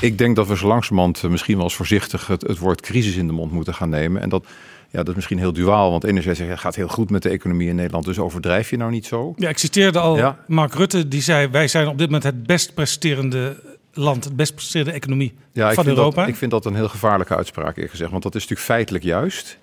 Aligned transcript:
Ik 0.00 0.18
denk 0.18 0.36
dat 0.36 0.46
we 0.46 0.56
zo 0.56 0.66
langzamerhand 0.66 1.22
eh, 1.24 1.30
misschien 1.30 1.54
wel 1.54 1.64
eens 1.64 1.74
voorzichtig 1.74 2.26
het, 2.26 2.42
het 2.42 2.58
woord 2.58 2.80
crisis 2.80 3.16
in 3.16 3.26
de 3.26 3.32
mond 3.32 3.52
moeten 3.52 3.74
gaan 3.74 3.88
nemen. 3.88 4.22
En 4.22 4.28
dat, 4.28 4.44
ja, 4.90 4.98
dat 4.98 5.08
is 5.08 5.14
misschien 5.14 5.38
heel 5.38 5.52
duaal, 5.52 5.90
want 5.90 6.04
enerzijds 6.04 6.38
het 6.38 6.58
gaat 6.58 6.74
heel 6.74 6.88
goed 6.88 7.10
met 7.10 7.22
de 7.22 7.28
economie 7.28 7.68
in 7.68 7.74
Nederland, 7.74 8.04
dus 8.04 8.18
overdrijf 8.18 8.70
je 8.70 8.76
nou 8.76 8.90
niet 8.90 9.06
zo. 9.06 9.34
Ja, 9.36 9.48
ik 9.48 9.58
citeerde 9.58 9.98
al 9.98 10.16
Ja. 10.16 10.38
Mark 10.46 10.74
Rutte, 10.74 11.08
die 11.08 11.22
zei: 11.22 11.48
Wij 11.48 11.68
zijn 11.68 11.88
op 11.88 11.98
dit 11.98 12.06
moment 12.06 12.24
het 12.24 12.46
best 12.46 12.74
presterende 12.74 13.62
land, 13.92 14.24
het 14.24 14.36
best 14.36 14.54
presterende 14.54 14.92
economie 14.92 15.34
Ja, 15.52 15.68
ik 15.68 15.74
van 15.74 15.84
vind, 15.84 15.96
Europa. 15.96 16.20
dat, 16.20 16.28
ik 16.28 16.36
vind 16.36 16.50
dat 16.50 16.64
een 16.64 16.74
heel 16.74 16.88
gevaarlijke 16.88 17.36
uitspraak, 17.36 17.74
eerlijk 17.74 17.90
gezegd. 17.90 18.10
Want 18.10 18.22
dat 18.22 18.34
is 18.34 18.40
natuurlijk 18.40 18.68
feitelijk 18.68 19.04
juist. 19.04 19.58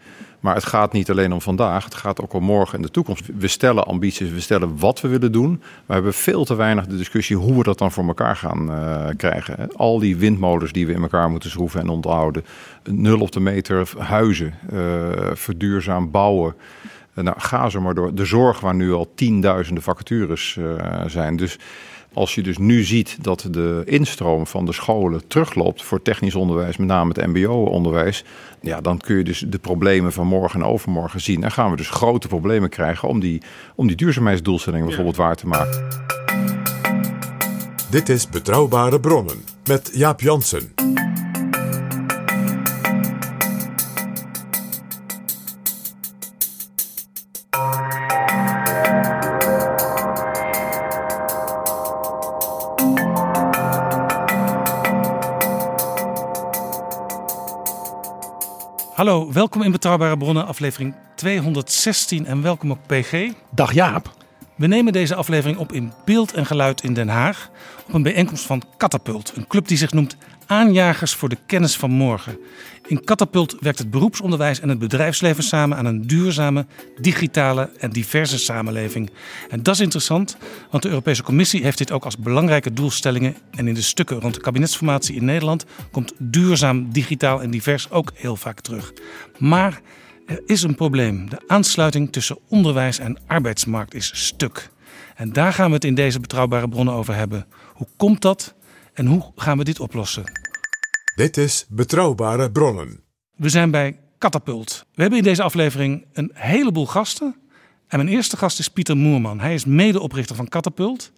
Maar 0.46 0.56
het 0.56 0.66
gaat 0.66 0.94
niet 0.94 1.10
alleen 1.10 1.34
om 1.34 1.42
vandaag, 1.42 1.84
het 1.84 1.96
gaat 1.96 2.22
ook 2.22 2.34
om 2.34 2.44
morgen 2.44 2.76
en 2.76 2.82
de 2.82 2.92
toekomst. 2.92 3.24
We 3.38 3.48
stellen 3.48 3.86
ambities, 3.86 4.30
we 4.30 4.40
stellen 4.40 4.78
wat 4.80 5.02
we 5.02 5.08
willen 5.08 5.32
doen. 5.32 5.50
Maar 5.50 5.84
we 5.86 5.94
hebben 5.94 6.14
veel 6.14 6.46
te 6.46 6.56
weinig 6.56 6.88
de 6.88 6.98
discussie 6.98 7.36
hoe 7.36 7.58
we 7.58 7.64
dat 7.64 7.78
dan 7.78 7.92
voor 7.92 8.08
elkaar 8.08 8.36
gaan 8.36 8.72
eh, 8.72 9.08
krijgen. 9.18 9.76
Al 9.76 10.00
die 10.00 10.18
windmolens 10.18 10.72
die 10.72 10.88
we 10.88 10.94
in 10.94 11.02
elkaar 11.02 11.30
moeten 11.30 11.50
schroeven 11.50 11.80
en 11.80 11.90
onderhouden. 11.90 12.46
Nul 12.84 13.20
op 13.20 13.32
de 13.32 13.40
meter 13.40 13.90
huizen, 13.98 14.54
eh, 14.70 14.80
verduurzaam 15.34 16.12
bouwen. 16.12 16.56
Eh, 17.14 17.24
nou, 17.24 17.40
ga 17.40 17.70
zo 17.70 17.82
maar 17.82 17.94
door. 17.94 18.16
De 18.16 18.26
zorg 18.26 18.60
waar 18.60 18.76
nu 18.76 18.94
al 18.94 19.12
tienduizenden 19.16 19.84
vacatures 19.84 20.60
zijn. 21.06 21.36
Dus 21.36 21.58
als 22.16 22.36
je 22.36 22.44
dus 22.44 22.58
nu 22.58 22.84
ziet 22.84 23.18
dat 23.22 23.48
de 23.52 23.82
instroom 23.86 24.48
van 24.48 24.66
de 24.66 24.74
scholen 24.74 25.28
terugloopt 25.28 25.84
voor 25.84 26.02
technisch 26.02 26.36
onderwijs, 26.36 26.78
met 26.78 26.88
name 26.88 27.14
het 27.14 27.28
MBO-onderwijs, 27.28 28.24
ja, 28.62 28.82
dan 28.82 28.98
kun 28.98 29.18
je 29.18 29.24
dus 29.24 29.40
de 29.48 29.60
problemen 29.60 30.14
van 30.14 30.28
morgen 30.28 30.62
en 30.62 30.68
overmorgen 30.68 31.22
zien. 31.22 31.44
En 31.44 31.52
gaan 31.52 31.70
we 31.72 31.78
dus 31.78 31.90
grote 31.90 32.28
problemen 32.28 32.70
krijgen 32.70 33.08
om 33.08 33.20
die, 33.20 33.42
om 33.76 33.88
die 33.88 33.96
duurzaamheidsdoelstellingen 33.96 34.86
bijvoorbeeld 34.86 35.16
waar 35.16 35.36
te 35.36 35.48
maken. 35.48 35.88
Dit 37.90 38.10
is 38.10 38.30
Betrouwbare 38.30 39.00
Bronnen 39.00 39.44
met 39.66 39.92
Jaap 39.94 40.22
Jansen. 40.22 40.85
Hallo, 58.96 59.32
welkom 59.32 59.62
in 59.62 59.72
Betrouwbare 59.72 60.18
Bronnen, 60.18 60.46
aflevering 60.46 60.96
216 61.16 62.26
en 62.26 62.42
welkom 62.42 62.72
ook 62.72 62.86
PG. 62.86 63.32
Dag 63.50 63.74
Jaap. 63.74 64.14
We 64.56 64.68
nemen 64.68 64.94
deze 64.94 65.16
aflevering 65.16 65.58
op 65.58 65.72
in 65.72 65.92
beeld 66.06 66.34
en 66.34 66.46
geluid 66.46 66.84
in 66.84 66.94
Den 66.94 67.08
Haag 67.08 67.50
op 67.88 67.94
een 67.94 68.04
bijeenkomst 68.04 68.46
van 68.46 68.64
Catapult, 68.78 69.34
een 69.36 69.48
club 69.48 69.68
die 69.68 69.78
zich 69.78 69.92
noemt 69.92 70.18
Aanjagers 70.48 71.14
voor 71.14 71.30
de 71.30 71.38
Kennis 71.46 71.76
van 71.76 71.92
Morgen. 71.92 72.38
In 72.88 73.04
Catapult 73.04 73.58
werkt 73.60 73.80
het 73.80 73.90
beroepsonderwijs 73.90 74.60
en 74.60 74.70
het 74.70 74.80
bedrijfsleven 74.80 75.44
samen 75.44 75.78
aan 75.78 75.86
een 75.86 76.08
duurzame, 76.08 76.66
digitale 77.02 77.70
en 77.78 77.90
diverse 77.90 78.38
samenleving. 78.38 79.10
En 79.50 79.64
dat 79.64 79.76
is 79.76 79.82
interessant, 79.82 80.38
want 80.72 80.84
de 80.84 80.90
Europese 80.90 81.24
Commissie 81.24 81.64
heeft 81.64 81.78
dit 81.78 81.92
ook 81.92 82.06
als 82.06 82.18
belangrijke 82.18 82.74
doelstellingen. 82.74 83.36
En 83.52 83.68
in 83.68 83.74
de 83.74 83.82
stukken 83.82 84.20
rond 84.20 84.34
de 84.34 84.42
kabinetsformatie 84.42 85.16
in 85.16 85.26
Nederland 85.26 85.66
komt 85.92 86.14
duurzaam, 86.18 86.92
digitaal 86.92 87.42
en 87.42 87.52
divers 87.52 87.90
ook 87.90 88.12
heel 88.16 88.36
vaak 88.36 88.60
terug. 88.60 88.94
Maar 89.38 89.82
er 90.26 90.42
is 90.46 90.64
een 90.64 90.76
probleem. 90.76 91.30
De 91.30 91.42
aansluiting 91.48 92.12
tussen 92.12 92.38
onderwijs 92.50 93.00
en 93.00 93.18
arbeidsmarkt 93.28 93.94
is 93.94 94.26
stuk. 94.26 94.70
En 95.16 95.34
daar 95.34 95.54
gaan 95.54 95.68
we 95.68 95.74
het 95.74 95.84
in 95.84 95.96
deze 95.96 96.20
betrouwbare 96.20 96.70
bronnen 96.70 96.94
over 96.94 97.16
hebben. 97.16 97.46
Hoe 97.74 97.88
komt 97.98 98.22
dat 98.22 98.56
en 98.96 99.06
hoe 99.06 99.32
gaan 99.36 99.58
we 99.58 99.64
dit 99.64 99.80
oplossen? 99.80 100.24
Dit 101.16 101.38
is 101.38 101.66
Betrouwbare 101.70 102.52
Bronnen. 102.52 103.00
We 103.36 103.50
zijn 103.50 103.72
bij 103.72 104.00
Catapult. 104.18 104.86
We 104.94 105.02
hebben 105.02 105.20
in 105.20 105.26
deze 105.26 105.44
aflevering 105.44 106.06
een 106.14 106.32
heleboel 106.34 106.86
gasten. 106.86 107.36
En 107.88 107.98
mijn 107.98 108.10
eerste 108.10 108.38
gast 108.38 108.60
is 108.60 108.70
Pieter 108.70 108.98
Moerman. 108.98 109.40
Hij 109.40 109.54
is 109.54 109.66
medeoprichter 109.66 110.36
van 110.36 110.48
Catapult. 110.48 111.12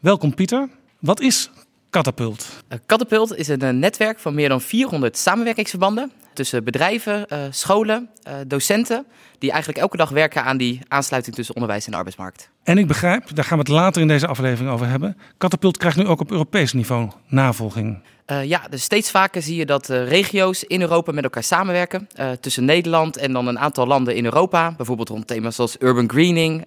Welkom 0.00 0.34
Pieter. 0.34 0.68
Wat 0.98 1.20
is 1.20 1.50
Catapult? 1.90 2.64
Catapult 2.86 3.36
is 3.36 3.48
een 3.48 3.62
eh, 3.62 3.70
netwerk 3.70 4.18
van 4.18 4.34
meer 4.34 4.48
dan 4.48 4.60
400 4.60 5.16
samenwerkingsverbanden 5.16 6.12
tussen 6.34 6.64
bedrijven, 6.64 7.26
eh, 7.26 7.38
scholen, 7.50 8.08
eh, 8.22 8.34
docenten, 8.46 9.06
die 9.38 9.50
eigenlijk 9.50 9.80
elke 9.80 9.96
dag 9.96 10.10
werken 10.10 10.44
aan 10.44 10.56
die 10.56 10.80
aansluiting 10.88 11.36
tussen 11.36 11.54
onderwijs 11.54 11.86
en 11.86 11.94
arbeidsmarkt. 11.94 12.50
En 12.62 12.78
ik 12.78 12.86
begrijp, 12.86 13.34
daar 13.34 13.44
gaan 13.44 13.58
we 13.58 13.64
het 13.64 13.72
later 13.72 14.02
in 14.02 14.08
deze 14.08 14.26
aflevering 14.26 14.70
over 14.70 14.88
hebben. 14.88 15.16
Catapult 15.38 15.76
krijgt 15.76 15.96
nu 15.96 16.06
ook 16.06 16.20
op 16.20 16.30
Europees 16.30 16.72
niveau 16.72 17.10
navolging. 17.26 18.02
Uh, 18.30 18.44
ja, 18.44 18.62
dus 18.70 18.82
steeds 18.82 19.10
vaker 19.10 19.42
zie 19.42 19.56
je 19.56 19.66
dat 19.66 19.90
uh, 19.90 20.08
regio's 20.08 20.62
in 20.62 20.80
Europa 20.80 21.12
met 21.12 21.24
elkaar 21.24 21.42
samenwerken. 21.42 22.08
Uh, 22.18 22.30
tussen 22.30 22.64
Nederland 22.64 23.16
en 23.16 23.32
dan 23.32 23.46
een 23.46 23.58
aantal 23.58 23.86
landen 23.86 24.16
in 24.16 24.24
Europa. 24.24 24.74
Bijvoorbeeld 24.76 25.08
rond 25.08 25.26
thema's 25.26 25.54
zoals 25.54 25.76
urban 25.78 26.10
greening, 26.10 26.64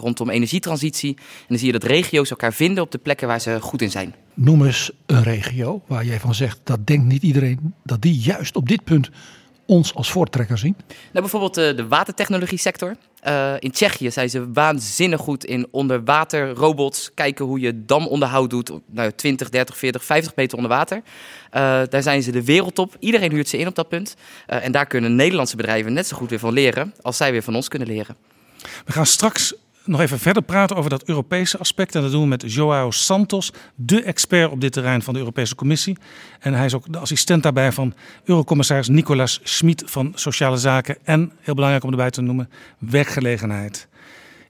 rondom 0.00 0.30
energietransitie. 0.30 1.14
En 1.16 1.44
dan 1.48 1.58
zie 1.58 1.66
je 1.66 1.78
dat 1.78 1.90
regio's 1.90 2.30
elkaar 2.30 2.52
vinden 2.52 2.82
op 2.82 2.90
de 2.90 2.98
plekken 2.98 3.28
waar 3.28 3.40
ze 3.40 3.60
goed 3.60 3.82
in 3.82 3.90
zijn. 3.90 4.14
Noem 4.34 4.64
eens 4.64 4.90
een 5.06 5.22
regio 5.22 5.82
waar 5.86 6.04
jij 6.04 6.20
van 6.20 6.34
zegt 6.34 6.60
dat 6.64 6.86
denkt 6.86 7.04
niet 7.04 7.22
iedereen 7.22 7.74
dat 7.84 8.02
die 8.02 8.18
juist 8.18 8.56
op 8.56 8.68
dit 8.68 8.84
punt 8.84 9.10
ons 9.68 9.94
als 9.94 10.10
voortrekker 10.10 10.58
zien? 10.58 10.76
Nou, 10.86 10.96
bijvoorbeeld 11.12 11.54
de 11.54 11.86
watertechnologie 11.88 12.58
sector. 12.58 12.96
Uh, 13.26 13.54
in 13.58 13.70
Tsjechië 13.70 14.10
zijn 14.10 14.30
ze 14.30 14.52
waanzinnig 14.52 15.20
goed 15.20 15.44
in 15.44 15.66
onderwater 15.70 16.50
robots. 16.50 17.10
Kijken 17.14 17.44
hoe 17.44 17.60
je 17.60 17.84
damonderhoud 17.84 18.50
doet. 18.50 18.72
Nou, 18.86 19.12
20, 19.12 19.48
30, 19.48 19.76
40, 19.76 20.04
50 20.04 20.34
meter 20.34 20.56
onder 20.56 20.72
water. 20.72 20.96
Uh, 20.96 21.02
daar 21.88 22.02
zijn 22.02 22.22
ze 22.22 22.30
de 22.30 22.44
wereldtop. 22.44 22.96
Iedereen 22.98 23.32
huurt 23.32 23.48
ze 23.48 23.58
in 23.58 23.66
op 23.66 23.74
dat 23.74 23.88
punt. 23.88 24.14
Uh, 24.48 24.64
en 24.64 24.72
daar 24.72 24.86
kunnen 24.86 25.16
Nederlandse 25.16 25.56
bedrijven 25.56 25.92
net 25.92 26.06
zo 26.06 26.16
goed 26.16 26.30
weer 26.30 26.38
van 26.38 26.52
leren. 26.52 26.94
als 27.02 27.16
zij 27.16 27.32
weer 27.32 27.42
van 27.42 27.54
ons 27.54 27.68
kunnen 27.68 27.88
leren. 27.88 28.16
We 28.84 28.92
gaan 28.92 29.06
straks 29.06 29.54
nog 29.88 30.00
even 30.00 30.18
verder 30.18 30.42
praten 30.42 30.76
over 30.76 30.90
dat 30.90 31.04
Europese 31.04 31.58
aspect. 31.58 31.94
En 31.94 32.02
dat 32.02 32.10
doen 32.10 32.22
we 32.22 32.28
met 32.28 32.52
Joao 32.52 32.90
Santos, 32.90 33.52
de 33.74 34.02
expert 34.02 34.50
op 34.50 34.60
dit 34.60 34.72
terrein 34.72 35.02
van 35.02 35.12
de 35.12 35.18
Europese 35.18 35.54
Commissie. 35.54 35.96
En 36.40 36.54
hij 36.54 36.64
is 36.64 36.74
ook 36.74 36.92
de 36.92 36.98
assistent 36.98 37.42
daarbij 37.42 37.72
van 37.72 37.94
Eurocommissaris 38.24 38.88
Nicolas 38.88 39.40
Schmid 39.42 39.82
van 39.86 40.12
Sociale 40.14 40.56
Zaken. 40.56 40.96
En, 41.04 41.32
heel 41.40 41.54
belangrijk 41.54 41.84
om 41.84 41.90
erbij 41.90 42.10
te 42.10 42.20
noemen, 42.20 42.50
werkgelegenheid. 42.78 43.88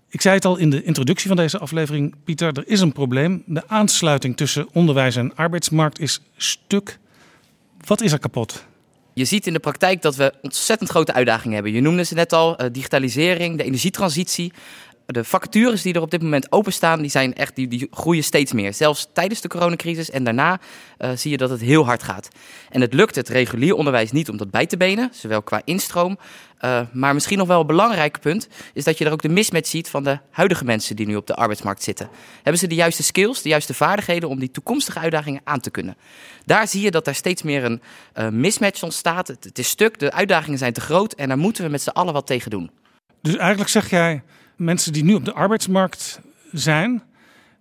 Ik 0.08 0.20
zei 0.20 0.34
het 0.34 0.44
al 0.44 0.56
in 0.56 0.70
de 0.70 0.82
introductie 0.82 1.28
van 1.28 1.36
deze 1.36 1.58
aflevering, 1.58 2.14
Pieter, 2.24 2.56
er 2.56 2.68
is 2.68 2.80
een 2.80 2.92
probleem. 2.92 3.42
De 3.46 3.68
aansluiting 3.68 4.36
tussen 4.36 4.68
onderwijs 4.72 5.16
en 5.16 5.34
arbeidsmarkt 5.34 6.00
is 6.00 6.20
stuk. 6.36 6.98
Wat 7.84 8.00
is 8.00 8.12
er 8.12 8.18
kapot? 8.18 8.66
Je 9.18 9.24
ziet 9.24 9.46
in 9.46 9.52
de 9.52 9.58
praktijk 9.58 10.02
dat 10.02 10.16
we 10.16 10.34
ontzettend 10.42 10.90
grote 10.90 11.12
uitdagingen 11.12 11.54
hebben. 11.54 11.72
Je 11.72 11.80
noemde 11.80 12.04
ze 12.04 12.14
net 12.14 12.32
al, 12.32 12.62
uh, 12.62 12.68
digitalisering, 12.72 13.56
de 13.56 13.64
energietransitie. 13.64 14.52
De 15.12 15.24
vacatures 15.24 15.82
die 15.82 15.94
er 15.94 16.00
op 16.00 16.10
dit 16.10 16.22
moment 16.22 16.52
openstaan, 16.52 17.00
die, 17.00 17.10
zijn 17.10 17.34
echt, 17.34 17.56
die, 17.56 17.68
die 17.68 17.88
groeien 17.90 18.24
steeds 18.24 18.52
meer. 18.52 18.74
Zelfs 18.74 19.08
tijdens 19.12 19.40
de 19.40 19.48
coronacrisis 19.48 20.10
en 20.10 20.24
daarna 20.24 20.60
uh, 20.98 21.10
zie 21.14 21.30
je 21.30 21.36
dat 21.36 21.50
het 21.50 21.60
heel 21.60 21.84
hard 21.84 22.02
gaat. 22.02 22.28
En 22.70 22.80
het 22.80 22.94
lukt 22.94 23.14
het 23.14 23.28
regulier 23.28 23.74
onderwijs 23.74 24.12
niet 24.12 24.28
om 24.28 24.36
dat 24.36 24.50
bij 24.50 24.66
te 24.66 24.76
benen, 24.76 25.10
zowel 25.12 25.42
qua 25.42 25.62
instroom. 25.64 26.18
Uh, 26.60 26.80
maar 26.92 27.14
misschien 27.14 27.38
nog 27.38 27.46
wel 27.46 27.60
een 27.60 27.66
belangrijk 27.66 28.20
punt 28.20 28.48
is 28.72 28.84
dat 28.84 28.98
je 28.98 29.04
er 29.04 29.12
ook 29.12 29.22
de 29.22 29.28
mismatch 29.28 29.68
ziet 29.68 29.88
van 29.90 30.04
de 30.04 30.18
huidige 30.30 30.64
mensen 30.64 30.96
die 30.96 31.06
nu 31.06 31.16
op 31.16 31.26
de 31.26 31.34
arbeidsmarkt 31.34 31.82
zitten. 31.82 32.08
Hebben 32.34 32.58
ze 32.58 32.66
de 32.66 32.74
juiste 32.74 33.02
skills, 33.02 33.42
de 33.42 33.48
juiste 33.48 33.74
vaardigheden 33.74 34.28
om 34.28 34.38
die 34.38 34.50
toekomstige 34.50 34.98
uitdagingen 34.98 35.40
aan 35.44 35.60
te 35.60 35.70
kunnen? 35.70 35.96
Daar 36.44 36.68
zie 36.68 36.82
je 36.82 36.90
dat 36.90 37.06
er 37.06 37.14
steeds 37.14 37.42
meer 37.42 37.64
een 37.64 37.82
uh, 38.14 38.28
mismatch 38.28 38.82
ontstaat. 38.82 39.28
Het, 39.28 39.44
het 39.44 39.58
is 39.58 39.68
stuk, 39.68 39.98
de 39.98 40.12
uitdagingen 40.12 40.58
zijn 40.58 40.72
te 40.72 40.80
groot 40.80 41.12
en 41.12 41.28
daar 41.28 41.38
moeten 41.38 41.64
we 41.64 41.70
met 41.70 41.82
z'n 41.82 41.88
allen 41.88 42.12
wat 42.12 42.26
tegen 42.26 42.50
doen. 42.50 42.70
Dus 43.22 43.36
eigenlijk 43.36 43.70
zeg 43.70 43.90
jij, 43.90 44.22
mensen 44.58 44.92
die 44.92 45.04
nu 45.04 45.14
op 45.14 45.24
de 45.24 45.32
arbeidsmarkt 45.32 46.20
zijn, 46.52 47.02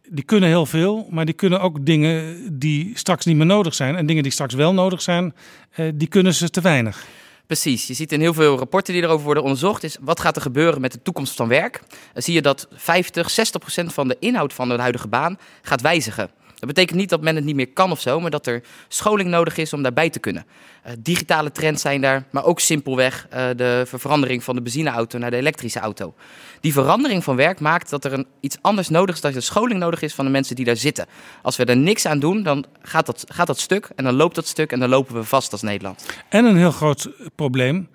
die 0.10 0.24
kunnen 0.24 0.50
heel 0.50 0.66
veel, 0.66 1.08
maar 1.10 1.26
die 1.26 1.34
kunnen 1.34 1.62
ook 1.62 1.86
dingen 1.86 2.44
die 2.60 2.98
straks 2.98 3.26
niet 3.26 3.36
meer 3.36 3.46
nodig 3.46 3.76
zijn. 3.76 3.96
En 3.96 4.06
dingen 4.06 4.24
die 4.24 4.32
straks 4.32 4.54
wel 4.54 4.74
nodig 4.74 5.02
zijn, 5.02 5.36
eh, 5.72 5.86
die 5.94 6.08
kunnen 6.08 6.34
ze 6.34 6.50
te 6.50 6.62
weinig. 6.62 7.06
Precies. 7.48 7.88
Je 7.88 7.94
ziet 7.94 8.12
in 8.12 8.20
heel 8.20 8.34
veel 8.34 8.58
rapporten 8.58 8.94
die 8.94 9.04
erover 9.04 9.26
worden 9.26 9.44
onderzocht, 9.44 9.84
is 9.84 9.98
wat 10.02 10.20
gaat 10.20 10.36
er 10.36 10.42
gebeuren 10.42 10.82
met 10.82 10.92
de 10.92 11.02
toekomst 11.02 11.36
van 11.36 11.48
werk. 11.48 11.82
Dan 12.14 12.22
zie 12.22 12.34
je 12.34 12.42
dat 12.42 12.68
50, 12.74 13.30
60 13.30 13.62
procent 13.62 13.94
van 13.94 14.08
de 14.08 14.18
inhoud 14.20 14.54
van 14.54 14.70
de 14.70 14.78
huidige 14.78 15.08
baan 15.08 15.38
gaat 15.62 15.82
wijzigen. 15.82 16.30
Dat 16.60 16.68
betekent 16.68 16.98
niet 16.98 17.10
dat 17.10 17.22
men 17.22 17.36
het 17.36 17.46
niet 17.46 17.56
meer 17.56 17.68
kan 17.74 17.92
of 17.92 18.02
zo, 18.02 18.20
maar 18.20 18.30
dat 18.30 18.48
er 18.48 18.64
scholing 18.88 19.30
nodig 19.30 19.58
is 19.58 19.74
om 19.74 19.82
daarbij 19.82 20.10
te 20.10 20.20
kunnen. 20.20 20.46
Uh, 20.86 20.92
digitale 21.00 21.52
trends 21.52 21.82
zijn 21.82 22.02
daar, 22.02 22.24
maar 22.32 22.46
ook 22.46 22.60
simpelweg 22.60 23.28
uh, 23.34 23.48
de 23.56 23.84
verandering 23.86 24.44
van 24.44 24.56
de 24.56 24.62
benzineauto 24.62 25.18
naar 25.18 25.32
de 25.32 25.38
elektrische 25.38 25.80
auto. 25.80 26.14
Die 26.62 26.74
verandering 26.74 27.24
van 27.24 27.36
werk 27.36 27.60
maakt 27.60 27.90
dat 27.90 28.06
er 28.06 28.14
een, 28.14 28.26
iets 28.40 28.58
anders 28.62 28.90
nodig 28.90 29.16
is, 29.16 29.22
dat 29.22 29.36
er 29.36 29.42
scholing 29.42 29.80
nodig 29.80 30.02
is 30.02 30.14
van 30.14 30.26
de 30.26 30.32
mensen 30.32 30.56
die 30.56 30.66
daar 30.66 30.76
zitten. 30.76 31.06
Als 31.42 31.56
we 31.56 31.66
er 31.66 31.78
niks 31.78 32.06
aan 32.06 32.20
doen, 32.20 32.44
dan 32.44 32.66
gaat 32.82 33.06
dat, 33.06 33.24
gaat 33.28 33.48
dat 33.48 33.60
stuk 33.60 33.90
en 33.96 34.04
dan 34.04 34.14
loopt 34.14 34.36
dat 34.36 34.48
stuk 34.48 34.72
en 34.72 34.80
dan 34.80 34.90
lopen 34.90 35.16
we 35.16 35.24
vast 35.24 35.52
als 35.52 35.62
Nederland. 35.62 36.06
En 36.30 36.46
een 36.46 36.58
heel 36.58 36.72
groot 36.72 37.10
probleem, 37.36 37.90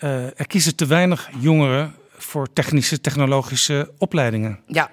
uh, 0.00 0.24
er 0.24 0.46
kiezen 0.46 0.76
te 0.76 0.86
weinig 0.86 1.30
jongeren 1.38 1.94
voor 2.16 2.52
technische, 2.52 3.00
technologische 3.00 3.92
opleidingen. 3.98 4.60
Ja, 4.66 4.90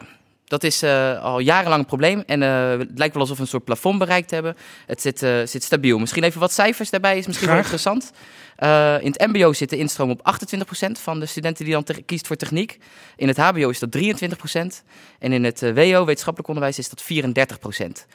dat 0.52 0.64
is 0.64 0.84
uh, 0.84 1.24
al 1.24 1.40
jarenlang 1.40 1.82
een 1.82 1.88
probleem. 1.88 2.24
En 2.26 2.42
uh, 2.42 2.70
het 2.70 2.90
lijkt 2.96 3.14
wel 3.14 3.22
alsof 3.22 3.38
we 3.38 3.44
een 3.44 3.50
soort 3.50 3.64
plafond 3.64 4.00
bereikt 4.00 4.32
hebben. 4.32 4.58
Het 4.86 5.02
zit, 5.02 5.24
uh, 5.24 5.46
zit 5.46 5.64
stabiel. 5.64 6.00
Misschien 6.00 6.24
even 6.24 6.40
wat 6.40 6.52
cijfers 6.52 6.90
daarbij 6.90 7.18
is 7.18 7.28
misschien 7.28 7.48
Graag. 7.48 7.72
wel 7.72 7.80
interessant. 7.80 8.12
in 9.04 9.12
het 9.12 9.28
MBO 9.28 9.54
zit 9.54 9.70
de 9.70 9.78
instroom 9.78 10.10
op 10.10 10.38
28% 10.88 10.92
van 10.92 11.20
de 11.20 11.26
studenten 11.26 11.66
die 11.66 11.74
dan 11.74 11.86
kiest 12.06 12.28
voor 12.28 12.36
techniek. 12.36 12.78
In 13.16 13.28
het 13.28 13.38
HBO 13.38 13.70
is 13.70 13.80
dat 13.80 13.98
23%. 13.98 14.02
En 15.20 15.34
in 15.34 15.44
het 15.44 15.62
WO, 15.62 16.06
wetenschappelijk 16.06 16.48
onderwijs, 16.48 16.78
is 16.78 16.90
dat 16.90 17.04
34%. 17.04 18.06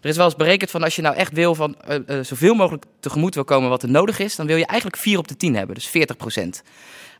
Er 0.00 0.08
is 0.08 0.16
wel 0.16 0.24
eens 0.24 0.36
berekend 0.36 0.70
van 0.70 0.82
als 0.82 0.96
je 0.96 1.02
nou 1.02 1.16
echt 1.16 1.32
wil 1.32 1.54
van 1.54 1.76
zoveel 2.22 2.54
mogelijk 2.54 2.84
tegemoet 3.00 3.34
wil 3.34 3.44
komen 3.44 3.68
wat 3.68 3.82
er 3.82 3.90
nodig 3.90 4.18
is, 4.18 4.36
dan 4.36 4.46
wil 4.46 4.56
je 4.56 4.66
eigenlijk 4.66 5.00
4 5.00 5.18
op 5.18 5.28
de 5.28 5.36
10 5.36 5.56
hebben, 5.56 5.74
dus 5.74 5.88
40%. 5.88 5.90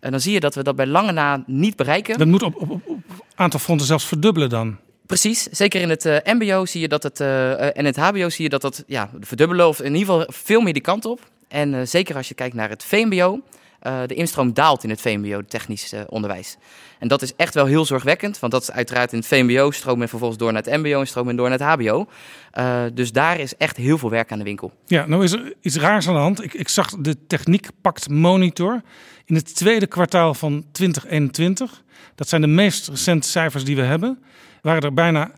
En 0.01 0.11
dan 0.11 0.21
zie 0.21 0.33
je 0.33 0.41
dat 0.41 0.55
we 0.55 0.63
dat 0.63 0.77
bij 0.77 0.87
lange 0.87 1.13
na 1.13 1.43
niet 1.47 1.77
bereiken. 1.77 2.19
Dat 2.19 2.27
moet 2.27 2.43
op, 2.43 2.57
op, 2.57 2.71
op, 2.71 3.01
aantal 3.35 3.61
fronten 3.61 3.87
zelfs 3.87 4.07
verdubbelen 4.07 4.49
dan. 4.49 4.77
Precies, 5.07 5.43
zeker 5.43 5.81
in 5.81 5.91
het 5.91 6.05
uh, 6.05 6.17
MBO 6.25 6.67
zie 6.67 6.81
je 6.81 6.89
dat 6.89 7.03
het 7.03 7.21
uh, 7.21 7.77
en 7.77 7.85
het 7.85 7.97
HBO 7.97 8.29
zie 8.29 8.43
je 8.43 8.49
dat 8.49 8.61
dat 8.61 8.85
ja, 8.87 9.11
verdubbelen 9.21 9.69
of 9.69 9.81
in 9.81 9.95
ieder 9.95 10.15
geval 10.15 10.27
veel 10.29 10.61
meer 10.61 10.73
die 10.73 10.83
kant 10.83 11.05
op. 11.05 11.21
En 11.49 11.73
uh, 11.73 11.81
zeker 11.85 12.17
als 12.17 12.29
je 12.29 12.35
kijkt 12.35 12.55
naar 12.55 12.69
het 12.69 12.85
VMBO, 12.85 13.41
de 13.81 14.15
instroom 14.15 14.53
daalt 14.53 14.85
in 14.85 14.91
het 14.91 15.01
VMBO, 15.01 15.43
technisch 15.43 15.93
onderwijs. 16.09 16.57
En 16.99 17.09
dat 17.09 17.23
is 17.23 17.35
echt 17.37 17.55
wel 17.55 17.67
heel 17.67 17.85
zorgwekkend, 17.85 18.39
want 18.39 18.53
dat 18.53 18.63
is 18.63 18.71
uiteraard 18.71 19.13
in 19.13 19.19
het 19.19 19.27
VMBO 19.27 19.71
stroom 19.71 20.03
en 20.03 20.09
vervolgens 20.09 20.41
door 20.41 20.53
naar 20.53 20.63
het 20.63 20.83
MBO 20.83 21.01
en 21.01 21.07
stroom 21.07 21.29
en 21.29 21.37
door 21.37 21.49
naar 21.49 21.59
het 21.59 21.69
HBO. 21.69 22.07
dus 22.95 23.13
daar 23.13 23.41
is 23.41 23.57
echt 23.57 23.77
heel 23.77 23.99
veel 23.99 24.11
werk 24.11 24.33
aan 24.33 24.39
de 24.39 24.45
winkel. 24.45 24.73
Ja, 24.87 25.07
nou 25.07 25.25
is 25.25 25.33
er 25.33 25.55
iets 25.61 25.77
raars 25.77 26.09
aan 26.09 26.15
de 26.15 26.21
hand. 26.21 26.45
Ik, 26.45 26.55
ik 26.55 26.69
zag 26.69 26.91
de 26.99 27.27
Techniek 27.27 27.69
Pakt 27.81 28.09
Monitor 28.09 28.83
in 29.25 29.35
het 29.35 29.55
tweede 29.55 29.87
kwartaal 29.87 30.35
van 30.35 30.65
2021. 30.73 31.83
Dat 32.15 32.29
zijn 32.29 32.41
de 32.41 32.47
meest 32.47 32.89
recente 32.89 33.29
cijfers 33.29 33.65
die 33.65 33.77
we 33.77 33.83
hebben. 33.83 34.23
Waren 34.63 34.83
er 34.83 34.95
bijna 34.95 35.31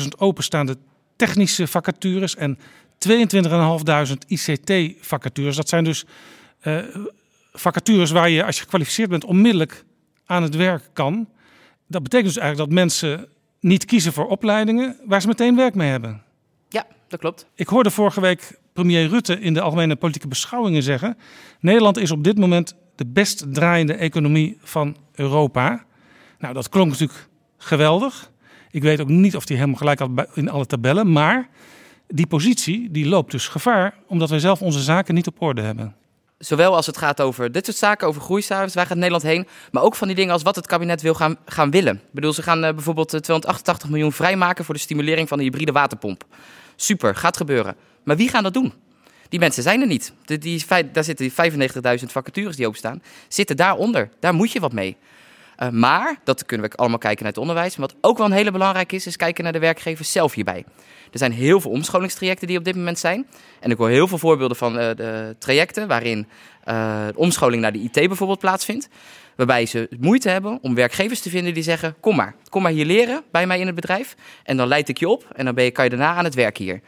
96.000 0.00 0.08
openstaande 0.18 0.76
technische 1.16 1.66
vacatures 1.66 2.36
en 2.36 2.58
22.500 3.08 3.12
ICT-vacatures. 4.26 5.56
Dat 5.56 5.68
zijn 5.68 5.84
dus 5.84 6.04
uh, 6.62 6.84
vacatures 7.52 8.10
waar 8.10 8.30
je, 8.30 8.44
als 8.44 8.56
je 8.56 8.62
gekwalificeerd 8.62 9.10
bent, 9.10 9.24
onmiddellijk 9.24 9.84
aan 10.26 10.42
het 10.42 10.56
werk 10.56 10.90
kan. 10.92 11.28
Dat 11.86 12.02
betekent 12.02 12.28
dus 12.28 12.42
eigenlijk 12.42 12.70
dat 12.70 12.78
mensen 12.78 13.28
niet 13.60 13.84
kiezen 13.84 14.12
voor 14.12 14.26
opleidingen 14.26 14.96
waar 15.04 15.20
ze 15.20 15.26
meteen 15.26 15.56
werk 15.56 15.74
mee 15.74 15.90
hebben. 15.90 16.22
Ja, 16.68 16.86
dat 17.08 17.20
klopt. 17.20 17.46
Ik 17.54 17.68
hoorde 17.68 17.90
vorige 17.90 18.20
week 18.20 18.58
premier 18.72 19.08
Rutte 19.08 19.40
in 19.40 19.54
de 19.54 19.60
algemene 19.60 19.96
politieke 19.96 20.28
beschouwingen 20.28 20.82
zeggen: 20.82 21.16
Nederland 21.60 21.96
is 21.96 22.10
op 22.10 22.24
dit 22.24 22.38
moment 22.38 22.74
de 22.94 23.06
best 23.06 23.54
draaiende 23.54 23.94
economie 23.94 24.58
van 24.62 24.96
Europa. 25.14 25.84
Nou, 26.38 26.54
dat 26.54 26.68
klonk 26.68 26.90
natuurlijk 26.90 27.28
geweldig. 27.58 28.30
Ik 28.70 28.82
weet 28.82 29.00
ook 29.00 29.08
niet 29.08 29.36
of 29.36 29.48
hij 29.48 29.56
helemaal 29.56 29.78
gelijk 29.78 29.98
had 29.98 30.10
in 30.34 30.48
alle 30.48 30.66
tabellen, 30.66 31.12
maar 31.12 31.48
die 32.08 32.26
positie 32.26 32.90
die 32.90 33.06
loopt 33.06 33.30
dus 33.30 33.48
gevaar 33.48 33.94
omdat 34.06 34.30
wij 34.30 34.38
zelf 34.38 34.62
onze 34.62 34.80
zaken 34.80 35.14
niet 35.14 35.26
op 35.26 35.42
orde 35.42 35.60
hebben. 35.60 35.94
Zowel 36.40 36.76
als 36.76 36.86
het 36.86 36.96
gaat 36.96 37.20
over 37.20 37.52
dit 37.52 37.64
soort 37.64 37.76
zaken, 37.76 38.06
over 38.06 38.22
groeicijfers, 38.22 38.74
waar 38.74 38.86
gaat 38.86 38.96
Nederland 38.96 39.22
heen, 39.22 39.46
maar 39.70 39.82
ook 39.82 39.94
van 39.94 40.06
die 40.06 40.16
dingen 40.16 40.32
als 40.32 40.42
wat 40.42 40.56
het 40.56 40.66
kabinet 40.66 41.02
wil 41.02 41.14
gaan, 41.14 41.36
gaan 41.46 41.70
willen. 41.70 41.94
Ik 41.94 42.12
bedoel, 42.12 42.32
ze 42.32 42.42
gaan 42.42 42.64
uh, 42.64 42.70
bijvoorbeeld 42.70 43.08
288 43.08 43.88
miljoen 43.88 44.12
vrijmaken 44.12 44.64
voor 44.64 44.74
de 44.74 44.80
stimulering 44.80 45.28
van 45.28 45.38
de 45.38 45.44
hybride 45.44 45.72
waterpomp. 45.72 46.24
Super, 46.76 47.16
gaat 47.16 47.36
gebeuren. 47.36 47.76
Maar 48.02 48.16
wie 48.16 48.28
gaan 48.28 48.42
dat 48.42 48.54
doen? 48.54 48.72
Die 49.28 49.38
mensen 49.38 49.62
zijn 49.62 49.80
er 49.80 49.86
niet. 49.86 50.12
Die, 50.24 50.38
die, 50.38 50.64
daar 50.92 51.04
zitten 51.04 51.32
die 51.34 51.98
95.000 52.00 52.06
vacatures 52.06 52.56
die 52.56 52.66
openstaan, 52.66 53.02
zitten 53.28 53.56
daaronder. 53.56 54.08
Daar 54.20 54.34
moet 54.34 54.52
je 54.52 54.60
wat 54.60 54.72
mee. 54.72 54.96
Uh, 55.62 55.68
maar, 55.68 56.16
dat 56.24 56.46
kunnen 56.46 56.70
we 56.70 56.76
allemaal 56.76 56.98
kijken 56.98 57.22
naar 57.22 57.32
het 57.32 57.40
onderwijs. 57.40 57.76
Maar 57.76 57.88
wat 57.88 57.96
ook 58.00 58.16
wel 58.16 58.26
een 58.26 58.32
hele 58.32 58.50
belangrijk 58.50 58.92
is, 58.92 59.06
is 59.06 59.16
kijken 59.16 59.44
naar 59.44 59.52
de 59.52 59.58
werkgevers 59.58 60.12
zelf 60.12 60.34
hierbij. 60.34 60.64
Er 61.12 61.18
zijn 61.18 61.32
heel 61.32 61.60
veel 61.60 61.70
omscholingstrajecten 61.70 62.46
die 62.46 62.58
op 62.58 62.64
dit 62.64 62.76
moment 62.76 62.98
zijn. 62.98 63.26
En 63.60 63.70
ik 63.70 63.76
hoor 63.76 63.88
heel 63.88 64.08
veel 64.08 64.18
voorbeelden 64.18 64.56
van 64.56 64.78
uh, 64.78 64.90
de 64.96 65.36
trajecten 65.38 65.88
waarin 65.88 66.28
uh, 66.68 67.06
omscholing 67.14 67.62
naar 67.62 67.72
de 67.72 67.78
IT 67.78 67.92
bijvoorbeeld 67.92 68.38
plaatsvindt. 68.38 68.88
Waarbij 69.36 69.66
ze 69.66 69.88
moeite 70.00 70.28
hebben 70.28 70.58
om 70.62 70.74
werkgevers 70.74 71.20
te 71.20 71.30
vinden 71.30 71.54
die 71.54 71.62
zeggen: 71.62 71.94
Kom 72.00 72.16
maar, 72.16 72.34
kom 72.48 72.62
maar 72.62 72.72
hier 72.72 72.84
leren 72.84 73.22
bij 73.30 73.46
mij 73.46 73.60
in 73.60 73.66
het 73.66 73.74
bedrijf. 73.74 74.16
En 74.42 74.56
dan 74.56 74.68
leid 74.68 74.88
ik 74.88 74.98
je 74.98 75.08
op 75.08 75.26
en 75.32 75.44
dan 75.44 75.54
ben 75.54 75.64
je, 75.64 75.70
kan 75.70 75.84
je 75.84 75.90
daarna 75.90 76.14
aan 76.14 76.24
het 76.24 76.34
werk 76.34 76.56
hier. 76.56 76.80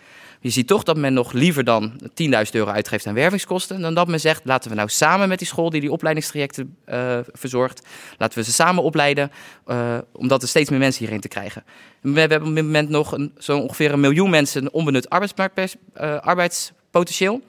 Je 0.42 0.50
ziet 0.50 0.66
toch 0.66 0.82
dat 0.82 0.96
men 0.96 1.12
nog 1.12 1.32
liever 1.32 1.64
dan 1.64 1.92
10.000 2.02 2.06
euro 2.50 2.70
uitgeeft 2.70 3.06
aan 3.06 3.14
wervingskosten. 3.14 3.80
Dan 3.80 3.94
dat 3.94 4.08
men 4.08 4.20
zegt, 4.20 4.40
laten 4.44 4.70
we 4.70 4.76
nou 4.76 4.88
samen 4.88 5.28
met 5.28 5.38
die 5.38 5.46
school 5.46 5.70
die 5.70 5.80
die 5.80 5.92
opleidingstrajecten 5.92 6.76
uh, 6.86 7.18
verzorgt. 7.32 7.86
Laten 8.18 8.38
we 8.38 8.44
ze 8.44 8.52
samen 8.52 8.82
opleiden, 8.82 9.30
uh, 9.66 9.98
omdat 10.12 10.42
er 10.42 10.48
steeds 10.48 10.70
meer 10.70 10.78
mensen 10.78 11.00
hierheen 11.00 11.20
te 11.20 11.28
krijgen. 11.28 11.64
We 12.00 12.20
hebben 12.20 12.48
op 12.48 12.54
dit 12.54 12.64
moment 12.64 12.88
nog 12.88 13.16
zo'n 13.36 13.62
ongeveer 13.62 13.92
een 13.92 14.00
miljoen 14.00 14.30
mensen 14.30 14.72
onbenut 14.72 15.10
uh, 15.10 16.18
arbeidspotentieel. 16.18 17.40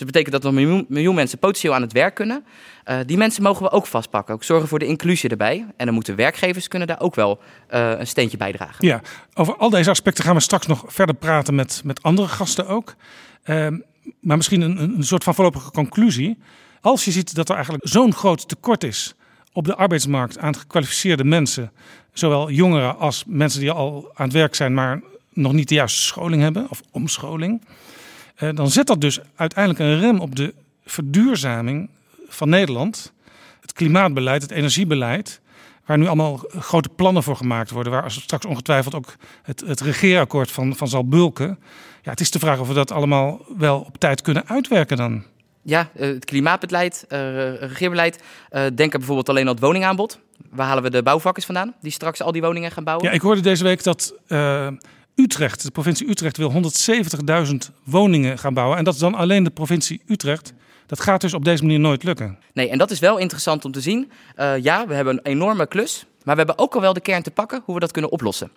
Dus 0.00 0.08
dat 0.08 0.22
betekent 0.22 0.42
dat 0.42 0.52
er 0.52 0.58
een 0.58 0.86
miljoen, 0.88 1.14
mensen 1.14 1.38
potentieel 1.38 1.74
aan 1.74 1.82
het 1.82 1.92
werk 1.92 2.14
kunnen. 2.14 2.44
Uh, 2.84 2.98
die 3.06 3.16
mensen 3.16 3.42
mogen 3.42 3.62
we 3.62 3.70
ook 3.70 3.86
vastpakken. 3.86 4.34
Ook 4.34 4.44
zorgen 4.44 4.68
voor 4.68 4.78
de 4.78 4.86
inclusie 4.86 5.30
erbij. 5.30 5.66
En 5.76 5.84
dan 5.86 5.94
moeten 5.94 6.16
werkgevers 6.16 6.68
kunnen 6.68 6.88
daar 6.88 7.00
ook 7.00 7.14
wel 7.14 7.40
uh, 7.70 7.98
een 7.98 8.06
steentje 8.06 8.36
bijdragen. 8.36 8.86
Ja, 8.86 9.00
over 9.34 9.56
al 9.56 9.70
deze 9.70 9.90
aspecten 9.90 10.24
gaan 10.24 10.34
we 10.34 10.40
straks 10.40 10.66
nog 10.66 10.84
verder 10.86 11.14
praten 11.14 11.54
met, 11.54 11.80
met 11.84 12.02
andere 12.02 12.28
gasten 12.28 12.66
ook. 12.66 12.94
Uh, 13.44 13.66
maar 14.20 14.36
misschien 14.36 14.60
een, 14.60 14.78
een 14.78 15.04
soort 15.04 15.24
van 15.24 15.34
voorlopige 15.34 15.70
conclusie. 15.70 16.38
Als 16.80 17.04
je 17.04 17.10
ziet 17.10 17.34
dat 17.34 17.48
er 17.48 17.54
eigenlijk 17.54 17.88
zo'n 17.88 18.14
groot 18.14 18.48
tekort 18.48 18.84
is 18.84 19.14
op 19.52 19.64
de 19.64 19.76
arbeidsmarkt 19.76 20.38
aan 20.38 20.56
gekwalificeerde 20.56 21.24
mensen, 21.24 21.72
zowel 22.12 22.50
jongeren 22.50 22.98
als 22.98 23.24
mensen 23.26 23.60
die 23.60 23.70
al 23.70 24.10
aan 24.14 24.26
het 24.26 24.34
werk 24.34 24.54
zijn, 24.54 24.74
maar 24.74 25.00
nog 25.32 25.52
niet 25.52 25.68
de 25.68 25.74
juiste 25.74 26.02
scholing 26.02 26.42
hebben 26.42 26.66
of 26.70 26.82
omscholing. 26.90 27.62
Uh, 28.42 28.50
dan 28.54 28.70
zet 28.70 28.86
dat 28.86 29.00
dus 29.00 29.20
uiteindelijk 29.34 29.84
een 29.84 30.00
rem 30.00 30.20
op 30.20 30.36
de 30.36 30.54
verduurzaming 30.84 31.88
van 32.28 32.48
Nederland. 32.48 33.12
Het 33.60 33.72
klimaatbeleid, 33.72 34.42
het 34.42 34.50
energiebeleid. 34.50 35.40
Waar 35.86 35.98
nu 35.98 36.06
allemaal 36.06 36.40
grote 36.58 36.88
plannen 36.88 37.22
voor 37.22 37.36
gemaakt 37.36 37.70
worden. 37.70 37.92
Waar 37.92 38.10
straks 38.10 38.46
ongetwijfeld 38.46 38.94
ook 38.94 39.14
het, 39.42 39.60
het 39.66 39.80
regeerakkoord 39.80 40.50
van, 40.50 40.76
van 40.76 40.88
zal 40.88 41.08
bulken. 41.08 41.58
Ja, 42.02 42.10
het 42.10 42.20
is 42.20 42.30
de 42.30 42.38
vraag 42.38 42.58
of 42.58 42.68
we 42.68 42.74
dat 42.74 42.90
allemaal 42.90 43.40
wel 43.56 43.80
op 43.80 43.98
tijd 43.98 44.22
kunnen 44.22 44.48
uitwerken 44.48 44.96
dan. 44.96 45.24
Ja, 45.62 45.90
het 45.92 46.24
klimaatbeleid, 46.24 47.04
uh, 47.08 47.18
regeerbeleid. 47.60 48.22
Uh, 48.50 48.62
denk 48.74 48.92
bijvoorbeeld 48.92 49.28
alleen 49.28 49.46
aan 49.46 49.52
het 49.52 49.60
woningaanbod. 49.60 50.18
Waar 50.50 50.66
halen 50.66 50.82
we 50.82 50.90
de 50.90 51.02
bouwvakkers 51.02 51.46
vandaan? 51.46 51.74
Die 51.80 51.92
straks 51.92 52.22
al 52.22 52.32
die 52.32 52.42
woningen 52.42 52.70
gaan 52.70 52.84
bouwen. 52.84 53.06
Ja, 53.06 53.12
ik 53.12 53.20
hoorde 53.20 53.40
deze 53.40 53.64
week 53.64 53.82
dat 53.82 54.14
uh, 54.28 54.68
Utrecht, 55.22 55.62
de 55.62 55.70
provincie 55.70 56.08
Utrecht, 56.08 56.36
wil 56.36 56.52
170.000 57.46 57.52
woningen 57.84 58.38
gaan 58.38 58.54
bouwen. 58.54 58.78
En 58.78 58.84
dat 58.84 58.94
is 58.94 59.00
dan 59.00 59.14
alleen 59.14 59.44
de 59.44 59.50
provincie 59.50 60.02
Utrecht. 60.06 60.52
Dat 60.86 61.00
gaat 61.00 61.20
dus 61.20 61.34
op 61.34 61.44
deze 61.44 61.62
manier 61.62 61.80
nooit 61.80 62.02
lukken. 62.02 62.38
Nee, 62.52 62.68
en 62.68 62.78
dat 62.78 62.90
is 62.90 62.98
wel 62.98 63.18
interessant 63.18 63.64
om 63.64 63.72
te 63.72 63.80
zien. 63.80 64.10
Uh, 64.36 64.58
ja, 64.58 64.86
we 64.86 64.94
hebben 64.94 65.14
een 65.14 65.24
enorme 65.24 65.66
klus. 65.66 66.06
Maar 66.24 66.34
we 66.36 66.42
hebben 66.44 66.58
ook 66.58 66.74
al 66.74 66.80
wel 66.80 66.92
de 66.92 67.00
kern 67.00 67.22
te 67.22 67.30
pakken 67.30 67.62
hoe 67.64 67.74
we 67.74 67.80
dat 67.80 67.90
kunnen 67.90 68.10
oplossen. 68.10 68.50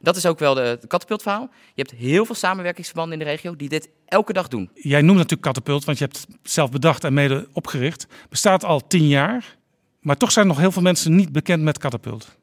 Dat 0.00 0.16
is 0.16 0.26
ook 0.26 0.38
wel 0.38 0.54
de, 0.54 0.78
de 0.80 0.86
katapultverhaal. 0.86 1.48
Je 1.74 1.82
hebt 1.82 1.90
heel 1.90 2.24
veel 2.24 2.34
samenwerkingsverbanden 2.34 3.18
in 3.18 3.24
de 3.24 3.30
regio 3.30 3.56
die 3.56 3.68
dit 3.68 3.88
elke 4.06 4.32
dag 4.32 4.48
doen. 4.48 4.70
Jij 4.74 5.00
noemt 5.00 5.16
natuurlijk 5.16 5.42
katapult, 5.42 5.84
want 5.84 5.98
je 5.98 6.04
hebt 6.04 6.16
het 6.16 6.36
zelf 6.42 6.70
bedacht 6.70 7.04
en 7.04 7.14
mede 7.14 7.48
opgericht. 7.52 8.06
Bestaat 8.28 8.64
al 8.64 8.86
tien 8.86 9.08
jaar, 9.08 9.56
maar 10.00 10.16
toch 10.16 10.32
zijn 10.32 10.46
nog 10.46 10.58
heel 10.58 10.72
veel 10.72 10.82
mensen 10.82 11.16
niet 11.16 11.32
bekend 11.32 11.62
met 11.62 11.78
katapult. 11.78 12.36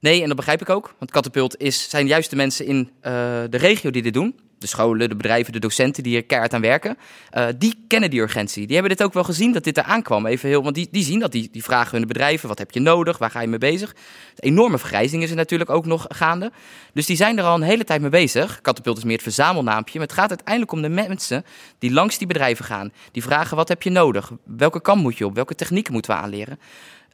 Nee, 0.00 0.20
en 0.20 0.26
dat 0.26 0.36
begrijp 0.36 0.60
ik 0.60 0.68
ook. 0.68 0.94
Want 0.98 1.10
Katapult 1.10 1.56
is, 1.58 1.90
zijn 1.90 2.06
juist 2.06 2.30
de 2.30 2.36
mensen 2.36 2.66
in 2.66 2.78
uh, 2.78 3.02
de 3.50 3.56
regio 3.56 3.90
die 3.90 4.02
dit 4.02 4.14
doen. 4.14 4.40
De 4.58 4.66
scholen, 4.66 5.08
de 5.08 5.16
bedrijven, 5.16 5.52
de 5.52 5.58
docenten 5.58 6.02
die 6.02 6.16
er 6.16 6.24
keihard 6.24 6.54
aan 6.54 6.60
werken. 6.60 6.96
Uh, 7.32 7.46
die 7.58 7.84
kennen 7.88 8.10
die 8.10 8.20
urgentie. 8.20 8.66
Die 8.66 8.76
hebben 8.76 8.96
dit 8.96 9.06
ook 9.06 9.12
wel 9.12 9.24
gezien 9.24 9.52
dat 9.52 9.64
dit 9.64 9.78
eraan 9.78 10.02
kwam. 10.02 10.26
Even 10.26 10.48
heel, 10.48 10.62
want 10.62 10.74
die, 10.74 10.88
die 10.90 11.04
zien 11.04 11.18
dat, 11.18 11.32
die, 11.32 11.48
die 11.52 11.62
vragen 11.62 11.98
hun 11.98 12.06
bedrijven. 12.06 12.48
Wat 12.48 12.58
heb 12.58 12.70
je 12.70 12.80
nodig? 12.80 13.18
Waar 13.18 13.30
ga 13.30 13.40
je 13.40 13.48
mee 13.48 13.58
bezig? 13.58 13.94
De 14.34 14.42
enorme 14.42 14.78
vergrijzing 14.78 15.22
is 15.22 15.30
er 15.30 15.36
natuurlijk 15.36 15.70
ook 15.70 15.86
nog 15.86 16.06
gaande. 16.08 16.52
Dus 16.92 17.06
die 17.06 17.16
zijn 17.16 17.38
er 17.38 17.44
al 17.44 17.54
een 17.54 17.62
hele 17.62 17.84
tijd 17.84 18.00
mee 18.00 18.10
bezig. 18.10 18.60
Katapult 18.60 18.96
is 18.96 19.04
meer 19.04 19.12
het 19.12 19.22
verzamelnaampje. 19.22 19.98
Maar 19.98 20.06
het 20.08 20.16
gaat 20.16 20.28
uiteindelijk 20.28 20.72
om 20.72 20.82
de 20.82 20.88
mensen 20.88 21.44
die 21.78 21.92
langs 21.92 22.18
die 22.18 22.26
bedrijven 22.26 22.64
gaan. 22.64 22.92
Die 23.12 23.22
vragen 23.22 23.56
wat 23.56 23.68
heb 23.68 23.82
je 23.82 23.90
nodig? 23.90 24.30
Welke 24.44 24.80
kant 24.80 25.02
moet 25.02 25.18
je 25.18 25.26
op? 25.26 25.34
Welke 25.34 25.54
technieken 25.54 25.92
moeten 25.92 26.14
we 26.14 26.20
aanleren? 26.20 26.58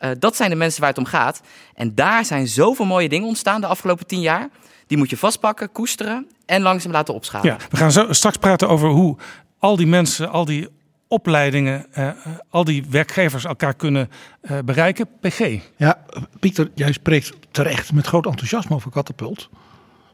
Uh, 0.00 0.11
dat 0.19 0.37
zijn 0.37 0.50
de 0.50 0.57
mensen 0.57 0.81
waar 0.81 0.91
het 0.91 0.99
om 0.99 1.05
gaat. 1.05 1.41
En 1.75 1.95
daar 1.95 2.25
zijn 2.25 2.49
zoveel 2.49 2.85
mooie 2.85 3.09
dingen 3.09 3.29
ontstaan 3.29 3.61
de 3.61 3.67
afgelopen 3.67 4.07
tien 4.07 4.21
jaar. 4.21 4.49
Die 4.87 4.99
moet 4.99 5.11
je 5.11 5.17
vastpakken, 5.17 5.73
koesteren 5.73 6.26
en 6.47 6.62
langzaam 6.62 6.93
laten 6.93 7.15
opschalen. 7.15 7.47
Ja, 7.47 7.57
we 7.71 7.76
gaan 7.76 7.93
zo 7.93 8.12
straks 8.12 8.37
praten 8.37 8.69
over 8.69 8.88
hoe 8.88 9.17
al 9.59 9.76
die 9.76 9.87
mensen, 9.87 10.31
al 10.31 10.45
die 10.45 10.69
opleidingen, 11.09 11.87
uh, 11.99 12.11
al 12.50 12.65
die 12.65 12.85
werkgevers 12.91 13.45
elkaar 13.45 13.75
kunnen 13.75 14.11
uh, 14.43 14.59
bereiken. 14.65 15.09
PG. 15.21 15.61
Ja, 15.76 16.05
Pieter, 16.41 16.71
jij 16.75 16.93
spreekt 16.93 17.33
terecht 17.50 17.93
met 17.93 18.07
groot 18.07 18.26
enthousiasme 18.26 18.75
over 18.75 18.91
Catapult. 18.91 19.49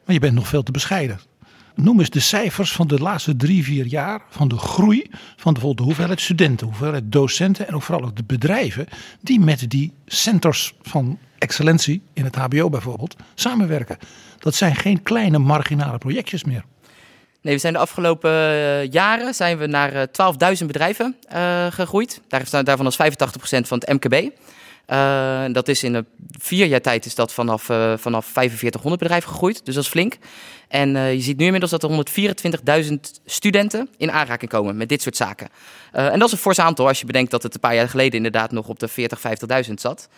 Maar 0.05 0.15
je 0.15 0.21
bent 0.21 0.35
nog 0.35 0.49
veel 0.49 0.62
te 0.62 0.73
bescheiden. 0.73 1.21
Noem 1.75 1.99
eens 1.99 2.11
de 2.11 2.21
cijfers 2.21 2.73
van 2.73 2.87
de 2.87 2.99
laatste 2.99 3.37
drie, 3.37 3.64
vier 3.64 3.87
jaar 3.87 4.23
van 4.29 4.49
de 4.49 4.59
groei 4.59 5.11
van 5.37 5.55
de, 5.55 5.75
de 5.75 5.83
hoeveelheid 5.83 6.21
studenten, 6.21 6.67
hoeveelheid 6.67 7.12
docenten 7.12 7.69
en 7.69 7.75
ook 7.75 7.83
vooral 7.83 8.05
ook 8.05 8.17
de 8.17 8.25
bedrijven 8.25 8.87
die 9.21 9.41
met 9.41 9.71
die 9.71 9.93
centers 10.07 10.75
van 10.83 11.19
excellentie 11.38 12.02
in 12.12 12.25
het 12.25 12.37
HBO 12.37 12.69
bijvoorbeeld 12.69 13.17
samenwerken. 13.35 13.99
Dat 14.38 14.55
zijn 14.55 14.76
geen 14.76 15.02
kleine 15.02 15.38
marginale 15.38 15.99
projectjes 15.99 16.45
meer. 16.45 16.64
Nee, 17.43 17.55
we 17.55 17.61
zijn 17.61 17.73
de 17.73 17.79
afgelopen 17.79 18.31
jaren 18.91 19.35
zijn 19.35 19.59
we 19.59 19.67
naar 19.67 20.07
12.000 20.61 20.67
bedrijven 20.67 21.17
uh, 21.33 21.67
gegroeid. 21.67 22.21
Daar, 22.29 22.64
daarvan 22.64 22.87
is 22.87 22.99
85% 22.99 23.02
van 23.67 23.83
het 23.85 23.88
MKB. 23.88 24.31
Dat 25.52 25.69
is 25.69 25.83
in 25.83 25.95
een 25.95 26.07
vier 26.38 26.67
jaar 26.67 26.81
tijd 26.81 27.07
is 27.07 27.14
dat 27.14 27.33
vanaf, 27.33 27.62
vanaf 27.97 28.26
4500 28.26 29.02
bedrijven 29.02 29.31
gegroeid. 29.31 29.64
Dus 29.64 29.75
dat 29.75 29.85
is 29.85 29.91
flink. 29.91 30.19
En 30.73 30.95
uh, 30.95 31.12
je 31.12 31.21
ziet 31.21 31.37
nu 31.37 31.45
inmiddels 31.45 31.71
dat 31.71 31.83
er 31.83 32.85
124.000 32.85 32.95
studenten 33.25 33.88
in 33.97 34.11
aanraking 34.11 34.50
komen 34.50 34.76
met 34.76 34.88
dit 34.88 35.02
soort 35.02 35.17
zaken. 35.17 35.49
en 35.93 36.19
dat 36.19 36.26
is 36.26 36.33
een 36.33 36.38
fors 36.38 36.59
aantal 36.59 36.88
als 36.88 37.00
je 37.00 37.07
bedenkt 37.07 37.31
dat 37.31 37.43
het 37.43 37.55
een 37.55 37.61
paar 37.61 37.75
jaar 37.75 37.88
geleden 37.88 38.17
inderdaad 38.17 38.52
nog 38.52 38.69
op 38.69 38.79
de 38.79 38.88
40, 38.88 39.21
50.000 39.67 39.75
zat. 39.75 40.09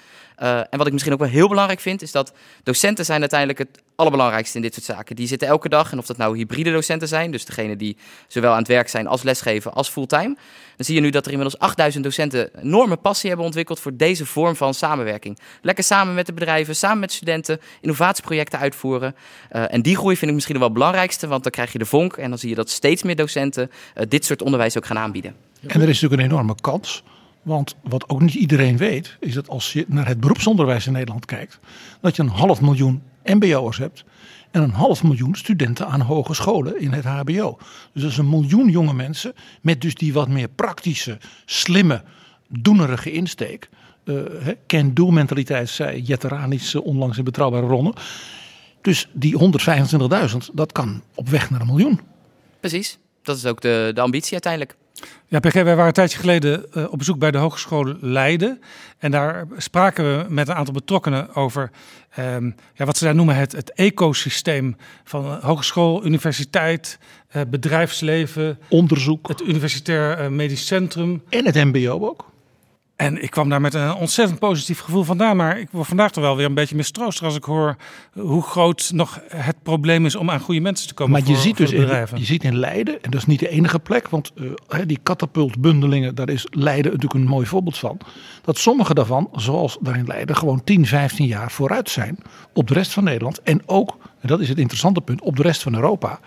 Uh, 0.43 0.59
en 0.59 0.79
wat 0.79 0.87
ik 0.87 0.93
misschien 0.93 1.13
ook 1.13 1.21
wel 1.21 1.29
heel 1.29 1.49
belangrijk 1.49 1.81
vind, 1.81 2.03
is 2.03 2.13
dat 2.13 2.33
docenten 2.63 3.05
zijn 3.05 3.21
uiteindelijk 3.21 3.59
het 3.59 3.69
allerbelangrijkste 3.97 4.57
in 4.57 4.63
dit 4.63 4.75
soort 4.75 4.87
zaken. 4.87 5.17
Die 5.17 5.27
zitten 5.27 5.49
elke 5.49 5.69
dag, 5.69 5.93
en 5.93 5.99
of 5.99 6.07
dat 6.07 6.17
nou 6.17 6.37
hybride 6.37 6.73
docenten 6.73 7.09
zijn, 7.09 7.31
dus 7.31 7.45
degene 7.45 7.77
die 7.77 7.97
zowel 8.29 8.53
aan 8.53 8.59
het 8.59 8.69
werk 8.69 8.89
zijn 8.89 9.07
als 9.07 9.23
lesgeven 9.23 9.73
als 9.73 9.89
fulltime. 9.89 10.37
Dan 10.77 10.87
zie 10.87 10.95
je 10.95 11.01
nu 11.01 11.11
dat 11.11 11.27
er 11.27 11.33
inmiddels 11.33 11.61
8000 11.61 12.05
docenten 12.05 12.51
enorme 12.63 12.97
passie 12.97 13.29
hebben 13.29 13.47
ontwikkeld 13.47 13.81
voor 13.81 13.97
deze 13.97 14.27
vorm 14.27 14.57
van 14.57 14.75
samenwerking. 14.75 15.39
Lekker 15.63 15.85
samen 15.85 16.15
met 16.15 16.27
de 16.27 16.33
bedrijven, 16.33 16.77
samen 16.77 16.99
met 16.99 17.13
studenten, 17.13 17.61
innovatieprojecten 17.81 18.59
uitvoeren. 18.59 19.15
En 19.49 19.83
die 19.83 19.97
groei 19.97 20.17
vind 20.17 20.31
ik 20.31 20.37
misschien 20.45 20.59
wel 20.59 20.69
het 20.69 20.79
belangrijkste, 20.79 21.27
want 21.27 21.43
dan 21.43 21.53
krijg 21.53 21.73
je 21.73 21.79
de 21.79 21.87
vonk 21.87 22.17
en 22.17 22.29
dan 22.29 22.39
zie 22.39 22.49
je 22.49 22.55
dat 22.55 22.71
steeds 22.71 23.03
meer 23.03 23.17
docenten 23.17 23.71
uh, 23.71 24.05
dit 24.09 24.25
soort 24.25 24.43
onderwijs 24.43 24.77
ook 24.77 24.87
gaan 24.87 24.99
aanbieden. 24.99 25.35
En 25.67 25.81
er 25.81 25.89
is 25.89 26.01
natuurlijk 26.01 26.23
een 26.23 26.31
enorme 26.31 26.55
kans 26.61 27.03
want 27.45 27.77
wat 27.83 28.09
ook 28.09 28.21
niet 28.21 28.35
iedereen 28.35 28.77
weet, 28.77 29.17
is 29.21 29.35
dat 29.35 29.49
als 29.49 29.73
je 29.73 29.85
naar 29.89 30.07
het 30.07 30.21
beroepsonderwijs 30.21 30.87
in 30.87 30.93
Nederland 30.93 31.25
kijkt, 31.25 31.59
dat 32.01 32.17
je 32.17 32.23
een 32.23 32.29
half 32.29 32.61
miljoen 32.61 33.03
MBO'ers 33.25 33.79
hebt 33.79 34.05
en 34.51 34.63
een 34.63 34.71
half 34.71 35.03
miljoen 35.03 35.35
studenten 35.35 35.87
aan 35.87 36.01
hogescholen 36.01 36.81
in 36.81 36.93
het 36.93 37.05
HBO. 37.05 37.59
Dus 37.93 38.03
dat 38.03 38.11
is 38.11 38.17
een 38.17 38.29
miljoen 38.29 38.69
jonge 38.69 38.93
mensen 38.93 39.33
met 39.61 39.81
dus 39.81 39.95
die 39.95 40.13
wat 40.13 40.29
meer 40.29 40.49
praktische, 40.49 41.19
slimme, 41.45 42.03
doenerige 42.49 43.13
insteek. 43.13 43.69
Uh, 44.05 44.23
can-do 44.67 45.11
mentaliteit, 45.11 45.69
zei 45.69 46.01
Jetteranis 46.01 46.75
onlangs 46.75 47.19
in 47.19 47.25
Betrouwbare 47.25 47.67
Bronnen. 47.67 47.95
Dus 48.85 49.09
die 49.13 49.39
125.000, 50.31 50.37
dat 50.53 50.73
kan 50.73 51.03
op 51.15 51.29
weg 51.29 51.51
naar 51.51 51.61
een 51.61 51.67
miljoen. 51.67 52.01
Precies, 52.61 52.99
dat 53.23 53.37
is 53.37 53.47
ook 53.47 53.61
de, 53.61 53.91
de 53.95 54.01
ambitie 54.01 54.33
uiteindelijk. 54.33 54.77
Ja, 55.27 55.39
PG, 55.39 55.53
wij 55.53 55.65
waren 55.65 55.87
een 55.87 55.93
tijdje 55.93 56.19
geleden 56.19 56.67
uh, 56.73 56.93
op 56.93 56.99
bezoek 56.99 57.19
bij 57.19 57.31
de 57.31 57.39
Hogeschool 57.39 57.95
Leiden. 58.01 58.61
En 58.99 59.11
daar 59.11 59.47
spraken 59.57 60.05
we 60.05 60.27
met 60.29 60.49
een 60.49 60.55
aantal 60.55 60.75
betrokkenen 60.75 61.35
over 61.35 61.71
um, 62.19 62.55
ja, 62.75 62.85
wat 62.85 62.97
ze 62.97 63.05
daar 63.05 63.15
noemen 63.15 63.37
het, 63.37 63.53
het 63.53 63.73
ecosysteem 63.73 64.77
van 65.05 65.25
uh, 65.25 65.45
hogeschool, 65.45 66.05
universiteit, 66.05 66.99
uh, 67.37 67.43
bedrijfsleven. 67.49 68.59
Onderzoek. 68.69 69.29
Het 69.29 69.41
Universitair 69.41 70.33
Medisch 70.33 70.67
Centrum. 70.67 71.23
En 71.29 71.45
het 71.45 71.55
MBO 71.55 72.09
ook. 72.09 72.33
En 73.05 73.23
ik 73.23 73.31
kwam 73.31 73.49
daar 73.49 73.61
met 73.61 73.75
een 73.75 73.95
ontzettend 73.95 74.39
positief 74.39 74.81
gevoel 74.81 75.03
vandaan. 75.03 75.37
Maar 75.37 75.59
ik 75.59 75.69
word 75.71 75.87
vandaag 75.87 76.11
toch 76.11 76.25
wel 76.25 76.37
weer 76.37 76.47
een 76.47 76.55
beetje 76.55 76.77
mistroostig 76.77 77.27
als 77.27 77.37
ik 77.37 77.45
hoor 77.45 77.77
hoe 78.13 78.43
groot 78.43 78.91
nog 78.95 79.21
het 79.29 79.57
probleem 79.63 80.07
is 80.07 80.15
om 80.15 80.31
aan 80.31 80.41
goede 80.41 80.61
mensen 80.61 80.89
te 80.89 80.95
komen. 80.95 81.13
Maar 81.13 81.23
voor, 81.23 81.35
je 81.35 81.41
ziet 81.41 81.57
dus 81.57 81.71
bedrijven. 81.71 82.15
In, 82.17 82.21
je 82.21 82.27
ziet 82.27 82.45
in 82.45 82.59
Leiden, 82.59 83.03
en 83.03 83.11
dat 83.11 83.21
is 83.21 83.27
niet 83.27 83.41
de 83.41 83.49
enige 83.49 83.79
plek, 83.79 84.09
want 84.09 84.33
uh, 84.35 84.81
die 84.87 84.99
katapultbundelingen, 85.03 86.15
daar 86.15 86.29
is 86.29 86.47
Leiden 86.51 86.93
natuurlijk 86.93 87.15
een 87.21 87.31
mooi 87.31 87.47
voorbeeld 87.47 87.79
van. 87.79 87.99
Dat 88.43 88.59
sommige 88.59 88.95
daarvan, 88.95 89.29
zoals 89.33 89.79
daar 89.81 89.97
in 89.97 90.07
Leiden, 90.07 90.37
gewoon 90.37 90.65
10, 90.65 90.87
15 90.87 91.27
jaar 91.27 91.51
vooruit 91.51 91.91
zijn 91.91 92.19
op 92.53 92.69
de 92.69 92.75
rest 92.75 92.93
van 92.93 93.05
Nederland. 93.05 93.43
En 93.43 93.63
ook, 93.67 93.97
en 94.21 94.29
dat 94.29 94.41
is 94.41 94.49
het 94.49 94.59
interessante 94.59 95.01
punt, 95.01 95.21
op 95.21 95.37
de 95.37 95.43
rest 95.43 95.63
van 95.63 95.75
Europa. 95.75 96.21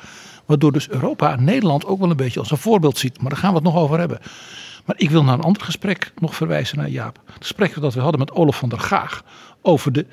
Waardoor 0.46 0.72
dus 0.72 0.90
Europa 0.90 1.36
Nederland 1.36 1.86
ook 1.86 2.00
wel 2.00 2.10
een 2.10 2.18
beetje 2.18 2.40
als 2.40 2.52
een 2.52 2.58
voorbeeld 2.58 2.98
ziet. 2.98 3.22
Maar 3.22 3.30
daar 3.30 3.40
gaan 3.40 3.50
we 3.50 3.56
het 3.56 3.66
nog 3.66 3.76
over 3.76 4.00
hebben. 4.00 4.20
Maar 4.88 4.96
ik 5.00 5.10
wil 5.10 5.24
naar 5.24 5.34
een 5.34 5.44
ander 5.44 5.62
gesprek 5.62 6.14
nog 6.20 6.36
verwijzen 6.36 6.78
naar 6.78 6.90
Jaap. 6.90 7.20
Het 7.26 7.36
gesprek 7.38 7.82
dat 7.82 7.94
we 7.94 8.00
hadden 8.00 8.20
met 8.20 8.32
Olaf 8.32 8.58
van 8.58 8.70
der 8.70 8.80
Gaag 8.80 9.24
over 9.62 9.92
de 9.92 10.06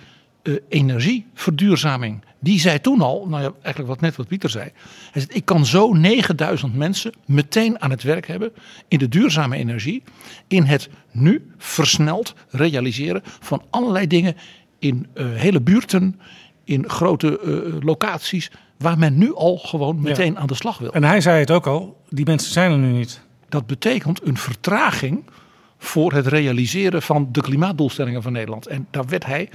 uh, 0.43 0.57
energieverduurzaming. 0.69 2.25
Die 2.39 2.61
zei 2.61 2.81
toen 2.81 3.01
al, 3.01 3.27
nou 3.29 3.43
ja, 3.43 3.53
eigenlijk 3.53 3.87
wat 3.87 4.01
net 4.01 4.17
wat 4.17 4.29
Pieter 4.29 4.51
zei. 4.51 4.71
Hij 5.11 5.23
zei, 5.23 5.27
ik 5.33 5.45
kan 5.45 5.67
zo 5.67 5.93
9000 5.93 6.75
mensen 6.75 7.13
meteen 7.27 7.81
aan 7.81 7.91
het 7.91 8.03
werk 8.03 8.27
hebben 8.27 8.53
in 8.89 8.99
de 8.99 9.09
duurzame 9.09 9.57
energie. 9.57 10.03
In 10.49 10.65
het 10.65 10.89
nu 11.11 11.51
versneld 11.59 12.35
realiseren 12.49 13.23
van 13.25 13.63
allerlei 13.71 14.07
dingen 14.07 14.37
in 14.79 15.07
uh, 15.15 15.27
hele 15.33 15.61
buurten, 15.61 16.21
in 16.65 16.89
grote 16.89 17.41
uh, 17.43 17.83
locaties. 17.83 18.51
Waar 18.79 18.99
men 18.99 19.19
nu 19.19 19.35
al 19.35 19.57
gewoon 19.57 20.01
meteen 20.01 20.33
ja. 20.33 20.39
aan 20.39 20.47
de 20.47 20.55
slag 20.55 20.79
wil. 20.79 20.93
En 20.93 21.05
hij 21.05 21.21
zei 21.21 21.41
het 21.41 21.51
ook 21.51 21.67
al, 21.67 22.01
die 22.09 22.25
mensen 22.25 22.53
zijn 22.53 22.71
er 22.71 22.79
nu 22.79 22.91
niet. 22.93 23.21
Dat 23.55 23.67
betekent 23.67 24.27
een 24.27 24.37
vertraging 24.37 25.25
voor 25.79 26.13
het 26.13 26.27
realiseren 26.27 27.03
van 27.03 27.29
de 27.33 27.41
klimaatdoelstellingen 27.41 28.23
van 28.23 28.33
Nederland. 28.33 28.67
En 28.67 28.87
daar 28.91 29.07
werd 29.07 29.27
hij 29.27 29.49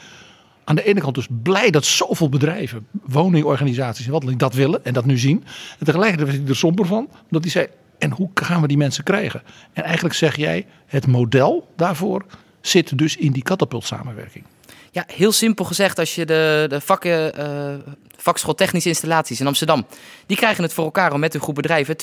aan 0.64 0.76
de 0.76 0.84
ene 0.84 1.00
kant 1.00 1.16
dus 1.16 1.28
blij 1.44 1.72
dat 1.72 1.86
zoveel 1.86 2.30
bedrijven, 2.30 2.88
woningorganisaties 2.92 4.06
en 4.06 4.12
wat 4.12 4.40
dat 4.40 4.54
willen 4.54 4.86
en 4.86 4.94
dat 4.94 5.06
nu 5.06 5.18
zien. 5.18 5.44
En 5.80 5.86
tegelijkertijd 5.86 6.30
werd 6.30 6.42
hij 6.42 6.50
er 6.50 6.56
somber 6.56 6.86
van, 6.86 7.10
omdat 7.24 7.42
hij 7.42 7.52
zei, 7.52 7.68
en 7.98 8.12
hoe 8.12 8.30
gaan 8.34 8.62
we 8.62 8.68
die 8.68 8.78
mensen 8.78 9.04
krijgen? 9.04 9.42
En 9.74 9.84
eigenlijk 9.84 10.16
zeg 10.16 10.36
jij, 10.36 10.66
het 10.86 11.08
model 11.08 11.72
daarvoor 11.76 12.26
zit 12.62 12.98
dus 12.98 13.18
in 13.18 13.32
die 13.32 13.44
katapultsamenwerking. 13.44 14.46
Ja, 14.92 15.04
heel 15.08 15.32
simpel 15.32 15.66
gezegd, 15.66 16.00
als 16.00 16.16
je 16.16 16.26
de, 16.26 16.66
de 16.70 16.82
vakken, 16.82 17.40
uh, 17.40 17.94
vakschool 18.18 18.56
technische 18.56 18.90
installaties 18.90 19.40
in 19.40 19.48
Amsterdam, 19.48 19.86
die 20.26 20.38
krijgen 20.38 20.64
het 20.64 20.74
voor 20.74 20.84
elkaar 20.84 21.14
om 21.14 21.20
met 21.20 21.34
hun 21.34 21.42
groep 21.42 21.56
bedrijven 21.56 21.96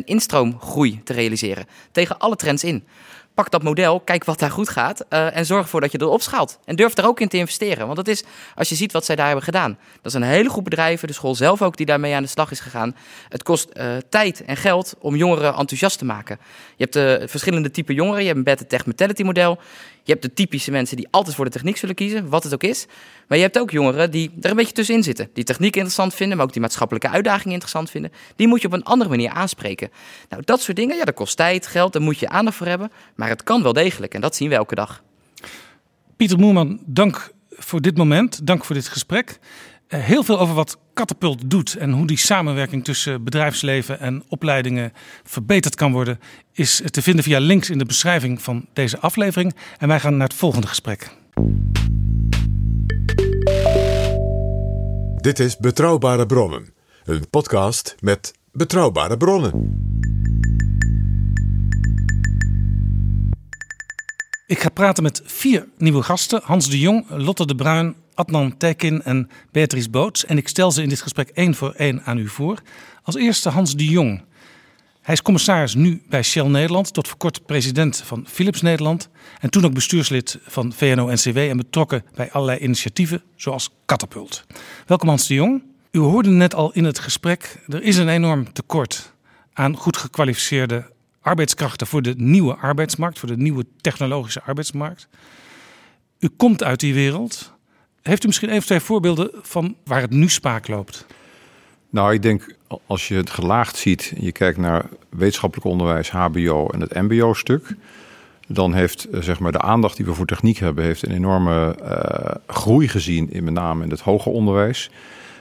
20% 0.00 0.04
instroomgroei 0.04 1.00
te 1.04 1.12
realiseren. 1.12 1.66
Tegen 1.92 2.18
alle 2.18 2.36
trends 2.36 2.64
in. 2.64 2.84
Pak 3.34 3.50
dat 3.50 3.62
model, 3.62 4.00
kijk 4.00 4.24
wat 4.24 4.38
daar 4.38 4.50
goed 4.50 4.68
gaat 4.68 5.04
uh, 5.10 5.36
en 5.36 5.46
zorg 5.46 5.62
ervoor 5.62 5.80
dat 5.80 5.92
je 5.92 5.98
dat 5.98 6.08
opschaalt. 6.08 6.58
En 6.64 6.76
durf 6.76 6.96
er 6.96 7.06
ook 7.06 7.20
in 7.20 7.28
te 7.28 7.36
investeren. 7.36 7.84
Want 7.84 7.96
dat 7.96 8.08
is, 8.08 8.24
als 8.54 8.68
je 8.68 8.74
ziet 8.74 8.92
wat 8.92 9.04
zij 9.04 9.16
daar 9.16 9.26
hebben 9.26 9.44
gedaan, 9.44 9.78
dat 10.02 10.12
is 10.12 10.14
een 10.14 10.22
hele 10.22 10.50
groep 10.50 10.64
bedrijven, 10.64 11.08
de 11.08 11.14
school 11.14 11.34
zelf 11.34 11.62
ook, 11.62 11.76
die 11.76 11.86
daarmee 11.86 12.14
aan 12.14 12.22
de 12.22 12.28
slag 12.28 12.50
is 12.50 12.60
gegaan. 12.60 12.96
Het 13.28 13.42
kost 13.42 13.68
uh, 13.74 13.96
tijd 14.08 14.44
en 14.44 14.56
geld 14.56 14.94
om 14.98 15.16
jongeren 15.16 15.54
enthousiast 15.54 15.98
te 15.98 16.04
maken. 16.04 16.38
Je 16.76 16.88
hebt 16.90 17.30
verschillende 17.30 17.70
typen 17.70 17.94
jongeren. 17.94 18.20
Je 18.20 18.26
hebt 18.26 18.38
een 18.38 18.44
better 18.44 18.66
tech 18.66 18.86
mentality 18.86 19.22
model. 19.22 19.58
Je 20.04 20.12
hebt 20.12 20.22
de 20.22 20.32
typische 20.32 20.70
mensen 20.70 20.96
die 20.96 21.08
altijd 21.10 21.34
voor 21.36 21.44
de 21.44 21.50
techniek 21.50 21.76
zullen 21.76 21.94
kiezen, 21.94 22.28
wat 22.28 22.44
het 22.44 22.54
ook 22.54 22.62
is. 22.62 22.86
Maar 23.28 23.38
je 23.38 23.44
hebt 23.44 23.58
ook 23.58 23.70
jongeren 23.70 24.10
die 24.10 24.30
er 24.40 24.50
een 24.50 24.56
beetje 24.56 24.72
tussenin 24.72 25.02
zitten. 25.02 25.28
Die 25.32 25.44
techniek 25.44 25.76
interessant 25.76 26.14
vinden, 26.14 26.36
maar 26.36 26.46
ook 26.46 26.52
die 26.52 26.60
maatschappelijke 26.60 27.08
uitdagingen 27.08 27.52
interessant 27.52 27.90
vinden. 27.90 28.12
Die 28.36 28.46
moet 28.46 28.60
je 28.60 28.66
op 28.66 28.72
een 28.72 28.84
andere 28.84 29.10
manier 29.10 29.30
aanspreken. 29.30 29.90
Nou, 30.28 30.42
dat 30.44 30.60
soort 30.60 30.76
dingen, 30.76 30.96
ja, 30.96 31.04
dat 31.04 31.14
kost 31.14 31.36
tijd, 31.36 31.66
geld, 31.66 31.92
daar 31.92 32.02
moet 32.02 32.18
je 32.18 32.28
aandacht 32.28 32.56
voor 32.56 32.66
hebben. 32.66 32.92
Maar 33.14 33.28
het 33.28 33.42
kan 33.42 33.62
wel 33.62 33.72
degelijk 33.72 34.14
en 34.14 34.20
dat 34.20 34.36
zien 34.36 34.48
we 34.48 34.54
elke 34.54 34.74
dag. 34.74 35.02
Pieter 36.16 36.38
Moerman, 36.38 36.80
dank 36.86 37.32
voor 37.50 37.80
dit 37.80 37.96
moment. 37.96 38.46
Dank 38.46 38.64
voor 38.64 38.74
dit 38.74 38.88
gesprek. 38.88 39.38
Uh, 39.92 40.00
heel 40.00 40.22
veel 40.22 40.40
over 40.40 40.54
wat 40.54 40.78
Catapult 40.94 41.50
doet 41.50 41.76
en 41.76 41.90
hoe 41.90 42.06
die 42.06 42.18
samenwerking 42.18 42.84
tussen 42.84 43.24
bedrijfsleven 43.24 44.00
en 44.00 44.24
opleidingen 44.28 44.92
verbeterd 45.24 45.74
kan 45.74 45.92
worden, 45.92 46.18
is 46.52 46.82
te 46.90 47.02
vinden 47.02 47.24
via 47.24 47.38
links 47.38 47.70
in 47.70 47.78
de 47.78 47.84
beschrijving 47.84 48.42
van 48.42 48.66
deze 48.72 48.98
aflevering. 48.98 49.54
En 49.78 49.88
wij 49.88 50.00
gaan 50.00 50.16
naar 50.16 50.28
het 50.28 50.36
volgende 50.36 50.66
gesprek. 50.66 51.10
Dit 55.16 55.38
is 55.38 55.56
Betrouwbare 55.56 56.26
Bronnen, 56.26 56.72
een 57.04 57.30
podcast 57.30 57.94
met 58.00 58.34
betrouwbare 58.52 59.16
bronnen. 59.16 59.80
Ik 64.46 64.60
ga 64.60 64.68
praten 64.68 65.02
met 65.02 65.22
vier 65.24 65.68
nieuwe 65.78 66.02
gasten: 66.02 66.40
Hans 66.44 66.70
de 66.70 66.78
Jong, 66.78 67.04
Lotte 67.08 67.46
de 67.46 67.54
Bruin, 67.54 67.94
Adnan 68.22 68.56
Tekin 68.56 69.02
en 69.02 69.28
Beatrice 69.50 69.90
Boots. 69.90 70.24
En 70.24 70.36
ik 70.36 70.48
stel 70.48 70.70
ze 70.70 70.82
in 70.82 70.88
dit 70.88 71.00
gesprek 71.00 71.28
één 71.28 71.54
voor 71.54 71.72
één 71.72 72.02
aan 72.04 72.18
u 72.18 72.28
voor. 72.28 72.62
Als 73.02 73.14
eerste 73.14 73.48
Hans 73.48 73.76
de 73.76 73.84
Jong. 73.84 74.22
Hij 75.00 75.14
is 75.14 75.22
commissaris 75.22 75.74
nu 75.74 76.02
bij 76.08 76.22
Shell 76.22 76.46
Nederland, 76.46 76.92
tot 76.92 77.08
voor 77.08 77.16
kort 77.16 77.46
president 77.46 78.02
van 78.04 78.26
Philips 78.28 78.60
Nederland. 78.60 79.08
En 79.40 79.50
toen 79.50 79.64
ook 79.64 79.74
bestuurslid 79.74 80.38
van 80.46 80.72
VNO-NCW 80.72 81.38
en 81.38 81.56
betrokken 81.56 82.04
bij 82.14 82.30
allerlei 82.32 82.58
initiatieven 82.58 83.22
zoals 83.36 83.70
Catapult. 83.86 84.44
Welkom 84.86 85.08
Hans 85.08 85.26
de 85.26 85.34
Jong. 85.34 85.62
U 85.90 85.98
hoorde 85.98 86.30
net 86.30 86.54
al 86.54 86.72
in 86.72 86.84
het 86.84 86.98
gesprek, 86.98 87.62
er 87.68 87.82
is 87.82 87.96
een 87.96 88.08
enorm 88.08 88.52
tekort 88.52 89.12
aan 89.52 89.76
goed 89.76 89.96
gekwalificeerde 89.96 90.90
arbeidskrachten 91.20 91.86
voor 91.86 92.02
de 92.02 92.14
nieuwe 92.16 92.54
arbeidsmarkt, 92.54 93.18
voor 93.18 93.28
de 93.28 93.36
nieuwe 93.36 93.66
technologische 93.80 94.42
arbeidsmarkt. 94.42 95.08
U 96.18 96.28
komt 96.28 96.62
uit 96.62 96.80
die 96.80 96.94
wereld. 96.94 97.52
Heeft 98.02 98.24
u 98.24 98.26
misschien 98.26 98.48
even 98.48 98.66
twee 98.66 98.80
voorbeelden 98.80 99.30
van 99.42 99.76
waar 99.84 100.00
het 100.00 100.10
nu 100.10 100.28
spaak 100.28 100.68
loopt? 100.68 101.06
Nou, 101.90 102.12
ik 102.12 102.22
denk 102.22 102.56
als 102.86 103.08
je 103.08 103.14
het 103.14 103.30
gelaagd 103.30 103.76
ziet, 103.76 104.12
je 104.18 104.32
kijkt 104.32 104.58
naar 104.58 104.88
wetenschappelijk 105.08 105.68
onderwijs, 105.68 106.10
HBO 106.10 106.68
en 106.68 106.80
het 106.80 106.94
MBO-stuk, 106.94 107.76
dan 108.48 108.74
heeft 108.74 109.04
eh, 109.04 109.20
zeg 109.20 109.38
maar, 109.38 109.52
de 109.52 109.60
aandacht 109.60 109.96
die 109.96 110.06
we 110.06 110.14
voor 110.14 110.26
techniek 110.26 110.58
hebben, 110.58 110.84
heeft 110.84 111.06
een 111.06 111.12
enorme 111.12 111.76
uh, 111.82 112.34
groei 112.46 112.88
gezien, 112.88 113.32
in 113.32 113.44
met 113.44 113.54
name 113.54 113.84
in 113.84 113.90
het 113.90 114.00
hoger 114.00 114.32
onderwijs. 114.32 114.90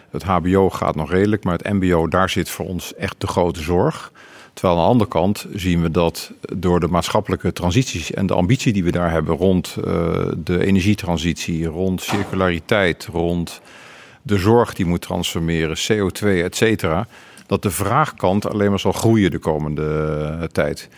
Het 0.10 0.24
HBO 0.24 0.70
gaat 0.70 0.96
nog 0.96 1.12
redelijk, 1.12 1.44
maar 1.44 1.58
het 1.58 1.74
MBO, 1.74 2.08
daar 2.08 2.30
zit 2.30 2.50
voor 2.50 2.66
ons 2.66 2.96
echt 2.96 3.16
de 3.18 3.28
grote 3.28 3.62
zorg. 3.62 4.12
Terwijl 4.54 4.76
aan 4.76 4.84
de 4.86 4.90
andere 4.92 5.10
kant 5.10 5.46
zien 5.54 5.82
we 5.82 5.92
dat 5.92 6.32
door 6.56 6.80
de 6.80 6.88
maatschappelijke 6.88 7.54
transities 7.54 8.12
en 8.12 8.26
de 8.26 8.34
ambitie 8.34 8.74
die 8.74 8.84
we 8.84 8.92
daar 8.92 9.12
hebben 9.12 9.36
rond 9.36 9.76
uh, 9.78 9.86
de 10.38 10.66
energietransitie, 10.66 11.66
rond 11.66 12.02
circulariteit, 12.02 13.08
rond 13.12 13.62
de 14.22 14.38
zorg 14.38 14.74
die 14.74 14.86
moet 14.86 15.02
transformeren, 15.02 15.78
CO2, 15.78 16.28
et 16.28 16.56
cetera, 16.56 17.08
dat 17.48 17.62
de 17.62 17.72
vraagkant 17.72 18.50
alleen 18.50 18.70
maar 18.70 18.80
zal 18.80 18.92
groeien 18.92 19.32
de 19.32 19.40
komende 19.40 20.38
uh, 20.40 20.44
tijd. 20.44 20.90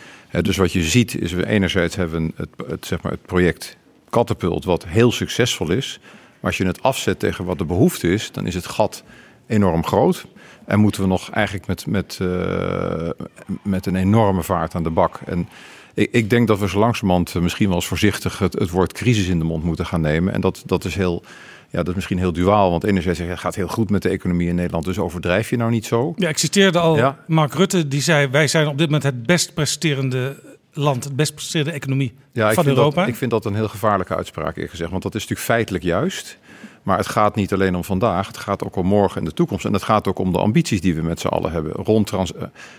Dus 0.42 0.56
wat 0.56 0.72
je 0.72 0.82
ziet 0.82 1.20
is, 1.20 1.32
we 1.32 1.46
enerzijds 1.46 1.96
hebben 1.96 2.32
het, 2.36 2.48
het, 2.66 2.86
zeg 2.86 3.02
maar 3.02 3.12
het 3.12 3.26
project 3.26 3.76
Catapult, 4.10 4.64
wat 4.64 4.84
heel 4.86 5.12
succesvol 5.12 5.70
is. 5.70 5.98
Maar 6.00 6.50
als 6.50 6.56
je 6.56 6.66
het 6.66 6.82
afzet 6.82 7.18
tegen 7.18 7.44
wat 7.44 7.58
de 7.58 7.64
behoefte 7.64 8.12
is, 8.12 8.32
dan 8.32 8.46
is 8.46 8.54
het 8.54 8.66
gat 8.66 9.02
enorm 9.46 9.84
groot. 9.84 10.26
En 10.66 10.80
moeten 10.80 11.02
we 11.02 11.08
nog 11.08 11.30
eigenlijk 11.30 11.66
met, 11.66 11.86
met, 11.86 12.18
uh, 12.22 13.10
met 13.62 13.86
een 13.86 13.96
enorme 13.96 14.42
vaart 14.42 14.74
aan 14.74 14.82
de 14.82 14.90
bak. 14.90 15.20
En 15.24 15.48
ik, 15.94 16.08
ik 16.12 16.30
denk 16.30 16.48
dat 16.48 16.58
we 16.58 16.68
zo 16.68 16.78
langzamerhand 16.78 17.34
misschien 17.34 17.66
wel 17.66 17.76
eens 17.76 17.86
voorzichtig 17.86 18.38
het, 18.38 18.52
het 18.52 18.70
woord 18.70 18.92
crisis 18.92 19.28
in 19.28 19.38
de 19.38 19.44
mond 19.44 19.64
moeten 19.64 19.86
gaan 19.86 20.00
nemen. 20.00 20.32
En 20.32 20.40
dat, 20.40 20.62
dat 20.66 20.84
is 20.84 20.94
heel 20.94 21.22
ja, 21.74 21.80
dat 21.80 21.88
is 21.88 21.94
misschien 21.94 22.18
heel 22.18 22.32
duaal. 22.32 22.70
Want 22.70 22.84
enerzijds 22.84 23.18
zeg 23.18 23.26
je, 23.26 23.32
het 23.32 23.42
gaat 23.42 23.54
heel 23.54 23.68
goed 23.68 23.90
met 23.90 24.02
de 24.02 24.08
economie 24.08 24.48
in 24.48 24.54
Nederland. 24.54 24.84
Dus 24.84 24.98
overdrijf 24.98 25.50
je 25.50 25.56
nou 25.56 25.70
niet 25.70 25.86
zo. 25.86 26.14
Ja, 26.16 26.28
ik 26.28 26.38
citeerde 26.38 26.78
al 26.78 26.96
ja. 26.96 27.18
Mark 27.26 27.54
Rutte. 27.54 27.88
Die 27.88 28.00
zei, 28.00 28.26
wij 28.26 28.48
zijn 28.48 28.66
op 28.66 28.78
dit 28.78 28.86
moment 28.86 29.02
het 29.04 29.26
best 29.26 29.54
presterende 29.54 30.42
land. 30.72 31.04
Het 31.04 31.16
best 31.16 31.34
presterende 31.34 31.72
economie 31.72 32.14
ja, 32.32 32.52
van 32.52 32.66
Europa. 32.66 33.00
Dat, 33.00 33.08
ik 33.08 33.16
vind 33.16 33.30
dat 33.30 33.44
een 33.44 33.54
heel 33.54 33.68
gevaarlijke 33.68 34.16
uitspraak 34.16 34.54
eerlijk 34.54 34.70
gezegd. 34.70 34.90
Want 34.90 35.02
dat 35.02 35.14
is 35.14 35.20
natuurlijk 35.20 35.48
feitelijk 35.48 35.84
juist. 35.84 36.38
Maar 36.84 36.98
het 36.98 37.08
gaat 37.08 37.34
niet 37.34 37.52
alleen 37.52 37.76
om 37.76 37.84
vandaag. 37.84 38.26
Het 38.26 38.36
gaat 38.36 38.64
ook 38.64 38.76
om 38.76 38.86
morgen 38.86 39.18
en 39.18 39.24
de 39.24 39.32
toekomst. 39.32 39.64
En 39.64 39.72
het 39.72 39.82
gaat 39.82 40.08
ook 40.08 40.18
om 40.18 40.32
de 40.32 40.38
ambities 40.38 40.80
die 40.80 40.94
we 40.94 41.02
met 41.02 41.20
z'n 41.20 41.26
allen 41.26 41.52
hebben. 41.52 41.72
Rond 41.72 42.06
trans 42.06 42.32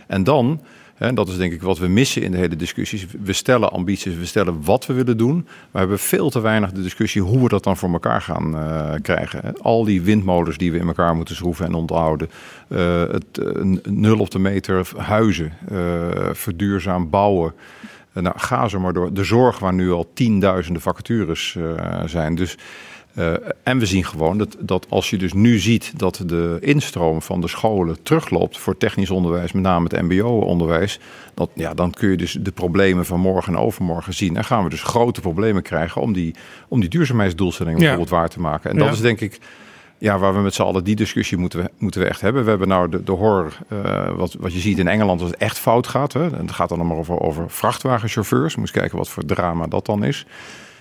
en 0.08 0.24
dan 0.24 0.60
en 0.96 1.16
dat 1.16 1.28
is 1.28 1.38
denk 1.38 1.54
ik 1.54 1.62
wat 1.62 1.78
we 1.78 1.88
missen 1.88 2.22
in 2.22 2.32
de 2.32 2.38
hele 2.38 2.56
discussies. 2.56 3.06
We 3.24 3.34
stellen 3.34 3.72
ambities, 3.72 4.16
we 4.16 4.26
stellen 4.26 4.64
wat 4.64 4.86
we 4.86 4.94
willen 4.94 5.18
doen. 5.18 5.36
Maar 5.36 5.72
we 5.72 5.80
hebben 5.80 6.00
veel 6.00 6.30
te 6.30 6.42
weinig 6.42 6.72
de 6.72 6.82
discussie 6.82 7.22
hoe 7.22 7.42
we 7.42 7.50
dat 7.50 7.64
dan 7.64 7.78
voor 7.78 7.92
elkaar 7.92 8.22
gaan 8.22 8.56
uh, 8.56 8.94
krijgen. 9.02 9.62
Al 9.62 9.84
die 9.84 10.02
windmolens 10.02 10.58
die 10.58 10.72
we 10.72 10.78
in 10.78 10.88
elkaar 10.88 11.16
moeten 11.16 11.36
schroeven 11.36 11.66
en 11.66 11.74
onthouden. 11.74 12.30
Uh, 12.68 13.02
het 13.02 13.42
nul 13.90 14.20
op 14.20 14.32
de 14.32 14.40
meter 14.40 14.88
huizen, 14.98 15.54
verduurzaam 16.34 17.10
bouwen. 17.10 17.54
nou, 18.14 18.40
ga 18.40 18.68
zo 18.68 18.80
maar 18.80 18.94
door. 18.94 19.14
De 19.14 19.24
zorg 19.24 19.60
waar 19.60 19.74
nu 19.74 19.92
al 19.92 20.10
tienduizenden 20.14 20.82
vacatures 20.82 21.58
zijn. 22.06 22.36
Dus 22.36 22.58
uh, 23.16 23.34
en 23.64 23.80
we 23.80 23.86
zien 23.86 24.06
gewoon 24.06 24.38
dat, 24.38 24.56
dat 24.60 24.86
als 24.90 25.10
je 25.10 25.18
dus 25.18 25.34
nu 25.34 25.60
ziet 25.60 25.94
dat 25.96 26.24
de 26.26 26.58
instroom 26.62 27.22
van 27.22 27.42
de 27.42 27.48
scholen 27.48 27.98
terugloopt 28.04 28.58
voor 28.58 28.78
technisch 28.78 29.10
onderwijs, 29.10 29.52
met 29.52 29.64
name 29.64 29.88
het 29.90 30.02
MBO-onderwijs, 30.02 31.00
dat, 31.34 31.50
ja, 31.54 31.74
dan 31.74 31.92
kun 31.92 32.10
je 32.10 32.18
dus 32.18 32.38
de 32.42 32.52
problemen 32.52 33.06
van 33.06 33.20
morgen 33.20 33.54
en 33.54 33.60
overmorgen 33.60 34.14
zien. 34.14 34.38
En 34.38 34.46
gaan 34.46 34.64
we 34.64 34.70
dus 34.70 34.84
grote 34.84 35.22
problemen 35.22 35.62
krijgen 35.62 36.02
om 36.02 36.14
die, 36.14 36.36
om 36.68 36.80
die 36.80 36.90
duurzaamheidsdoelstellingen 36.90 37.80
ja. 37.80 37.86
bijvoorbeeld 37.86 38.20
waar 38.20 38.30
te 38.30 38.40
maken. 38.40 38.70
En 38.70 38.78
dat 38.78 38.88
ja. 38.88 38.94
is 38.94 39.02
denk 39.02 39.22
ik 39.22 39.40
ja, 39.98 40.18
waar 40.18 40.34
we 40.34 40.40
met 40.40 40.54
z'n 40.54 40.62
allen 40.62 40.84
die 40.84 40.96
discussie 40.96 41.38
moeten 41.38 41.64
we, 41.64 41.70
moeten 41.78 42.02
we 42.02 42.08
echt 42.08 42.22
hebben. 42.22 42.44
We 42.44 42.50
hebben 42.50 42.68
nou 42.68 42.90
de, 42.90 43.04
de 43.04 43.12
horror, 43.12 43.58
uh, 43.74 44.10
wat, 44.16 44.36
wat 44.40 44.54
je 44.54 44.60
ziet 44.60 44.78
in 44.78 44.88
Engeland, 44.88 45.22
als 45.22 45.30
het 45.30 45.40
echt 45.40 45.60
fout 45.60 45.88
gaat. 45.88 46.14
Hè. 46.14 46.24
En 46.24 46.46
het 46.46 46.52
gaat 46.52 46.70
dan 46.70 46.80
allemaal 46.80 46.98
over, 46.98 47.20
over 47.20 47.50
vrachtwagenchauffeurs. 47.50 48.56
Moet 48.56 48.72
kijken 48.72 48.98
wat 48.98 49.10
voor 49.10 49.26
drama 49.26 49.68
dat 49.68 49.86
dan 49.86 50.04
is. 50.04 50.26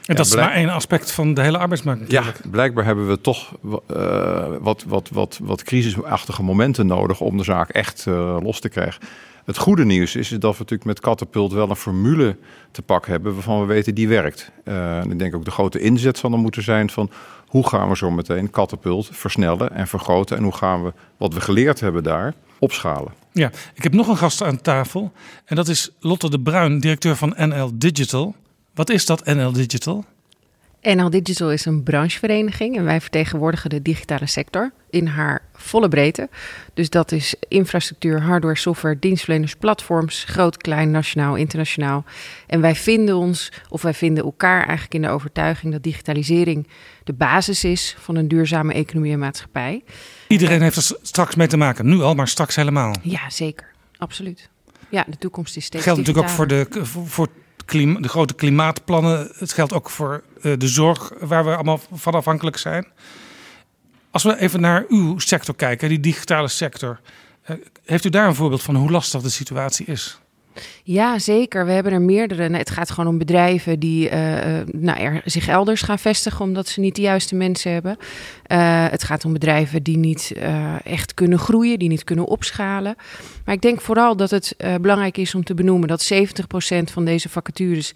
En 0.06 0.16
dat 0.16 0.26
is 0.26 0.34
maar 0.34 0.52
één 0.52 0.68
aspect 0.68 1.10
van 1.10 1.34
de 1.34 1.42
hele 1.42 1.58
arbeidsmarkt 1.58 2.00
natuurlijk. 2.00 2.36
Ja, 2.42 2.50
blijkbaar 2.50 2.84
hebben 2.84 3.08
we 3.08 3.20
toch 3.20 3.52
uh, 3.90 4.46
wat, 4.60 4.84
wat, 4.86 5.08
wat, 5.12 5.38
wat 5.42 5.62
crisisachtige 5.62 6.42
momenten 6.42 6.86
nodig 6.86 7.20
om 7.20 7.36
de 7.36 7.44
zaak 7.44 7.68
echt 7.68 8.06
uh, 8.08 8.36
los 8.42 8.60
te 8.60 8.68
krijgen. 8.68 9.02
Het 9.44 9.58
goede 9.58 9.84
nieuws 9.84 10.16
is, 10.16 10.32
is 10.32 10.38
dat 10.38 10.52
we 10.52 10.58
natuurlijk 10.58 10.84
met 10.84 11.00
Catapult 11.00 11.52
wel 11.52 11.70
een 11.70 11.76
formule 11.76 12.36
te 12.70 12.82
pak 12.82 13.06
hebben 13.06 13.34
waarvan 13.34 13.60
we 13.60 13.66
weten 13.66 13.94
die 13.94 14.08
werkt. 14.08 14.50
Uh, 14.64 14.98
en 14.98 15.10
ik 15.10 15.18
denk 15.18 15.34
ook 15.34 15.44
de 15.44 15.50
grote 15.50 15.80
inzet 15.80 16.18
zal 16.18 16.32
er 16.32 16.38
moeten 16.38 16.62
zijn 16.62 16.90
van 16.90 17.10
hoe 17.46 17.68
gaan 17.68 17.88
we 17.88 17.96
zo 17.96 18.10
meteen 18.10 18.50
Catapult 18.50 19.08
versnellen 19.12 19.72
en 19.74 19.86
vergroten 19.86 20.36
en 20.36 20.42
hoe 20.42 20.54
gaan 20.54 20.84
we 20.84 20.92
wat 21.16 21.34
we 21.34 21.40
geleerd 21.40 21.80
hebben 21.80 22.02
daar 22.02 22.34
opschalen. 22.58 23.12
Ja, 23.32 23.50
ik 23.74 23.82
heb 23.82 23.92
nog 23.92 24.08
een 24.08 24.16
gast 24.16 24.42
aan 24.42 24.60
tafel 24.60 25.12
en 25.44 25.56
dat 25.56 25.68
is 25.68 25.90
Lotte 26.00 26.30
de 26.30 26.40
Bruin, 26.40 26.78
directeur 26.78 27.16
van 27.16 27.34
NL 27.36 27.70
Digital. 27.74 28.34
Wat 28.74 28.90
is 28.90 29.06
dat 29.06 29.24
NL 29.24 29.52
Digital? 29.52 30.04
NL 30.82 31.10
Digital 31.10 31.52
is 31.52 31.64
een 31.64 31.82
branchevereniging 31.82 32.76
en 32.76 32.84
wij 32.84 33.00
vertegenwoordigen 33.00 33.70
de 33.70 33.82
digitale 33.82 34.26
sector 34.26 34.72
in 34.90 35.06
haar 35.06 35.42
volle 35.52 35.88
breedte. 35.88 36.28
Dus 36.74 36.90
dat 36.90 37.12
is 37.12 37.34
infrastructuur, 37.48 38.22
hardware, 38.22 38.56
software, 38.56 38.98
dienstverleners, 38.98 39.56
platforms, 39.56 40.24
groot, 40.24 40.56
klein, 40.56 40.90
nationaal, 40.90 41.36
internationaal. 41.36 42.04
En 42.46 42.60
wij 42.60 42.74
vinden 42.74 43.16
ons, 43.16 43.52
of 43.68 43.82
wij 43.82 43.94
vinden 43.94 44.24
elkaar 44.24 44.58
eigenlijk 44.58 44.94
in 44.94 45.02
de 45.02 45.08
overtuiging 45.08 45.72
dat 45.72 45.82
digitalisering 45.82 46.68
de 47.04 47.12
basis 47.12 47.64
is 47.64 47.96
van 47.98 48.16
een 48.16 48.28
duurzame 48.28 48.72
economie 48.72 49.12
en 49.12 49.18
maatschappij. 49.18 49.84
Iedereen 50.28 50.62
heeft 50.62 50.76
er 50.76 50.96
straks 51.02 51.34
mee 51.34 51.46
te 51.46 51.56
maken, 51.56 51.86
nu 51.86 52.00
al, 52.00 52.14
maar 52.14 52.28
straks 52.28 52.56
helemaal. 52.56 52.94
Ja, 53.02 53.30
zeker. 53.30 53.72
Absoluut. 53.98 54.48
Ja, 54.88 55.04
de 55.08 55.18
toekomst 55.18 55.56
is 55.56 55.64
steeds. 55.64 55.84
Geldt 55.84 55.98
natuurlijk 55.98 56.26
ook 56.26 56.34
voor 56.34 56.46
de, 56.46 56.66
voor 56.82 57.28
De 57.66 58.08
grote 58.08 58.34
klimaatplannen. 58.34 59.30
Het 59.38 59.52
geldt 59.52 59.72
ook 59.72 59.90
voor 59.90 60.22
uh, 60.42 60.52
de 60.58 60.68
zorg 60.68 61.12
waar 61.20 61.44
we 61.44 61.54
allemaal 61.54 61.80
van 61.92 62.12
afhankelijk 62.14 62.56
zijn. 62.56 62.86
Als 64.10 64.22
we 64.22 64.38
even 64.38 64.60
naar 64.60 64.84
uw 64.88 65.18
sector 65.18 65.54
kijken, 65.54 65.88
die 65.88 66.00
digitale 66.00 66.48
sector. 66.48 67.00
Uh, 67.46 67.56
heeft 67.84 68.04
u 68.04 68.10
daar 68.10 68.26
een 68.26 68.34
voorbeeld 68.34 68.62
van 68.62 68.76
hoe 68.76 68.90
lastig 68.90 69.22
de 69.22 69.28
situatie 69.28 69.86
is? 69.86 70.18
Ja, 70.82 71.18
zeker. 71.18 71.66
We 71.66 71.72
hebben 71.72 71.92
er 71.92 72.00
meerdere. 72.00 72.56
Het 72.56 72.70
gaat 72.70 72.90
gewoon 72.90 73.10
om 73.10 73.18
bedrijven 73.18 73.78
die 73.78 74.10
uh, 74.10 74.14
nou, 74.72 75.00
er, 75.00 75.22
zich 75.24 75.48
elders 75.48 75.82
gaan 75.82 75.98
vestigen 75.98 76.44
omdat 76.44 76.68
ze 76.68 76.80
niet 76.80 76.96
de 76.96 77.02
juiste 77.02 77.34
mensen 77.34 77.72
hebben. 77.72 77.96
Uh, 78.46 78.88
het 78.90 79.04
gaat 79.04 79.24
om 79.24 79.32
bedrijven 79.32 79.82
die 79.82 79.96
niet 79.96 80.32
echt 80.84 81.14
kunnen 81.14 81.38
groeien, 81.38 81.78
die 81.78 81.88
niet 81.88 82.04
kunnen 82.04 82.26
opschalen. 82.26 82.96
Maar 83.44 83.54
ik 83.54 83.60
denk 83.60 83.80
vooral 83.80 84.16
dat 84.16 84.30
het 84.30 84.56
belangrijk 84.80 85.16
is 85.16 85.34
om 85.34 85.44
te 85.44 85.54
benoemen 85.54 85.88
dat 85.88 86.12
70% 86.12 86.16
van 86.84 87.04
deze 87.04 87.28
vacatures 87.28 87.94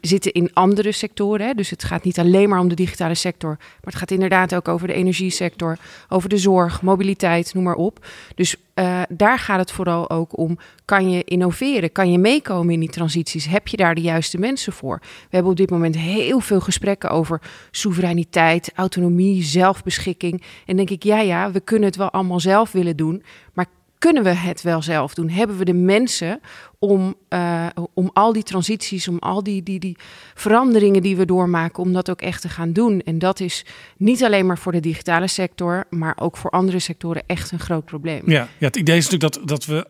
zitten 0.00 0.32
in 0.32 0.50
andere 0.52 0.92
sectoren. 0.92 1.46
Hè? 1.46 1.54
Dus 1.54 1.70
het 1.70 1.84
gaat 1.84 2.04
niet 2.04 2.18
alleen 2.18 2.48
maar 2.48 2.60
om 2.60 2.68
de 2.68 2.74
digitale 2.74 3.14
sector, 3.14 3.56
maar 3.58 3.80
het 3.80 3.94
gaat 3.94 4.10
inderdaad 4.10 4.54
ook 4.54 4.68
over 4.68 4.86
de 4.86 4.92
energiesector, 4.92 5.78
over 6.08 6.28
de 6.28 6.38
zorg, 6.38 6.82
mobiliteit, 6.82 7.54
noem 7.54 7.64
maar 7.64 7.74
op. 7.74 8.06
Dus 8.34 8.56
uh, 8.74 9.02
daar 9.08 9.38
gaat 9.38 9.58
het 9.58 9.70
vooral 9.72 10.10
ook 10.10 10.38
om: 10.38 10.58
kan 10.84 11.10
je 11.10 11.24
innoveren? 11.24 11.92
Kan 11.92 12.12
je 12.12 12.18
meekomen 12.18 12.74
in 12.74 12.80
die 12.80 12.88
transities? 12.88 13.46
Heb 13.46 13.68
je 13.68 13.76
daar 13.76 13.94
de 13.94 14.00
juiste 14.00 14.38
mensen 14.38 14.72
voor? 14.72 14.98
We 15.00 15.28
hebben 15.30 15.50
op 15.50 15.56
dit 15.56 15.70
moment 15.70 15.96
heel 15.96 16.40
veel 16.40 16.60
gesprekken 16.60 17.10
over 17.10 17.40
soevereiniteit, 17.70 18.72
autonomie, 18.74 19.42
zelfbeschikking. 19.42 20.42
En 20.66 20.76
denk 20.76 20.90
ik, 20.90 21.02
ja, 21.02 21.20
ja, 21.20 21.50
we 21.50 21.60
kunnen 21.60 21.88
het 21.88 21.96
wel 21.96 22.10
allemaal 22.10 22.40
zelf 22.40 22.72
willen 22.72 22.96
doen, 22.96 23.22
maar 23.52 23.66
kunnen 24.06 24.24
we 24.24 24.38
het 24.40 24.62
wel 24.62 24.82
zelf 24.82 25.14
doen? 25.14 25.28
Hebben 25.28 25.56
we 25.56 25.64
de 25.64 25.74
mensen 25.74 26.40
om, 26.78 27.14
uh, 27.28 27.66
om 27.94 28.10
al 28.12 28.32
die 28.32 28.42
transities, 28.42 29.08
om 29.08 29.18
al 29.18 29.42
die, 29.42 29.62
die, 29.62 29.78
die 29.78 29.96
veranderingen 30.34 31.02
die 31.02 31.16
we 31.16 31.24
doormaken, 31.24 31.82
om 31.82 31.92
dat 31.92 32.10
ook 32.10 32.20
echt 32.20 32.40
te 32.40 32.48
gaan 32.48 32.72
doen? 32.72 33.00
En 33.00 33.18
dat 33.18 33.40
is 33.40 33.64
niet 33.96 34.24
alleen 34.24 34.46
maar 34.46 34.58
voor 34.58 34.72
de 34.72 34.80
digitale 34.80 35.26
sector, 35.26 35.84
maar 35.90 36.16
ook 36.20 36.36
voor 36.36 36.50
andere 36.50 36.78
sectoren 36.78 37.22
echt 37.26 37.52
een 37.52 37.58
groot 37.58 37.84
probleem. 37.84 38.22
Ja, 38.30 38.48
ja 38.58 38.66
het 38.66 38.76
idee 38.76 38.96
is 38.96 39.08
natuurlijk 39.08 39.34
dat, 39.34 39.48
dat 39.48 39.64
we 39.64 39.86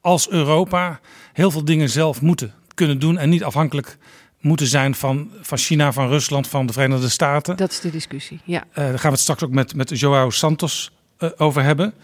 als 0.00 0.30
Europa 0.30 1.00
heel 1.32 1.50
veel 1.50 1.64
dingen 1.64 1.88
zelf 1.88 2.20
moeten 2.20 2.54
kunnen 2.74 2.98
doen 2.98 3.18
en 3.18 3.28
niet 3.28 3.44
afhankelijk 3.44 3.98
moeten 4.40 4.66
zijn 4.66 4.94
van, 4.94 5.30
van 5.40 5.58
China, 5.58 5.92
van 5.92 6.08
Rusland, 6.08 6.48
van 6.48 6.66
de 6.66 6.72
Verenigde 6.72 7.08
Staten. 7.08 7.56
Dat 7.56 7.70
is 7.70 7.80
de 7.80 7.90
discussie, 7.90 8.40
ja. 8.44 8.64
Uh, 8.70 8.74
daar 8.74 8.86
gaan 8.86 9.00
we 9.00 9.08
het 9.08 9.20
straks 9.20 9.44
ook 9.44 9.50
met, 9.50 9.74
met 9.74 9.98
Joao 9.98 10.30
Santos 10.30 10.92
uh, 11.18 11.30
over 11.36 11.62
hebben. 11.62 11.94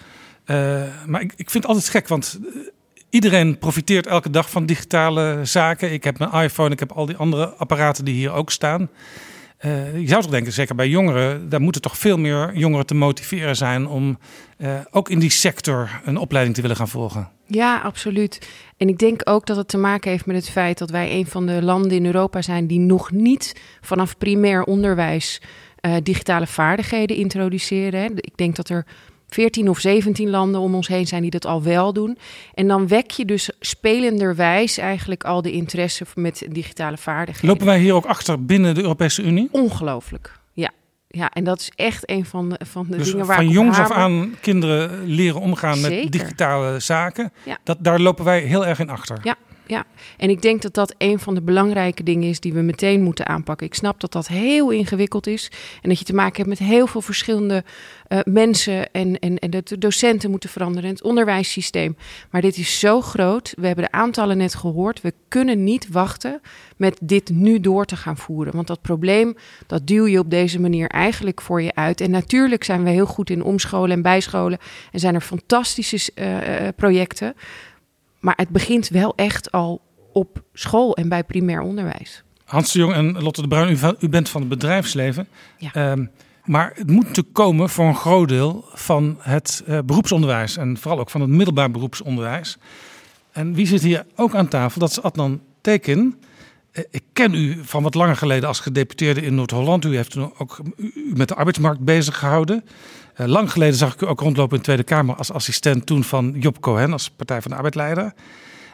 Uh, 0.46 0.82
maar 1.06 1.20
ik, 1.20 1.32
ik 1.36 1.50
vind 1.50 1.64
het 1.64 1.66
altijd 1.66 1.88
gek, 1.88 2.08
want 2.08 2.40
iedereen 3.10 3.58
profiteert 3.58 4.06
elke 4.06 4.30
dag 4.30 4.50
van 4.50 4.66
digitale 4.66 5.40
zaken. 5.42 5.92
Ik 5.92 6.04
heb 6.04 6.18
mijn 6.18 6.32
iPhone, 6.32 6.70
ik 6.70 6.78
heb 6.78 6.92
al 6.92 7.06
die 7.06 7.16
andere 7.16 7.46
apparaten 7.46 8.04
die 8.04 8.14
hier 8.14 8.32
ook 8.32 8.50
staan. 8.50 8.88
Uh, 9.60 10.00
je 10.00 10.08
zou 10.08 10.22
toch 10.22 10.30
denken, 10.30 10.52
zeker 10.52 10.74
bij 10.74 10.88
jongeren, 10.88 11.48
daar 11.48 11.60
moeten 11.60 11.82
toch 11.82 11.98
veel 11.98 12.18
meer 12.18 12.56
jongeren 12.56 12.86
te 12.86 12.94
motiveren 12.94 13.56
zijn 13.56 13.86
om 13.86 14.18
ook 14.90 15.08
in 15.08 15.18
die 15.18 15.30
sector 15.30 16.00
een 16.04 16.16
opleiding 16.16 16.56
te 16.56 16.62
willen 16.62 16.76
gaan 16.76 16.88
volgen. 16.88 17.28
Ja, 17.46 17.80
absoluut. 17.80 18.48
En 18.76 18.88
ik 18.88 18.98
denk 18.98 19.20
ook 19.24 19.46
dat 19.46 19.56
het 19.56 19.68
te 19.68 19.78
maken 19.78 20.10
heeft 20.10 20.26
met 20.26 20.36
het 20.36 20.50
feit 20.50 20.78
dat 20.78 20.90
wij 20.90 21.12
een 21.12 21.26
van 21.26 21.46
de 21.46 21.62
landen 21.62 21.90
in 21.90 22.06
Europa 22.06 22.42
zijn 22.42 22.66
die 22.66 22.78
nog 22.78 23.10
niet 23.10 23.60
vanaf 23.80 24.18
primair 24.18 24.64
onderwijs 24.64 25.40
digitale 26.02 26.46
vaardigheden 26.46 27.16
introduceren. 27.16 28.16
Ik 28.16 28.36
denk 28.36 28.56
dat 28.56 28.68
er 28.68 28.86
14 29.34 29.68
of 29.68 29.78
17 29.78 30.30
landen 30.30 30.60
om 30.60 30.74
ons 30.74 30.88
heen 30.88 31.06
zijn 31.06 31.22
die 31.22 31.30
dat 31.30 31.46
al 31.46 31.62
wel 31.62 31.92
doen. 31.92 32.18
En 32.54 32.68
dan 32.68 32.88
wek 32.88 33.10
je 33.10 33.24
dus 33.24 33.50
spelenderwijs 33.60 34.78
eigenlijk 34.78 35.24
al 35.24 35.42
de 35.42 35.52
interesse 35.52 36.04
met 36.14 36.46
digitale 36.50 36.96
vaardigheden. 36.96 37.48
Lopen 37.48 37.66
wij 37.66 37.78
hier 37.78 37.94
ook 37.94 38.04
achter 38.04 38.44
binnen 38.44 38.74
de 38.74 38.80
Europese 38.80 39.22
Unie? 39.22 39.48
Ongelooflijk, 39.50 40.38
ja. 40.52 40.70
Ja, 41.08 41.30
en 41.30 41.44
dat 41.44 41.60
is 41.60 41.70
echt 41.74 42.10
een 42.10 42.24
van 42.24 42.48
de, 42.48 42.58
van 42.66 42.86
de 42.88 42.96
dus 42.96 43.10
dingen 43.10 43.26
waar 43.26 43.36
van 43.36 43.48
jongs 43.48 43.78
af 43.78 43.90
aan 43.90 44.34
kinderen 44.40 45.04
leren 45.04 45.40
omgaan 45.40 45.76
Zeker. 45.76 46.02
met 46.02 46.12
digitale 46.12 46.80
zaken. 46.80 47.32
Ja. 47.44 47.58
Dat, 47.64 47.76
daar 47.80 48.00
lopen 48.00 48.24
wij 48.24 48.40
heel 48.40 48.66
erg 48.66 48.78
in 48.78 48.90
achter. 48.90 49.18
Ja, 49.22 49.36
ja, 49.66 49.84
en 50.16 50.30
ik 50.30 50.42
denk 50.42 50.62
dat 50.62 50.74
dat 50.74 50.94
een 50.98 51.18
van 51.18 51.34
de 51.34 51.42
belangrijke 51.42 52.02
dingen 52.02 52.28
is 52.28 52.40
die 52.40 52.52
we 52.52 52.60
meteen 52.60 53.02
moeten 53.02 53.26
aanpakken. 53.26 53.66
Ik 53.66 53.74
snap 53.74 54.00
dat 54.00 54.12
dat 54.12 54.28
heel 54.28 54.70
ingewikkeld 54.70 55.26
is 55.26 55.50
en 55.82 55.88
dat 55.88 55.98
je 55.98 56.04
te 56.04 56.14
maken 56.14 56.36
hebt 56.36 56.48
met 56.48 56.68
heel 56.68 56.86
veel 56.86 57.00
verschillende 57.00 57.64
uh, 58.08 58.18
mensen 58.24 58.92
en, 58.92 59.18
en, 59.18 59.38
en 59.38 59.50
dat 59.50 59.68
de 59.68 59.78
docenten 59.78 60.30
moeten 60.30 60.50
veranderen 60.50 60.84
en 60.84 60.94
het 60.94 61.04
onderwijssysteem. 61.04 61.96
Maar 62.30 62.40
dit 62.40 62.56
is 62.56 62.78
zo 62.78 63.00
groot. 63.00 63.54
We 63.56 63.66
hebben 63.66 63.84
de 63.84 63.92
aantallen 63.92 64.36
net 64.36 64.54
gehoord. 64.54 65.00
We 65.00 65.12
kunnen 65.28 65.64
niet 65.64 65.88
wachten 65.88 66.40
met 66.76 66.98
dit 67.02 67.30
nu 67.30 67.60
door 67.60 67.84
te 67.84 67.96
gaan 67.96 68.16
voeren. 68.16 68.54
Want 68.54 68.66
dat 68.66 68.82
probleem, 68.82 69.36
dat 69.66 69.86
duw 69.86 70.06
je 70.06 70.18
op 70.18 70.30
deze 70.30 70.60
manier 70.60 70.88
eigenlijk 70.88 71.40
voor 71.40 71.62
je 71.62 71.74
uit. 71.74 72.00
En 72.00 72.10
natuurlijk 72.10 72.64
zijn 72.64 72.84
we 72.84 72.90
heel 72.90 73.06
goed 73.06 73.30
in 73.30 73.42
omscholen 73.42 73.90
en 73.90 74.02
bijscholen 74.02 74.58
en 74.92 75.00
zijn 75.00 75.14
er 75.14 75.20
fantastische 75.20 76.10
uh, 76.14 76.68
projecten. 76.76 77.34
Maar 78.24 78.36
het 78.36 78.48
begint 78.48 78.88
wel 78.88 79.12
echt 79.16 79.52
al 79.52 79.80
op 80.12 80.42
school 80.52 80.96
en 80.96 81.08
bij 81.08 81.24
primair 81.24 81.60
onderwijs. 81.60 82.22
Hans 82.44 82.72
de 82.72 82.78
Jong 82.78 82.92
en 82.92 83.22
Lotte 83.22 83.42
de 83.42 83.48
Bruin, 83.48 83.96
u, 84.00 84.08
bent 84.08 84.28
van 84.28 84.40
het 84.40 84.50
bedrijfsleven. 84.50 85.28
Ja. 85.58 85.90
Um, 85.90 86.10
maar 86.44 86.72
het 86.74 86.90
moet 86.90 87.06
natuurlijk 87.06 87.34
komen 87.34 87.68
voor 87.68 87.84
een 87.84 87.94
groot 87.94 88.28
deel 88.28 88.64
van 88.72 89.16
het 89.20 89.64
uh, 89.68 89.78
beroepsonderwijs. 89.84 90.56
En 90.56 90.78
vooral 90.78 91.00
ook 91.00 91.10
van 91.10 91.20
het 91.20 91.30
middelbaar 91.30 91.70
beroepsonderwijs. 91.70 92.58
En 93.32 93.54
wie 93.54 93.66
zit 93.66 93.82
hier 93.82 94.06
ook 94.16 94.34
aan 94.34 94.48
tafel? 94.48 94.80
Dat 94.80 94.90
is 94.90 95.02
Adnan 95.02 95.40
Tekin. 95.60 96.20
Uh, 96.72 96.84
ik 96.90 97.02
ken 97.12 97.34
u 97.34 97.58
van 97.62 97.82
wat 97.82 97.94
langer 97.94 98.16
geleden 98.16 98.48
als 98.48 98.60
gedeputeerde 98.60 99.22
in 99.22 99.34
Noord-Holland. 99.34 99.84
U 99.84 99.96
heeft 99.96 100.10
toen 100.10 100.32
ook 100.38 100.60
u 100.76 101.12
met 101.14 101.28
de 101.28 101.34
arbeidsmarkt 101.34 101.80
bezig 101.80 102.18
gehouden. 102.18 102.64
Uh, 103.16 103.26
lang 103.26 103.52
geleden 103.52 103.74
zag 103.74 103.94
ik 103.94 104.00
u 104.00 104.06
ook 104.06 104.20
rondlopen 104.20 104.52
in 104.52 104.58
de 104.58 104.64
Tweede 104.64 104.82
Kamer 104.82 105.16
als 105.16 105.32
assistent 105.32 105.86
toen 105.86 106.04
van 106.04 106.34
Job 106.38 106.60
Cohen 106.60 106.92
als 106.92 107.10
Partij 107.10 107.42
van 107.42 107.50
de 107.50 107.56
Arbeidleider. 107.56 108.12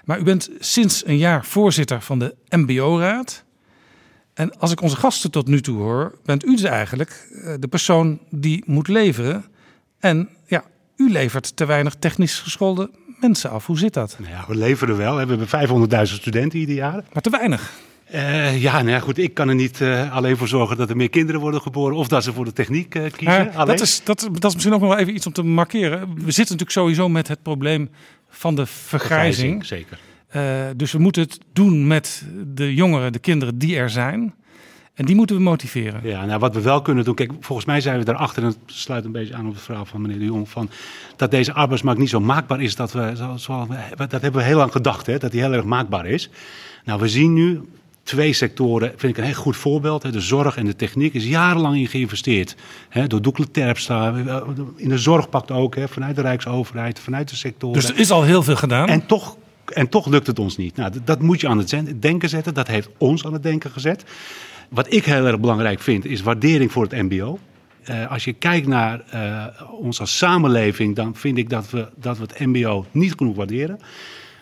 Maar 0.04 0.18
u 0.18 0.22
bent 0.22 0.50
sinds 0.58 1.06
een 1.06 1.18
jaar 1.18 1.44
voorzitter 1.44 2.00
van 2.00 2.18
de 2.18 2.34
MBO-raad. 2.48 3.44
En 4.34 4.58
als 4.58 4.70
ik 4.70 4.80
onze 4.80 4.96
gasten 4.96 5.30
tot 5.30 5.46
nu 5.46 5.60
toe 5.60 5.78
hoor, 5.78 6.18
bent 6.24 6.44
u 6.44 6.50
dus 6.50 6.62
eigenlijk 6.62 7.28
uh, 7.30 7.54
de 7.58 7.68
persoon 7.68 8.20
die 8.30 8.62
moet 8.66 8.88
leveren. 8.88 9.44
En 9.98 10.28
ja, 10.46 10.64
u 10.96 11.10
levert 11.10 11.56
te 11.56 11.64
weinig 11.64 11.94
technisch 11.94 12.38
geschoolde 12.38 12.90
mensen 13.20 13.50
af. 13.50 13.66
Hoe 13.66 13.78
zit 13.78 13.94
dat? 13.94 14.16
Nou 14.18 14.32
ja, 14.32 14.44
we 14.48 14.54
leveren 14.54 14.96
wel. 14.96 15.12
We 15.14 15.18
hebben 15.18 16.08
500.000 16.08 16.14
studenten 16.14 16.58
ieder 16.58 16.74
jaar. 16.74 17.04
Maar 17.12 17.22
te 17.22 17.30
weinig. 17.30 17.72
Uh, 18.14 18.62
ja, 18.62 18.72
nou 18.72 18.88
ja, 18.88 18.98
goed. 18.98 19.18
Ik 19.18 19.34
kan 19.34 19.48
er 19.48 19.54
niet 19.54 19.80
uh, 19.80 20.16
alleen 20.16 20.36
voor 20.36 20.48
zorgen 20.48 20.76
dat 20.76 20.90
er 20.90 20.96
meer 20.96 21.10
kinderen 21.10 21.40
worden 21.40 21.60
geboren 21.60 21.96
of 21.96 22.08
dat 22.08 22.24
ze 22.24 22.32
voor 22.32 22.44
de 22.44 22.52
techniek 22.52 22.94
uh, 22.94 23.10
kiezen. 23.10 23.52
Dat, 23.66 23.80
is, 23.80 24.04
dat, 24.04 24.28
dat 24.32 24.44
is 24.44 24.54
misschien 24.54 24.74
ook 24.74 24.80
nog 24.80 24.88
wel 24.88 24.98
even 24.98 25.14
iets 25.14 25.26
om 25.26 25.32
te 25.32 25.42
markeren. 25.42 26.00
We 26.00 26.32
zitten 26.32 26.36
natuurlijk 26.36 26.70
sowieso 26.70 27.08
met 27.08 27.28
het 27.28 27.42
probleem 27.42 27.90
van 28.28 28.54
de 28.54 28.66
vergrijzing. 28.66 29.66
zeker. 29.66 29.98
dus 30.76 30.92
we 30.92 30.98
moeten 30.98 31.22
het 31.22 31.38
doen 31.52 31.86
met 31.86 32.24
de 32.46 32.74
jongeren, 32.74 33.12
de 33.12 33.18
kinderen 33.18 33.58
die 33.58 33.76
er 33.76 33.90
zijn. 33.90 34.34
En 34.94 35.06
die 35.06 35.14
moeten 35.14 35.36
we 35.36 35.42
motiveren. 35.42 36.00
Ja, 36.04 36.24
nou 36.24 36.38
wat 36.38 36.54
we 36.54 36.60
wel 36.60 36.82
kunnen 36.82 37.04
doen. 37.04 37.14
Kijk, 37.14 37.32
volgens 37.40 37.66
mij 37.66 37.80
zijn 37.80 37.98
we 37.98 38.04
daarachter, 38.04 38.42
en 38.42 38.48
het 38.48 38.58
sluit 38.66 39.04
een 39.04 39.12
beetje 39.12 39.34
aan 39.34 39.46
op 39.46 39.54
de 39.54 39.60
verhaal 39.60 39.84
van 39.84 40.00
meneer 40.00 40.18
de 40.18 40.24
Jong, 40.24 40.48
van 40.48 40.70
dat 41.16 41.30
deze 41.30 41.52
arbeidsmarkt 41.52 42.00
niet 42.00 42.08
zo 42.08 42.20
maakbaar 42.20 42.60
is. 42.60 42.76
Dat, 42.76 42.92
we, 42.92 43.12
zo, 43.16 43.36
zo, 43.36 43.66
dat 43.96 44.10
hebben 44.10 44.32
we 44.32 44.42
heel 44.42 44.56
lang 44.56 44.72
gedacht, 44.72 45.06
hè, 45.06 45.18
dat 45.18 45.30
die 45.30 45.40
heel 45.40 45.52
erg 45.52 45.64
maakbaar 45.64 46.06
is. 46.06 46.30
Nou, 46.84 47.00
we 47.00 47.08
zien 47.08 47.32
nu 47.32 47.60
twee 48.02 48.32
sectoren, 48.32 48.92
vind 48.96 49.12
ik 49.12 49.18
een 49.18 49.24
heel 49.24 49.42
goed 49.42 49.56
voorbeeld. 49.56 50.12
De 50.12 50.20
zorg 50.20 50.56
en 50.56 50.64
de 50.64 50.76
techniek 50.76 51.14
is 51.14 51.26
jarenlang 51.26 51.76
in 51.76 51.86
geïnvesteerd. 51.86 52.56
Door 53.06 53.22
Doekle 53.22 53.50
Terpstra, 53.50 54.14
in 54.76 54.88
de 54.88 54.98
zorg 54.98 55.28
pakt 55.28 55.50
ook, 55.50 55.76
vanuit 55.88 56.16
de 56.16 56.22
Rijksoverheid, 56.22 56.98
vanuit 56.98 57.28
de 57.28 57.36
sectoren. 57.36 57.80
Dus 57.80 57.90
er 57.90 57.98
is 57.98 58.10
al 58.10 58.22
heel 58.22 58.42
veel 58.42 58.56
gedaan. 58.56 58.88
En 58.88 59.06
toch, 59.06 59.36
en 59.72 59.88
toch 59.88 60.06
lukt 60.06 60.26
het 60.26 60.38
ons 60.38 60.56
niet. 60.56 60.76
Nou, 60.76 60.92
dat, 60.92 61.06
dat 61.06 61.20
moet 61.20 61.40
je 61.40 61.48
aan 61.48 61.58
het 61.58 62.02
denken 62.02 62.28
zetten. 62.28 62.54
Dat 62.54 62.66
heeft 62.66 62.88
ons 62.98 63.26
aan 63.26 63.32
het 63.32 63.42
denken 63.42 63.70
gezet. 63.70 64.04
Wat 64.68 64.92
ik 64.92 65.04
heel 65.04 65.26
erg 65.26 65.40
belangrijk 65.40 65.80
vind, 65.80 66.04
is 66.04 66.22
waardering 66.22 66.72
voor 66.72 66.82
het 66.82 66.92
MBO. 66.92 67.38
Uh, 67.90 68.10
als 68.10 68.24
je 68.24 68.32
kijkt 68.32 68.66
naar 68.66 69.02
uh, 69.14 69.46
ons 69.80 70.00
als 70.00 70.16
samenleving, 70.16 70.96
dan 70.96 71.16
vind 71.16 71.38
ik 71.38 71.50
dat 71.50 71.70
we, 71.70 71.88
dat 71.96 72.18
we 72.18 72.22
het 72.22 72.38
MBO 72.38 72.86
niet 72.90 73.14
genoeg 73.16 73.36
waarderen. 73.36 73.80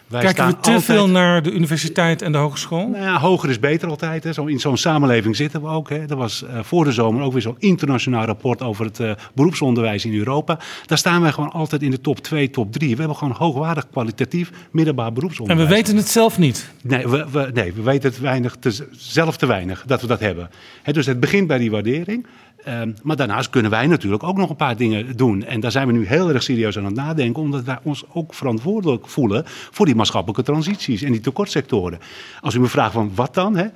Wij 0.08 0.20
Kijken 0.20 0.46
we 0.46 0.50
te 0.50 0.56
altijd... 0.56 0.84
veel 0.84 1.08
naar 1.08 1.42
de 1.42 1.52
universiteit 1.52 2.22
en 2.22 2.32
de 2.32 2.38
hogeschool? 2.38 2.88
Nou 2.88 3.04
ja, 3.04 3.18
hoger 3.18 3.50
is 3.50 3.58
beter 3.58 3.88
altijd. 3.88 4.24
Hè. 4.24 4.32
Zo, 4.32 4.44
in 4.44 4.60
zo'n 4.60 4.76
samenleving 4.76 5.36
zitten 5.36 5.62
we 5.62 5.68
ook. 5.68 5.88
Hè. 5.88 6.06
Er 6.08 6.16
was 6.16 6.42
uh, 6.42 6.58
voor 6.62 6.84
de 6.84 6.92
zomer 6.92 7.22
ook 7.22 7.32
weer 7.32 7.42
zo'n 7.42 7.56
internationaal 7.58 8.24
rapport 8.24 8.62
over 8.62 8.84
het 8.84 8.98
uh, 8.98 9.12
beroepsonderwijs 9.34 10.04
in 10.04 10.14
Europa. 10.14 10.58
Daar 10.86 10.98
staan 10.98 11.22
wij 11.22 11.32
gewoon 11.32 11.52
altijd 11.52 11.82
in 11.82 11.90
de 11.90 12.00
top 12.00 12.18
2, 12.18 12.50
top 12.50 12.72
3. 12.72 12.90
We 12.90 12.98
hebben 12.98 13.16
gewoon 13.16 13.34
hoogwaardig, 13.38 13.90
kwalitatief, 13.90 14.50
middelbaar 14.70 15.12
beroepsonderwijs. 15.12 15.68
En 15.68 15.74
we 15.74 15.80
weten 15.80 15.96
het 15.96 16.08
zelf 16.08 16.38
niet? 16.38 16.70
Nee, 16.82 17.08
we, 17.08 17.26
we 17.30 17.50
nee, 17.54 17.72
we 17.72 17.82
weten 17.82 18.10
het 18.10 18.20
weinig 18.20 18.56
te, 18.60 18.86
zelf 18.92 19.36
te 19.36 19.46
weinig 19.46 19.84
dat 19.86 20.00
we 20.00 20.06
dat 20.06 20.20
hebben. 20.20 20.50
Hè, 20.82 20.92
dus 20.92 21.06
het 21.06 21.20
begint 21.20 21.46
bij 21.46 21.58
die 21.58 21.70
waardering. 21.70 22.26
Um, 22.68 22.94
maar 23.02 23.16
daarnaast 23.16 23.50
kunnen 23.50 23.70
wij 23.70 23.86
natuurlijk 23.86 24.22
ook 24.22 24.36
nog 24.36 24.50
een 24.50 24.56
paar 24.56 24.76
dingen 24.76 25.16
doen. 25.16 25.44
En 25.44 25.60
daar 25.60 25.70
zijn 25.70 25.86
we 25.86 25.92
nu 25.92 26.06
heel 26.06 26.28
erg 26.28 26.42
serieus 26.42 26.78
aan 26.78 26.84
het 26.84 26.94
nadenken, 26.94 27.42
omdat 27.42 27.64
wij 27.64 27.78
ons 27.82 28.04
ook 28.12 28.34
verantwoordelijk 28.34 29.08
voelen 29.08 29.42
voor 29.46 29.86
die 29.86 29.94
maatschappelijke 29.94 30.42
transities 30.42 31.02
en 31.02 31.12
die 31.12 31.20
tekortsectoren. 31.20 31.98
Als 32.40 32.54
u 32.54 32.60
me 32.60 32.66
vraagt 32.66 32.92
van 32.92 33.10
wat 33.14 33.34
dan, 33.34 33.56
hè? 33.56 33.66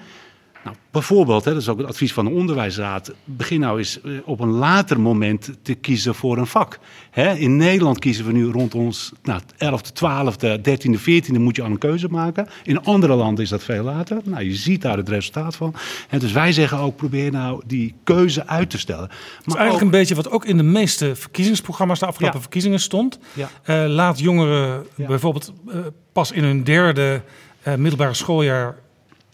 Nou, 0.64 0.76
bijvoorbeeld, 0.90 1.44
hè, 1.44 1.52
dat 1.52 1.60
is 1.60 1.68
ook 1.68 1.78
het 1.78 1.86
advies 1.86 2.12
van 2.12 2.24
de 2.24 2.30
onderwijsraad. 2.30 3.12
Begin 3.24 3.60
nou 3.60 3.78
eens 3.78 4.00
op 4.24 4.40
een 4.40 4.50
later 4.50 5.00
moment 5.00 5.50
te 5.62 5.74
kiezen 5.74 6.14
voor 6.14 6.38
een 6.38 6.46
vak. 6.46 6.78
Hè, 7.10 7.34
in 7.34 7.56
Nederland 7.56 7.98
kiezen 7.98 8.26
we 8.26 8.32
nu 8.32 8.44
rond 8.44 8.74
ons 8.74 9.12
nou, 9.22 9.40
11e, 9.40 9.92
12e, 9.92 10.60
13e, 10.60 11.00
14e 11.00 11.38
moet 11.38 11.56
je 11.56 11.62
al 11.62 11.70
een 11.70 11.78
keuze 11.78 12.08
maken. 12.08 12.48
In 12.62 12.84
andere 12.84 13.14
landen 13.14 13.44
is 13.44 13.50
dat 13.50 13.62
veel 13.62 13.82
later. 13.82 14.20
Nou, 14.24 14.44
je 14.44 14.54
ziet 14.54 14.82
daar 14.82 14.96
het 14.96 15.08
resultaat 15.08 15.56
van. 15.56 15.74
En 16.08 16.18
dus 16.18 16.32
wij 16.32 16.52
zeggen 16.52 16.78
ook, 16.78 16.96
probeer 16.96 17.30
nou 17.30 17.62
die 17.66 17.94
keuze 18.04 18.46
uit 18.46 18.70
te 18.70 18.78
stellen. 18.78 19.08
Maar 19.08 19.18
dat 19.44 19.54
is 19.54 19.54
eigenlijk 19.54 19.74
ook, 19.74 19.92
een 19.92 19.98
beetje 19.98 20.14
wat 20.14 20.30
ook 20.30 20.44
in 20.44 20.56
de 20.56 20.62
meeste 20.62 21.16
verkiezingsprogramma's 21.16 21.98
de 21.98 22.06
afgelopen 22.06 22.36
ja. 22.36 22.42
verkiezingen 22.42 22.80
stond. 22.80 23.18
Ja. 23.32 23.48
Uh, 23.66 23.94
laat 23.94 24.18
jongeren 24.18 24.86
ja. 24.94 25.06
bijvoorbeeld 25.06 25.52
uh, 25.68 25.74
pas 26.12 26.32
in 26.32 26.44
hun 26.44 26.64
derde 26.64 27.22
uh, 27.66 27.74
middelbare 27.74 28.14
schooljaar 28.14 28.76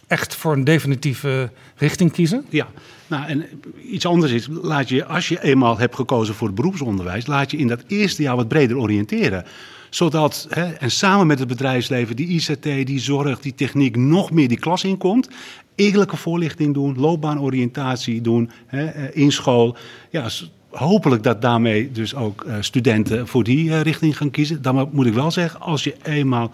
echt 0.09 0.35
voor 0.35 0.53
een 0.53 0.65
definitieve 0.65 1.51
richting 1.77 2.13
kiezen? 2.13 2.45
Ja, 2.49 2.67
nou 3.07 3.27
en 3.27 3.45
iets 3.91 4.07
anders 4.07 4.33
is, 4.33 4.49
laat 4.63 4.89
je, 4.89 5.05
als 5.05 5.29
je 5.29 5.43
eenmaal 5.43 5.79
hebt 5.79 5.95
gekozen 5.95 6.35
voor 6.35 6.47
het 6.47 6.57
beroepsonderwijs, 6.57 7.27
laat 7.27 7.51
je 7.51 7.57
in 7.57 7.67
dat 7.67 7.85
eerste 7.87 8.23
jaar 8.23 8.37
wat 8.37 8.49
breder 8.49 8.77
oriënteren. 8.77 9.45
Zodat, 9.91 10.47
hè, 10.51 10.73
en 10.73 10.91
samen 10.91 11.27
met 11.27 11.39
het 11.39 11.49
bedrijfsleven, 11.49 12.17
die 12.17 12.29
ICT, 12.29 12.63
die 12.63 13.01
zorg, 13.01 13.41
die 13.41 13.55
techniek, 13.55 13.97
nog 13.97 14.31
meer 14.31 14.49
die 14.49 14.59
klas 14.59 14.85
inkomt. 14.85 15.29
Eerlijke 15.75 16.17
voorlichting 16.17 16.75
doen, 16.75 16.99
loopbaanoriëntatie 16.99 18.21
doen, 18.21 18.51
hè, 18.67 19.13
in 19.13 19.33
school. 19.33 19.77
Ja, 20.11 20.29
hopelijk 20.71 21.23
dat 21.23 21.43
daarmee 21.43 21.93
dus 21.93 22.15
ook 22.15 22.45
uh, 22.47 22.55
studenten 22.61 23.29
voor 23.29 23.45
die 23.45 23.69
uh, 23.69 23.81
richting 23.81 24.17
gaan 24.17 24.31
kiezen. 24.31 24.63
Dan 24.63 24.89
moet 24.93 25.07
ik 25.07 25.15
wel 25.15 25.31
zeggen, 25.31 25.61
als 25.61 25.85
je 25.85 25.95
eenmaal 26.03 26.53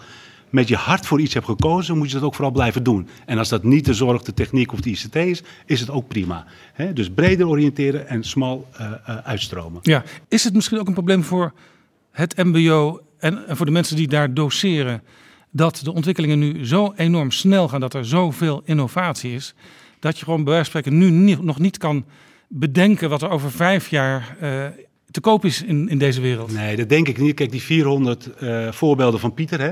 met 0.55 0.67
je 0.67 0.75
hart 0.75 1.05
voor 1.05 1.21
iets 1.21 1.33
hebt 1.33 1.45
gekozen, 1.45 1.97
moet 1.97 2.07
je 2.07 2.13
dat 2.13 2.23
ook 2.23 2.35
vooral 2.35 2.51
blijven 2.51 2.83
doen. 2.83 3.07
En 3.25 3.37
als 3.37 3.49
dat 3.49 3.63
niet 3.63 3.85
de 3.85 3.93
zorg, 3.93 4.21
de 4.21 4.33
techniek 4.33 4.73
of 4.73 4.81
de 4.81 4.89
ICT 4.89 5.15
is, 5.15 5.43
is 5.65 5.79
het 5.79 5.89
ook 5.89 6.07
prima. 6.07 6.45
He, 6.73 6.93
dus 6.93 7.09
breder 7.09 7.47
oriënteren 7.47 8.07
en 8.07 8.23
smal 8.23 8.67
uh, 8.73 8.91
uh, 9.09 9.17
uitstromen. 9.17 9.79
Ja, 9.81 10.03
is 10.27 10.43
het 10.43 10.53
misschien 10.53 10.79
ook 10.79 10.87
een 10.87 10.93
probleem 10.93 11.23
voor 11.23 11.53
het 12.11 12.37
MBO 12.37 13.01
en, 13.17 13.47
en 13.47 13.57
voor 13.57 13.65
de 13.65 13.71
mensen 13.71 13.95
die 13.95 14.07
daar 14.07 14.33
doseren, 14.33 15.01
dat 15.51 15.79
de 15.83 15.93
ontwikkelingen 15.93 16.39
nu 16.39 16.65
zo 16.65 16.93
enorm 16.95 17.31
snel 17.31 17.67
gaan, 17.67 17.79
dat 17.79 17.93
er 17.93 18.05
zoveel 18.05 18.61
innovatie 18.65 19.33
is, 19.33 19.53
dat 19.99 20.17
je 20.17 20.23
gewoon 20.23 20.43
bij 20.43 20.53
wijze 20.53 20.71
van 20.71 20.81
spreken 20.81 20.99
nu 20.99 21.09
niet, 21.09 21.41
nog 21.41 21.59
niet 21.59 21.77
kan 21.77 22.05
bedenken 22.47 23.09
wat 23.09 23.21
er 23.21 23.29
over 23.29 23.51
vijf 23.51 23.89
jaar 23.89 24.37
uh, 24.41 24.65
te 25.11 25.21
koop 25.21 25.45
is 25.45 25.63
in, 25.63 25.89
in 25.89 25.97
deze 25.97 26.21
wereld? 26.21 26.51
Nee, 26.53 26.75
dat 26.75 26.89
denk 26.89 27.07
ik 27.07 27.17
niet. 27.17 27.35
Kijk, 27.35 27.51
die 27.51 27.61
400 27.61 28.29
uh, 28.39 28.71
voorbeelden 28.71 29.19
van 29.19 29.33
Pieter, 29.33 29.61
hè, 29.61 29.71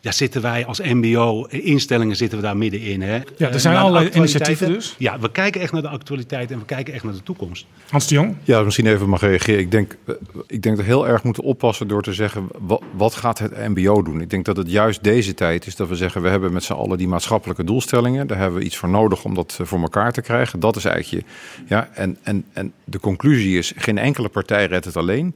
daar 0.00 0.12
zitten 0.12 0.42
wij 0.42 0.66
als 0.66 0.80
MBO-instellingen 0.80 2.16
zitten 2.16 2.38
we 2.38 2.44
daar 2.44 2.56
middenin. 2.56 3.02
Hè? 3.02 3.14
Ja, 3.14 3.22
er 3.36 3.52
Eh, 3.52 3.58
zijn 3.58 3.74
de 3.74 3.80
allerlei 3.80 4.10
initiatieven 4.14 4.68
dus. 4.72 4.94
Ja, 4.98 5.18
we 5.18 5.30
kijken 5.30 5.60
echt 5.60 5.72
naar 5.72 5.82
de 5.82 5.88
actualiteit 5.88 6.50
en 6.50 6.58
we 6.58 6.64
kijken 6.64 6.94
echt 6.94 7.04
naar 7.04 7.12
de 7.12 7.22
toekomst. 7.22 7.66
Hans 7.90 8.06
de 8.06 8.14
Jong? 8.14 8.36
Ja, 8.44 8.62
misschien 8.62 8.86
even 8.86 9.08
mag 9.08 9.20
reageren. 9.20 9.60
Ik 9.60 9.70
denk, 9.70 9.96
eh, 10.04 10.14
ik 10.46 10.62
denk 10.62 10.76
dat 10.76 10.86
we 10.86 10.92
heel 10.92 11.08
erg 11.08 11.22
moeten 11.22 11.42
oppassen 11.42 11.88
door 11.88 12.02
te 12.02 12.12
zeggen, 12.12 12.48
wat, 12.58 12.82
wat 12.92 13.14
gaat 13.14 13.38
het 13.38 13.68
MBO 13.68 14.02
doen? 14.02 14.20
Ik 14.20 14.30
denk 14.30 14.44
dat 14.44 14.56
het 14.56 14.70
juist 14.70 15.04
deze 15.04 15.34
tijd 15.34 15.66
is 15.66 15.76
dat 15.76 15.88
we 15.88 15.96
zeggen, 15.96 16.22
we 16.22 16.28
hebben 16.28 16.52
met 16.52 16.64
z'n 16.64 16.72
allen 16.72 16.98
die 16.98 17.08
maatschappelijke 17.08 17.64
doelstellingen. 17.64 18.26
Daar 18.26 18.38
hebben 18.38 18.58
we 18.58 18.64
iets 18.64 18.76
voor 18.76 18.88
nodig 18.88 19.24
om 19.24 19.34
dat 19.34 19.56
eh, 19.60 19.66
voor 19.66 19.80
elkaar 19.80 20.12
te 20.12 20.22
krijgen. 20.22 20.60
Dat 20.60 20.76
is 20.76 20.84
eigenlijk 20.84 21.24
je, 21.24 21.32
ja, 21.68 21.88
en, 21.94 22.18
en, 22.22 22.44
en 22.52 22.72
de 22.84 23.00
conclusie 23.00 23.58
is, 23.58 23.72
geen 23.76 23.98
enkele 23.98 24.28
partij 24.28 24.66
redt 24.66 24.84
het 24.84 24.96
alleen. 24.96 25.34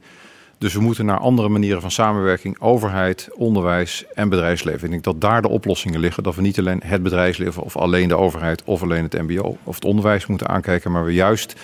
Dus 0.63 0.73
we 0.73 0.81
moeten 0.81 1.05
naar 1.05 1.17
andere 1.17 1.49
manieren 1.49 1.81
van 1.81 1.91
samenwerking, 1.91 2.59
overheid, 2.59 3.29
onderwijs 3.33 4.05
en 4.13 4.29
bedrijfsleven. 4.29 4.83
Ik 4.83 4.89
denk 4.89 5.03
dat 5.03 5.21
daar 5.21 5.41
de 5.41 5.47
oplossingen 5.47 5.99
liggen. 5.99 6.23
Dat 6.23 6.35
we 6.35 6.41
niet 6.41 6.59
alleen 6.59 6.81
het 6.85 7.03
bedrijfsleven 7.03 7.63
of 7.63 7.77
alleen 7.77 8.07
de 8.07 8.15
overheid 8.17 8.63
of 8.63 8.81
alleen 8.81 9.03
het 9.03 9.13
MBO 9.21 9.57
of 9.63 9.75
het 9.75 9.85
onderwijs 9.85 10.25
moeten 10.25 10.47
aankijken, 10.49 10.91
maar 10.91 11.05
we 11.05 11.13
juist 11.13 11.55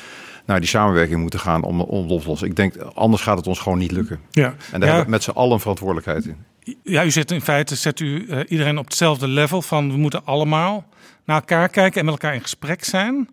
naar 0.46 0.60
die 0.60 0.70
samenwerking 0.70 1.22
moeten 1.22 1.40
gaan 1.40 1.64
om, 1.64 1.82
om 1.82 2.02
het 2.04 2.12
op 2.12 2.22
te 2.22 2.28
lossen. 2.28 2.48
Ik 2.48 2.56
denk, 2.56 2.76
anders 2.78 3.22
gaat 3.22 3.38
het 3.38 3.48
ons 3.48 3.60
gewoon 3.60 3.78
niet 3.78 3.92
lukken. 3.92 4.20
Ja. 4.32 4.46
En 4.46 4.56
daar 4.72 4.80
Ja. 4.80 4.86
hebben 4.86 5.04
we 5.06 5.10
met 5.10 5.24
z'n 5.24 5.30
allen 5.30 5.60
verantwoordelijkheid 5.60 6.26
in. 6.26 6.38
Ja, 6.84 7.04
u 7.06 7.12
zet 7.12 7.32
in 7.32 7.42
feite 7.42 7.76
zet 7.76 8.00
u 8.00 8.28
eh, 8.28 8.40
iedereen 8.48 8.78
op 8.78 8.86
hetzelfde 8.86 9.28
level 9.28 9.62
van 9.62 9.92
we 9.92 9.98
moeten 9.98 10.26
allemaal 10.26 10.86
naar 11.26 11.40
elkaar 11.40 11.70
kijken 11.70 12.00
en 12.00 12.06
met 12.06 12.14
elkaar 12.14 12.34
in 12.34 12.42
gesprek 12.42 12.84
zijn. 12.84 13.30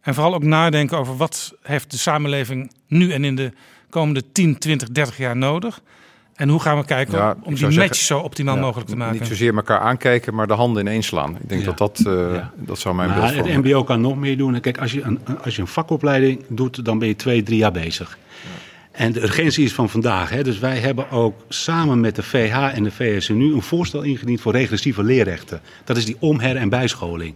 En 0.00 0.14
vooral 0.14 0.34
ook 0.34 0.42
nadenken 0.44 0.98
over 0.98 1.16
wat 1.16 1.54
heeft 1.62 1.90
de 1.90 1.98
samenleving 1.98 2.72
nu 2.86 3.12
en 3.12 3.24
in 3.24 3.36
de 3.36 3.52
komende 3.90 4.22
10, 4.32 4.58
20, 4.58 4.88
30 4.88 5.16
jaar 5.16 5.36
nodig. 5.36 5.80
En 6.34 6.48
hoe 6.48 6.60
gaan 6.60 6.78
we 6.78 6.84
kijken 6.84 7.18
Ja, 7.18 7.36
om 7.42 7.54
die 7.54 7.62
match 7.64 7.74
zeggen, 7.74 7.96
zo 7.96 8.18
optimaal 8.18 8.54
Ja, 8.54 8.60
mogelijk 8.60 8.88
te 8.88 8.96
maken. 8.96 9.18
Niet 9.18 9.28
zozeer 9.28 9.54
elkaar 9.54 9.78
aankijken, 9.80 10.34
maar 10.34 10.46
de 10.46 10.52
handen 10.54 10.82
ineens 10.86 11.06
slaan. 11.06 11.36
Ik 11.40 11.48
denk 11.48 11.60
Ja. 11.60 11.66
dat 11.66 11.78
dat, 11.78 11.98
eh, 12.06 12.34
Ja. 12.34 12.52
dat 12.56 12.78
zou 12.78 12.94
mijn 12.94 13.08
Maar 13.08 13.18
beeld 13.18 13.30
het 13.30 13.38
vormen. 13.46 13.60
MBO 13.70 13.84
kan 13.84 14.00
nog 14.00 14.16
meer 14.16 14.36
doen. 14.36 14.60
Kijk, 14.60 14.78
als 14.78 14.92
je 14.92 15.02
een, 15.02 15.18
als 15.44 15.54
je 15.56 15.60
een 15.60 15.66
vakopleiding 15.68 16.44
doet, 16.48 16.84
dan 16.84 16.98
ben 16.98 17.08
je 17.08 17.16
twee, 17.16 17.42
drie 17.42 17.58
jaar 17.58 17.72
bezig. 17.72 18.18
En 18.92 19.12
de 19.12 19.22
urgentie 19.22 19.64
is 19.64 19.72
van 19.72 19.88
vandaag. 19.88 20.30
Hè. 20.30 20.42
Dus 20.42 20.58
wij 20.58 20.78
hebben 20.78 21.10
ook 21.10 21.40
samen 21.48 22.00
met 22.00 22.16
de 22.16 22.22
VH 22.22 22.54
en 22.74 22.82
de 22.82 22.90
VSNU 22.90 23.52
een 23.54 23.62
voorstel 23.62 24.02
ingediend 24.02 24.40
voor 24.40 24.52
regressieve 24.52 25.02
leerrechten. 25.02 25.60
Dat 25.84 25.96
is 25.96 26.04
die 26.04 26.16
om-, 26.18 26.40
her- 26.40 26.56
en 26.56 26.68
bijscholing. 26.68 27.34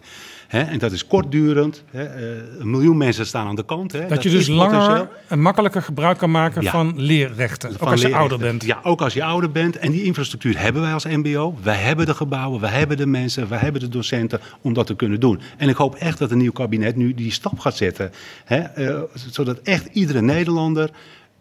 Hè, 0.55 0.63
en 0.63 0.79
dat 0.79 0.93
is 0.93 1.07
kortdurend. 1.07 1.85
Hè. 1.91 2.05
eh, 2.05 2.43
een 2.59 2.71
miljoen 2.71 2.97
mensen 2.97 3.27
staan 3.27 3.47
aan 3.47 3.55
de 3.55 3.65
kant. 3.65 3.93
Hè. 3.93 4.07
dat 4.07 4.23
je 4.23 4.31
dus 4.31 4.47
langer 4.47 5.09
en 5.29 5.41
makkelijker 5.41 5.83
gebruik 5.83 6.19
kan 6.19 6.31
maken 6.31 6.63
Ja. 6.63 6.71
van 6.71 6.93
leerrechten. 6.97 7.71
Ook 7.81 7.91
als 7.91 8.01
je 8.01 8.15
ouder 8.15 8.39
bent. 8.39 8.65
Ja, 8.65 8.81
ook 8.83 9.01
als 9.03 9.15
je 9.15 9.25
ouder 9.25 9.51
bent. 9.51 9.79
En 9.79 9.91
die 9.93 10.03
infrastructuur 10.03 10.61
hebben 10.61 10.83
wij 10.83 10.93
als 10.93 11.05
MBO. 11.05 11.55
Wij 11.63 11.77
hebben 11.77 12.07
de 12.07 12.15
gebouwen, 12.15 12.61
wij 12.61 12.71
hebben 12.71 12.97
de 12.97 13.07
mensen, 13.07 13.49
wij 13.49 13.59
hebben 13.59 13.81
de 13.81 13.89
docenten 13.89 14.41
om 14.61 14.73
dat 14.73 14.87
te 14.87 14.95
kunnen 14.97 15.21
doen. 15.21 15.41
En 15.57 15.69
ik 15.69 15.77
hoop 15.77 15.95
echt 15.95 16.19
dat 16.19 16.31
een 16.31 16.39
nieuw 16.39 16.53
kabinet 16.53 16.97
nu 16.97 17.15
die 17.15 17.33
stap 17.33 17.59
gaat 17.59 17.77
zetten. 17.77 18.11
Hè, 18.45 18.59
eh, 18.59 19.01
zodat 19.31 19.59
echt 19.63 19.89
iedere 19.93 20.21
Nederlander 20.21 20.91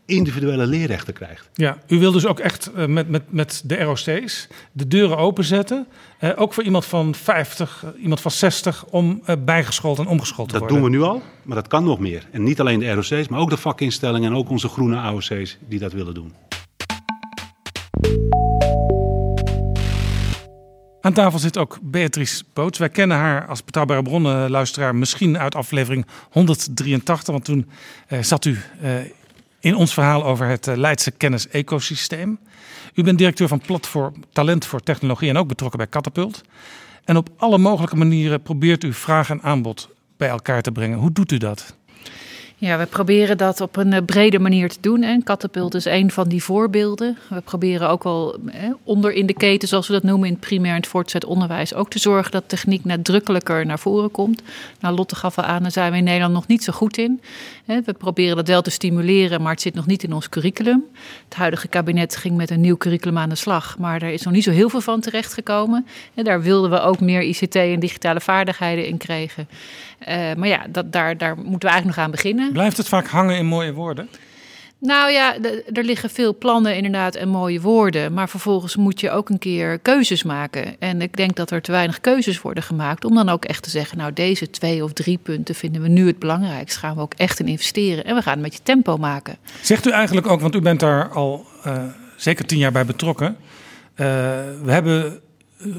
individuele 0.05 0.65
leerrechten 0.65 1.13
krijgt. 1.13 1.49
Ja, 1.53 1.77
u 1.87 1.99
wil 1.99 2.11
dus 2.11 2.25
ook 2.25 2.39
echt 2.39 2.71
eh, 2.75 2.85
met, 2.85 3.09
met, 3.09 3.23
met 3.31 3.63
de 3.65 3.75
ROC's 3.83 4.47
de 4.71 4.87
deuren 4.87 5.17
openzetten. 5.17 5.87
Eh, 6.19 6.29
ook 6.35 6.53
voor 6.53 6.63
iemand 6.63 6.85
van 6.85 7.15
50, 7.15 7.83
eh, 7.83 8.01
iemand 8.01 8.21
van 8.21 8.31
60 8.31 8.85
om 8.89 9.21
eh, 9.25 9.35
bijgeschoold 9.45 9.99
en 9.99 10.07
omgeschoold 10.07 10.47
te 10.47 10.53
Dat 10.53 10.63
worden. 10.63 10.81
doen 10.81 10.91
we 10.91 10.97
nu 10.97 11.03
al, 11.03 11.21
maar 11.43 11.55
dat 11.55 11.67
kan 11.67 11.83
nog 11.83 11.99
meer. 11.99 12.27
En 12.31 12.43
niet 12.43 12.59
alleen 12.59 12.79
de 12.79 12.91
ROC's, 12.91 13.27
maar 13.27 13.39
ook 13.39 13.49
de 13.49 13.57
vakinstellingen 13.57 14.31
en 14.31 14.37
ook 14.37 14.49
onze 14.49 14.67
groene 14.67 14.97
AOC's 14.97 15.57
die 15.67 15.79
dat 15.79 15.93
willen 15.93 16.13
doen. 16.13 16.33
Aan 21.01 21.13
tafel 21.13 21.39
zit 21.39 21.57
ook 21.57 21.79
Beatrice 21.81 22.43
Boots. 22.53 22.79
Wij 22.79 22.89
kennen 22.89 23.17
haar 23.17 23.47
als 23.47 23.63
betrouwbare 23.63 24.01
bronnen 24.01 24.49
luisteraar 24.49 24.95
misschien 24.95 25.37
uit 25.37 25.55
aflevering 25.55 26.05
183. 26.29 27.33
Want 27.33 27.45
toen 27.45 27.69
eh, 28.07 28.21
zat 28.21 28.45
u 28.45 28.57
eh, 28.81 28.91
in 29.63 29.75
ons 29.75 29.93
verhaal 29.93 30.25
over 30.25 30.47
het 30.47 30.67
eh, 30.67 30.75
Leidse 30.75 31.11
kennis-ecosysteem. 31.11 32.39
U 32.93 33.03
bent 33.03 33.17
directeur 33.17 33.47
van 33.47 33.59
Platform 33.59 34.13
Talent 34.31 34.65
voor 34.65 34.79
Technologie 34.79 35.29
en 35.29 35.37
ook 35.37 35.47
betrokken 35.47 35.77
bij 35.77 35.89
Catapult. 35.89 36.41
En 37.03 37.17
op 37.17 37.29
alle 37.37 37.57
mogelijke 37.57 37.95
manieren 37.95 38.41
probeert 38.41 38.83
u 38.83 38.93
vraag 38.93 39.29
en 39.29 39.41
aanbod 39.41 39.89
bij 40.17 40.27
elkaar 40.27 40.61
te 40.61 40.71
brengen. 40.71 40.97
Hoe 40.97 41.11
doet 41.11 41.31
u 41.31 41.37
dat? 41.37 41.75
Ja, 42.63 42.77
we 42.77 42.85
proberen 42.85 43.37
dat 43.37 43.61
op 43.61 43.75
een 43.75 43.93
eh, 43.93 44.01
brede 44.05 44.39
manier 44.39 44.69
te 44.69 44.77
doen. 44.81 45.03
En 45.03 45.23
Catapult 45.23 45.73
is 45.73 45.85
een 45.85 46.11
van 46.11 46.27
die 46.27 46.43
voorbeelden. 46.43 47.17
We 47.29 47.41
proberen 47.41 47.89
ook 47.89 48.05
eh, 48.05 48.69
onder 48.83 49.13
in 49.13 49.25
de 49.25 49.33
keten, 49.33 49.67
zoals 49.67 49.87
we 49.87 49.93
dat 49.93 50.03
noemen 50.03 50.27
in 50.27 50.33
het 50.33 50.41
primair 50.41 50.73
en 50.73 50.79
het 50.79 50.87
voortgezet 50.87 51.25
onderwijs, 51.25 51.73
ook 51.73 51.89
te 51.89 51.99
zorgen 51.99 52.31
dat 52.31 52.43
techniek 52.47 52.85
nadrukkelijker 52.85 53.65
naar 53.65 53.79
voren 53.79 54.11
komt. 54.11 54.41
Nou, 54.79 54.95
Lotte 54.95 55.15
gaf 55.15 55.37
al 55.37 55.43
aan, 55.43 55.61
daar 55.61 55.71
zijn 55.71 55.91
we 55.91 55.97
in 55.97 56.03
Nederland 56.03 56.33
nog 56.33 56.47
niet 56.47 56.63
zo 56.63 56.73
goed 56.73 56.97
in. 56.97 57.21
We 57.65 57.93
proberen 57.97 58.35
dat 58.35 58.47
wel 58.47 58.61
te 58.61 58.69
stimuleren, 58.69 59.41
maar 59.41 59.51
het 59.51 59.61
zit 59.61 59.73
nog 59.73 59.85
niet 59.85 60.03
in 60.03 60.13
ons 60.13 60.29
curriculum. 60.29 60.83
Het 61.23 61.35
huidige 61.35 61.67
kabinet 61.67 62.15
ging 62.15 62.37
met 62.37 62.49
een 62.49 62.61
nieuw 62.61 62.77
curriculum 62.77 63.17
aan 63.17 63.29
de 63.29 63.35
slag, 63.35 63.77
maar 63.77 63.99
daar 63.99 64.11
is 64.11 64.23
nog 64.23 64.33
niet 64.33 64.43
zo 64.43 64.51
heel 64.51 64.69
veel 64.69 64.81
van 64.81 64.99
terechtgekomen. 64.99 65.85
En 66.13 66.23
daar 66.23 66.41
wilden 66.41 66.69
we 66.69 66.79
ook 66.79 66.99
meer 66.99 67.21
ICT 67.21 67.55
en 67.55 67.79
digitale 67.79 68.21
vaardigheden 68.21 68.87
in 68.87 68.97
krijgen. 68.97 69.47
Eh, 70.05 70.33
maar 70.35 70.47
ja, 70.47 70.65
dat, 70.69 70.91
daar, 70.91 71.17
daar 71.17 71.35
moeten 71.35 71.59
we 71.59 71.67
eigenlijk 71.67 71.95
nog 71.95 72.05
aan 72.05 72.11
beginnen. 72.11 72.51
Blijft 72.51 72.77
het 72.77 72.87
vaak 72.87 73.07
hangen 73.07 73.37
in 73.37 73.45
mooie 73.45 73.73
woorden? 73.73 74.09
Nou 74.85 75.11
ja, 75.11 75.35
er 75.73 75.83
liggen 75.83 76.09
veel 76.09 76.37
plannen 76.37 76.75
inderdaad 76.75 77.15
en 77.15 77.29
mooie 77.29 77.61
woorden. 77.61 78.13
Maar 78.13 78.29
vervolgens 78.29 78.75
moet 78.75 78.99
je 78.99 79.11
ook 79.11 79.29
een 79.29 79.39
keer 79.39 79.79
keuzes 79.79 80.23
maken. 80.23 80.79
En 80.79 81.01
ik 81.01 81.15
denk 81.15 81.35
dat 81.35 81.51
er 81.51 81.61
te 81.61 81.71
weinig 81.71 82.01
keuzes 82.01 82.41
worden 82.41 82.63
gemaakt. 82.63 83.05
Om 83.05 83.15
dan 83.15 83.29
ook 83.29 83.45
echt 83.45 83.63
te 83.63 83.69
zeggen, 83.69 83.97
nou 83.97 84.13
deze 84.13 84.49
twee 84.49 84.83
of 84.83 84.93
drie 84.93 85.19
punten 85.23 85.55
vinden 85.55 85.81
we 85.81 85.87
nu 85.87 86.07
het 86.07 86.19
belangrijkst. 86.19 86.77
Gaan 86.77 86.95
we 86.95 87.01
ook 87.01 87.13
echt 87.13 87.39
in 87.39 87.47
investeren. 87.47 88.05
En 88.05 88.15
we 88.15 88.21
gaan 88.21 88.33
het 88.33 88.41
met 88.41 88.53
je 88.53 88.59
tempo 88.63 88.97
maken. 88.97 89.37
Zegt 89.61 89.87
u 89.87 89.91
eigenlijk 89.91 90.27
ook, 90.27 90.41
want 90.41 90.55
u 90.55 90.61
bent 90.61 90.79
daar 90.79 91.09
al 91.09 91.45
eh, 91.63 91.83
zeker 92.17 92.45
tien 92.45 92.57
jaar 92.57 92.71
bij 92.71 92.85
betrokken. 92.85 93.35
Eh, 93.93 94.05
we 94.63 94.71
hebben 94.71 95.19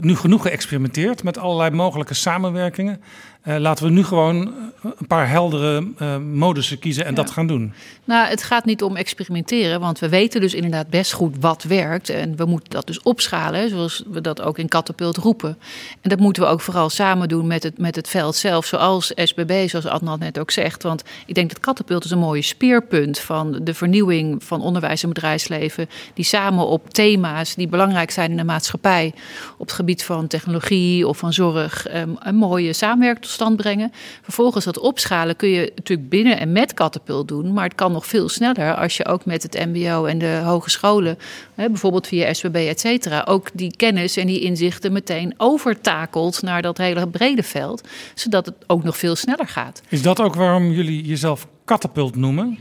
nu 0.00 0.16
genoeg 0.16 0.42
geëxperimenteerd 0.42 1.22
met 1.22 1.38
allerlei 1.38 1.70
mogelijke 1.70 2.14
samenwerkingen. 2.14 3.00
Eh, 3.44 3.57
laten 3.57 3.85
we 3.85 3.90
nu 3.90 4.04
gewoon 4.04 4.46
eh, 4.46 4.90
een 4.98 5.07
paar 5.07 5.28
heldere 5.28 5.87
eh 5.98 6.18
modussen 6.18 6.78
kiezen 6.78 7.04
en 7.04 7.14
dat 7.14 7.30
gaan 7.30 7.46
doen. 7.46 7.72
Nou, 8.04 8.28
het 8.28 8.42
gaat 8.42 8.64
niet 8.64 8.83
om 8.83 8.96
experimenteren, 8.96 9.80
want 9.80 9.98
we 9.98 10.09
weten 10.09 10.40
dus 10.40 10.54
inderdaad 10.54 10.88
best 10.88 11.12
goed 11.12 11.37
wat 11.40 11.62
werkt. 11.62 12.09
En 12.09 12.37
we 12.37 12.44
moeten 12.44 12.70
dat 12.70 12.87
dus 12.87 13.02
opschalen, 13.02 13.68
zoals 13.68 14.02
we 14.07 14.20
dat 14.20 14.42
ook 14.42 14.59
in 14.59 14.68
Catapult 14.68 15.16
roepen. 15.16 15.59
En 16.00 16.09
dat 16.09 16.18
moeten 16.18 16.42
we 16.42 16.48
ook 16.48 16.61
vooral 16.61 16.90
samen 16.90 17.28
doen 17.28 17.46
met 17.46 17.62
het, 17.62 17.78
met 17.78 17.96
het 17.96 18.09
veld 18.09 18.37
zelf, 18.37 18.66
zoals 18.66 19.12
SBB, 19.14 19.68
zoals 19.68 19.87
Adnan 19.87 20.18
net 20.18 20.38
ook 20.38 20.50
zegt. 20.50 20.83
Want 20.83 21.02
ik 21.26 21.35
denk 21.35 21.48
dat 21.48 21.61
Catapult 21.61 22.04
is 22.04 22.11
een 22.11 22.18
mooie 22.18 22.42
speerpunt 22.42 23.18
van 23.18 23.59
de 23.62 23.74
vernieuwing 23.74 24.44
van 24.44 24.61
onderwijs 24.61 25.02
en 25.02 25.09
bedrijfsleven. 25.09 25.88
Die 26.14 26.24
samen 26.24 26.66
op 26.66 26.90
thema's 26.90 27.54
die 27.54 27.68
belangrijk 27.68 28.11
zijn 28.11 28.30
in 28.30 28.37
de 28.37 28.44
maatschappij, 28.44 29.12
op 29.59 29.66
het 29.66 29.72
gebied 29.76 30.04
van 30.04 30.26
technologie 30.26 31.09
of 31.09 31.18
van 31.18 31.33
zorg, 31.33 31.87
eh, 31.87 32.02
een 32.18 32.37
mooie 32.37 32.72
samenwerking 32.72 33.33
stand 33.35 33.57
brengen. 33.57 33.92
Vervolgens 34.23 34.64
dat 34.64 34.79
opschalen 34.79 35.37
kun 35.37 35.49
je 35.49 35.73
natuurlijk 35.77 36.09
binnen 36.09 36.38
en 36.38 36.53
met 36.53 36.75
Catapult 36.75 37.29
doen, 37.29 37.53
maar 37.53 37.64
het 37.64 37.75
kan 37.75 37.92
nog 37.92 38.07
veel 38.07 38.29
sneller 38.29 38.75
als 38.75 38.97
je 38.97 39.07
ook 39.07 39.25
met 39.25 39.42
het 39.42 39.66
MBO 39.66 40.05
en 40.05 40.18
de 40.18 40.40
hogescholen, 40.44 41.18
hè, 41.55 41.68
bijvoorbeeld 41.68 42.07
via 42.07 42.33
SBB, 42.33 42.57
et 42.57 42.81
cetera, 42.81 43.25
ook 43.29 43.49
die 43.55 43.77
kennis 43.77 44.16
en 44.16 44.27
die 44.27 44.40
inzichten 44.40 44.92
meteen 44.92 45.35
overtakelt 45.37 46.42
naar 46.42 46.62
dat 46.62 46.79
hele 46.79 47.09
brede 47.09 47.42
veld, 47.42 47.88
zodat 48.14 48.47
het 48.47 48.55
ook 48.66 48.85
nog 48.85 48.97
veel 48.97 49.16
sneller 49.16 49.49
gaat. 49.49 49.83
Is 49.88 50.03
dat 50.03 50.20
ook 50.20 50.35
waarom 50.35 50.70
jullie 50.70 51.05
jezelf 51.05 51.47
katapult 51.64 52.16
noemen? 52.16 52.59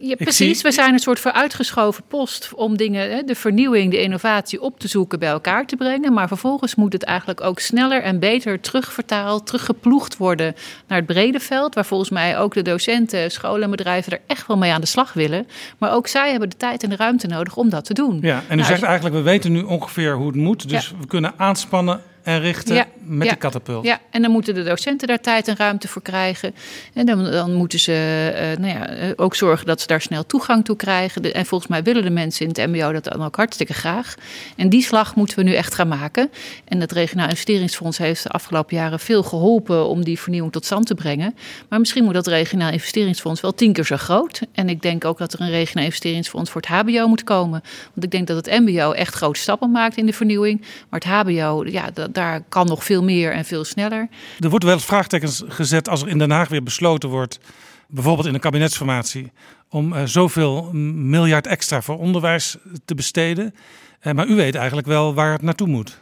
Ja, 0.00 0.14
precies. 0.16 0.36
zie- 0.60 0.62
We 0.62 0.72
zijn 0.72 0.92
een 0.92 0.98
soort 0.98 1.20
vooruitgeschoven 1.20 2.04
post 2.08 2.50
om 2.54 2.76
dingen, 2.76 3.26
de 3.26 3.34
vernieuwing, 3.34 3.90
de 3.90 4.00
innovatie 4.02 4.60
op 4.60 4.80
te 4.80 4.88
zoeken, 4.88 5.18
bij 5.18 5.28
elkaar 5.28 5.66
te 5.66 5.76
brengen. 5.76 6.12
Maar 6.12 6.28
vervolgens 6.28 6.74
moet 6.74 6.92
het 6.92 7.02
eigenlijk 7.04 7.40
ook 7.40 7.58
sneller 7.60 8.02
en 8.02 8.18
beter 8.18 8.60
terugvertaald, 8.60 9.46
teruggeploegd 9.46 10.16
worden 10.16 10.54
naar 10.86 10.98
het 10.98 11.06
brede 11.06 11.40
veld. 11.40 11.74
Waar 11.74 11.86
volgens 11.86 12.10
mij 12.10 12.38
ook 12.38 12.54
de 12.54 12.62
docenten, 12.62 13.30
scholen 13.30 13.62
en 13.62 13.70
bedrijven 13.70 14.12
er 14.12 14.20
echt 14.26 14.46
wel 14.46 14.56
mee 14.56 14.72
aan 14.72 14.80
de 14.80 14.86
slag 14.86 15.12
willen. 15.12 15.46
Maar 15.78 15.92
ook 15.92 16.06
zij 16.06 16.30
hebben 16.30 16.50
de 16.50 16.56
tijd 16.56 16.82
en 16.82 16.88
de 16.90 16.96
ruimte 16.96 17.26
nodig 17.26 17.56
om 17.56 17.70
dat 17.70 17.84
te 17.84 17.94
doen. 17.94 18.18
Ja, 18.22 18.36
en 18.48 18.52
u 18.52 18.60
Nou, 18.60 18.68
zegt 18.68 18.82
eigenlijk, 18.82 19.14
we 19.16 19.22
weten 19.22 19.52
nu 19.52 19.62
ongeveer 19.62 20.14
hoe 20.16 20.26
het 20.26 20.36
moet. 20.36 20.68
Dus 20.68 20.88
Ja. 20.88 20.96
we 21.00 21.06
kunnen 21.06 21.32
aanspannen 21.36 22.00
en 22.28 22.40
richten 22.40 22.74
Ja. 22.74 22.86
met 22.96 23.26
Ja. 23.26 23.32
de 23.32 23.38
katapult. 23.38 23.84
Ja, 23.84 24.00
en 24.10 24.22
dan 24.22 24.30
moeten 24.30 24.54
de 24.54 24.62
docenten 24.62 25.08
daar 25.08 25.20
tijd 25.20 25.48
en 25.48 25.56
ruimte 25.56 25.88
voor 25.88 26.02
krijgen. 26.02 26.54
En 26.94 27.06
dan, 27.06 27.24
dan 27.30 27.54
moeten 27.54 27.78
ze 27.78 27.92
eh, 28.34 28.58
nou 28.62 28.72
ja, 28.78 28.88
eh, 28.88 29.10
ook 29.16 29.34
zorgen 29.34 29.66
dat 29.66 29.80
ze 29.80 29.86
daar 29.86 30.00
snel 30.00 30.26
toegang 30.26 30.64
toe 30.64 30.76
krijgen. 30.76 31.22
De- 31.22 31.32
en 31.32 31.46
volgens 31.46 31.70
mij 31.70 31.82
willen 31.82 32.02
de 32.02 32.10
mensen 32.10 32.42
in 32.42 32.48
het 32.48 32.70
MBO 32.70 32.92
dat 32.92 33.04
dan 33.04 33.24
ook 33.24 33.36
hartstikke 33.36 33.72
graag. 33.74 34.14
En 34.56 34.68
die 34.68 34.82
slag 34.82 35.14
moeten 35.14 35.36
we 35.38 35.42
nu 35.42 35.54
echt 35.54 35.74
gaan 35.74 35.88
maken. 35.88 36.30
En 36.64 36.80
het 36.80 36.92
Regionaal 36.92 37.28
Investeringsfonds 37.28 37.98
heeft 37.98 38.22
de 38.22 38.28
afgelopen 38.28 38.76
jaren 38.76 39.00
veel 39.00 39.22
geholpen 39.22 39.86
om 39.88 40.04
die 40.04 40.18
vernieuwing 40.18 40.52
tot 40.52 40.64
stand 40.64 40.86
te 40.86 40.94
brengen. 40.94 41.34
Maar 41.68 41.78
misschien 41.78 42.04
moet 42.04 42.14
dat 42.14 42.26
Regionaal 42.26 42.72
Investeringsfonds 42.72 43.40
wel 43.40 43.54
tien 43.54 43.72
keer 43.72 43.84
zo 43.84 43.96
groot. 43.96 44.40
En 44.52 44.68
ik 44.68 44.82
denk 44.82 45.04
ook 45.04 45.18
dat 45.18 45.32
er 45.32 45.40
een 45.40 45.50
Regionaal 45.50 45.84
Investeringsfonds 45.84 46.50
voor 46.50 46.60
het 46.60 46.70
HBO 46.70 47.06
moet 47.08 47.24
komen. 47.24 47.62
Want 47.94 48.04
ik 48.04 48.10
denk 48.10 48.26
dat 48.26 48.36
het 48.46 48.60
MBO 48.60 48.92
echt 48.92 49.14
grote 49.14 49.40
stappen 49.40 49.70
maakt 49.70 49.96
in 49.96 50.06
de 50.06 50.12
vernieuwing. 50.12 50.60
Maar 50.88 51.00
het 51.00 51.08
HBO, 51.08 51.64
ja, 51.66 51.90
da- 51.94 52.06
daar 52.18 52.42
kan 52.48 52.66
nog 52.66 52.84
veel 52.84 53.02
meer 53.02 53.32
en 53.32 53.44
veel 53.44 53.64
sneller. 53.64 54.08
Er 54.38 54.50
wordt 54.50 54.64
wel 54.64 54.78
vraagtekens 54.78 55.42
gezet 55.48 55.88
als 55.88 56.02
er 56.02 56.08
in 56.08 56.18
Den 56.18 56.30
Haag 56.30 56.48
weer 56.48 56.62
besloten 56.62 57.08
wordt, 57.08 57.40
bijvoorbeeld 57.88 58.26
in 58.26 58.34
een 58.34 58.40
kabinetsformatie, 58.40 59.32
om 59.68 59.92
eh, 59.92 60.02
zoveel 60.04 60.70
miljard 60.72 61.46
extra 61.46 61.82
voor 61.82 61.98
onderwijs 61.98 62.56
te 62.84 62.94
besteden. 62.94 63.54
Eh, 64.00 64.12
maar 64.12 64.26
u 64.26 64.34
weet 64.34 64.54
eigenlijk 64.54 64.86
wel 64.86 65.14
waar 65.14 65.32
het 65.32 65.42
naartoe 65.42 65.68
moet. 65.68 66.00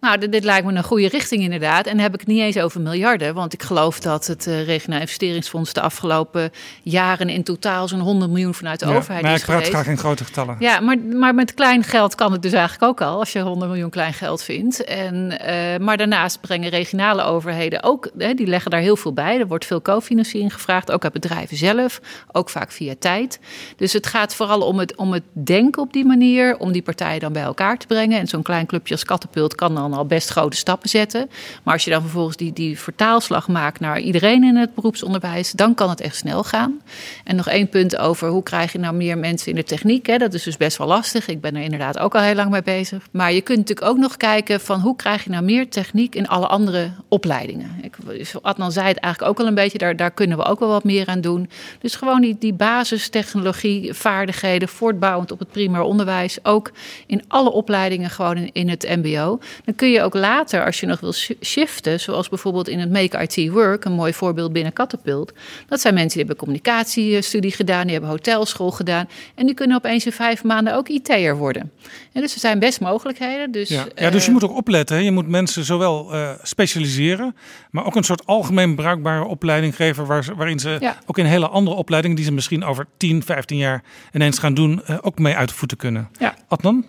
Nou, 0.00 0.18
dit, 0.18 0.32
dit 0.32 0.44
lijkt 0.44 0.66
me 0.66 0.72
een 0.72 0.84
goede 0.84 1.08
richting 1.08 1.42
inderdaad. 1.42 1.86
En 1.86 1.92
dan 1.92 2.02
heb 2.02 2.14
ik 2.14 2.20
het 2.20 2.28
niet 2.28 2.40
eens 2.40 2.58
over 2.58 2.80
miljarden. 2.80 3.34
Want 3.34 3.52
ik 3.52 3.62
geloof 3.62 4.00
dat 4.00 4.26
het 4.26 4.46
eh, 4.46 4.64
Regionaal 4.64 5.00
Investeringsfonds 5.00 5.72
de 5.72 5.80
afgelopen 5.80 6.50
jaren 6.82 7.28
in 7.28 7.42
totaal 7.42 7.88
zo'n 7.88 8.00
100 8.00 8.30
miljoen 8.30 8.54
vanuit 8.54 8.80
de 8.80 8.86
Ja, 8.86 8.96
overheid 8.96 9.22
maar 9.22 9.32
is 9.32 9.40
ik 9.40 9.46
praat 9.46 9.68
graag 9.68 9.86
in 9.86 9.98
grote 9.98 10.24
getallen. 10.24 10.56
Ja, 10.58 10.80
maar, 10.80 10.98
maar 10.98 11.34
met 11.34 11.54
klein 11.54 11.82
geld 11.82 12.14
kan 12.14 12.32
het 12.32 12.42
dus 12.42 12.52
eigenlijk 12.52 12.82
ook 12.82 13.00
al, 13.00 13.18
als 13.18 13.32
je 13.32 13.40
100 13.40 13.70
miljoen 13.70 13.90
klein 13.90 14.12
geld 14.12 14.42
vindt. 14.42 14.84
En, 14.84 15.40
eh, 15.40 15.78
maar 15.78 15.96
daarnaast 15.96 16.40
brengen 16.40 16.70
regionale 16.70 17.22
overheden 17.22 17.82
ook, 17.82 18.10
hè, 18.18 18.34
die 18.34 18.46
leggen 18.46 18.70
daar 18.70 18.80
heel 18.80 18.96
veel 18.96 19.12
bij. 19.12 19.38
Er 19.38 19.46
wordt 19.46 19.66
veel 19.66 19.82
cofinanciering 19.82 20.52
gevraagd, 20.52 20.92
ook 20.92 21.04
uit 21.04 21.12
bedrijven 21.12 21.56
zelf, 21.56 22.00
ook 22.32 22.50
vaak 22.50 22.72
via 22.72 22.94
tijd. 22.98 23.40
Dus 23.76 23.92
het 23.92 24.06
gaat 24.06 24.34
vooral 24.34 24.60
om 24.60 24.78
het, 24.78 24.96
om 24.96 25.12
het 25.12 25.24
denken 25.32 25.82
op 25.82 25.92
die 25.92 26.04
manier, 26.04 26.58
om 26.58 26.72
die 26.72 26.82
partijen 26.82 27.20
dan 27.20 27.32
bij 27.32 27.42
elkaar 27.42 27.78
te 27.78 27.86
brengen. 27.86 28.18
En 28.18 28.26
zo'n 28.26 28.42
klein 28.42 28.66
clubje 28.66 28.94
als 28.94 29.04
Catapult 29.04 29.54
kan 29.54 29.74
dan 29.74 29.85
al 29.94 30.06
best 30.06 30.28
grote 30.28 30.56
stappen 30.56 30.88
zetten. 30.88 31.30
Maar 31.62 31.74
als 31.74 31.84
je 31.84 31.90
dan 31.90 32.00
vervolgens 32.00 32.36
die, 32.36 32.52
die 32.52 32.78
vertaalslag 32.78 33.48
maakt 33.48 33.80
naar 33.80 34.00
iedereen 34.00 34.44
in 34.44 34.56
het 34.56 34.74
beroepsonderwijs, 34.74 35.52
dan 35.52 35.74
kan 35.74 35.90
het 35.90 36.00
echt 36.00 36.16
snel 36.16 36.44
gaan. 36.44 36.80
En 37.24 37.36
nog 37.36 37.48
één 37.48 37.68
punt 37.68 37.96
over 37.96 38.28
hoe 38.28 38.42
krijg 38.42 38.72
je 38.72 38.78
nou 38.78 38.94
meer 38.94 39.18
mensen 39.18 39.50
in 39.50 39.54
de 39.54 39.64
techniek. 39.64 40.06
Hè? 40.06 40.16
Dat 40.16 40.34
is 40.34 40.42
dus 40.42 40.56
best 40.56 40.76
wel 40.76 40.86
lastig. 40.86 41.28
Ik 41.28 41.40
ben 41.40 41.56
er 41.56 41.62
inderdaad 41.62 41.98
ook 41.98 42.14
al 42.14 42.20
heel 42.20 42.34
lang 42.34 42.50
mee 42.50 42.62
bezig. 42.62 43.06
Maar 43.10 43.32
je 43.32 43.40
kunt 43.40 43.58
natuurlijk 43.58 43.86
ook 43.86 43.98
nog 43.98 44.16
kijken 44.16 44.60
van 44.60 44.80
hoe 44.80 44.96
krijg 44.96 45.24
je 45.24 45.30
nou 45.30 45.44
meer 45.44 45.68
techniek 45.68 46.14
in 46.14 46.28
alle 46.28 46.46
andere 46.46 46.90
opleidingen. 47.08 47.70
Ik, 47.82 47.96
Adnan 48.42 48.72
zei 48.72 48.88
het 48.88 48.98
eigenlijk 48.98 49.32
ook 49.32 49.40
al 49.40 49.46
een 49.46 49.54
beetje, 49.54 49.78
daar, 49.78 49.96
daar 49.96 50.10
kunnen 50.10 50.38
we 50.38 50.44
ook 50.44 50.58
wel 50.58 50.68
wat 50.68 50.84
meer 50.84 51.06
aan 51.06 51.20
doen. 51.20 51.50
Dus 51.80 51.94
gewoon 51.94 52.20
die, 52.20 52.36
die 52.38 52.52
basistechnologie, 52.52 53.94
vaardigheden, 53.94 54.68
voortbouwend 54.68 55.32
op 55.32 55.38
het 55.38 55.50
primair 55.50 55.82
onderwijs. 55.82 56.38
Ook 56.42 56.72
in 57.06 57.24
alle 57.28 57.52
opleidingen 57.52 58.10
gewoon 58.10 58.36
in, 58.36 58.50
in 58.52 58.68
het 58.68 58.88
mbo. 58.88 59.38
Dan 59.64 59.74
kun 59.76 59.90
je 59.90 60.02
ook 60.02 60.14
later, 60.14 60.64
als 60.64 60.80
je 60.80 60.86
nog 60.86 61.00
wil 61.00 61.12
shi- 61.12 61.36
shiften, 61.44 62.00
zoals 62.00 62.28
bijvoorbeeld 62.28 62.68
in 62.68 62.78
het 62.78 62.90
Make 62.90 63.22
IT 63.28 63.50
Work, 63.50 63.84
een 63.84 63.92
mooi 63.92 64.12
voorbeeld 64.12 64.52
binnen 64.52 64.72
Catapult. 64.72 65.32
Dat 65.68 65.80
zijn 65.80 65.94
mensen 65.94 66.18
die 66.18 66.26
hebben 66.26 66.36
communicatiestudie 66.36 67.52
gedaan, 67.52 67.82
die 67.82 67.92
hebben 67.92 68.10
hotelschool 68.10 68.70
gedaan. 68.70 69.08
En 69.34 69.46
die 69.46 69.54
kunnen 69.54 69.76
opeens 69.76 70.06
in 70.06 70.12
vijf 70.12 70.44
maanden 70.44 70.74
ook 70.74 70.88
IT'er 70.88 71.36
worden. 71.36 71.72
En 72.12 72.20
dus 72.20 72.34
er 72.34 72.40
zijn 72.40 72.58
best 72.58 72.80
mogelijkheden. 72.80 73.50
Dus, 73.50 73.68
Ja, 73.68 73.84
ja, 73.94 74.10
dus 74.10 74.20
je 74.22 74.26
eh, 74.26 74.32
moet 74.32 74.44
ook 74.44 74.56
opletten. 74.56 74.96
Hè. 74.96 75.02
Je 75.02 75.10
moet 75.10 75.28
mensen 75.28 75.64
zowel 75.64 76.12
eh, 76.12 76.30
specialiseren, 76.42 77.36
maar 77.70 77.86
ook 77.86 77.96
een 77.96 78.02
soort 78.04 78.26
algemeen 78.26 78.74
bruikbare 78.74 79.24
opleiding 79.24 79.76
geven. 79.76 80.06
Waar, 80.06 80.24
ze- 80.24 80.34
waarin 80.34 80.58
ze 80.58 80.76
Ja. 80.80 80.96
ook 81.06 81.18
in 81.18 81.24
hele 81.24 81.48
andere 81.48 81.76
opleidingen, 81.76 82.16
die 82.16 82.24
ze 82.24 82.32
misschien 82.32 82.64
over 82.64 82.86
10, 82.96 83.22
15 83.22 83.56
jaar 83.58 83.82
ineens 84.12 84.38
gaan 84.38 84.54
doen, 84.54 84.82
eh, 84.84 84.98
ook 85.00 85.18
mee 85.18 85.34
uit 85.34 85.48
de 85.48 85.54
voeten 85.54 85.76
kunnen. 85.76 86.08
Ja. 86.18 86.34
Adnan, 86.48 86.84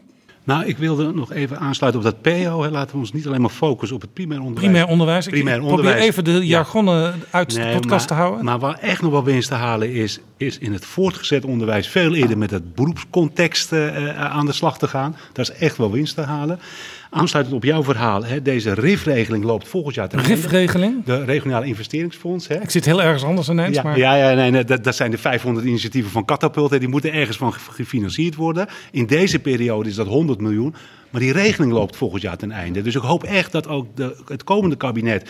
Nou, 0.47 0.65
ik 0.65 0.77
wilde 0.77 1.13
nog 1.13 1.31
even 1.31 1.59
aansluiten 1.59 2.01
op 2.01 2.07
dat 2.07 2.21
PO. 2.21 2.61
Hè. 2.63 2.69
Laten 2.69 2.91
we 2.91 2.97
ons 2.97 3.11
niet 3.13 3.27
alleen 3.27 3.41
maar 3.41 3.49
focussen 3.49 3.95
op 3.95 4.01
het 4.01 4.13
primair 4.13 4.39
onderwijs. 4.41 4.67
primair 4.69 4.87
onderwijs. 4.91 5.25
Ik- 5.25 5.31
Primair 5.31 5.55
ik 5.55 5.61
probeer 5.61 5.77
onderwijs. 5.79 6.05
even 6.05 6.23
de 6.23 6.31
Ja. 6.31 6.39
jargonnen 6.41 7.15
uit 7.31 7.53
de 7.53 7.59
Nee, 7.59 7.73
podcast 7.73 7.89
maar, 8.09 8.17
te 8.17 8.23
houden. 8.23 8.45
Maar 8.45 8.59
waar 8.59 8.77
echt 8.79 9.01
nog 9.01 9.11
wel 9.11 9.23
winst 9.23 9.47
te 9.49 9.55
halen 9.55 9.93
is, 9.93 10.19
is 10.37 10.57
in 10.57 10.73
het 10.73 10.85
voortgezet 10.85 11.45
onderwijs 11.45 11.87
veel 11.87 12.13
eerder 12.15 12.37
met 12.37 12.51
het 12.51 12.75
beroepscontext 12.75 13.71
eh, 13.71 14.09
eh, 14.09 14.19
aan 14.31 14.45
de 14.45 14.51
slag 14.53 14.77
te 14.77 14.87
gaan. 14.87 15.15
Daar 15.33 15.49
is 15.49 15.51
echt 15.59 15.77
wel 15.77 15.91
winst 15.91 16.15
te 16.15 16.21
halen. 16.21 16.59
Aansluitend 17.09 17.55
op 17.55 17.63
jouw 17.63 17.83
verhaal, 17.83 18.23
hè, 18.25 18.41
deze 18.41 18.73
RIF-regeling 18.73 19.43
loopt 19.43 19.67
volgend 19.67 19.95
jaar 19.95 20.09
ten 20.09 20.19
einde. 20.19 20.33
RIF-regeling. 20.33 21.03
De 21.05 21.23
Regionale 21.23 21.65
Investeringsfonds. 21.65 22.47
Hè. 22.47 22.61
Ik 22.61 22.69
zit 22.69 22.85
heel 22.85 23.01
ergens 23.01 23.23
anders 23.23 23.49
ineens, 23.49 23.75
Ja, 23.75 23.83
maar 23.83 23.97
ja, 23.97 24.15
ja 24.15 24.33
nee, 24.33 24.51
nee, 24.51 24.63
dat, 24.63 24.83
dat 24.83 24.95
zijn 24.95 25.11
de 25.11 25.17
500 25.17 25.65
initiatieven 25.65 26.11
van 26.11 26.25
Catapult. 26.25 26.71
hè. 26.71 26.79
Die 26.79 26.87
moeten 26.87 27.13
ergens 27.13 27.37
van 27.37 27.53
ge- 27.53 27.71
gefinancierd 27.71 28.35
worden. 28.35 28.67
In 28.91 29.05
deze 29.05 29.39
periode 29.39 29.89
is 29.89 29.95
dat 29.95 30.07
100 30.07 30.41
miljoen. 30.41 30.75
Maar 31.09 31.21
die 31.21 31.31
regeling 31.31 31.71
loopt 31.71 31.95
volgend 31.95 32.21
jaar 32.21 32.37
ten 32.37 32.51
einde. 32.51 32.81
Dus 32.81 32.95
ik 32.95 33.01
hoop 33.01 33.23
echt 33.23 33.51
dat 33.51 33.67
ook 33.67 33.87
de, 33.95 34.15
het 34.27 34.43
komende 34.43 34.75
kabinet 34.75 35.29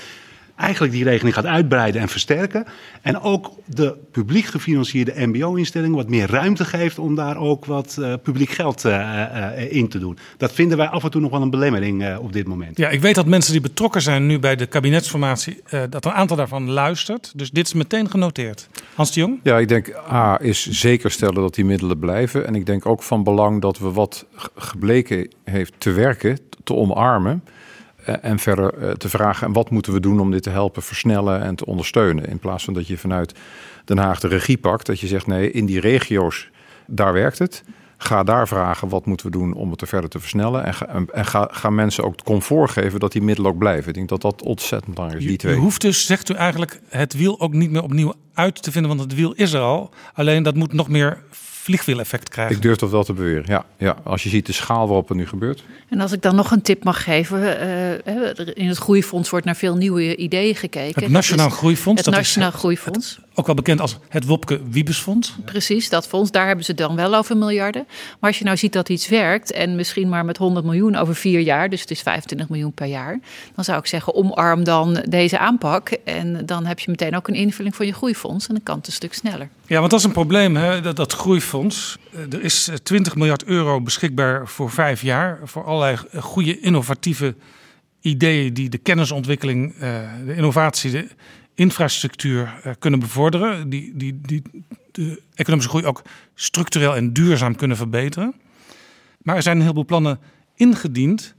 eigenlijk 0.58 0.94
die 0.94 1.04
regeling 1.04 1.36
gaat 1.36 1.46
uitbreiden 1.46 2.02
en 2.02 2.10
versterken. 2.10 2.66
En 3.02 3.20
ook 3.20 3.52
de 3.66 3.98
publiek 4.12 4.46
gefinancierde 4.46 5.28
mbo-instelling 5.28 5.96
wat 5.96 6.10
meer 6.10 6.30
ruimte 6.30 6.66
geeft 6.66 7.00
om 7.00 7.16
daar 7.16 7.38
ook 7.38 7.66
wat 7.66 7.98
eh, 8.00 8.14
publiek 8.24 8.50
geld 8.50 8.86
eh, 8.86 9.22
eh, 9.24 9.72
in 9.72 9.90
te 9.90 10.00
doen. 10.00 10.18
Dat 10.38 10.52
vinden 10.52 10.78
wij 10.78 10.88
af 10.88 11.04
en 11.04 11.12
toe 11.12 11.22
nog 11.22 11.32
wel 11.32 11.42
een 11.42 11.50
belemmering 11.50 12.04
eh, 12.04 12.20
op 12.22 12.34
dit 12.34 12.48
moment. 12.48 12.78
Ja, 12.78 12.90
ik 12.90 13.02
weet 13.02 13.16
dat 13.16 13.26
mensen 13.26 13.52
die 13.52 13.62
betrokken 13.62 14.02
zijn 14.02 14.26
nu 14.26 14.40
bij 14.40 14.56
de 14.56 14.66
kabinetsformatie, 14.66 15.62
eh, 15.66 15.82
dat 15.90 16.06
een 16.06 16.12
aantal 16.12 16.38
daarvan 16.38 16.70
luistert. 16.70 17.32
Dus 17.36 17.52
dit 17.52 17.68
is 17.68 17.74
meteen 17.74 18.10
genoteerd. 18.10 18.70
Hans 18.94 19.12
de 19.12 19.20
Jong? 19.20 19.40
Ja, 19.44 19.58
ik 19.58 19.68
denk 19.68 19.96
A 20.12 20.40
is 20.42 20.70
zeker 20.70 21.12
stellen 21.12 21.42
dat 21.42 21.56
die 21.56 21.66
middelen 21.66 22.00
blijven. 22.00 22.48
En 22.48 22.56
ik 22.56 22.66
denk 22.66 22.86
ook 22.86 23.04
van 23.04 23.24
belang 23.24 23.62
dat 23.62 23.80
we 23.80 23.92
wat 23.92 24.26
gebleken 24.56 25.32
heeft 25.44 25.74
te 25.78 25.92
werken, 25.92 26.40
te 26.64 26.74
omarmen. 26.74 27.44
Eh, 28.08 28.30
En 28.30 28.40
verder 28.40 28.74
eh, 28.74 28.92
te 28.92 29.10
vragen, 29.10 29.48
en 29.48 29.54
wat 29.54 29.70
moeten 29.70 29.94
we 29.94 30.00
doen 30.00 30.20
om 30.20 30.32
dit 30.32 30.44
te 30.44 30.50
helpen 30.50 30.82
versnellen 30.82 31.42
en 31.42 31.56
te 31.56 31.66
ondersteunen? 31.66 32.26
In 32.26 32.40
plaats 32.40 32.64
van 32.64 32.74
dat 32.74 32.88
je 32.88 32.98
vanuit 32.98 33.34
Den 33.86 33.98
Haag 33.98 34.20
de 34.20 34.28
regie 34.28 34.58
pakt. 34.58 34.86
Dat 34.86 35.00
je 35.00 35.08
zegt, 35.08 35.28
nee, 35.28 35.52
in 35.52 35.66
die 35.66 35.80
regio's, 35.80 36.50
daar 36.88 37.14
werkt 37.14 37.40
het. 37.40 37.64
Ga 38.00 38.24
daar 38.24 38.48
vragen, 38.48 38.90
wat 38.90 39.06
moeten 39.06 39.26
we 39.26 39.32
doen 39.32 39.54
om 39.54 39.72
het 39.72 39.82
er 39.82 39.88
verder 39.88 40.10
te 40.10 40.20
versnellen? 40.20 40.64
En 40.64 40.74
ga, 40.74 40.88
en- 40.88 41.26
ga, 41.26 41.48
ga 41.52 41.70
mensen 41.70 42.04
ook 42.04 42.12
het 42.12 42.24
comfort 42.24 42.72
geven 42.72 43.00
dat 43.00 43.12
die 43.12 43.22
middelen 43.22 43.52
ook 43.52 43.58
blijven. 43.58 43.88
Ik 43.88 43.94
denk 43.94 44.10
dat 44.10 44.22
dat 44.22 44.42
ontzettend 44.42 44.94
belangrijk 44.94 45.24
is, 45.24 45.30
die 45.30 45.38
je 45.42 45.48
twee. 45.48 45.56
hoeft 45.64 45.82
dus, 45.82 46.06
zegt 46.06 46.30
u 46.30 46.34
eigenlijk, 46.34 46.80
het 46.90 47.14
wiel 47.14 47.40
ook 47.40 47.54
niet 47.54 47.72
meer 47.72 47.84
opnieuw 47.84 48.14
uit 48.34 48.64
te 48.64 48.72
vinden, 48.72 48.90
want 48.90 49.04
het 49.04 49.16
wiel 49.16 49.34
is 49.34 49.54
er 49.54 49.62
al. 49.62 49.90
Alleen 50.14 50.44
dat 50.44 50.56
moet 50.56 50.74
nog 50.74 50.90
meer 50.90 51.24
vliegwiel-effect 51.68 52.30
krijgen. 52.30 52.56
Ik 52.56 52.62
durf 52.62 52.78
dat 52.78 52.90
wel 52.90 53.04
te 53.04 53.14
beweren, 53.14 53.44
ja. 53.48 53.66
ja. 53.78 53.96
Als 54.04 54.24
je 54.24 54.30
ziet 54.30 54.46
de 54.46 54.54
schaal 54.54 54.88
waarop 54.88 55.08
het 55.08 55.18
nu 55.18 55.28
gebeurt. 55.28 55.64
En 55.90 56.00
als 56.02 56.12
ik 56.12 56.22
dan 56.22 56.36
nog 56.36 56.52
een 56.52 56.62
tip 56.62 56.84
mag 56.84 57.04
geven. 57.04 57.60
eh, 58.06 58.46
in 58.54 58.68
het 58.68 58.78
Groeifonds 58.78 59.30
wordt 59.30 59.46
naar 59.46 59.56
veel 59.56 59.76
nieuwe 59.76 60.16
ideeën 60.16 60.56
gekeken. 60.56 61.04
Het 61.04 61.12
Nationaal 61.12 61.46
Dat 61.46 61.54
is 61.54 61.60
Groeifonds, 61.60 62.02
Het 62.06 62.14
dat 62.14 62.22
is 62.22 62.28
Nationaal 62.36 62.52
Groeifonds. 62.60 63.20
ook 63.34 63.46
wel 63.46 63.56
bekend 63.56 63.82
als 63.82 63.98
het 64.10 64.26
Wopke 64.26 64.60
Wiebesfonds. 64.70 65.36
Precies, 65.46 65.90
dat 65.90 66.08
fonds, 66.08 66.32
daar 66.32 66.48
hebben 66.48 66.66
ze 66.66 66.74
dan 66.74 66.96
wel 66.96 67.16
over 67.16 67.38
miljarden. 67.38 67.86
Maar 68.20 68.30
als 68.30 68.40
je 68.40 68.46
nou 68.46 68.58
ziet 68.58 68.74
dat 68.74 68.90
iets 68.90 69.08
werkt 69.08 69.52
en 69.52 69.76
misschien 69.76 70.10
maar 70.10 70.26
met 70.26 70.38
100 70.38 70.66
miljoen 70.66 70.96
over 70.96 71.16
vier 71.16 71.40
jaar, 71.40 71.70
dus 71.70 71.82
het 71.82 71.92
is 71.92 72.02
25 72.02 72.50
miljoen 72.50 72.74
per 72.74 72.88
jaar, 72.88 73.20
dan 73.56 73.64
zou 73.64 73.80
ik 73.80 73.86
zeggen 73.86 74.14
omarm 74.16 74.64
dan 74.64 75.04
deze 75.10 75.40
aanpak 75.40 75.90
en 76.04 76.46
dan 76.46 76.66
heb 76.66 76.80
je 76.80 76.90
meteen 76.92 77.16
ook 77.16 77.28
een 77.28 77.36
invulling 77.36 77.76
van 77.76 77.86
je 77.86 77.94
groeifonds 77.94 78.48
en 78.48 78.54
dan 78.54 78.64
kan 78.64 78.78
het 78.78 78.88
een 78.88 78.94
stuk 78.94 79.14
sneller. 79.14 79.50
Ja, 79.68 79.80
want 79.80 79.92
dat 79.92 80.00
is 80.00 80.06
een 80.06 80.12
probleem, 80.12 80.56
hè? 80.56 80.82
Dat, 80.82 80.96
dat 80.96 81.14
groeifonds. 81.14 81.57
Eh, 82.12 82.34
Er 82.34 82.44
is 82.44 82.68
eh, 82.68 82.76
20 82.76 83.16
miljard 83.16 83.44
euro 83.44 83.82
beschikbaar 83.82 84.48
voor 84.48 84.72
vijf 84.72 85.02
jaar. 85.02 85.40
Voor 85.44 85.64
allerlei 85.64 85.98
eh, 86.12 86.22
goede 86.22 86.60
innovatieve 86.60 87.36
ideeën 88.02 88.54
die 88.54 88.70
de 88.70 88.78
kennisontwikkeling, 88.78 89.74
eh, 89.74 90.10
de 90.26 90.36
innovatie, 90.36 90.92
de 90.92 91.08
infrastructuur 91.56 92.60
eh, 92.64 92.74
kunnen 92.80 93.00
bevorderen. 93.00 93.70
Die, 93.70 93.92
die, 93.96 94.22
die 94.22 94.42
de 94.92 95.22
economische 95.34 95.70
groei 95.70 95.86
ook 95.86 96.02
structureel 96.36 96.96
en 96.96 97.14
duurzaam 97.14 97.56
kunnen 97.56 97.78
verbeteren. 97.78 98.36
Maar 99.22 99.36
er 99.36 99.42
zijn 99.42 99.56
een 99.56 99.62
heleboel 99.62 99.86
plannen 99.86 100.20
ingediend. 100.56 101.36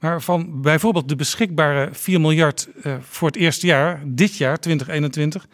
Maar 0.00 0.22
van 0.22 0.60
bijvoorbeeld 0.60 1.08
de 1.08 1.16
beschikbare 1.16 1.88
4 1.92 2.20
miljard 2.20 2.68
eh, 2.82 2.96
voor 3.00 3.28
het 3.28 3.36
eerste 3.36 3.66
jaar, 3.66 4.02
dit 4.06 4.36
jaar 4.36 4.60
2021, 4.60 5.46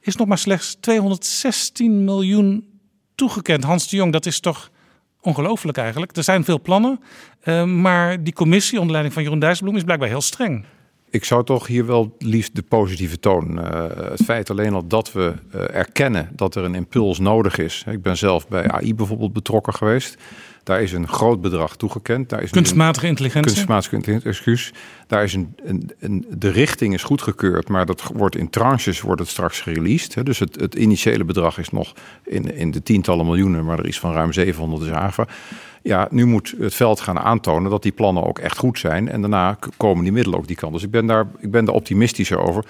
is 0.00 0.16
nog 0.16 0.26
maar 0.28 0.38
slechts 0.38 0.76
216 0.80 2.04
miljoen 2.04 2.64
toegekend. 3.16 3.64
Hans 3.64 3.88
de 3.88 3.96
Jong, 3.96 4.12
dat 4.12 4.26
is 4.26 4.40
toch 4.40 4.70
ongelooflijk 5.20 5.78
eigenlijk. 5.78 6.16
Er 6.16 6.24
zijn 6.24 6.44
veel 6.44 6.60
plannen, 6.60 7.00
eh, 7.40 7.64
maar 7.64 8.22
die 8.22 8.32
commissie 8.32 8.76
onder 8.76 8.90
leiding 8.90 9.14
van 9.14 9.22
Jeroen 9.22 9.40
Dijsselbloem 9.40 9.76
is 9.76 9.84
blijkbaar 9.84 10.08
heel 10.08 10.20
streng. 10.20 10.64
Ik 11.16 11.24
zou 11.24 11.44
toch 11.44 11.66
hier 11.66 11.86
wel 11.86 12.16
liefst 12.18 12.54
de 12.54 12.62
positieve 12.62 13.20
toon. 13.20 13.60
eh, 13.60 14.10
het 14.10 14.22
feit 14.24 14.50
alleen 14.50 14.74
al 14.74 14.86
dat 14.86 15.12
we 15.12 15.32
eh, 15.50 15.74
erkennen 15.74 16.28
dat 16.32 16.54
er 16.54 16.64
een 16.64 16.74
impuls 16.74 17.18
nodig 17.18 17.58
is. 17.58 17.84
Ik 17.90 18.02
ben 18.02 18.16
zelf 18.16 18.48
bij 18.48 18.68
AI 18.68 18.94
bijvoorbeeld 18.94 19.32
betrokken 19.32 19.74
geweest. 19.74 20.16
Daar 20.62 20.82
is 20.82 20.92
een 20.92 21.08
groot 21.08 21.40
bedrag 21.40 21.76
toegekend. 21.76 22.28
Daar 22.28 22.42
is 22.42 22.50
kunstmatige 22.50 23.06
intelligentie. 23.06 23.52
Kunstmatige 23.52 23.94
intelligentie, 23.94 24.30
excuus. 24.30 24.72
Daar 25.06 25.22
is 25.22 25.34
een, 25.34 25.54
een, 25.64 25.90
een, 25.98 26.26
de 26.38 26.48
richting 26.48 26.94
is 26.94 27.02
goedgekeurd, 27.02 27.68
maar 27.68 27.86
dat 27.86 28.10
wordt 28.14 28.36
in 28.36 28.50
tranches 28.50 29.00
wordt 29.00 29.20
het 29.20 29.30
straks 29.30 29.64
released. 29.64 30.14
Hè. 30.14 30.22
Dus 30.22 30.38
het, 30.38 30.60
het 30.60 30.74
initiële 30.74 31.24
bedrag 31.24 31.58
is 31.58 31.70
nog 31.70 31.92
in, 32.24 32.54
in 32.56 32.70
de 32.70 32.82
tientallen 32.82 33.26
miljoenen, 33.26 33.64
maar 33.64 33.78
er 33.78 33.86
is 33.86 33.98
van 33.98 34.12
ruim 34.12 34.32
700 34.32 34.82
is 34.82 34.90
aangevangen. 34.90 35.32
Ja, 35.86 36.08
nu 36.10 36.24
moet 36.24 36.54
het 36.58 36.74
veld 36.74 37.00
gaan 37.00 37.18
aantonen 37.18 37.70
dat 37.70 37.82
die 37.82 37.92
plannen 37.92 38.24
ook 38.24 38.38
echt 38.38 38.58
goed 38.58 38.78
zijn. 38.78 39.08
En 39.08 39.20
daarna 39.20 39.58
komen 39.76 40.04
die 40.04 40.12
middelen 40.12 40.38
ook 40.38 40.46
die 40.46 40.56
kant. 40.56 40.72
Dus 40.72 40.82
ik 40.82 40.90
ben 40.90 41.06
daar, 41.06 41.26
ik 41.38 41.50
ben 41.50 41.64
daar 41.64 41.74
optimistischer 41.74 42.38
over 42.38 42.64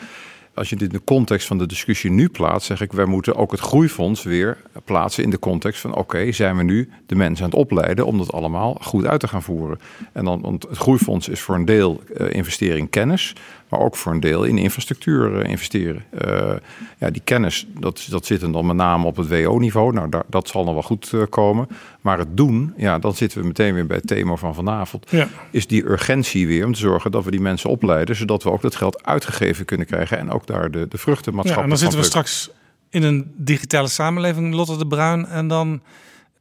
als 0.56 0.68
je 0.70 0.76
dit 0.76 0.92
in 0.92 0.98
de 0.98 1.04
context 1.04 1.46
van 1.46 1.58
de 1.58 1.66
discussie 1.66 2.10
nu 2.10 2.28
plaatst, 2.28 2.66
zeg 2.66 2.80
ik, 2.80 2.92
wij 2.92 3.04
moeten 3.04 3.36
ook 3.36 3.50
het 3.50 3.60
groeifonds 3.60 4.22
weer 4.22 4.56
plaatsen 4.84 5.22
in 5.22 5.30
de 5.30 5.38
context 5.38 5.80
van 5.80 5.94
oké, 5.94 6.32
zijn 6.32 6.56
we 6.56 6.62
nu 6.62 6.90
de 7.06 7.14
mensen 7.14 7.44
aan 7.44 7.50
het 7.50 7.58
opleiden 7.58 8.06
om 8.06 8.18
dat 8.18 8.32
allemaal 8.32 8.76
goed 8.80 9.06
uit 9.06 9.20
te 9.20 9.28
gaan 9.28 9.42
voeren. 9.42 9.80
En 10.12 10.24
dan, 10.24 10.40
want 10.40 10.62
het 10.68 10.78
groeifonds 10.78 11.28
is 11.28 11.40
voor 11.40 11.54
een 11.54 11.64
deel 11.64 12.00
uh, 12.16 12.30
investering 12.30 12.80
in 12.80 12.88
kennis, 12.90 13.34
maar 13.68 13.80
ook 13.80 13.96
voor 13.96 14.12
een 14.12 14.20
deel 14.20 14.44
in 14.44 14.58
infrastructuur 14.58 15.42
uh, 15.42 15.50
investeren. 15.50 16.04
Uh, 16.26 16.52
ja, 16.98 17.10
die 17.10 17.22
kennis, 17.24 17.66
dat, 17.78 18.06
dat 18.10 18.26
zit 18.26 18.40
dan 18.40 18.66
met 18.66 18.76
name 18.76 19.06
op 19.06 19.16
het 19.16 19.28
WO-niveau. 19.28 19.92
Nou, 19.92 20.08
daar, 20.08 20.24
dat 20.28 20.48
zal 20.48 20.64
nog 20.64 20.72
wel 20.72 20.82
goed 20.82 21.12
komen. 21.28 21.68
Maar 22.00 22.18
het 22.18 22.36
doen, 22.36 22.74
ja, 22.76 22.98
dan 22.98 23.14
zitten 23.14 23.40
we 23.40 23.46
meteen 23.46 23.74
weer 23.74 23.86
bij 23.86 23.96
het 23.96 24.06
thema 24.06 24.36
van 24.36 24.54
vanavond. 24.54 25.10
Ja. 25.10 25.28
Is 25.50 25.66
die 25.66 25.84
urgentie 25.84 26.46
weer 26.46 26.66
om 26.66 26.72
te 26.72 26.80
zorgen 26.80 27.10
dat 27.10 27.24
we 27.24 27.30
die 27.30 27.40
mensen 27.40 27.70
opleiden, 27.70 28.16
zodat 28.16 28.42
we 28.42 28.50
ook 28.50 28.62
dat 28.62 28.76
geld 28.76 29.04
uitgegeven 29.04 29.64
kunnen 29.64 29.86
krijgen 29.86 30.18
en 30.18 30.30
ook 30.30 30.46
daar 30.46 30.70
de, 30.70 30.88
de 30.88 30.98
vruchten 30.98 31.34
maatschappelijk. 31.34 31.56
Ja, 31.56 31.62
en 31.62 31.68
dan 31.68 31.78
zitten 31.78 31.98
we 31.98 32.04
straks 32.04 32.50
in 32.90 33.02
een 33.02 33.32
digitale 33.36 33.88
samenleving, 33.88 34.54
Lotte 34.54 34.76
de 34.76 34.86
Bruin, 34.86 35.26
en 35.26 35.48
dan 35.48 35.82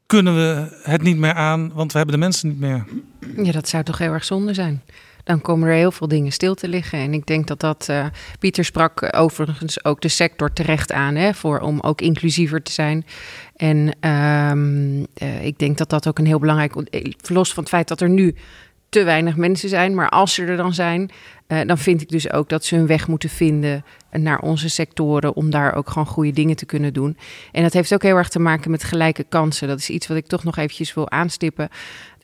kunnen 0.06 0.36
we 0.36 0.78
het 0.84 1.02
niet 1.02 1.18
meer 1.18 1.34
aan, 1.34 1.72
want 1.74 1.92
we 1.92 1.98
hebben 1.98 2.16
de 2.16 2.22
mensen 2.22 2.50
niet 2.50 2.60
meer. 2.60 2.86
Ja, 3.44 3.52
dat 3.52 3.68
zou 3.68 3.84
toch 3.84 3.98
heel 3.98 4.12
erg 4.12 4.24
zonde 4.24 4.54
zijn 4.54 4.82
dan 5.26 5.42
komen 5.42 5.68
er 5.68 5.76
heel 5.76 5.92
veel 5.92 6.08
dingen 6.08 6.32
stil 6.32 6.56
te 6.56 6.68
liggen. 6.68 7.00
En 7.00 7.14
ik 7.14 7.26
denk 7.26 7.48
dat 7.48 7.60
dat. 7.60 7.88
Uh, 7.90 8.06
Pieter 8.40 8.66
sprak 8.66 9.16
overigens 9.18 9.86
ook 9.86 10.02
de 10.02 10.08
sector 10.08 10.54
terecht 10.54 10.92
aan, 10.92 11.16
hè, 11.16 11.34
voor, 11.34 11.60
om 11.60 11.80
ook 11.80 12.02
inclusiever 12.02 12.64
te 12.64 12.72
zijn. 12.72 13.06
En 13.56 14.10
um, 14.10 14.98
uh, 15.22 15.46
ik 15.46 15.60
denk 15.60 15.78
dat 15.78 15.90
dat 15.90 16.08
ook 16.08 16.20
een 16.20 16.26
heel 16.26 16.40
belangrijk. 16.40 16.74
Los 17.28 17.54
van 17.54 17.64
het 17.64 17.72
feit 17.72 17.88
dat 17.88 18.02
er 18.02 18.10
nu 18.10 18.36
te 18.90 19.04
weinig 19.04 19.36
mensen 19.36 19.70
zijn, 19.70 19.96
maar 19.96 20.10
als 20.10 20.34
ze 20.34 20.46
er 20.46 20.58
dan 20.58 20.74
zijn, 20.74 21.12
uh, 21.48 21.62
dan 21.66 21.78
vind 21.78 22.02
ik 22.02 22.10
dus 22.10 22.32
ook 22.32 22.50
dat 22.50 22.66
ze 22.66 22.76
hun 22.76 22.88
weg 22.88 23.08
moeten 23.08 23.30
vinden 23.30 23.86
naar 24.12 24.40
onze 24.40 24.70
sectoren 24.70 25.36
om 25.36 25.50
daar 25.50 25.76
ook 25.76 25.90
gewoon 25.90 26.08
goede 26.08 26.32
dingen 26.32 26.56
te 26.56 26.66
kunnen 26.66 26.94
doen. 26.94 27.18
En 27.52 27.64
dat 27.64 27.74
heeft 27.74 27.94
ook 27.94 28.04
heel 28.04 28.16
erg 28.16 28.30
te 28.30 28.40
maken 28.40 28.72
met 28.72 28.84
gelijke 28.84 29.26
kansen. 29.30 29.68
Dat 29.68 29.80
is 29.80 29.90
iets 29.90 30.08
wat 30.08 30.18
ik 30.18 30.28
toch 30.28 30.44
nog 30.44 30.58
eventjes 30.58 30.94
wil 30.94 31.12
aanstippen 31.12 31.70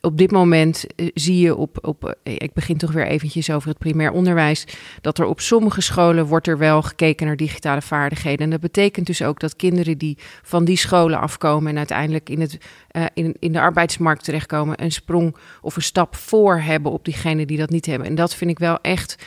op 0.02 0.18
dit 0.18 0.30
moment 0.30 0.86
eh, 0.96 1.08
zie 1.14 1.38
je 1.38 1.56
op, 1.56 1.86
op, 1.86 2.16
eh, 2.22 2.34
ik 2.38 2.52
begin 2.52 2.76
toch 2.76 2.92
weer 2.92 3.06
eventjes 3.06 3.50
over 3.50 3.68
het 3.68 3.78
primair 3.78 4.10
onderwijs, 4.10 4.66
dat 5.00 5.18
er 5.18 5.24
op 5.24 5.40
sommige 5.40 5.80
scholen 5.80 6.26
wordt 6.26 6.46
er 6.46 6.58
wel 6.58 6.82
gekeken 6.82 7.26
naar 7.26 7.36
digitale 7.36 7.82
vaardigheden. 7.82 8.44
En 8.44 8.50
dat 8.50 8.60
betekent 8.60 9.06
dus 9.06 9.22
ook 9.22 9.40
dat 9.40 9.56
kinderen 9.56 9.98
die 9.98 10.18
van 10.42 10.64
die 10.64 10.76
scholen 10.76 11.20
afkomen 11.20 11.70
en 11.70 11.78
uiteindelijk 11.78 12.28
in, 12.30 12.40
het, 12.40 12.58
uh, 12.92 13.04
in, 13.14 13.36
in 13.38 13.52
de 13.52 13.60
arbeidsmarkt 13.60 14.24
terechtkomen, 14.24 14.82
een 14.82 14.92
sprong 14.92 15.36
of 15.60 15.76
een 15.76 15.82
stap 15.82 16.16
voor 16.16 16.58
hebben 16.58 16.92
op 16.92 17.04
diegenen 17.04 17.46
die 17.46 17.58
dat 17.58 17.70
niet 17.70 17.86
hebben. 17.86 18.06
En 18.06 18.14
dat 18.14 18.34
vind 18.34 18.50
ik 18.50 18.58
wel 18.58 18.78
echt 18.80 19.24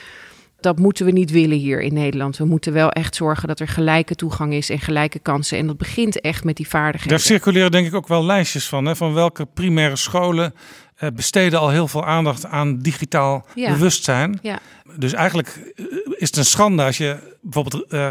dat 0.66 0.80
moeten 0.80 1.06
we 1.06 1.12
niet 1.12 1.32
willen 1.32 1.58
hier 1.58 1.82
in 1.82 1.94
Nederland. 1.94 2.38
We 2.38 2.46
moeten 2.46 2.74
wel 2.74 2.92
echt 2.92 3.16
zorgen 3.16 3.48
dat 3.48 3.60
er 3.60 3.68
gelijke 3.68 4.16
toegang 4.16 4.54
is 4.54 4.70
en 4.70 4.80
gelijke 4.80 5.20
kansen. 5.20 5.58
En 5.58 5.68
dat 5.68 5.78
begint 5.78 6.22
echt 6.22 6.44
met 6.44 6.58
die 6.58 6.68
vaardigheden. 6.68 7.18
Daar 7.18 7.26
circuleren 7.26 7.72
denk 7.72 7.88
ik 7.88 7.94
ook 7.94 8.08
wel 8.08 8.26
lijstjes 8.26 8.68
van. 8.68 8.86
Hè, 8.86 8.96
van 8.96 9.14
welke 9.14 9.46
primaire 9.46 9.96
scholen 9.96 10.54
uh, 11.00 11.10
besteden 11.10 11.60
al 11.60 11.70
heel 11.70 11.88
veel 11.88 12.06
aandacht 12.06 12.46
aan 12.46 12.78
digitaal 12.78 13.46
bewustzijn. 13.56 14.40
Ja. 14.42 14.60
Dus 14.98 15.14
eigenlijk 15.14 15.74
eh, 15.76 15.86
is 16.10 16.28
het 16.28 16.38
een 16.38 16.46
schande 16.46 16.84
als 16.84 16.98
je 16.98 17.38
bijvoorbeeld 17.42 17.94
uh, 17.94 18.08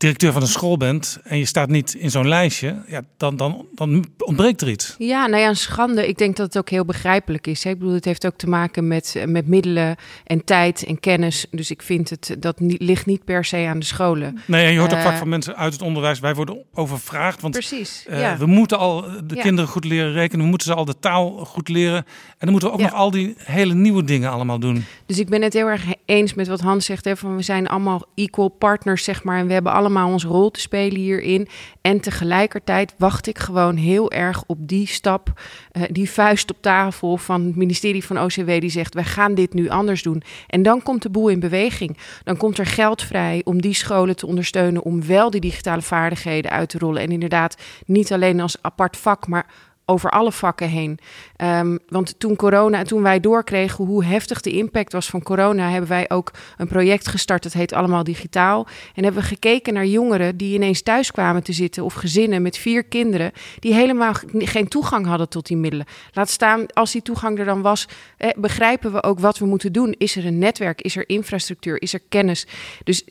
directeur 0.00 0.32
van 0.32 0.42
een 0.42 0.48
school 0.48 0.76
bent 0.76 1.18
en 1.24 1.38
je 1.38 1.44
staat 1.44 1.68
niet 1.68 1.94
in 1.94 2.10
zo'n 2.10 2.28
lijstje, 2.28 2.82
ja, 2.86 3.02
dan, 3.16 3.36
dan, 3.36 3.66
dan 3.74 4.06
ontbreekt 4.18 4.60
er 4.60 4.68
iets. 4.68 4.94
Ja, 4.98 5.26
nou 5.26 5.42
ja, 5.42 5.48
een 5.48 5.56
schande. 5.56 6.08
Ik 6.08 6.18
denk 6.18 6.36
dat 6.36 6.46
het 6.46 6.58
ook 6.58 6.70
heel 6.70 6.84
begrijpelijk 6.84 7.46
is. 7.46 7.64
Hè? 7.64 7.70
Ik 7.70 7.78
bedoel, 7.78 7.94
het 7.94 8.04
heeft 8.04 8.26
ook 8.26 8.36
te 8.36 8.48
maken 8.48 8.88
met, 8.88 9.24
met 9.26 9.46
middelen 9.46 9.96
en 10.24 10.44
tijd 10.44 10.84
en 10.84 11.00
kennis. 11.00 11.46
Dus 11.50 11.70
ik 11.70 11.82
vind 11.82 12.10
het, 12.10 12.36
dat 12.38 12.60
niet, 12.60 12.82
ligt 12.82 13.06
niet 13.06 13.24
per 13.24 13.44
se 13.44 13.56
aan 13.56 13.78
de 13.78 13.84
scholen. 13.84 14.38
Nee, 14.46 14.66
en 14.66 14.72
je 14.72 14.78
hoort 14.78 14.92
ook 14.92 14.98
uh, 14.98 15.04
vaak 15.04 15.16
van 15.16 15.28
mensen 15.28 15.56
uit 15.56 15.72
het 15.72 15.82
onderwijs, 15.82 16.18
wij 16.20 16.34
worden 16.34 16.64
overvraagd. 16.74 17.40
Want 17.40 17.54
precies, 17.54 18.06
uh, 18.10 18.20
ja. 18.20 18.36
we 18.36 18.46
moeten 18.46 18.78
al 18.78 19.02
de 19.24 19.34
ja. 19.34 19.42
kinderen 19.42 19.70
goed 19.70 19.84
leren 19.84 20.12
rekenen, 20.12 20.44
we 20.44 20.50
moeten 20.50 20.66
ze 20.66 20.74
al 20.74 20.84
de 20.84 20.98
taal 20.98 21.30
goed 21.44 21.68
leren. 21.68 21.96
En 21.96 22.04
dan 22.38 22.50
moeten 22.50 22.68
we 22.68 22.74
ook 22.74 22.80
ja. 22.80 22.86
nog 22.86 22.98
al 22.98 23.10
die 23.10 23.34
hele 23.38 23.74
nieuwe 23.74 24.04
dingen 24.04 24.30
allemaal 24.30 24.58
doen. 24.58 24.84
Dus 25.06 25.18
ik 25.18 25.28
ben 25.28 25.42
het 25.42 25.52
heel 25.52 25.66
erg 25.66 25.84
eens 26.04 26.34
met 26.34 26.48
wat 26.48 26.60
Hans 26.60 26.84
zegt. 26.84 27.04
Hè, 27.04 27.16
van 27.16 27.36
we 27.36 27.42
zijn 27.42 27.68
allemaal 27.68 28.02
equal 28.14 28.48
partners, 28.48 29.04
zeg 29.04 29.24
maar. 29.24 29.38
En 29.38 29.46
we 29.46 29.52
hebben 29.52 29.72
allemaal 29.72 29.88
allemaal 29.90 30.12
onze 30.12 30.28
rol 30.28 30.50
te 30.50 30.60
spelen 30.60 31.00
hierin. 31.00 31.48
En 31.80 32.00
tegelijkertijd 32.00 32.94
wacht 32.98 33.26
ik 33.26 33.38
gewoon 33.38 33.76
heel 33.76 34.10
erg 34.10 34.42
op 34.46 34.68
die 34.68 34.86
stap, 34.86 35.40
uh, 35.72 35.82
die 35.90 36.10
vuist 36.10 36.50
op 36.50 36.56
tafel 36.60 37.16
van 37.16 37.44
het 37.44 37.56
ministerie 37.56 38.04
van 38.04 38.20
OCW 38.20 38.46
die 38.46 38.70
zegt: 38.70 38.94
wij 38.94 39.04
gaan 39.04 39.34
dit 39.34 39.54
nu 39.54 39.68
anders 39.68 40.02
doen. 40.02 40.22
En 40.46 40.62
dan 40.62 40.82
komt 40.82 41.02
de 41.02 41.10
boel 41.10 41.28
in 41.28 41.40
beweging. 41.40 41.98
Dan 42.24 42.36
komt 42.36 42.58
er 42.58 42.66
geld 42.66 43.02
vrij 43.02 43.40
om 43.44 43.60
die 43.60 43.74
scholen 43.74 44.16
te 44.16 44.26
ondersteunen 44.26 44.82
om 44.82 45.06
wel 45.06 45.30
die 45.30 45.40
digitale 45.40 45.82
vaardigheden 45.82 46.50
uit 46.50 46.68
te 46.68 46.78
rollen. 46.78 47.02
En 47.02 47.10
inderdaad, 47.10 47.56
niet 47.86 48.12
alleen 48.12 48.40
als 48.40 48.56
apart 48.60 48.96
vak, 48.96 49.26
maar 49.26 49.46
over 49.90 50.10
alle 50.10 50.32
vakken 50.32 50.68
heen. 50.68 50.98
Um, 51.36 51.78
want 51.88 52.14
toen 52.18 52.36
corona, 52.36 52.78
en 52.78 52.86
toen 52.86 53.02
wij 53.02 53.20
doorkregen 53.20 53.84
hoe 53.84 54.04
heftig 54.04 54.40
de 54.40 54.50
impact 54.50 54.92
was 54.92 55.06
van 55.06 55.22
corona, 55.22 55.70
hebben 55.70 55.90
wij 55.90 56.10
ook 56.10 56.32
een 56.56 56.68
project 56.68 57.08
gestart. 57.08 57.42
Dat 57.42 57.52
heet 57.52 57.72
Allemaal 57.72 58.04
Digitaal. 58.04 58.66
En 58.94 59.02
hebben 59.04 59.22
we 59.22 59.28
gekeken 59.28 59.74
naar 59.74 59.86
jongeren 59.86 60.36
die 60.36 60.54
ineens 60.54 60.82
thuis 60.82 61.10
kwamen 61.10 61.42
te 61.42 61.52
zitten, 61.52 61.84
of 61.84 61.94
gezinnen 61.94 62.42
met 62.42 62.56
vier 62.56 62.84
kinderen, 62.84 63.32
die 63.58 63.74
helemaal 63.74 64.12
geen 64.32 64.68
toegang 64.68 65.06
hadden 65.06 65.28
tot 65.28 65.46
die 65.46 65.56
middelen. 65.56 65.86
Laat 66.12 66.30
staan, 66.30 66.66
als 66.72 66.92
die 66.92 67.02
toegang 67.02 67.38
er 67.38 67.44
dan 67.44 67.62
was, 67.62 67.88
begrijpen 68.36 68.92
we 68.92 69.02
ook 69.02 69.18
wat 69.20 69.38
we 69.38 69.46
moeten 69.46 69.72
doen. 69.72 69.94
Is 69.98 70.16
er 70.16 70.26
een 70.26 70.38
netwerk? 70.38 70.80
Is 70.80 70.96
er 70.96 71.08
infrastructuur? 71.08 71.82
Is 71.82 71.94
er 71.94 72.00
kennis? 72.08 72.46
Dus 72.84 73.04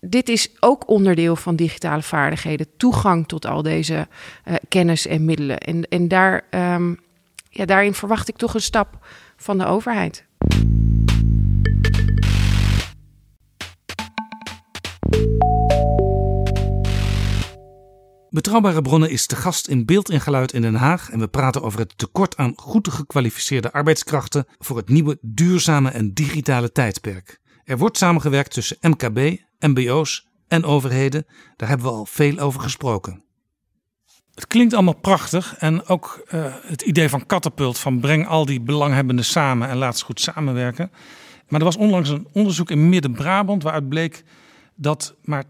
dit 0.00 0.28
is 0.28 0.50
ook 0.60 0.88
onderdeel 0.88 1.36
van 1.36 1.56
digitale 1.56 2.02
vaardigheden. 2.02 2.66
Toegang 2.76 3.28
tot 3.28 3.46
al 3.46 3.62
deze 3.62 4.08
uh, 4.44 4.54
kennis 4.68 5.06
en 5.06 5.24
middelen. 5.24 5.58
En, 5.58 5.88
en 5.88 6.08
daar, 6.08 6.44
um, 6.50 6.98
ja, 7.50 7.64
daarin 7.64 7.94
verwacht 7.94 8.28
ik 8.28 8.36
toch 8.36 8.54
een 8.54 8.60
stap 8.60 9.06
van 9.36 9.58
de 9.58 9.66
overheid. 9.66 10.24
Betrouwbare 18.30 18.82
bronnen 18.82 19.10
is 19.10 19.26
te 19.26 19.36
gast 19.36 19.68
in 19.68 19.84
beeld 19.84 20.10
en 20.10 20.20
geluid 20.20 20.52
in 20.52 20.62
Den 20.62 20.74
Haag 20.74 21.10
en 21.10 21.18
we 21.18 21.28
praten 21.28 21.62
over 21.62 21.78
het 21.78 21.98
tekort 21.98 22.36
aan 22.36 22.52
goed 22.56 22.88
gekwalificeerde 22.88 23.72
arbeidskrachten 23.72 24.46
voor 24.58 24.76
het 24.76 24.88
nieuwe 24.88 25.18
duurzame 25.20 25.90
en 25.90 26.14
digitale 26.14 26.72
tijdperk. 26.72 27.40
Er 27.64 27.78
wordt 27.78 27.98
samengewerkt 27.98 28.52
tussen 28.52 28.76
MKB, 28.80 29.38
MBO's 29.58 30.26
en 30.48 30.64
overheden. 30.64 31.26
Daar 31.56 31.68
hebben 31.68 31.86
we 31.86 31.92
al 31.92 32.06
veel 32.06 32.38
over 32.38 32.60
gesproken. 32.60 33.24
Het 34.34 34.46
klinkt 34.46 34.74
allemaal 34.74 34.96
prachtig 34.96 35.56
en 35.58 35.86
ook 35.86 36.24
uh, 36.34 36.54
het 36.60 36.82
idee 36.82 37.08
van 37.08 37.26
katapult, 37.26 37.78
van 37.78 38.00
breng 38.00 38.26
al 38.26 38.44
die 38.44 38.60
belanghebbenden 38.60 39.24
samen 39.24 39.68
en 39.68 39.76
laat 39.76 39.98
ze 39.98 40.04
goed 40.04 40.20
samenwerken. 40.20 40.90
Maar 41.48 41.60
er 41.60 41.66
was 41.66 41.76
onlangs 41.76 42.08
een 42.08 42.28
onderzoek 42.32 42.70
in 42.70 42.88
Midden-Brabant 42.88 43.62
waaruit 43.62 43.88
bleek 43.88 44.24
dat 44.74 45.14
maar 45.22 45.44
10% 45.44 45.48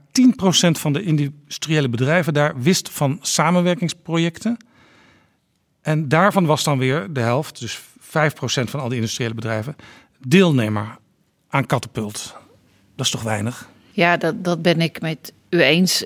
van 0.71 0.93
de 0.93 1.03
industriële 1.03 1.89
bedrijven 1.89 2.35
daar 2.35 2.61
wist 2.61 2.91
van 2.91 3.19
samenwerkingsprojecten. 3.21 4.57
En 5.83 6.09
daarvan 6.09 6.47
was 6.47 6.65
dan 6.65 6.79
weer 6.79 7.13
de 7.13 7.21
helft, 7.21 7.61
dus 7.61 7.81
5% 7.81 7.83
van 8.47 8.81
al 8.81 8.89
die 8.89 8.99
industriële 8.99 9.35
bedrijven, 9.35 9.77
deelnemer 10.19 10.99
aan 11.49 11.67
katapult. 11.67 12.37
Dat 12.97 13.07
is 13.07 13.13
toch 13.13 13.23
weinig? 13.23 13.69
Ja, 13.97 14.17
dat, 14.17 14.45
dat 14.45 14.63
ben 14.63 14.81
ik 14.81 15.01
met 15.01 15.33
u 15.49 15.63
eens. 15.63 16.03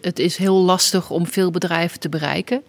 Het 0.00 0.18
is 0.18 0.36
heel 0.36 0.54
lastig 0.54 1.10
om 1.10 1.26
veel 1.26 1.50
bedrijven 1.50 2.00
te 2.00 2.08
bereiken. 2.08 2.62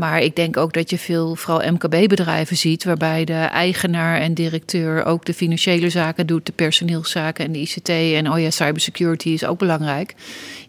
Maar 0.00 0.20
ik 0.20 0.36
denk 0.36 0.56
ook 0.56 0.72
dat 0.72 0.90
je 0.90 0.98
veel, 0.98 1.36
vooral 1.36 1.72
MKB-bedrijven 1.72 2.56
ziet, 2.56 2.84
waarbij 2.84 3.24
de 3.24 3.32
eigenaar 3.32 4.20
en 4.20 4.34
directeur 4.34 5.04
ook 5.04 5.24
de 5.24 5.34
financiële 5.34 5.88
zaken 5.90 6.26
doet, 6.26 6.46
de 6.46 6.52
personeelszaken 6.52 7.44
en 7.44 7.52
de 7.52 7.58
ICT. 7.58 7.88
En 7.88 8.30
oh 8.30 8.40
ja, 8.40 8.50
cybersecurity 8.50 9.28
is 9.28 9.44
ook 9.44 9.58
belangrijk. 9.58 10.14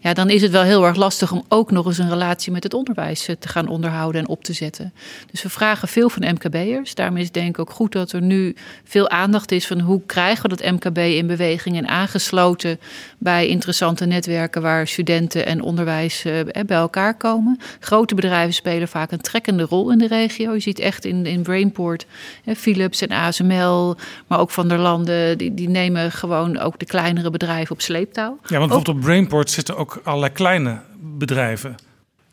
Ja, 0.00 0.12
dan 0.12 0.30
is 0.30 0.42
het 0.42 0.50
wel 0.50 0.62
heel 0.62 0.86
erg 0.86 0.96
lastig 0.96 1.32
om 1.32 1.44
ook 1.48 1.70
nog 1.70 1.86
eens 1.86 1.98
een 1.98 2.08
relatie 2.08 2.52
met 2.52 2.62
het 2.62 2.74
onderwijs 2.74 3.28
eh, 3.28 3.36
te 3.38 3.48
gaan 3.48 3.68
onderhouden 3.68 4.20
en 4.20 4.28
op 4.28 4.44
te 4.44 4.52
zetten. 4.52 4.92
Dus 5.30 5.42
we 5.42 5.48
vragen 5.48 5.88
veel 5.88 6.08
van 6.08 6.32
MKB'ers. 6.32 6.94
Daarom 6.94 7.16
is 7.16 7.30
denk 7.30 7.48
ik 7.48 7.58
ook 7.58 7.70
goed 7.70 7.92
dat 7.92 8.12
er 8.12 8.22
nu 8.22 8.54
veel 8.84 9.08
aandacht 9.08 9.52
is 9.52 9.66
van 9.66 9.80
hoe 9.80 10.00
krijgen 10.06 10.50
we 10.50 10.56
dat 10.56 10.70
MKB 10.70 10.98
in 10.98 11.26
beweging 11.26 11.76
en 11.76 11.88
aangesloten 11.88 12.80
bij 13.18 13.46
interessante 13.46 14.06
netwerken 14.06 14.62
waar 14.62 14.86
studenten 14.86 15.46
en 15.46 15.62
onderwijs 15.62 16.24
eh, 16.24 16.32
bij 16.66 16.76
elkaar 16.76 17.14
komen. 17.14 17.58
Grote 17.80 18.14
bedrijven 18.14 18.54
spelen 18.54 18.88
vaak 18.88 19.12
een 19.12 19.20
trekkende 19.22 19.62
rol 19.62 19.90
in 19.90 19.98
de 19.98 20.06
regio. 20.06 20.52
Je 20.52 20.60
ziet 20.60 20.78
echt 20.78 21.04
in, 21.04 21.26
in 21.26 21.42
Brainport, 21.42 22.06
eh, 22.44 22.54
Philips 22.54 23.00
en 23.00 23.10
ASML, 23.10 23.96
maar 24.26 24.38
ook 24.38 24.50
Van 24.50 24.68
der 24.68 24.78
Landen, 24.78 25.38
die, 25.38 25.54
die 25.54 25.68
nemen 25.68 26.12
gewoon 26.12 26.58
ook 26.58 26.78
de 26.78 26.86
kleinere 26.86 27.30
bedrijven 27.30 27.74
op 27.74 27.80
sleeptouw. 27.80 28.38
Ja, 28.46 28.58
want 28.58 28.68
bijvoorbeeld 28.68 28.96
op 28.96 29.00
Brainport 29.00 29.50
zitten 29.50 29.76
ook 29.76 30.00
allerlei 30.04 30.32
kleine 30.32 30.80
bedrijven. 31.00 31.74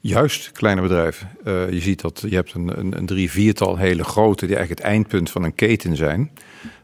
Juist, 0.02 0.52
kleine 0.52 0.82
bedrijven. 0.82 1.30
Uh, 1.46 1.72
je 1.72 1.80
ziet 1.80 2.02
dat 2.02 2.24
je 2.28 2.36
hebt 2.36 2.54
een, 2.54 2.80
een, 2.80 2.98
een 2.98 3.06
drie, 3.06 3.32
viertal 3.32 3.78
hele 3.78 4.04
grote, 4.04 4.46
die 4.46 4.56
eigenlijk 4.56 4.84
het 4.84 4.92
eindpunt 4.92 5.32
van 5.32 5.44
een 5.44 5.56
keten 5.56 5.96
zijn. 5.96 6.32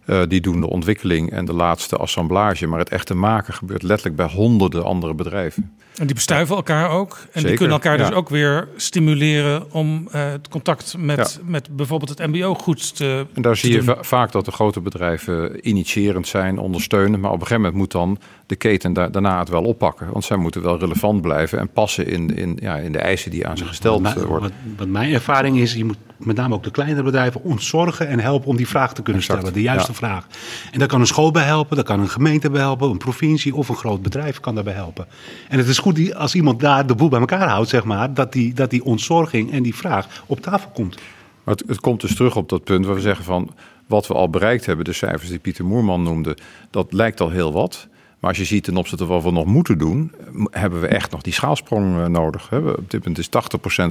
Uh, 0.06 0.22
die 0.28 0.42
doen 0.42 0.62
de 0.62 0.70
ontwikkeling 0.70 1.32
en 1.32 1.46
de 1.46 1.54
laatste 1.54 1.98
assemblage. 1.98 2.68
Maar 2.68 2.80
het 2.80 2.90
echte 2.90 3.14
maken 3.14 3.54
gebeurt 3.54 3.84
letterlijk 3.84 4.16
bij 4.16 4.28
honderden 4.28 4.84
andere 4.84 5.14
bedrijven. 5.14 5.78
En 5.98 6.06
die 6.06 6.16
bestuiven 6.16 6.56
elkaar 6.56 6.90
ook. 6.90 7.12
En 7.12 7.18
Zeker, 7.32 7.48
die 7.50 7.58
kunnen 7.58 7.76
elkaar 7.76 7.98
dus 7.98 8.12
ook 8.12 8.30
weer 8.30 8.68
stimuleren 8.76 9.72
om 9.74 10.08
uh, 10.16 10.30
het 10.32 10.48
contact 10.48 10.96
met, 10.98 11.18
Ja. 11.18 11.50
met 11.52 11.76
bijvoorbeeld 11.76 12.10
het 12.20 12.28
MBO 12.32 12.54
goed 12.54 12.96
te. 12.96 13.26
En 13.34 13.42
daar 13.42 13.54
te 13.54 13.60
zie 13.60 13.72
je 13.72 13.84
va- 13.84 13.98
vaak 14.04 14.32
dat 14.32 14.46
de 14.46 14.52
grote 14.52 14.80
bedrijven 14.82 15.68
initiërend 15.70 16.28
zijn, 16.28 16.58
ondersteunend. 16.60 17.22
Maar 17.22 17.32
op 17.32 17.42
een 17.42 17.48
gegeven 17.48 17.62
moment 17.62 17.80
moet 17.82 17.92
dan 17.92 18.18
de 18.46 18.56
keten 18.56 18.94
da- 18.94 19.10
daarna 19.10 19.40
het 19.40 19.50
wel 19.50 19.64
oppakken. 19.64 20.08
Want 20.12 20.24
zij 20.24 20.38
moeten 20.38 20.62
wel 20.62 20.80
relevant 20.80 21.22
blijven 21.22 21.60
en 21.60 21.70
passen 21.70 22.08
in, 22.08 22.36
in, 22.38 22.58
ja, 22.62 22.76
in 22.76 22.92
de 22.92 23.00
eisen 23.00 23.32
die 23.32 23.48
aan 23.48 23.58
ze 23.58 23.66
gesteld 23.66 24.02
Wat, 24.02 24.16
eh, 24.16 24.24
worden. 24.24 24.42
wat, 24.50 24.78
wat 24.78 24.88
mijn 24.88 25.14
ervaring 25.14 25.58
is, 25.58 25.74
je 25.74 25.86
moet 25.86 25.98
met 26.18 26.36
name 26.36 26.54
ook 26.54 26.64
de 26.64 26.72
kleinere 26.72 27.04
bedrijven 27.04 27.44
ontzorgen 27.44 28.08
en 28.08 28.20
helpen 28.20 28.48
om 28.48 28.56
die 28.56 28.68
vraag 28.68 28.94
te 28.94 29.02
kunnen 29.02 29.22
Exact, 29.22 29.40
stellen, 29.40 29.56
de 29.56 29.62
juiste 29.62 29.92
ja. 29.92 29.98
vraag. 29.98 30.28
En 30.72 30.80
daar 30.80 30.88
kan 30.88 31.00
een 31.00 31.08
school 31.08 31.32
bij 31.32 31.44
helpen, 31.44 31.76
daar 31.76 31.86
kan 31.86 32.00
een 32.00 32.10
gemeente 32.10 32.50
bij 32.50 32.62
helpen, 32.62 32.90
een 32.90 32.98
provincie 32.98 33.56
of 33.56 33.70
een 33.70 33.76
groot 33.76 34.02
bedrijf 34.02 34.40
kan 34.40 34.56
daarbij 34.56 34.74
helpen. 34.74 35.08
En 35.50 35.58
het 35.58 35.68
is 35.68 35.78
goed 35.78 35.96
die, 35.96 36.16
als 36.16 36.36
iemand 36.36 36.60
daar 36.60 36.88
de 36.88 36.96
boel 36.96 37.10
bij 37.10 37.20
elkaar 37.20 37.50
houdt, 37.50 37.70
zeg 37.70 37.84
maar, 37.84 38.14
dat 38.14 38.32
die, 38.32 38.54
dat 38.54 38.70
die 38.70 38.84
ontzorging 38.84 39.52
en 39.52 39.64
die 39.64 39.76
vraag 39.76 40.24
op 40.26 40.40
tafel 40.40 40.70
komt. 40.70 40.96
Maar 41.44 41.56
het, 41.56 41.68
het 41.68 41.80
komt 41.80 42.02
dus 42.02 42.16
terug 42.16 42.36
op 42.36 42.50
dat 42.50 42.64
punt 42.64 42.86
waar 42.86 42.96
we 42.96 43.02
zeggen 43.02 43.26
van 43.26 43.50
wat 43.88 44.08
we 44.08 44.14
al 44.14 44.30
bereikt 44.30 44.66
hebben, 44.66 44.86
de 44.86 44.94
cijfers 44.94 45.30
die 45.30 45.40
Pieter 45.40 45.66
Moerman 45.66 46.04
noemde, 46.04 46.38
dat 46.70 46.94
lijkt 46.94 47.22
al 47.22 47.30
heel 47.30 47.54
wat. 47.54 47.88
Maar 48.26 48.34
als 48.34 48.44
je 48.44 48.54
ziet 48.56 48.64
ten 48.64 48.78
opzichte 48.78 49.06
van 49.06 49.16
wat 49.16 49.24
we 49.24 49.32
nog 49.32 49.46
moeten 49.46 49.78
doen, 49.78 50.12
hebben 50.52 50.82
we 50.82 50.88
echt 50.88 51.12
nog 51.12 51.22
die 51.22 51.34
schaalsprong 51.34 51.98
eh, 51.98 52.06
nodig. 52.06 52.52
Op 52.54 52.92
dit 52.92 53.06
moment 53.06 53.18
is 53.18 53.28
80% 53.28 53.30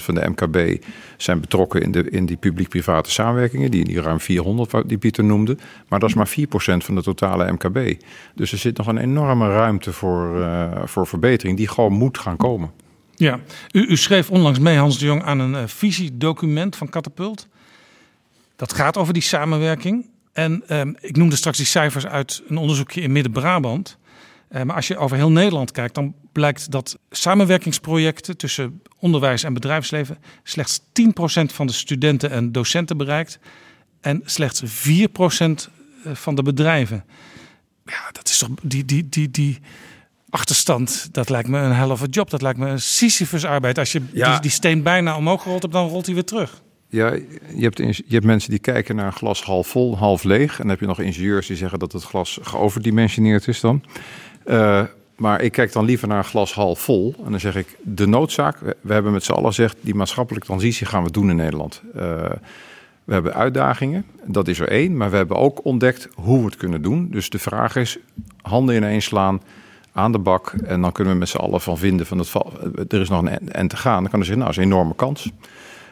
van 0.04 0.14
de 0.14 0.28
MKB 0.28 0.82
zijn 1.16 1.40
betrokken 1.40 1.82
in, 1.82 1.92
de, 1.92 2.10
in 2.10 2.26
die 2.26 2.36
publiek-private 2.36 3.10
samenwerkingen, 3.10 3.70
die, 3.70 3.84
die 3.84 4.00
ruim 4.00 4.20
400 4.20 4.70
wa- 4.70 4.82
die 4.82 4.98
Pieter 4.98 5.24
noemde. 5.24 5.56
Maar 5.88 5.98
dat 6.00 6.08
is 6.08 6.14
maar 6.14 6.28
4% 6.28 6.84
van 6.84 6.94
de 6.94 7.02
totale 7.02 7.52
MKB. 7.52 8.02
Dus 8.34 8.52
er 8.52 8.58
zit 8.58 8.76
nog 8.76 8.86
een 8.86 8.98
enorme 8.98 9.48
ruimte 9.48 9.92
voor, 9.92 10.42
eh, 10.42 10.82
voor 10.84 11.06
verbetering 11.06 11.56
die 11.56 11.68
gewoon 11.68 11.92
moet 11.92 12.18
gaan 12.18 12.36
komen. 12.36 12.70
Ja, 13.14 13.40
u, 13.72 13.86
u 13.86 13.96
schreef 13.96 14.30
onlangs 14.30 14.58
mee, 14.58 14.76
Hans 14.76 14.98
de 14.98 15.04
Jong, 15.06 15.22
aan 15.22 15.38
een 15.38 15.54
eh, 15.54 15.62
visiedocument 15.66 16.76
van 16.76 16.88
Catapult. 16.88 17.48
Dat 18.56 18.72
gaat 18.72 18.96
over 18.96 19.12
die 19.12 19.22
samenwerking. 19.22 20.06
En 20.32 20.62
ehm, 20.66 20.92
ik 21.00 21.16
noemde 21.16 21.36
straks 21.36 21.56
die 21.56 21.66
cijfers 21.66 22.06
uit 22.06 22.42
een 22.48 22.56
onderzoekje 22.56 23.00
in 23.00 23.12
Midden-Brabant. 23.12 23.98
Eh, 24.48 24.62
maar 24.62 24.76
als 24.76 24.88
je 24.88 24.96
over 24.96 25.16
heel 25.16 25.30
Nederland 25.30 25.70
kijkt, 25.70 25.94
dan 25.94 26.14
blijkt 26.32 26.70
dat 26.70 26.98
samenwerkingsprojecten 27.10 28.36
tussen 28.36 28.82
onderwijs 28.98 29.42
en 29.42 29.54
bedrijfsleven 29.54 30.18
slechts 30.42 30.80
10% 30.92 31.52
van 31.52 31.66
de 31.66 31.72
studenten 31.72 32.30
en 32.30 32.52
docenten 32.52 32.96
bereikt. 32.96 33.38
En 34.00 34.22
slechts 34.24 34.62
4% 34.64 35.68
van 36.12 36.34
de 36.34 36.42
bedrijven. 36.42 37.04
Ja, 37.84 38.10
dat 38.12 38.28
is 38.28 38.38
toch 38.38 38.48
die, 38.62 38.84
die, 38.84 39.08
die, 39.08 39.30
die 39.30 39.58
achterstand. 40.30 41.08
Dat 41.12 41.28
lijkt 41.28 41.48
me 41.48 41.58
een 41.58 41.72
hell 41.72 41.88
of 41.88 42.02
a 42.02 42.06
job. 42.10 42.30
Dat 42.30 42.42
lijkt 42.42 42.58
me 42.58 42.68
een 42.68 42.80
Sisyphus-arbeid. 42.80 43.78
Als 43.78 43.92
je 43.92 44.02
Ja. 44.12 44.30
die, 44.32 44.40
die 44.40 44.50
steen 44.50 44.82
bijna 44.82 45.16
omhoog 45.16 45.42
gerold 45.42 45.62
hebt, 45.62 45.74
dan 45.74 45.88
rolt 45.88 46.06
hij 46.06 46.14
weer 46.14 46.24
terug. 46.24 46.62
Ja, 46.88 47.12
je 47.12 47.62
hebt, 47.62 47.78
je 47.78 48.04
hebt 48.08 48.24
mensen 48.24 48.50
die 48.50 48.58
kijken 48.58 48.96
naar 48.96 49.06
een 49.06 49.12
glas 49.12 49.42
half 49.42 49.68
vol, 49.68 49.98
half 49.98 50.22
leeg. 50.24 50.50
En 50.50 50.56
dan 50.58 50.68
heb 50.68 50.80
je 50.80 50.86
nog 50.86 51.00
ingenieurs 51.00 51.46
die 51.46 51.56
zeggen 51.56 51.78
dat 51.78 51.92
het 51.92 52.02
glas 52.02 52.38
geoverdimensioneerd 52.42 53.48
is 53.48 53.60
dan. 53.60 53.82
Eh, 54.44 54.82
maar 55.16 55.40
ik 55.40 55.52
kijk 55.52 55.72
dan 55.72 55.84
liever 55.84 56.08
naar 56.08 56.18
een 56.18 56.24
glas 56.24 56.54
half 56.54 56.80
vol. 56.80 57.14
En 57.24 57.30
dan 57.30 57.40
zeg 57.40 57.56
ik, 57.56 57.76
de 57.82 58.06
noodzaak. 58.06 58.58
We, 58.80 58.92
hebben 58.92 59.12
met 59.12 59.24
z'n 59.24 59.32
allen 59.32 59.46
gezegd, 59.46 59.76
die 59.80 59.94
maatschappelijke 59.94 60.46
transitie 60.46 60.86
gaan 60.86 61.04
we 61.04 61.10
doen 61.10 61.30
in 61.30 61.36
Nederland. 61.36 61.82
Eh, 61.94 62.30
we 63.04 63.12
hebben 63.12 63.34
uitdagingen, 63.34 64.04
dat 64.24 64.48
is 64.48 64.60
er 64.60 64.68
één. 64.68 64.96
Maar 64.96 65.10
we 65.10 65.16
hebben 65.16 65.36
ook 65.36 65.64
ontdekt 65.64 66.08
hoe 66.14 66.38
we 66.38 66.44
het 66.44 66.56
kunnen 66.56 66.82
doen. 66.82 67.08
Dus 67.10 67.30
de 67.30 67.38
vraag 67.38 67.76
is, 67.76 67.98
handen 68.42 68.76
ineens 68.76 69.04
slaan 69.04 69.42
aan 69.92 70.12
de 70.12 70.18
bak. 70.18 70.54
En 70.64 70.80
dan 70.80 70.92
kunnen 70.92 71.12
we 71.12 71.18
met 71.18 71.28
z'n 71.28 71.36
allen 71.36 71.60
van 71.60 71.78
vinden 71.78 72.06
van 72.06 72.18
het. 72.18 72.92
Er 72.92 73.00
is 73.00 73.08
nog 73.08 73.22
een 73.22 73.50
en- 73.50 73.68
te 73.68 73.76
gaan. 73.76 74.02
Dan 74.02 74.10
kan 74.10 74.20
er 74.20 74.26
zeggen, 74.26 74.44
nou, 74.44 74.50
is 74.50 74.56
een 74.56 74.72
enorme 74.72 74.94
kans. 74.94 75.30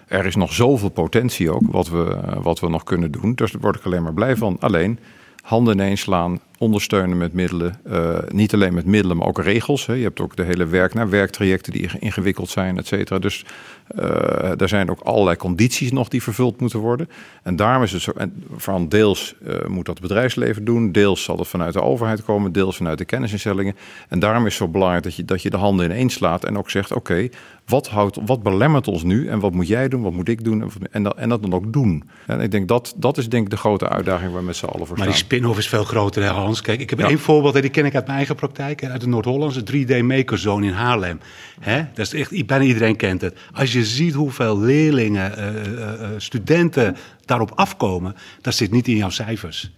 Er 0.07 0.27
is 0.27 0.37
nog 0.37 0.53
zoveel 0.53 0.89
potentie 0.89 1.51
ook 1.51 1.63
wat 1.71 1.89
we, 1.89 2.21
wat 2.43 2.61
we 2.61 2.69
nog 2.69 2.83
kunnen 2.83 3.11
doen. 3.11 3.35
Dus 3.35 3.53
daar 3.53 3.61
word 3.61 3.77
ik 3.77 3.85
alleen 3.85 4.03
maar 4.03 4.15
blij 4.15 4.37
van. 4.37 4.57
Alleen 4.61 4.99
handen 5.43 5.75
ineens 5.75 6.01
slaan, 6.01 6.41
ondersteunen 6.59 7.19
met 7.19 7.33
middelen. 7.33 7.81
Eh, 7.85 8.19
niet 8.29 8.55
alleen 8.55 8.75
met 8.75 8.87
middelen, 8.87 9.17
maar 9.17 9.27
ook 9.27 9.39
regels. 9.39 9.87
Hè. 9.87 9.93
Je 9.93 10.03
hebt 10.03 10.21
ook 10.21 10.37
de 10.37 10.43
hele 10.43 10.67
werk 10.67 10.95
naar 10.95 11.11
werktrajecten 11.11 11.73
die 11.73 11.91
ingewikkeld 11.99 12.49
zijn, 12.49 12.79
et 12.79 12.87
cetera. 12.87 13.19
Dus 13.19 13.45
eh 13.87 14.61
er 14.61 14.69
zijn 14.69 14.91
ook 14.91 15.01
allerlei 15.01 15.37
condities 15.37 15.93
nog 15.93 16.09
die 16.09 16.23
vervuld 16.23 16.61
moeten 16.61 16.79
worden. 16.79 17.09
En 17.43 17.57
daarom 17.57 17.83
is 17.83 17.93
het 17.93 18.03
zo. 18.03 18.13
Van 18.57 18.89
deels 18.89 19.35
eh, 19.47 19.67
moet 19.67 19.87
dat 19.87 20.01
bedrijfsleven 20.01 20.65
doen, 20.65 20.93
deels 20.93 21.23
zal 21.23 21.39
het 21.39 21.49
vanuit 21.49 21.73
de 21.73 21.83
overheid 21.83 22.25
komen, 22.25 22.53
deels 22.53 22.77
vanuit 22.77 22.99
de 22.99 23.05
kennisinstellingen. 23.05 23.77
En 24.09 24.19
daarom 24.19 24.47
is 24.47 24.59
het 24.59 24.63
zo 24.63 24.69
belangrijk 24.69 25.05
dat 25.05 25.15
je, 25.15 25.25
dat 25.25 25.43
je 25.43 25.51
de 25.51 25.57
handen 25.57 25.85
ineens 25.85 26.15
slaat 26.15 26.45
en 26.45 26.59
ook 26.59 26.71
zegt: 26.71 26.93
oké, 26.93 27.29
wat, 27.73 27.89
houdt, 27.89 28.19
wat 28.27 28.43
belemmert 28.43 28.89
ons 28.89 29.03
nu 29.03 29.29
en 29.29 29.41
wat 29.41 29.53
moet 29.53 29.69
jij 29.69 29.89
doen, 29.89 30.03
wat 30.03 30.13
moet 30.13 30.29
ik 30.29 30.45
doen 30.45 30.63
en, 30.63 30.71
en, 30.91 31.03
dat, 31.03 31.17
en 31.17 31.29
dat 31.29 31.43
dan 31.43 31.53
ook 31.53 31.73
doen. 31.73 32.05
En 32.27 32.41
ik 32.41 32.51
denk 32.51 32.69
dat 32.69 32.95
dat 32.97 33.19
is 33.19 33.29
denk 33.29 33.45
ik 33.45 33.51
de 33.51 33.57
grote 33.57 33.89
uitdaging 33.89 34.31
waar 34.31 34.41
we 34.41 34.47
met 34.47 34.57
z'n 34.57 34.65
allen 34.65 34.87
voor 34.87 34.97
Maar 34.97 35.07
die 35.07 35.15
staan. 35.17 35.27
spin-off 35.27 35.59
is 35.59 35.69
veel 35.69 35.85
groter, 35.85 36.23
hè, 36.23 36.29
Hans. 36.29 36.61
Kijk, 36.61 36.81
ik 36.81 36.91
heb 36.91 36.99
Ja. 36.99 37.09
één 37.09 37.19
voorbeeld, 37.19 37.55
hè, 37.55 37.61
die 37.61 37.71
ken 37.71 37.85
ik 37.85 37.95
uit 37.95 38.05
mijn 38.05 38.17
eigen 38.17 38.35
praktijk. 38.35 38.85
Uit 38.85 39.01
de 39.01 39.09
Noord-Hollandse 39.09 39.63
3D 39.63 40.03
Makerzone 40.03 40.67
in 40.67 40.73
Haarlem. 40.73 41.21
Hè? 41.61 41.85
Dat 41.95 42.07
is 42.07 42.15
echt, 42.15 42.47
bijna 42.47 42.65
iedereen 42.65 42.97
kent 42.97 43.21
het. 43.21 43.37
Als 43.53 43.73
je 43.73 43.85
ziet 43.85 44.15
hoeveel 44.15 44.59
leerlingen, 44.59 45.37
eh, 45.37 45.49
eh, 45.49 46.03
eh, 46.03 46.11
studenten 46.17 46.97
daarop 47.25 47.53
afkomen, 47.55 48.15
dat 48.41 48.55
zit 48.55 48.71
niet 48.71 48.89
in 48.89 48.97
jouw 48.97 49.11
cijfers 49.11 49.71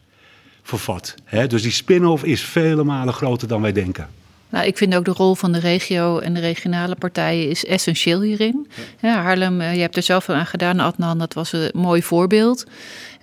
vervat. 0.62 1.14
Hè? 1.24 1.46
Dus 1.46 1.62
die 1.62 1.72
spin-off 1.72 2.24
is 2.24 2.42
vele 2.42 2.84
malen 2.84 3.14
groter 3.14 3.48
dan 3.48 3.62
wij 3.62 3.72
denken. 3.72 4.08
Nou, 4.54 4.66
ik 4.66 4.76
vind 4.76 4.94
ook 4.94 5.04
de 5.04 5.10
rol 5.10 5.34
van 5.34 5.52
de 5.52 5.58
regio 5.58 6.18
en 6.18 6.34
de 6.34 6.40
regionale 6.40 6.94
partijen 6.94 7.48
is 7.48 7.64
essentieel 7.64 8.20
hierin. 8.20 8.66
Ja, 9.00 9.22
Haarlem, 9.22 9.60
eh, 9.60 9.74
je 9.74 9.80
hebt 9.80 9.96
er 9.96 10.02
zelf 10.02 10.28
aan 10.28 10.46
gedaan, 10.46 10.80
Adnan, 10.80 11.18
dat 11.18 11.34
was 11.34 11.52
een 11.52 11.70
mooi 11.72 12.02
voorbeeld. 12.02 12.64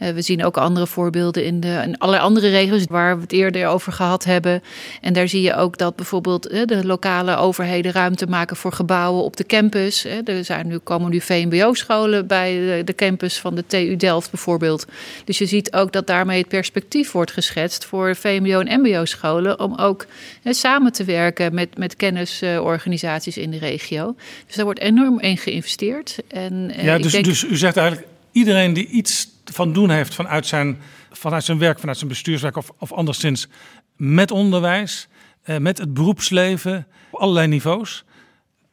Eh, 0.02 0.14
we 0.14 0.22
zien 0.22 0.44
ook 0.46 0.58
andere 0.58 0.88
voorbeelden 0.88 1.46
in, 1.46 1.60
de, 1.60 1.82
in 1.86 1.98
allerlei 1.98 2.24
andere 2.28 2.50
regio's 2.50 2.86
waar 2.90 3.16
we 3.16 3.22
het 3.22 3.32
eerder 3.32 3.68
over 3.68 3.92
gehad 3.92 4.24
hebben. 4.24 4.64
En 5.02 5.14
daar 5.14 5.28
zie 5.28 5.42
je 5.42 5.56
ook 5.56 5.78
dat 5.78 5.96
bijvoorbeeld 5.96 6.48
eh, 6.48 6.66
de 6.66 6.86
lokale 6.86 7.36
overheden 7.36 7.92
ruimte 7.92 8.28
maken 8.28 8.56
voor 8.56 8.72
gebouwen 8.74 9.24
op 9.24 9.38
de 9.38 9.46
campus. 9.46 10.06
Eh, 10.06 10.28
Er 10.28 10.46
zijn 10.46 10.68
nu, 10.68 10.78
komen 10.78 11.12
nu 11.12 11.22
VMBO-scholen 11.22 12.28
bij 12.28 12.54
de, 12.54 12.82
de 12.86 12.96
campus 12.96 13.40
van 13.40 13.56
de 13.56 13.64
TU 13.68 13.96
Delft 13.96 14.32
bijvoorbeeld. 14.32 14.86
Dus 15.26 15.38
je 15.38 15.46
ziet 15.46 15.74
ook 15.74 15.92
dat 15.92 16.08
daarmee 16.08 16.40
het 16.40 16.48
perspectief 16.48 17.12
wordt 17.12 17.32
geschetst 17.32 17.86
voor 17.86 18.16
VMBO- 18.16 18.60
en 18.60 18.80
MBO-scholen 18.80 19.60
om 19.60 19.76
ook 19.76 20.06
samen 20.46 20.92
te 20.92 21.04
werken 21.04 21.54
met, 21.54 21.78
met 21.78 21.96
kennisorganisaties 21.96 23.38
in 23.38 23.52
de 23.52 23.58
regio. 23.58 24.16
Dus 24.46 24.56
daar 24.56 24.66
wordt 24.66 24.80
enorm 24.80 25.20
in 25.20 25.38
geïnvesteerd. 25.38 26.18
En, 26.28 26.72
ja, 26.82 26.98
dus, 26.98 27.12
denk- 27.12 27.26
dus 27.26 27.44
u 27.44 27.58
zegt 27.58 27.78
eigenlijk, 27.78 28.08
iedereen 28.32 28.74
die 28.74 28.88
iets 28.88 29.28
van 29.44 29.74
doen 29.74 29.90
heeft 29.90 30.16
vanuit 30.16 30.46
zijn, 30.46 30.78
vanuit 31.12 31.44
zijn 31.44 31.58
werk, 31.58 31.80
vanuit 31.80 31.98
zijn 31.98 32.10
bestuurswerk 32.10 32.58
of, 32.58 32.72
of 32.80 32.92
anderszins 32.92 33.48
met 33.96 34.32
onderwijs, 34.32 35.08
eh, 35.42 35.58
met 35.58 35.78
het 35.78 35.94
beroepsleven, 35.94 36.88
op 37.12 37.20
allerlei 37.20 37.48
niveaus. 37.48 38.04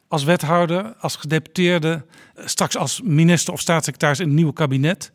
Als 0.09 0.25
wethouder, 0.25 0.95
als 1.01 1.17
gedeputeerde, 1.17 2.05
eh, 2.35 2.47
straks 2.47 2.77
als 2.77 3.01
minister 3.05 3.53
of 3.53 3.61
staatssecretaris 3.61 4.19
in 4.21 4.27
het 4.27 4.35
nieuwe 4.35 4.53
kabinet. 4.53 5.13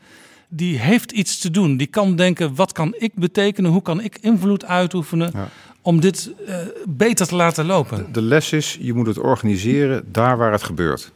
Die 0.50 0.78
heeft 0.80 1.12
iets 1.12 1.38
te 1.40 1.52
doen. 1.52 1.78
Die 1.78 1.88
kan 1.88 2.16
denken, 2.16 2.56
wat 2.56 2.72
kan 2.72 2.96
ik 2.98 3.14
betekenen? 3.16 3.72
Hoe 3.72 3.82
kan 3.82 4.02
ik 4.02 4.18
invloed 4.22 4.66
uitoefenen 4.66 5.32
Ja. 5.34 5.48
om 5.82 6.00
dit 6.00 6.32
eh, 6.48 6.56
beter 6.88 7.28
te 7.28 7.36
laten 7.36 7.66
lopen? 7.66 8.08
De 8.12 8.22
les 8.22 8.52
is, 8.52 8.78
je 8.82 8.94
moet 8.94 9.08
het 9.08 9.18
organiseren 9.18 10.04
daar 10.12 10.38
waar 10.38 10.52
het 10.52 10.64
gebeurt. 10.64 11.12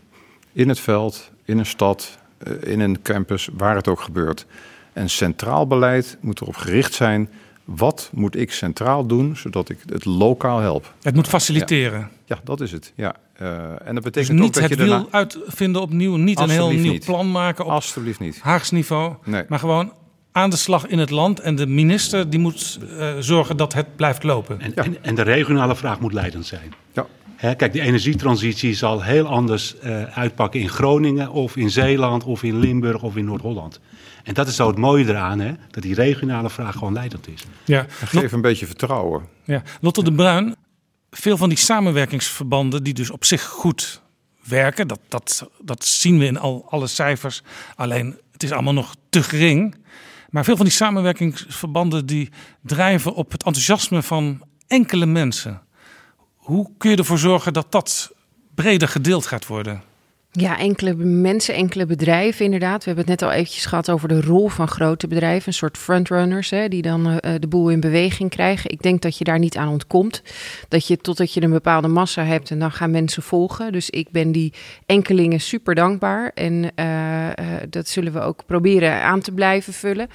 In 0.54 0.70
het 0.70 0.80
veld, 0.80 1.32
in 1.46 1.58
een 1.58 1.66
stad, 1.66 2.18
in 2.62 2.80
een 2.80 3.02
campus, 3.02 3.50
waar 3.54 3.76
het 3.76 3.88
ook 3.88 4.02
gebeurt. 4.02 4.46
En 4.94 5.10
centraal 5.10 5.68
beleid 5.68 6.18
moet 6.22 6.42
erop 6.42 6.56
gericht 6.56 6.94
zijn... 6.94 7.30
wat 7.64 8.10
moet 8.14 8.36
ik 8.36 8.52
centraal 8.52 9.06
doen, 9.06 9.36
zodat 9.36 9.70
ik 9.70 9.78
het 9.86 10.06
lokaal 10.06 10.60
help. 10.60 10.94
Het 11.02 11.16
moet 11.16 11.28
faciliteren. 11.28 12.10
Ja, 12.26 12.40
dat 12.44 12.62
is 12.62 12.72
het. 12.72 12.94
Ja. 12.96 13.16
Eh, 13.34 13.48
en 13.88 13.96
dat 13.96 13.96
Dus 13.96 14.04
betekent 14.04 14.38
ook 14.38 14.44
niet 14.44 14.54
dat 14.54 14.64
het 14.64 14.72
je 14.72 14.78
wiel 14.78 14.90
daarna... 14.90 15.08
uitvinden 15.12 15.82
opnieuw. 15.82 16.16
Niet 16.16 16.40
een 16.40 16.50
heel 16.50 16.70
nieuw 16.70 16.92
niet. 16.92 17.06
plan 17.06 17.32
maken 17.32 17.66
op 17.66 17.72
Alsjeblieft 17.72 18.20
niet. 18.20 18.40
Haags 18.42 18.72
niveau. 18.72 19.14
Nee. 19.24 19.44
Maar 19.48 19.60
gewoon 19.60 19.94
aan 20.32 20.50
de 20.50 20.56
slag 20.56 20.88
in 20.88 21.00
het 21.00 21.10
land. 21.10 21.40
En 21.40 21.56
de 21.56 21.68
minister 21.68 22.30
die 22.30 22.40
moet 22.40 22.80
eh, 22.98 23.14
zorgen 23.20 23.58
dat 23.58 23.74
het 23.74 23.96
blijft 23.96 24.24
lopen. 24.24 24.62
En, 24.62 24.76
en, 24.76 25.04
en 25.04 25.16
de 25.16 25.22
regionale 25.22 25.76
vraag 25.76 26.00
moet 26.00 26.14
leidend 26.14 26.46
zijn. 26.46 26.74
Ja. 26.94 27.06
Hè, 27.38 27.56
kijk, 27.56 27.74
de 27.74 27.82
energietransitie 27.82 28.74
zal 28.74 29.04
heel 29.04 29.26
anders 29.26 29.80
eh, 29.80 30.04
uitpakken 30.04 30.60
in 30.60 30.70
Groningen 30.70 31.32
of 31.32 31.56
in 31.56 31.70
Zeeland 31.70 32.24
of 32.24 32.44
in 32.44 32.60
Limburg 32.60 33.04
of 33.04 33.16
in 33.16 33.26
Noord-Holland. 33.26 33.80
En 34.24 34.34
dat 34.34 34.48
is 34.48 34.56
zo 34.56 34.68
het 34.68 34.78
mooie 34.78 35.06
eraan, 35.08 35.40
hè, 35.40 35.54
dat 35.72 35.84
die 35.84 35.96
regionale 35.96 36.50
vraag 36.50 36.74
gewoon 36.74 36.94
leidend 36.94 37.28
is. 37.28 37.46
Ja, 37.66 37.86
Geef 37.90 38.32
een 38.32 38.42
beetje 38.42 38.66
vertrouwen. 38.66 39.26
Ja, 39.44 39.62
Lotte 39.82 40.04
de 40.04 40.14
Bruin, 40.14 40.56
veel 41.10 41.38
van 41.38 41.50
die 41.50 41.58
samenwerkingsverbanden 41.58 42.84
die 42.84 42.94
dus 42.94 43.10
op 43.10 43.26
zich 43.26 43.44
goed 43.44 44.02
werken, 44.44 44.88
dat, 44.88 45.00
dat, 45.08 45.50
dat 45.62 45.86
zien 45.86 46.20
we 46.20 46.26
in 46.26 46.38
al 46.38 46.66
alle 46.70 46.88
cijfers. 46.88 47.42
Alleen 47.76 48.18
het 48.32 48.44
is 48.44 48.52
allemaal 48.52 48.74
nog 48.74 48.96
te 49.10 49.24
gering. 49.24 49.76
Maar 50.30 50.44
veel 50.44 50.56
van 50.56 50.66
die 50.66 50.74
samenwerkingsverbanden 50.74 52.06
die 52.06 52.30
drijven 52.62 53.14
op 53.14 53.32
het 53.32 53.44
enthousiasme 53.44 54.02
van 54.02 54.42
enkele 54.68 55.06
mensen. 55.06 55.62
Hoe 56.48 56.72
kun 56.78 56.92
je 56.92 56.98
ervoor 56.98 57.18
zorgen 57.18 57.54
dat 57.54 57.72
dat 57.72 58.12
breder 58.56 58.88
gedeeld 58.88 59.26
gaat 59.26 59.48
worden? 59.48 59.84
Ja, 60.40 60.58
enkele 60.58 60.96
mensen, 60.96 61.54
enkele 61.54 61.86
bedrijven 61.86 62.46
inderdaad. 62.46 62.84
We 62.84 62.92
hebben 62.92 63.12
het 63.12 63.22
net 63.22 63.30
al 63.30 63.36
eventjes 63.36 63.66
gehad 63.66 63.90
over 63.90 64.08
de 64.08 64.22
rol 64.22 64.48
van 64.48 64.68
grote 64.68 65.08
bedrijven. 65.08 65.48
Een 65.48 65.54
soort 65.54 65.78
frontrunners 65.78 66.50
hè, 66.50 66.68
die 66.68 66.82
dan 66.82 67.08
uh, 67.08 67.18
de 67.40 67.48
boel 67.48 67.70
in 67.70 67.80
beweging 67.80 68.30
krijgen. 68.30 68.70
Ik 68.70 68.82
denk 68.82 69.02
dat 69.02 69.18
je 69.18 69.24
daar 69.24 69.40
niet 69.40 69.58
aan 69.58 69.68
ontkomt. 69.68 70.24
Dat 70.68 70.88
je 70.88 70.98
totdat 70.98 71.34
je 71.34 71.42
een 71.42 71.52
bepaalde 71.52 71.88
massa 71.88 72.24
hebt 72.24 72.52
en 72.52 72.60
dan 72.60 72.72
gaan 72.72 72.92
mensen 72.92 73.24
volgen. 73.24 73.72
Dus 73.72 73.90
ik 73.90 74.12
ben 74.12 74.32
die 74.32 74.54
enkelingen 74.86 75.40
super 75.40 75.76
dankbaar. 75.76 76.32
En 76.34 76.54
uh, 76.54 77.26
uh, 77.26 77.32
dat 77.70 77.88
zullen 77.88 78.14
we 78.14 78.20
ook 78.20 78.46
proberen 78.46 79.02
aan 79.02 79.22
te 79.22 79.32
blijven 79.32 79.74
vullen. 79.74 80.08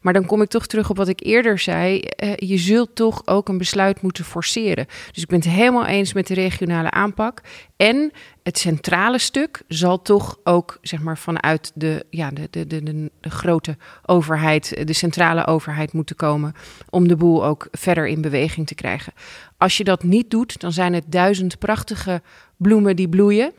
Maar 0.00 0.12
dan 0.12 0.26
kom 0.26 0.42
ik 0.42 0.48
toch 0.48 0.66
terug 0.66 0.90
op 0.90 0.96
wat 0.96 1.08
ik 1.08 1.20
eerder 1.24 1.58
zei. 1.58 2.02
je 2.36 2.58
zult 2.58 2.94
toch 2.94 3.22
ook 3.26 3.48
een 3.48 3.58
besluit 3.58 4.02
moeten 4.02 4.24
forceren. 4.24 4.86
Dus 5.12 5.22
ik 5.22 5.28
ben 5.28 5.38
het 5.38 5.48
helemaal 5.48 5.86
eens 5.86 6.12
met 6.12 6.26
de 6.26 6.34
regionale 6.34 6.90
aanpak. 6.90 7.40
En 7.80 8.12
het 8.42 8.58
centrale 8.58 9.18
stuk 9.18 9.62
zal 9.68 10.02
toch 10.02 10.38
ook 10.44 10.78
zeg 10.82 11.02
maar, 11.02 11.18
vanuit 11.18 11.72
de, 11.74 12.06
ja, 12.10 12.30
de, 12.30 12.48
de, 12.50 12.66
de, 12.66 13.10
de, 13.20 13.30
grote 13.30 13.76
overheid, 14.06 14.86
de 14.86 14.92
centrale 14.92 15.46
overheid 15.46 15.92
moeten 15.92 16.16
komen. 16.16 16.54
Om 16.90 17.08
de 17.08 17.16
boel 17.16 17.44
ook 17.44 17.68
verder 17.70 18.06
in 18.06 18.20
beweging 18.20 18.66
te 18.66 18.74
krijgen. 18.74 19.12
Als 19.56 19.76
je 19.76 19.84
dat 19.84 20.02
niet 20.02 20.30
doet, 20.30 20.60
dan 20.60 20.72
zijn 20.72 20.92
het 20.92 21.04
duizend 21.06 21.58
prachtige 21.58 22.22
bloemen 22.56 22.96
die 22.96 23.08
bloeien. 23.08 23.52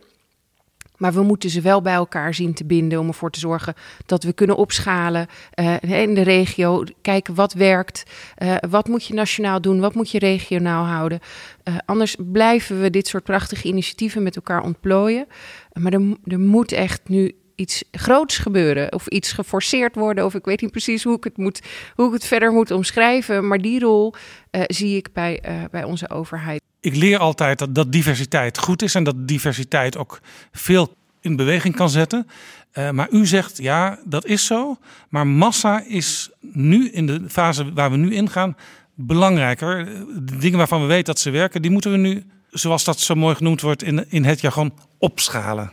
Maar 1.01 1.13
we 1.13 1.21
moeten 1.21 1.49
ze 1.49 1.61
wel 1.61 1.81
bij 1.81 1.93
elkaar 1.93 2.33
zien 2.33 2.53
te 2.53 2.65
binden 2.65 2.99
om 2.99 3.07
ervoor 3.07 3.31
te 3.31 3.39
zorgen 3.39 3.73
dat 4.05 4.23
we 4.23 4.33
kunnen 4.33 4.55
opschalen 4.55 5.27
uh, 5.55 5.81
in 5.81 6.13
de 6.13 6.21
regio. 6.21 6.83
Kijken 7.01 7.35
wat 7.35 7.53
werkt, 7.53 8.03
uh, 8.43 8.55
wat 8.69 8.87
moet 8.87 9.05
je 9.05 9.13
nationaal 9.13 9.61
doen, 9.61 9.79
wat 9.79 9.93
moet 9.93 10.11
je 10.11 10.19
regionaal 10.19 10.85
houden. 10.85 11.19
Uh, 11.63 11.75
anders 11.85 12.15
blijven 12.31 12.81
we 12.81 12.89
dit 12.89 13.07
soort 13.07 13.23
prachtige 13.23 13.67
initiatieven 13.67 14.23
met 14.23 14.35
elkaar 14.35 14.63
ontplooien. 14.63 15.27
Maar 15.73 15.93
er 16.23 16.39
moet 16.39 16.71
echt 16.71 17.01
nu 17.05 17.35
iets 17.55 17.83
groots 17.91 18.37
gebeuren 18.37 18.93
of 18.93 19.07
iets 19.07 19.31
geforceerd 19.31 19.95
worden. 19.95 20.25
Of 20.25 20.33
ik 20.33 20.45
weet 20.45 20.61
niet 20.61 20.71
precies 20.71 21.03
hoe 21.03 21.15
ik 21.15 21.23
het, 21.23 21.37
moet, 21.37 21.61
hoe 21.95 22.07
ik 22.07 22.13
het 22.13 22.25
verder 22.25 22.51
moet 22.51 22.71
omschrijven. 22.71 23.47
Maar 23.47 23.61
die 23.61 23.79
rol 23.79 24.13
uh, 24.51 24.61
zie 24.67 24.97
ik 24.97 25.13
bij, 25.13 25.43
uh, 25.45 25.63
bij 25.71 25.83
onze 25.83 26.09
overheid. 26.09 26.61
Ik 26.79 26.95
leer 26.95 27.17
altijd 27.17 27.59
dat, 27.59 27.75
dat 27.75 27.91
diversiteit 27.91 28.57
goed 28.57 28.81
is 28.81 28.95
en 28.95 29.03
dat 29.03 29.27
diversiteit 29.27 29.97
ook 29.97 30.19
veel 30.51 30.95
in 31.21 31.35
beweging 31.35 31.75
kan 31.75 31.89
zetten. 31.89 32.27
Uh, 32.73 32.89
maar 32.89 33.07
u 33.11 33.25
zegt 33.25 33.57
ja, 33.57 33.99
dat 34.05 34.25
is 34.25 34.45
zo. 34.45 34.77
Maar 35.09 35.27
massa 35.27 35.83
is 35.87 36.29
nu 36.39 36.89
in 36.89 37.05
de 37.05 37.23
fase 37.29 37.73
waar 37.73 37.91
we 37.91 37.97
nu 37.97 38.13
ingaan 38.13 38.55
belangrijker. 38.95 39.85
De 40.23 40.37
dingen 40.37 40.57
waarvan 40.57 40.81
we 40.81 40.87
weten 40.87 41.05
dat 41.05 41.19
ze 41.19 41.29
werken, 41.29 41.61
die 41.61 41.71
moeten 41.71 41.91
we 41.91 41.97
nu, 41.97 42.25
zoals 42.49 42.83
dat 42.83 42.99
zo 42.99 43.15
mooi 43.15 43.35
genoemd 43.35 43.61
wordt 43.61 43.83
in, 43.83 44.05
in 44.09 44.23
het 44.23 44.41
jargon, 44.41 44.73
opschalen. 44.97 45.71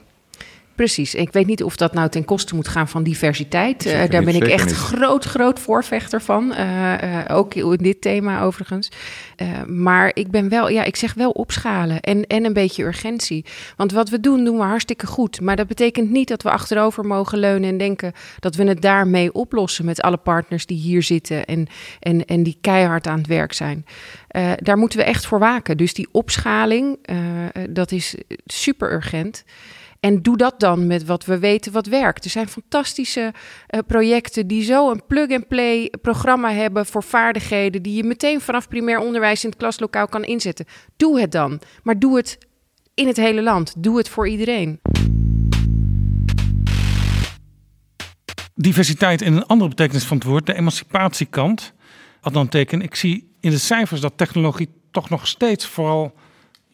Precies. 0.79 1.15
Ik 1.15 1.33
weet 1.33 1.47
niet 1.47 1.63
of 1.63 1.77
dat 1.77 1.95
nou 1.95 2.09
ten 2.09 2.25
koste 2.25 2.55
moet 2.55 2.69
gaan 2.69 2.89
van 2.89 3.03
diversiteit. 3.03 3.87
Uh, 3.87 3.93
daar 3.93 4.25
ben 4.25 4.35
ik 4.35 4.47
echt 4.47 4.65
niet. 4.65 4.75
groot, 4.75 5.25
groot 5.25 5.61
voorvechter 5.61 6.23
van. 6.23 6.53
Uh, 6.53 6.93
uh, 6.93 7.19
ook 7.29 7.55
in 7.55 7.77
dit 7.77 8.01
thema 8.01 8.43
overigens. 8.43 8.91
maar 9.67 10.11
ik 10.15 10.31
ben 10.31 10.49
wel, 10.49 10.69
ja, 10.69 10.85
ik 10.85 10.97
zeg 10.97 11.15
wel 11.15 11.31
opschalen 11.31 12.01
en, 12.01 12.27
en 12.27 12.45
een 12.45 12.53
beetje 12.53 12.85
urgentie. 12.85 13.45
Want 13.77 13.93
wat 13.93 14.09
we 14.09 14.21
doen, 14.21 14.45
doen 14.45 14.57
we 14.57 14.63
hartstikke 14.63 15.07
goed. 15.07 15.41
Maar 15.41 15.57
dat 15.57 15.67
betekent 15.67 16.11
niet 16.11 16.29
dat 16.29 16.43
we 16.43 16.51
achterover 16.51 17.05
mogen 17.05 17.39
leunen 17.39 17.69
en 17.69 17.79
denken 17.79 18.13
dat 18.39 18.55
we 18.55 18.65
het 18.65 18.83
daarmee 18.83 19.33
oplossen 19.33 19.85
met 19.85 20.01
alle 20.01 20.17
partners 20.17 20.67
die 20.67 20.79
hier 20.79 21.03
zitten 21.03 21.45
en, 21.45 21.67
en, 22.01 22.25
en 22.25 22.43
die 22.43 22.59
keihard 22.61 23.07
aan 23.07 23.19
het 23.19 23.27
werk 23.27 23.53
zijn. 23.53 23.85
daar 24.57 24.79
moeten 24.79 24.99
we 24.99 25.05
echt 25.05 25.27
voor 25.27 25.39
waken. 25.39 25.77
Dus 25.77 25.95
die 25.95 26.09
opschaling, 26.13 26.99
dat 27.71 27.93
is 27.93 28.15
super 28.47 28.93
urgent. 28.93 29.45
En 30.01 30.23
doe 30.23 30.37
dat 30.37 30.61
dan 30.61 30.87
met 30.87 31.05
wat 31.05 31.25
we 31.25 31.39
weten 31.39 31.73
wat 31.73 31.87
werkt. 31.87 32.25
Er 32.25 32.31
zijn 32.31 32.49
fantastische 32.49 33.33
uh, 33.71 33.81
projecten 33.87 34.47
die 34.47 34.63
zo 34.63 34.91
een 34.91 35.07
plug-and-play 35.07 35.93
programma 36.03 36.53
hebben 36.53 36.87
voor 36.87 37.03
vaardigheden 37.03 37.83
die 37.83 37.95
je 37.95 38.05
meteen 38.05 38.41
vanaf 38.41 38.69
primair 38.69 38.99
onderwijs 38.99 39.45
in 39.45 39.51
het 39.51 39.59
klaslokaal 39.59 40.09
kan 40.09 40.25
inzetten. 40.25 40.67
Doe 40.97 41.21
het 41.21 41.33
dan, 41.33 41.61
maar 41.83 41.99
doe 41.99 42.17
het 42.17 42.39
in 42.95 43.07
het 43.07 43.17
hele 43.17 43.43
land. 43.43 43.75
Doe 43.79 43.97
het 43.97 44.09
voor 44.09 44.29
iedereen. 44.29 44.81
Diversiteit 48.55 49.23
in 49.23 49.33
een 49.33 49.47
andere 49.47 49.69
betekenis 49.69 50.05
van 50.05 50.17
het 50.17 50.27
woord, 50.27 50.47
de 50.47 50.55
emancipatiekant. 50.55 51.73
Wat 52.21 52.33
dan 52.33 52.49
teken, 52.49 52.83
ik 52.83 52.95
zie 52.95 53.37
in 53.41 53.51
de 53.51 53.59
cijfers 53.59 54.01
dat 54.01 54.13
technologie 54.17 54.69
toch 54.91 55.09
nog 55.09 55.27
steeds 55.27 55.67
vooral 55.67 56.15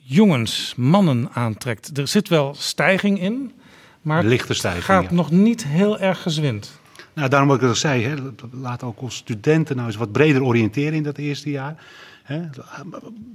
jongens, 0.04 0.74
mannen 0.76 1.28
aantrekt. 1.32 1.98
Er 1.98 2.08
zit 2.08 2.28
wel 2.28 2.54
stijging 2.58 3.20
in, 3.20 3.52
maar 4.02 4.24
Lichte 4.24 4.54
stijging, 4.54 4.86
het 4.86 4.94
gaat 4.94 5.10
ja. 5.10 5.14
nog 5.16 5.30
niet 5.30 5.64
heel 5.66 5.98
erg 5.98 6.22
gezwind. 6.22 6.80
Nou, 7.12 7.28
daarom 7.28 7.48
wat 7.48 7.62
ik 7.62 7.68
al 7.68 7.74
zei, 7.74 8.04
hè, 8.04 8.14
laat 8.50 8.82
ook 8.82 9.02
ons 9.02 9.16
studenten 9.16 9.76
nou 9.76 9.88
eens 9.88 9.96
wat 9.96 10.12
breder 10.12 10.42
oriënteren 10.42 10.92
in 10.92 11.02
dat 11.02 11.18
eerste 11.18 11.50
jaar. 11.50 11.76
Hè. 12.22 12.40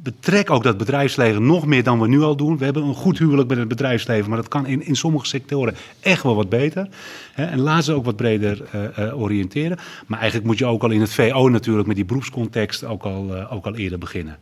Betrek 0.03 0.49
ook 0.49 0.63
dat 0.63 0.77
bedrijfsleven 0.77 1.45
nog 1.45 1.65
meer 1.65 1.83
dan 1.83 1.99
we 1.99 2.07
nu 2.07 2.21
al 2.21 2.35
doen. 2.35 2.57
We 2.57 2.63
hebben 2.63 2.83
een 2.83 2.93
goed 2.93 3.17
huwelijk 3.17 3.49
met 3.49 3.57
het 3.57 3.67
bedrijfsleven, 3.67 4.29
maar 4.29 4.37
dat 4.37 4.47
kan 4.47 4.65
in, 4.65 4.85
in 4.85 4.95
sommige 4.95 5.25
sectoren 5.25 5.75
echt 5.99 6.23
wel 6.23 6.35
wat 6.35 6.49
beter. 6.49 6.89
Hè. 7.33 7.45
En 7.45 7.59
laat 7.59 7.83
ze 7.83 7.93
ook 7.93 8.05
wat 8.05 8.15
breder 8.15 8.61
uh, 8.75 8.81
uh, 8.99 9.21
oriënteren. 9.21 9.77
Maar 10.07 10.19
eigenlijk 10.19 10.49
moet 10.49 10.57
je 10.57 10.65
ook 10.65 10.83
al 10.83 10.91
in 10.91 11.01
het 11.01 11.13
VO 11.13 11.49
natuurlijk 11.49 11.87
met 11.87 11.95
die 11.95 12.05
beroepscontext 12.05 12.83
ook 12.83 13.03
al, 13.03 13.35
uh, 13.35 13.53
ook 13.53 13.65
al 13.65 13.75
eerder 13.75 13.99
beginnen. 13.99 14.37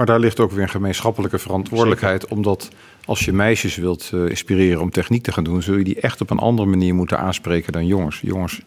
Maar 0.00 0.08
daar 0.08 0.20
ligt 0.20 0.40
ook 0.40 0.50
weer 0.50 0.62
een 0.62 0.68
gemeenschappelijke 0.68 1.38
verantwoordelijkheid. 1.38 2.20
Zeker. 2.20 2.36
Omdat 2.36 2.68
als 3.04 3.24
je 3.24 3.32
meisjes 3.32 3.76
wilt 3.76 4.10
uh, 4.14 4.28
inspireren 4.28 4.80
om 4.80 4.90
techniek 4.90 5.22
te 5.22 5.32
gaan 5.32 5.44
doen, 5.44 5.62
zul 5.62 5.76
je 5.76 5.84
die 5.84 6.00
echt 6.00 6.20
op 6.20 6.30
een 6.30 6.38
andere 6.38 6.68
manier 6.68 6.94
moeten 6.94 7.18
aanspreken 7.18 7.72
dan 7.72 7.86
jongens. 7.86 8.20
Jongens 8.20 8.60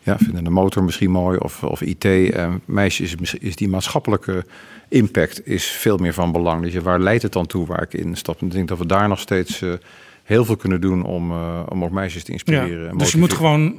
ja, 0.00 0.18
vinden 0.18 0.44
de 0.44 0.50
motor 0.50 0.84
misschien 0.84 1.10
mooi 1.10 1.38
of, 1.38 1.64
of 1.64 1.80
IT. 1.80 2.04
Uh, 2.04 2.54
meisjes 2.64 3.14
is, 3.14 3.34
is 3.34 3.56
die 3.56 3.68
maatschappelijke 3.68 4.44
impact 4.88 5.46
is 5.46 5.66
veel 5.66 5.96
meer 5.96 6.14
van 6.14 6.32
belang. 6.32 6.62
Dus 6.62 6.74
waar 6.74 7.00
leidt 7.00 7.22
het 7.22 7.32
dan 7.32 7.46
toe 7.46 7.66
waar 7.66 7.82
ik 7.82 7.94
in 7.94 8.16
stap? 8.16 8.40
En 8.40 8.46
ik 8.46 8.52
denk 8.52 8.68
dat 8.68 8.78
we 8.78 8.86
daar 8.86 9.08
nog 9.08 9.18
steeds 9.18 9.60
uh, 9.60 9.72
heel 10.22 10.44
veel 10.44 10.56
kunnen 10.56 10.80
doen 10.80 11.04
om, 11.04 11.32
om 11.68 11.84
ook 11.84 11.90
meisjes 11.90 12.24
te 12.24 12.32
inspireren. 12.32 12.92
Ja, 12.92 12.98
dus 12.98 13.12
je 13.12 13.18
moet 13.18 13.32
gewoon 13.32 13.78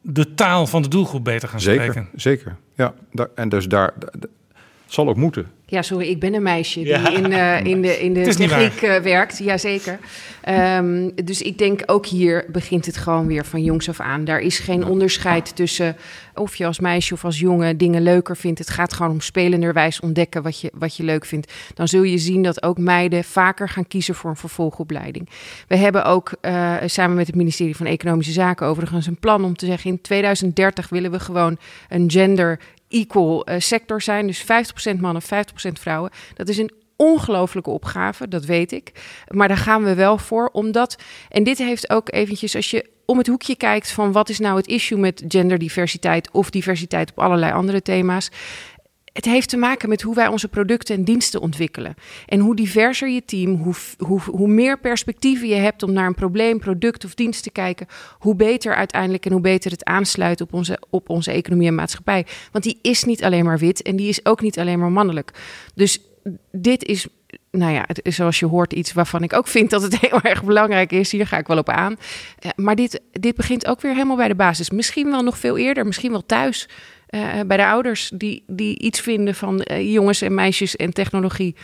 de 0.00 0.34
taal 0.34 0.66
van 0.66 0.82
de 0.82 0.88
doelgroep 0.88 1.24
beter 1.24 1.48
gaan 1.48 1.60
zeker, 1.60 1.90
spreken. 1.90 2.10
Zeker, 2.14 2.56
ja. 2.74 2.94
Daar, 3.10 3.28
en 3.34 3.48
dus 3.48 3.68
daar, 3.68 3.94
zal 4.86 5.08
ook 5.08 5.16
moeten. 5.16 5.46
Ja, 5.72 5.82
sorry, 5.82 6.08
ik 6.08 6.20
ben 6.20 6.34
een 6.34 6.42
meisje 6.42 6.78
die 6.78 6.88
ja. 6.88 7.08
in, 7.08 7.30
uh, 7.30 7.64
in 7.64 7.82
de, 7.82 8.00
in 8.00 8.12
de 8.12 8.34
techniek 8.34 8.82
uh, 8.82 8.96
werkt. 8.96 9.38
Jazeker. 9.38 9.98
Um, 10.48 11.14
dus 11.24 11.42
ik 11.42 11.58
denk 11.58 11.82
ook 11.86 12.06
hier 12.06 12.44
begint 12.48 12.86
het 12.86 12.96
gewoon 12.96 13.26
weer 13.26 13.44
van 13.44 13.62
jongs 13.62 13.88
af 13.88 14.00
aan. 14.00 14.24
Daar 14.24 14.40
is 14.40 14.58
geen 14.58 14.84
onderscheid 14.84 15.56
tussen 15.56 15.96
of 16.34 16.56
je 16.56 16.66
als 16.66 16.80
meisje 16.80 17.14
of 17.14 17.24
als 17.24 17.38
jongen 17.38 17.76
dingen 17.76 18.02
leuker 18.02 18.36
vindt. 18.36 18.58
Het 18.58 18.70
gaat 18.70 18.92
gewoon 18.92 19.12
om 19.12 19.20
spelenderwijs 19.20 20.00
ontdekken 20.00 20.42
wat 20.42 20.60
je, 20.60 20.70
wat 20.74 20.96
je 20.96 21.02
leuk 21.02 21.24
vindt. 21.24 21.52
Dan 21.74 21.88
zul 21.88 22.02
je 22.02 22.18
zien 22.18 22.42
dat 22.42 22.62
ook 22.62 22.78
meiden 22.78 23.24
vaker 23.24 23.68
gaan 23.68 23.88
kiezen 23.88 24.14
voor 24.14 24.30
een 24.30 24.36
vervolgopleiding. 24.36 25.28
We 25.68 25.76
hebben 25.76 26.04
ook 26.04 26.32
uh, 26.42 26.76
samen 26.86 27.16
met 27.16 27.26
het 27.26 27.36
ministerie 27.36 27.76
van 27.76 27.86
Economische 27.86 28.32
Zaken 28.32 28.66
overigens 28.66 29.06
een 29.06 29.18
plan 29.18 29.44
om 29.44 29.56
te 29.56 29.66
zeggen... 29.66 29.90
in 29.90 30.00
2030 30.00 30.88
willen 30.88 31.10
we 31.10 31.20
gewoon 31.20 31.58
een 31.88 32.10
gender 32.10 32.58
equal 32.92 33.48
uh, 33.48 33.54
sector 33.58 34.02
zijn. 34.02 34.26
Dus 34.26 34.42
50% 34.42 34.44
mannen, 35.00 35.22
50% 35.22 35.26
vrouwen. 35.72 36.10
Dat 36.34 36.48
is 36.48 36.58
een 36.58 36.72
ongelooflijke 36.96 37.70
opgave, 37.70 38.28
dat 38.28 38.44
weet 38.44 38.72
ik. 38.72 38.92
Maar 39.28 39.48
daar 39.48 39.56
gaan 39.56 39.84
we 39.84 39.94
wel 39.94 40.18
voor, 40.18 40.48
omdat... 40.52 40.96
En 41.28 41.44
dit 41.44 41.58
heeft 41.58 41.90
ook 41.90 42.12
eventjes, 42.12 42.56
als 42.56 42.70
je 42.70 42.90
om 43.06 43.18
het 43.18 43.26
hoekje 43.26 43.56
kijkt... 43.56 43.90
van 43.90 44.12
wat 44.12 44.28
is 44.28 44.38
nou 44.38 44.56
het 44.56 44.66
issue 44.66 44.98
met 44.98 45.24
genderdiversiteit... 45.28 46.30
of 46.30 46.50
diversiteit 46.50 47.10
op 47.10 47.18
allerlei 47.18 47.52
andere 47.52 47.82
thema's... 47.82 48.30
Het 49.12 49.24
heeft 49.24 49.48
te 49.48 49.56
maken 49.56 49.88
met 49.88 50.02
hoe 50.02 50.14
wij 50.14 50.26
onze 50.26 50.48
producten 50.48 50.96
en 50.96 51.04
diensten 51.04 51.40
ontwikkelen. 51.40 51.94
En 52.26 52.40
hoe 52.40 52.56
diverser 52.56 53.08
je 53.08 53.24
team, 53.24 53.54
hoe, 53.54 53.74
hoe, 53.98 54.20
hoe 54.20 54.48
meer 54.48 54.78
perspectieven 54.78 55.48
je 55.48 55.54
hebt 55.54 55.82
om 55.82 55.92
naar 55.92 56.06
een 56.06 56.14
probleem, 56.14 56.58
product 56.58 57.04
of 57.04 57.14
dienst 57.14 57.42
te 57.42 57.50
kijken, 57.50 57.86
hoe 58.18 58.34
beter 58.34 58.74
uiteindelijk 58.74 59.26
en 59.26 59.32
hoe 59.32 59.40
beter 59.40 59.70
het 59.70 59.84
aansluit 59.84 60.40
op 60.40 60.52
onze, 60.52 60.78
op 60.90 61.08
onze 61.08 61.30
economie 61.30 61.68
en 61.68 61.74
maatschappij. 61.74 62.26
Want 62.52 62.64
die 62.64 62.78
is 62.82 63.04
niet 63.04 63.24
alleen 63.24 63.44
maar 63.44 63.58
wit 63.58 63.82
en 63.82 63.96
die 63.96 64.08
is 64.08 64.24
ook 64.24 64.40
niet 64.40 64.58
alleen 64.58 64.78
maar 64.78 64.92
mannelijk. 64.92 65.30
Dus 65.74 66.00
dit 66.52 66.84
is 66.84 67.06
nou 67.50 67.72
ja, 67.72 67.84
het 67.86 68.00
is 68.02 68.16
zoals 68.16 68.38
je 68.38 68.46
hoort 68.46 68.72
iets 68.72 68.92
waarvan 68.92 69.22
ik 69.22 69.32
ook 69.32 69.46
vind 69.46 69.70
dat 69.70 69.82
het 69.82 69.98
heel 70.06 70.20
erg 70.20 70.44
belangrijk 70.44 70.92
is. 70.92 71.12
Hier 71.12 71.26
ga 71.26 71.38
ik 71.38 71.46
wel 71.46 71.58
op 71.58 71.68
aan. 71.68 71.96
Eh, 72.38 72.50
maar 72.56 72.74
dit, 72.74 73.00
dit 73.12 73.36
begint 73.36 73.66
ook 73.66 73.80
weer 73.80 73.92
helemaal 73.92 74.16
bij 74.16 74.28
de 74.28 74.34
basis. 74.34 74.70
Misschien 74.70 75.10
wel 75.10 75.22
nog 75.22 75.38
veel 75.38 75.58
eerder, 75.58 75.86
misschien 75.86 76.10
wel 76.10 76.26
thuis. 76.26 76.68
Eh, 77.12 77.40
bij 77.46 77.56
de 77.56 77.66
ouders 77.66 78.10
die, 78.14 78.44
die 78.46 78.78
iets 78.78 79.00
vinden 79.00 79.34
van 79.34 79.60
eh, 79.60 79.92
jongens 79.92 80.22
en 80.22 80.34
meisjes 80.34 80.76
en 80.76 80.92
technologie. 80.92 81.56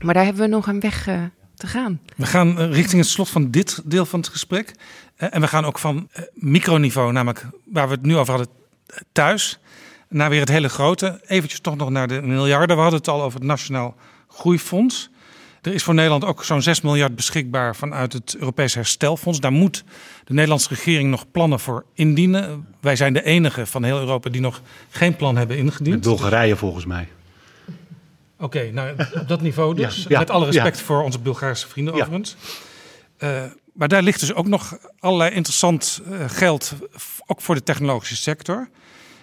Maar 0.00 0.14
daar 0.14 0.24
hebben 0.24 0.42
we 0.42 0.48
nog 0.48 0.66
een 0.66 0.80
weg 0.80 1.06
eh, 1.06 1.22
te 1.54 1.66
gaan. 1.66 2.00
We 2.16 2.26
gaan 2.26 2.58
richting 2.58 3.02
het 3.02 3.10
slot 3.10 3.28
van 3.28 3.50
dit 3.50 3.80
deel 3.84 4.06
van 4.06 4.20
het 4.20 4.28
gesprek. 4.28 4.74
En 5.16 5.40
we 5.40 5.46
gaan 5.46 5.64
ook 5.64 5.78
van 5.78 6.08
microniveau, 6.34 7.12
namelijk 7.12 7.46
waar 7.64 7.88
we 7.88 7.94
het 7.94 8.02
nu 8.02 8.16
over 8.16 8.34
hadden, 8.34 8.52
thuis, 9.12 9.58
naar 10.08 10.30
weer 10.30 10.40
het 10.40 10.48
hele 10.48 10.68
grote. 10.68 11.20
Eventjes 11.26 11.60
toch 11.60 11.76
nog 11.76 11.90
naar 11.90 12.08
de 12.08 12.22
miljarden. 12.22 12.76
We 12.76 12.82
hadden 12.82 12.98
het 12.98 13.08
al 13.08 13.22
over 13.22 13.38
het 13.38 13.48
Nationaal 13.48 13.96
Groeifonds. 14.28 15.10
Er 15.62 15.74
is 15.74 15.82
voor 15.82 15.94
Nederland 15.94 16.24
ook 16.24 16.44
zo'n 16.44 16.62
6 16.62 16.80
miljard 16.80 17.16
beschikbaar 17.16 17.76
vanuit 17.76 18.12
het 18.12 18.36
Europees 18.38 18.74
Herstelfonds. 18.74 19.40
Daar 19.40 19.52
moet 19.52 19.84
de 20.24 20.32
Nederlandse 20.32 20.68
regering 20.68 21.10
nog 21.10 21.30
plannen 21.30 21.60
voor 21.60 21.84
indienen. 21.94 22.66
Wij 22.80 22.96
zijn 22.96 23.12
de 23.12 23.24
enige 23.24 23.66
van 23.66 23.82
heel 23.84 23.98
Europa 23.98 24.30
die 24.30 24.40
nog 24.40 24.60
geen 24.90 25.16
plan 25.16 25.36
hebben 25.36 25.56
ingediend. 25.58 25.94
Met 25.94 26.04
Bulgarije 26.04 26.56
volgens 26.56 26.84
mij. 26.84 27.08
Oké, 28.38 28.70
nou 28.72 28.94
op 29.14 29.28
dat 29.28 29.40
niveau 29.40 29.74
dus. 29.74 29.96
Ja, 29.96 30.04
ja, 30.08 30.18
Met 30.18 30.30
alle 30.30 30.44
respect 30.44 30.78
ja. 30.78 30.84
voor 30.84 31.02
onze 31.02 31.18
Bulgaarse 31.18 31.68
vrienden 31.68 31.94
overigens. 31.94 32.36
Eh, 33.16 33.42
maar 33.72 33.88
daar 33.88 34.02
ligt 34.02 34.20
dus 34.20 34.34
ook 34.34 34.46
nog 34.46 34.78
allerlei 34.98 35.30
interessant 35.30 36.00
eh, 36.10 36.24
geld, 36.26 36.74
ook 37.26 37.40
voor 37.40 37.54
de 37.54 37.62
technologische 37.62 38.16
sector. 38.16 38.68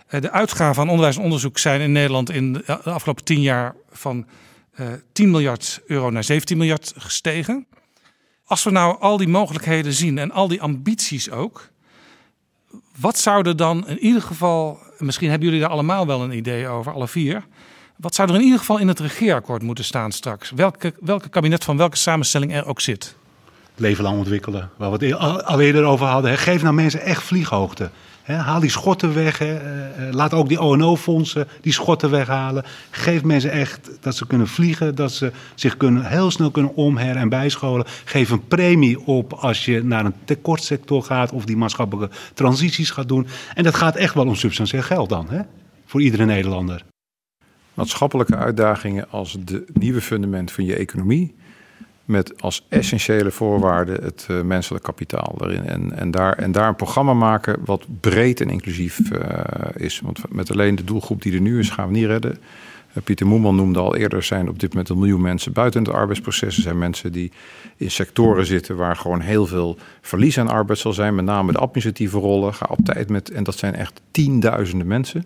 Eh, 0.08 0.22
de 0.22 0.32
uitgaven 0.32 0.82
aan 0.82 0.90
onderwijs 0.90 1.18
en 1.18 1.24
onderzoek 1.24 1.58
zijn 1.58 1.82
in 1.82 1.92
Nederland 1.92 2.30
in 2.30 2.54
de 2.54 2.82
afgelopen 2.84 3.24
tien 3.24 3.42
jaar 3.42 3.76
van 3.92 4.26
10 5.12 5.32
miljard 5.32 5.82
euro 5.86 6.10
naar 6.10 6.24
17 6.24 6.58
miljard 6.58 6.94
gestegen. 6.98 7.68
Als 8.46 8.64
we 8.64 8.72
nou 8.72 9.00
al 9.00 9.18
die 9.18 9.28
mogelijkheden 9.28 9.94
zien 9.94 10.18
en 10.18 10.32
al 10.32 10.48
die 10.48 10.62
ambities 10.62 11.32
ook, 11.32 11.70
wat 13.00 13.18
zouden 13.18 13.58
dan 13.58 13.88
in 13.88 14.00
ieder 14.00 14.22
geval, 14.22 14.80
misschien 14.98 15.30
hebben 15.30 15.48
jullie 15.48 15.62
daar 15.62 15.72
allemaal 15.72 16.08
wel 16.08 16.22
een 16.22 16.38
idee 16.38 16.68
over, 16.68 16.94
alle 16.94 17.08
vier. 17.08 17.46
Wat 17.96 18.16
zou 18.16 18.30
er 18.30 18.36
in 18.36 18.42
ieder 18.42 18.60
geval 18.60 18.78
in 18.78 18.88
het 18.88 19.00
regeerakkoord 19.00 19.62
moeten 19.62 19.84
staan 19.84 20.12
straks? 20.12 20.52
Welke, 20.52 20.94
welke 21.00 21.30
kabinet 21.30 21.64
van 21.64 21.78
welke 21.78 21.98
samenstelling 21.98 22.54
er 22.54 22.66
ook 22.66 22.82
zit? 22.82 23.16
Leven 23.76 24.04
lang 24.04 24.18
ontwikkelen. 24.18 24.70
Waar 24.78 24.92
we 24.92 25.06
het 25.06 25.14
e- 25.14 25.44
al, 25.44 25.60
eerder 25.60 25.84
over 25.84 26.06
hadden. 26.06 26.38
Geef 26.38 26.62
nou 26.62 26.76
mensen 26.76 27.02
echt 27.02 27.24
vlieghoogte. 27.24 27.90
Haal 28.34 28.60
die 28.60 28.70
schotten 28.70 29.14
weg. 29.14 29.40
Eh, 29.40 29.56
eh, 29.56 30.14
laat 30.14 30.34
ook 30.34 30.48
die 30.48 30.62
ONO-fondsen 30.62 31.48
die 31.62 31.74
schotten 31.74 32.10
weghalen. 32.10 32.64
Geef 32.92 33.24
mensen 33.24 33.52
echt 33.52 33.90
dat 34.00 34.16
ze 34.16 34.28
kunnen 34.28 34.48
vliegen. 34.48 34.96
Dat 34.96 35.12
ze 35.12 35.32
zich 35.56 35.78
kunnen, 35.78 36.06
heel 36.06 36.32
snel 36.32 36.52
kunnen 36.52 36.76
omher- 36.76 37.16
en 37.16 37.30
bijscholen. 37.30 37.86
Geef 38.06 38.30
een 38.30 38.48
premie 38.48 39.06
op 39.06 39.34
als 39.34 39.66
je 39.66 39.84
naar 39.84 40.06
een 40.06 40.14
tekortsector 40.24 41.04
gaat. 41.04 41.32
Of 41.32 41.46
die 41.46 41.58
maatschappelijke 41.58 42.16
transities 42.34 42.90
gaat 42.90 43.08
doen. 43.08 43.28
En 43.54 43.64
dat 43.64 43.76
gaat 43.76 43.96
echt 43.96 44.14
wel 44.14 44.26
om 44.28 44.36
substantieel 44.36 44.82
geld 44.84 45.10
dan. 45.10 45.30
Hè? 45.30 45.42
Voor 45.86 46.02
iedere 46.02 46.26
Nederlander. 46.26 46.84
maatschappelijke 47.74 48.36
uitdagingen 48.36 49.10
als 49.10 49.38
de 49.40 49.66
nieuwe 49.74 50.02
fundament 50.02 50.52
van 50.52 50.66
je 50.66 50.76
economie. 50.76 51.36
Met 52.06 52.42
als 52.42 52.66
essentiële 52.70 53.32
voorwaarde 53.32 54.00
het 54.02 54.26
eh, 54.30 54.42
menselijk 54.42 54.84
kapitaal 54.84 55.36
erin. 55.40 55.66
En, 55.66 55.98
en, 55.98 56.12
daar, 56.12 56.38
en 56.38 56.52
daar 56.52 56.68
een 56.68 56.76
programma 56.76 57.14
maken 57.14 57.58
wat 57.66 57.86
breed 58.00 58.42
en 58.42 58.50
inclusief 58.50 59.12
eh, 59.12 59.84
is. 59.84 60.00
Want 60.00 60.20
met 60.30 60.52
alleen 60.52 60.76
de 60.76 60.84
doelgroep 60.84 61.22
die 61.22 61.34
er 61.34 61.42
nu 61.42 61.60
is, 61.60 61.70
gaan 61.70 61.88
we 61.88 61.94
niet 61.94 62.06
redden. 62.06 62.38
Eh, 62.94 63.04
Pieter 63.04 63.28
Moeman 63.28 63.56
noemde 63.56 63.80
al 63.80 63.96
eerder, 63.96 64.24
zijn 64.24 64.50
op 64.50 64.60
dit 64.60 64.70
moment 64.70 64.90
een 64.90 65.00
miljoen 65.00 65.22
mensen 65.22 65.54
buiten 65.54 65.84
het 65.84 65.94
arbeidsproces. 65.94 66.56
Er 66.56 66.64
zijn 66.64 66.78
mensen 66.78 67.12
die 67.12 67.32
in 67.78 67.92
sectoren 67.92 68.46
zitten 68.46 68.76
waar 68.76 68.96
gewoon 68.96 69.20
heel 69.20 69.46
veel 69.46 69.78
verlies 70.02 70.40
aan 70.40 70.48
arbeid 70.48 70.80
zal 70.80 70.94
zijn. 70.94 71.16
Met 71.16 71.26
name 71.26 71.52
de 71.52 71.58
administratieve 71.58 72.18
rollen. 72.18 72.54
Ga 72.54 72.66
op 72.70 72.80
tijd 72.84 73.10
met, 73.10 73.32
en 73.32 73.44
dat 73.44 73.58
zijn 73.58 73.76
echt 73.76 74.02
tienduizenden 74.12 74.88
mensen. 74.88 75.26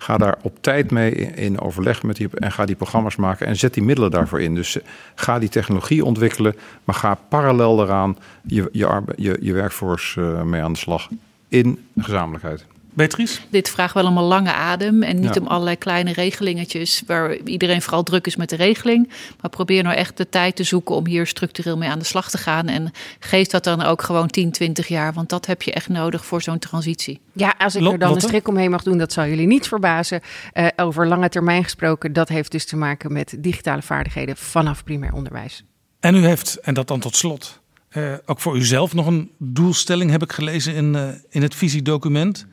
Ga 0.00 0.16
daar 0.16 0.38
op 0.42 0.62
tijd 0.62 0.90
mee 0.90 1.10
in, 1.14 1.60
overleg 1.60 2.02
met 2.02 2.16
die 2.16 2.28
en 2.34 2.52
ga 2.52 2.64
die 2.64 2.76
programma's 2.76 3.16
maken 3.16 3.46
en 3.46 3.56
zet 3.56 3.74
die 3.74 3.82
middelen 3.82 4.10
daarvoor 4.10 4.40
in. 4.40 4.54
Dus 4.54 4.80
eh, 4.80 4.88
ga 5.14 5.38
die 5.38 5.48
technologie 5.48 6.04
ontwikkelen, 6.04 6.54
maar 6.84 6.94
ga 6.94 7.14
parallel 7.14 7.76
daaraan 7.76 8.16
je, 8.42 8.68
je, 8.72 9.02
je, 9.16 9.38
je 9.40 9.52
werkforce 9.52 10.20
eh, 10.20 10.42
mee 10.42 10.62
aan 10.62 10.72
de 10.72 10.78
slag 10.78 11.08
in 11.48 11.86
gezamenlijkheid. 11.96 12.66
Beatrice? 12.98 13.38
Dit 13.50 13.70
vraagt 13.70 13.94
wel 13.94 14.06
om 14.06 14.16
een 14.16 14.24
lange 14.24 14.52
adem 14.52 15.02
en 15.02 15.20
niet 15.20 15.34
Ja. 15.34 15.40
om 15.40 15.46
allerlei 15.46 15.76
kleine 15.76 16.12
regelingetjes 16.12 17.02
waar 17.06 17.36
iedereen 17.36 17.82
vooral 17.82 18.02
druk 18.02 18.26
is 18.26 18.36
met 18.36 18.48
de 18.48 18.56
regeling. 18.56 19.08
Maar 19.40 19.50
probeer 19.50 19.82
nou 19.82 19.96
echt 19.96 20.16
de 20.16 20.28
tijd 20.28 20.56
te 20.56 20.62
zoeken 20.64 20.94
om 20.94 21.06
hier 21.06 21.26
structureel 21.26 21.76
mee 21.76 21.88
aan 21.88 21.98
de 21.98 22.04
slag 22.04 22.30
te 22.30 22.38
gaan. 22.38 22.66
En 22.68 22.92
geef 23.18 23.46
dat 23.46 23.64
dan 23.64 23.82
ook 23.82 24.02
gewoon 24.02 24.28
10, 24.28 24.50
20 24.52 24.88
jaar, 24.88 25.12
want 25.12 25.28
dat 25.28 25.46
heb 25.46 25.62
je 25.62 25.72
echt 25.72 25.88
nodig 25.88 26.26
voor 26.26 26.42
zo'n 26.42 26.58
transitie. 26.58 27.20
Ja, 27.32 27.54
als 27.58 27.74
ik 27.74 27.86
er 27.92 27.98
dan 27.98 28.14
een 28.14 28.20
strik 28.20 28.48
omheen 28.48 28.70
mag 28.70 28.82
doen, 28.82 28.98
dat 28.98 29.12
zal 29.12 29.26
jullie 29.26 29.46
niet 29.46 29.68
verbazen. 29.68 30.20
Eh, 30.52 30.66
over 30.76 31.06
lange 31.08 31.28
termijn 31.28 31.62
gesproken, 31.64 32.12
dat 32.12 32.28
heeft 32.28 32.52
dus 32.52 32.64
te 32.64 32.76
maken 32.76 33.12
met 33.12 33.36
digitale 33.38 33.82
vaardigheden 33.82 34.36
vanaf 34.36 34.84
primair 34.84 35.12
onderwijs. 35.12 35.64
En 36.00 36.14
u 36.14 36.26
heeft, 36.26 36.56
en 36.56 36.74
dat 36.74 36.88
dan 36.88 37.00
tot 37.00 37.16
slot, 37.16 37.60
eh, 37.88 38.12
ook 38.26 38.40
voor 38.40 38.56
uzelf 38.56 38.94
nog 38.94 39.06
een 39.06 39.30
doelstelling, 39.38 40.10
heb 40.10 40.22
ik 40.22 40.32
gelezen 40.32 40.74
in, 40.74 40.94
eh, 40.94 41.08
in 41.28 41.42
het 41.42 41.54
visiedocument. 41.54 42.46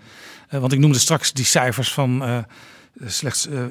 Eh, 0.48 0.60
want 0.60 0.74
ik 0.74 0.80
noemde 0.80 1.00
straks 1.00 1.34
die 1.34 1.46
cijfers 1.46 1.94
van 1.94 2.24
eh, 2.24 2.38
slechts 3.06 3.48
eh 3.48 3.64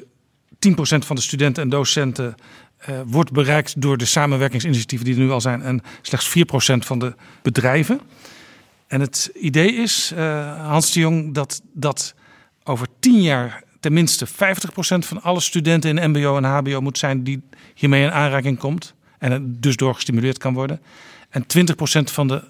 10% 0.59 1.05
van 1.05 1.15
de 1.15 1.21
studenten 1.21 1.63
en 1.63 1.69
docenten 1.69 2.35
eh, 2.77 2.99
wordt 3.05 3.31
bereikt 3.31 3.81
door 3.81 3.97
de 3.97 4.05
samenwerkingsinitiatieven 4.05 5.05
die 5.05 5.15
er 5.15 5.21
nu 5.21 5.31
al 5.31 5.41
zijn. 5.41 5.61
En 5.61 5.81
slechts 6.01 6.29
4% 6.29 6.85
van 6.85 6.99
de 6.99 7.15
bedrijven. 7.41 7.99
En 8.87 9.01
het 9.01 9.31
idee 9.33 9.73
is, 9.73 10.11
eh, 10.15 10.67
Hans 10.67 10.91
de 10.91 10.99
Jong, 10.99 11.33
dat, 11.33 11.61
dat 11.73 12.15
over 12.63 12.87
10 12.99 13.21
jaar 13.21 13.63
tenminste 13.79 14.27
50% 14.27 15.05
van 15.05 15.21
alle 15.21 15.39
studenten 15.39 15.97
in 15.97 16.09
MBO 16.09 16.37
en 16.37 16.43
HBO 16.43 16.81
moet 16.81 16.97
zijn 16.97 17.23
die 17.23 17.41
hiermee 17.73 18.03
in 18.03 18.11
aanraking 18.11 18.57
komt. 18.57 18.93
En 19.19 19.55
dus 19.59 19.75
door 19.75 19.93
gestimuleerd 19.93 20.37
kan 20.37 20.53
worden. 20.53 20.81
En 21.29 21.43
20% 21.43 22.11
van 22.11 22.27
de 22.27 22.43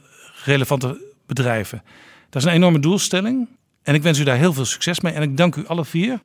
relevante 0.44 1.14
bedrijven. 1.26 1.84
Dat 2.30 2.42
is 2.42 2.48
een 2.48 2.56
enorme 2.56 2.80
doelstelling. 2.80 3.48
En 3.86 3.96
ik 3.96 4.02
wens 4.02 4.20
u 4.20 4.24
daar 4.24 4.38
heel 4.38 4.54
veel 4.54 4.66
succes 4.66 5.00
mee. 5.00 5.14
En 5.14 5.22
ik 5.22 5.38
dank 5.38 5.56
u 5.56 5.68
alle 5.68 5.86
vier. 5.86 6.22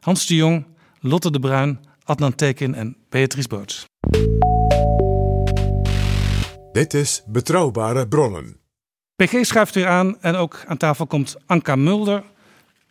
Hans 0.00 0.26
de 0.26 0.34
Jong, 0.34 0.66
Lotte 1.00 1.30
de 1.30 1.40
Bruin, 1.40 1.80
Adnan 2.04 2.34
Tekin 2.34 2.74
en 2.74 2.96
Beatrice 3.08 3.48
Boots. 3.48 3.84
Dit 6.72 6.94
is 6.94 7.22
Betrouwbare 7.26 8.08
Bronnen. 8.08 8.56
PG 9.16 9.44
schuift 9.44 9.74
weer 9.74 9.86
aan 9.86 10.20
en 10.20 10.34
ook 10.34 10.64
aan 10.66 10.76
tafel 10.76 11.06
komt 11.06 11.36
Anka 11.46 11.76
Mulder. 11.76 12.22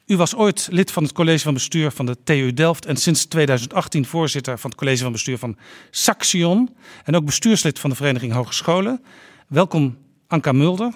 U 0.05 0.17
was 0.17 0.35
ooit 0.35 0.67
lid 0.71 0.91
van 0.91 1.03
het 1.03 1.11
college 1.11 1.43
van 1.43 1.53
bestuur 1.53 1.91
van 1.91 2.05
de 2.05 2.17
TU 2.23 2.53
Delft 2.53 2.85
en 2.85 2.95
sinds 2.95 3.25
2018 3.25 4.05
voorzitter 4.05 4.59
van 4.59 4.69
het 4.69 4.79
college 4.79 5.03
van 5.03 5.11
bestuur 5.11 5.37
van 5.37 5.57
Saxion 5.91 6.75
en 7.03 7.15
ook 7.15 7.25
bestuurslid 7.25 7.79
van 7.79 7.89
de 7.89 7.95
Vereniging 7.95 8.33
Hogescholen. 8.33 9.03
Welkom 9.47 9.97
Anka 10.27 10.51
Mulder. 10.51 10.93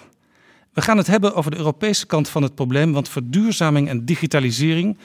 We 0.76 0.82
gaan 0.82 0.98
het 0.98 1.08
hebben 1.08 1.36
over 1.36 1.52
de 1.52 1.58
Europese 1.58 2.06
kant 2.06 2.30
van 2.30 2.44
het 2.44 2.56
probleem, 2.56 2.94
want 2.94 3.10
verduurzaming 3.10 3.90
en 3.90 4.06
digitalisering, 4.06 4.98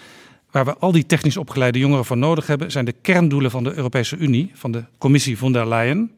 waar 0.51 0.65
we 0.65 0.77
al 0.77 0.93
die 0.93 1.07
technisch 1.07 1.37
opgeleide 1.37 1.79
jongeren 1.79 2.05
voor 2.05 2.17
nodig 2.17 2.47
hebben, 2.47 2.71
zijn 2.71 2.85
de 2.85 2.93
kerndoelen 2.93 3.51
van 3.51 3.65
de 3.65 3.75
Europese 3.75 4.17
Unie, 4.17 4.51
van 4.55 4.73
de 4.73 4.85
Commissie 4.99 5.39
von 5.39 5.53
der 5.53 5.69
Leyen. 5.69 6.11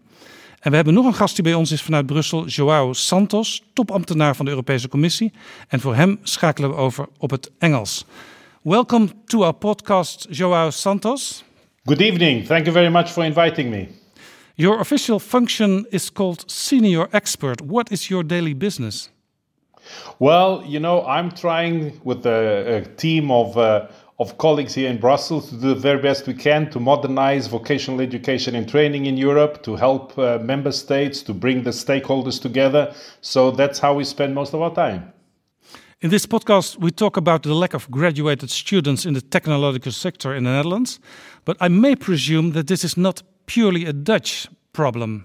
En 0.61 0.71
we 0.71 0.77
hebben 0.77 0.95
nog 0.95 1.07
een 1.07 1.15
gast 1.15 1.35
die 1.35 1.45
bij 1.45 1.55
ons 1.55 1.71
is 1.71 1.83
vanuit 1.83 2.07
Brussel, 2.07 2.47
João 2.47 2.91
Santos, 2.91 3.63
topambtenaar 3.73 4.37
van 4.37 4.45
de 4.45 4.51
Europese 4.51 4.89
Commissie. 4.89 5.33
En 5.69 5.81
voor 5.81 5.95
hem 5.95 6.19
schakelen 6.23 6.71
we 6.71 6.77
over 6.77 7.09
op 7.19 7.31
het 7.31 7.51
Engels. 7.59 8.07
Welcome 8.63 9.09
to 9.25 9.43
our 9.43 9.55
podcast, 9.55 10.27
João 10.31 10.69
Santos. 10.69 11.45
Good 11.85 12.01
evening. 12.01 12.47
Thank 12.47 12.65
you 12.65 12.73
very 12.73 12.91
much 12.93 13.09
for 13.09 13.25
inviting 13.25 13.71
me. 13.71 13.89
Your 14.55 14.79
official 14.79 15.19
function 15.19 15.87
is 15.91 16.13
called 16.13 16.43
senior 16.47 17.09
expert. 17.11 17.63
What 17.67 17.91
is 17.91 18.07
your 18.09 18.27
daily 18.27 18.57
business? 18.57 19.13
Well, 20.19 20.63
you 20.67 20.81
know, 20.81 21.05
I'm 21.07 21.31
trying 21.31 22.01
with 22.05 22.27
a, 22.27 22.77
a 22.77 22.97
team 22.97 23.31
of 23.31 23.57
uh, 23.57 23.89
of 24.23 24.39
colleagues 24.39 24.75
here 24.75 24.89
in 24.89 24.99
Brussels 24.99 25.49
to 25.51 25.57
do 25.57 25.75
the 25.75 25.81
very 25.81 26.01
best 26.01 26.27
we 26.27 26.35
can 26.35 26.71
to 26.71 26.79
modernize 26.79 27.49
vocational 27.49 28.01
education 28.01 28.55
and 28.55 28.69
training 28.69 29.07
in 29.07 29.17
Europe, 29.17 29.63
to 29.65 29.75
help 29.77 30.17
uh, 30.17 30.39
member 30.39 30.73
states, 30.73 31.23
to 31.23 31.35
bring 31.35 31.65
the 31.65 31.71
stakeholders 31.71 32.41
together. 32.41 32.95
So 33.21 33.51
that's 33.51 33.79
how 33.81 33.95
we 33.95 34.05
spend 34.05 34.35
most 34.35 34.55
of 34.55 34.61
our 34.63 34.75
time. 34.75 35.13
In 36.01 36.11
this 36.11 36.27
podcast, 36.27 36.79
we 36.79 36.91
talk 36.91 37.17
about 37.17 37.43
the 37.43 37.55
lack 37.55 37.75
of 37.75 37.91
graduated 37.91 38.51
students 38.51 39.05
in 39.07 39.15
the 39.15 39.21
technological 39.21 39.93
sector 39.93 40.35
in 40.35 40.45
the 40.45 40.51
Netherlands. 40.51 41.01
But 41.45 41.57
I 41.61 41.69
may 41.69 41.97
presume 41.97 42.53
that 42.53 42.67
this 42.67 42.85
is 42.85 42.97
not 42.97 43.23
purely 43.47 43.87
a 43.87 43.93
Dutch 43.93 44.49
problem. 44.73 45.25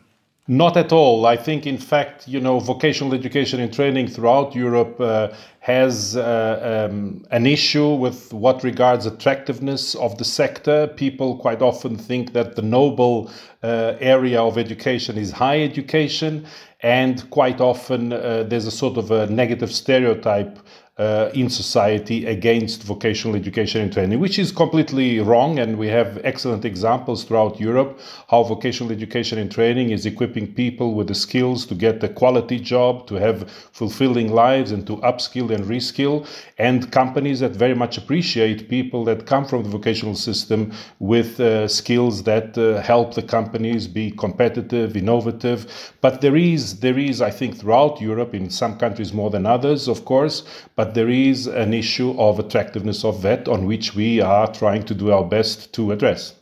Not 0.50 0.78
at 0.78 0.94
all. 0.94 1.26
I 1.26 1.36
think, 1.36 1.68
in 1.68 1.78
fact, 1.78 2.26
you 2.26 2.40
know, 2.40 2.60
vocational 2.60 3.14
education 3.14 3.60
and 3.60 3.74
training 3.74 4.08
throughout 4.08 4.56
Europe 4.56 5.00
uh, 5.02 5.34
has 5.60 6.16
uh, 6.16 6.88
um, 6.90 7.26
an 7.32 7.46
issue 7.46 7.94
with 7.94 8.32
what 8.32 8.64
regards 8.64 9.06
attractiveness 9.06 9.94
of 9.96 10.18
the 10.18 10.24
sector. 10.24 10.88
People 10.88 11.38
quite 11.38 11.62
often 11.62 11.98
think 11.98 12.32
that 12.32 12.56
the 12.56 12.62
noble 12.62 13.30
uh, 13.62 13.96
area 14.00 14.42
of 14.42 14.58
education 14.58 15.18
is 15.18 15.32
high 15.32 15.62
education, 15.62 16.46
and 16.80 17.30
quite 17.30 17.60
often 17.60 18.14
uh, 18.14 18.44
there's 18.44 18.68
a 18.68 18.72
sort 18.72 18.98
of 18.98 19.12
a 19.12 19.28
negative 19.28 19.74
stereotype 19.74 20.60
uh, 20.98 21.30
in 21.34 21.50
society 21.50 22.26
against 22.26 22.84
vocational 22.84 23.36
education 23.36 23.82
and 23.82 23.94
training, 23.94 24.20
which 24.20 24.40
is 24.40 24.52
completely 24.52 25.20
wrong. 25.20 25.60
And 25.60 25.78
we 25.78 25.88
have 25.88 26.20
excellent 26.24 26.66
examples 26.66 27.24
throughout 27.24 27.60
Europe 27.60 28.00
how 28.30 28.44
vocational 28.44 28.92
education 28.92 29.38
and 29.38 29.52
training 29.52 29.92
is 29.92 30.06
equipping 30.06 30.54
people 30.54 30.96
with 30.96 31.08
the 31.08 31.16
skills 31.16 31.66
to 31.68 31.76
get 31.76 32.04
a 32.04 32.10
quality 32.10 32.60
job, 32.60 33.08
to 33.08 33.16
have 33.16 33.50
fulfilling 33.72 34.32
lives, 34.34 34.72
and 34.72 34.86
to 34.88 34.98
upskill 34.98 35.54
and 35.54 35.66
reskill. 35.66 36.28
And 36.58 36.92
companies 36.92 37.40
that 37.40 37.52
very 37.52 37.76
much 37.76 37.98
appreciate 37.98 38.70
people 38.70 39.06
that 39.06 39.26
come 39.26 39.46
from 39.46 39.64
the 39.64 39.70
vocational 39.70 40.16
system 40.16 40.74
with 41.00 41.40
uh, 41.40 41.68
skills 41.68 42.24
that 42.24 42.58
uh, 42.58 42.82
help 42.82 43.14
the 43.14 43.22
companies 43.22 43.88
be 43.88 44.12
competitive, 44.12 44.98
innovative. 44.98 45.94
But 46.02 46.22
there 46.22 46.36
is, 46.36 46.80
there 46.80 46.98
is, 46.98 47.22
I 47.22 47.32
think, 47.32 47.58
throughout 47.58 48.02
Europe, 48.02 48.34
in 48.34 48.50
some 48.50 48.78
countries 48.78 49.14
more 49.14 49.30
than 49.30 49.46
others, 49.46 49.88
of 49.88 50.06
course, 50.06 50.44
but 50.76 50.87
there 50.94 51.10
is 51.10 51.48
an 51.48 51.74
issue 51.74 52.12
of 52.20 52.40
attractiveness 52.40 53.04
of 53.04 53.22
VET 53.22 53.48
on 53.48 53.66
which 53.66 53.96
we 53.96 54.22
are 54.22 54.52
trying 54.52 54.84
to 54.86 54.94
do 54.94 55.12
our 55.12 55.24
best 55.24 55.74
to 55.74 55.92
address. 55.92 56.36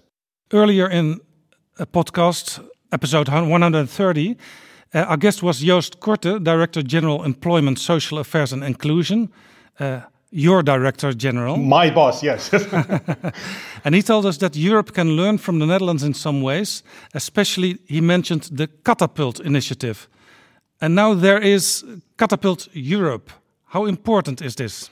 Earlier 0.51 0.89
in 0.89 1.19
a 1.79 1.85
podcast, 1.85 2.63
episode 2.91 3.29
130, 3.29 4.37
uh, 4.93 4.99
our 4.99 5.17
guest 5.17 5.43
was 5.43 5.59
Joost 5.59 5.99
Korte, 5.99 6.43
Director 6.43 6.81
General 6.81 7.23
Employment, 7.23 7.79
Social 7.79 8.19
Affairs 8.19 8.53
and 8.53 8.63
Inclusion. 8.63 9.29
Uh, 9.79 10.01
your 10.31 10.63
Director 10.63 11.13
General. 11.13 11.55
My 11.55 11.89
boss, 11.89 12.21
yes. 12.21 12.51
and 13.85 13.95
he 13.95 14.01
told 14.01 14.25
us 14.25 14.37
that 14.37 14.55
Europe 14.55 14.93
can 14.93 15.11
learn 15.15 15.37
from 15.37 15.59
the 15.59 15.65
Netherlands 15.65 16.03
in 16.03 16.13
some 16.13 16.41
ways, 16.41 16.83
especially 17.13 17.77
he 17.85 18.01
mentioned 18.01 18.49
the 18.51 18.67
Catapult 18.83 19.39
initiative. 19.39 20.09
And 20.81 20.93
now 20.93 21.13
there 21.13 21.39
is 21.39 21.85
Catapult 22.17 22.67
Europe. 22.73 23.31
How 23.67 23.85
important 23.85 24.41
is 24.41 24.55
this? 24.55 24.89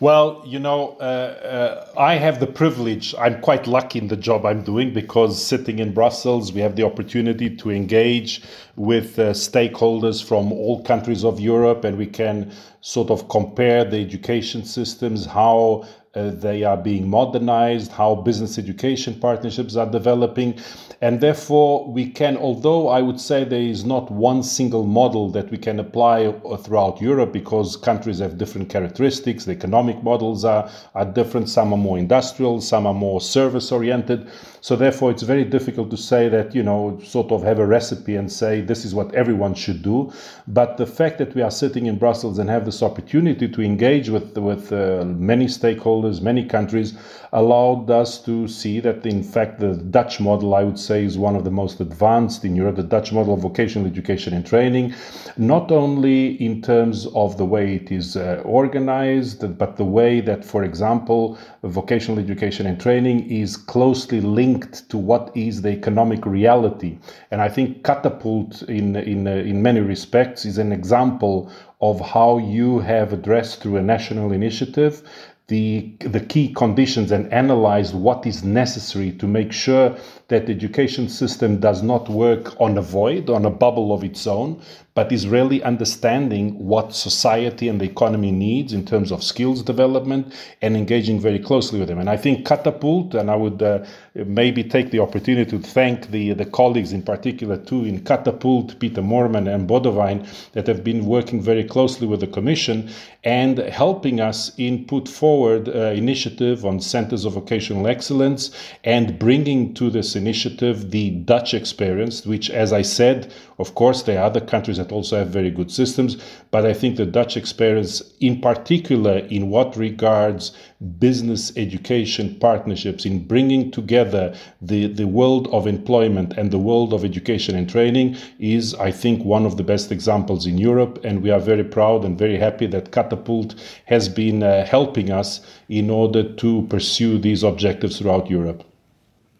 Well, 0.00 0.42
you 0.44 0.58
know, 0.58 0.96
uh, 1.00 1.86
uh, 1.94 2.00
I 2.00 2.16
have 2.16 2.40
the 2.40 2.48
privilege, 2.48 3.14
I'm 3.16 3.40
quite 3.40 3.68
lucky 3.68 4.00
in 4.00 4.08
the 4.08 4.16
job 4.16 4.44
I'm 4.44 4.62
doing 4.62 4.92
because 4.92 5.40
sitting 5.40 5.78
in 5.78 5.94
Brussels, 5.94 6.52
we 6.52 6.60
have 6.62 6.74
the 6.74 6.82
opportunity 6.82 7.54
to 7.56 7.70
engage 7.70 8.42
with 8.74 9.18
uh, 9.20 9.30
stakeholders 9.30 10.22
from 10.22 10.52
all 10.52 10.82
countries 10.82 11.24
of 11.24 11.38
Europe 11.38 11.84
and 11.84 11.96
we 11.96 12.06
can 12.06 12.52
sort 12.80 13.08
of 13.10 13.28
compare 13.28 13.84
the 13.84 13.98
education 13.98 14.64
systems, 14.64 15.26
how 15.26 15.86
uh, 16.14 16.30
they 16.30 16.64
are 16.64 16.76
being 16.76 17.08
modernized, 17.08 17.92
how 17.92 18.16
business 18.16 18.58
education 18.58 19.18
partnerships 19.20 19.76
are 19.76 19.90
developing. 19.90 20.58
And 21.04 21.20
therefore, 21.20 21.86
we 21.86 22.06
can, 22.06 22.38
although 22.38 22.88
I 22.88 23.02
would 23.02 23.20
say 23.20 23.44
there 23.44 23.60
is 23.60 23.84
not 23.84 24.10
one 24.10 24.42
single 24.42 24.84
model 24.86 25.28
that 25.32 25.50
we 25.50 25.58
can 25.58 25.78
apply 25.78 26.32
throughout 26.62 26.98
Europe 26.98 27.30
because 27.30 27.76
countries 27.76 28.20
have 28.20 28.38
different 28.38 28.70
characteristics, 28.70 29.44
the 29.44 29.52
economic 29.52 30.02
models 30.02 30.46
are, 30.46 30.66
are 30.94 31.04
different, 31.04 31.50
some 31.50 31.74
are 31.74 31.76
more 31.76 31.98
industrial, 31.98 32.62
some 32.62 32.86
are 32.86 32.94
more 32.94 33.20
service 33.20 33.70
oriented. 33.70 34.26
So 34.62 34.76
therefore, 34.76 35.10
it's 35.10 35.24
very 35.24 35.44
difficult 35.44 35.90
to 35.90 35.98
say 35.98 36.30
that, 36.30 36.54
you 36.54 36.62
know, 36.62 36.98
sort 37.04 37.32
of 37.32 37.42
have 37.42 37.58
a 37.58 37.66
recipe 37.66 38.16
and 38.16 38.32
say 38.32 38.62
this 38.62 38.86
is 38.86 38.94
what 38.94 39.14
everyone 39.14 39.52
should 39.52 39.82
do. 39.82 40.10
But 40.48 40.78
the 40.78 40.86
fact 40.86 41.18
that 41.18 41.34
we 41.34 41.42
are 41.42 41.50
sitting 41.50 41.84
in 41.84 41.98
Brussels 41.98 42.38
and 42.38 42.48
have 42.48 42.64
this 42.64 42.82
opportunity 42.82 43.46
to 43.46 43.60
engage 43.60 44.08
with, 44.08 44.38
with 44.38 44.72
uh, 44.72 45.04
many 45.04 45.48
stakeholders, 45.48 46.22
many 46.22 46.46
countries, 46.46 46.94
allowed 47.34 47.90
us 47.90 48.22
to 48.22 48.46
see 48.46 48.78
that, 48.78 49.04
in 49.04 49.22
fact, 49.22 49.58
the 49.58 49.74
Dutch 49.74 50.20
model, 50.20 50.54
I 50.54 50.62
would 50.62 50.78
say, 50.78 51.04
is 51.04 51.18
one 51.18 51.34
of 51.34 51.42
the 51.42 51.50
most 51.50 51.80
advanced 51.80 52.44
in 52.44 52.54
Europe, 52.54 52.76
the 52.76 52.84
Dutch 52.84 53.12
model 53.12 53.34
of 53.34 53.40
vocational 53.40 53.88
education 53.88 54.32
and 54.34 54.46
training, 54.46 54.94
not 55.36 55.72
only 55.72 56.40
in 56.40 56.62
terms 56.62 57.06
of 57.14 57.36
the 57.36 57.44
way 57.44 57.74
it 57.74 57.90
is 57.90 58.16
uh, 58.16 58.40
organized, 58.44 59.58
but 59.58 59.76
the 59.76 59.84
way 59.84 60.20
that, 60.20 60.44
for 60.44 60.62
example, 60.62 61.36
vocational 61.64 62.20
education 62.20 62.66
and 62.66 62.80
training 62.80 63.28
is 63.28 63.56
closely 63.56 64.20
linked 64.20 64.88
to 64.88 64.96
what 64.96 65.36
is 65.36 65.60
the 65.60 65.70
economic 65.70 66.24
reality. 66.24 66.98
And 67.32 67.42
I 67.42 67.48
think 67.48 67.82
Catapult, 67.82 68.62
in, 68.62 68.94
in, 68.94 69.26
uh, 69.26 69.32
in 69.32 69.60
many 69.60 69.80
respects, 69.80 70.44
is 70.44 70.58
an 70.58 70.70
example 70.70 71.50
of 71.80 72.00
how 72.00 72.38
you 72.38 72.78
have 72.78 73.12
addressed 73.12 73.60
through 73.60 73.76
a 73.76 73.82
national 73.82 74.32
initiative 74.32 75.02
the, 75.48 75.92
the 76.00 76.20
key 76.20 76.52
conditions 76.54 77.12
and 77.12 77.30
analyze 77.32 77.92
what 77.92 78.26
is 78.26 78.42
necessary 78.42 79.12
to 79.12 79.26
make 79.26 79.52
sure 79.52 79.96
that 80.28 80.46
the 80.46 80.52
education 80.52 81.08
system 81.08 81.60
does 81.60 81.82
not 81.82 82.08
work 82.08 82.58
on 82.60 82.78
a 82.78 82.82
void, 82.82 83.28
on 83.28 83.44
a 83.44 83.50
bubble 83.50 83.92
of 83.92 84.02
its 84.02 84.26
own, 84.26 84.60
but 84.94 85.10
is 85.10 85.26
really 85.26 85.60
understanding 85.64 86.56
what 86.56 86.94
society 86.94 87.68
and 87.68 87.80
the 87.80 87.84
economy 87.84 88.30
needs 88.30 88.72
in 88.72 88.86
terms 88.86 89.10
of 89.10 89.24
skills 89.24 89.60
development 89.62 90.32
and 90.62 90.76
engaging 90.76 91.18
very 91.18 91.38
closely 91.40 91.80
with 91.80 91.88
them. 91.88 91.98
And 91.98 92.08
I 92.08 92.16
think 92.16 92.46
Catapult, 92.46 93.14
and 93.14 93.28
I 93.28 93.34
would 93.34 93.60
uh, 93.60 93.84
maybe 94.14 94.62
take 94.62 94.92
the 94.92 95.00
opportunity 95.00 95.50
to 95.50 95.58
thank 95.58 96.12
the, 96.12 96.32
the 96.34 96.44
colleagues 96.44 96.92
in 96.92 97.02
particular 97.02 97.56
too 97.56 97.84
in 97.84 98.04
Catapult, 98.04 98.78
Peter 98.78 99.02
Morman 99.02 99.48
and 99.48 99.68
Bodovine, 99.68 100.26
that 100.52 100.68
have 100.68 100.84
been 100.84 101.06
working 101.06 101.42
very 101.42 101.64
closely 101.64 102.06
with 102.06 102.20
the 102.20 102.28
Commission 102.28 102.88
and 103.24 103.58
helping 103.58 104.20
us 104.20 104.52
in 104.58 104.84
put 104.84 105.08
forward 105.08 105.68
uh, 105.68 105.92
initiative 105.92 106.64
on 106.64 106.78
centers 106.78 107.24
of 107.24 107.32
vocational 107.32 107.88
excellence 107.88 108.50
and 108.84 109.18
bringing 109.18 109.74
to 109.74 109.90
this 109.90 110.14
initiative 110.14 110.92
the 110.92 111.10
Dutch 111.10 111.54
experience, 111.54 112.24
which, 112.24 112.50
as 112.50 112.72
I 112.72 112.82
said, 112.82 113.32
of 113.58 113.74
course, 113.74 114.02
there 114.02 114.18
are 114.18 114.24
other 114.24 114.40
countries 114.40 114.78
that 114.78 114.90
also 114.90 115.16
have 115.18 115.28
very 115.28 115.50
good 115.50 115.70
systems, 115.70 116.16
but 116.50 116.66
I 116.66 116.74
think 116.74 116.96
the 116.96 117.06
Dutch 117.06 117.36
experience, 117.36 118.02
in 118.20 118.40
particular, 118.40 119.18
in 119.18 119.48
what 119.48 119.76
regards 119.76 120.52
business 120.98 121.56
education 121.56 122.36
partnerships, 122.40 123.06
in 123.06 123.26
bringing 123.26 123.70
together 123.70 124.34
the, 124.60 124.88
the 124.88 125.06
world 125.06 125.46
of 125.48 125.66
employment 125.68 126.32
and 126.36 126.50
the 126.50 126.58
world 126.58 126.92
of 126.92 127.04
education 127.04 127.54
and 127.54 127.70
training, 127.70 128.16
is, 128.40 128.74
I 128.74 128.90
think, 128.90 129.24
one 129.24 129.46
of 129.46 129.56
the 129.56 129.62
best 129.62 129.92
examples 129.92 130.46
in 130.46 130.58
Europe. 130.58 130.98
And 131.04 131.22
we 131.22 131.30
are 131.30 131.40
very 131.40 131.64
proud 131.64 132.04
and 132.04 132.18
very 132.18 132.38
happy 132.38 132.66
that 132.66 132.90
Catapult 132.90 133.54
has 133.84 134.08
been 134.08 134.42
uh, 134.42 134.66
helping 134.66 135.12
us 135.12 135.40
in 135.68 135.90
order 135.90 136.34
to 136.34 136.62
pursue 136.68 137.18
these 137.18 137.44
objectives 137.44 137.98
throughout 137.98 138.28
Europe. 138.28 138.64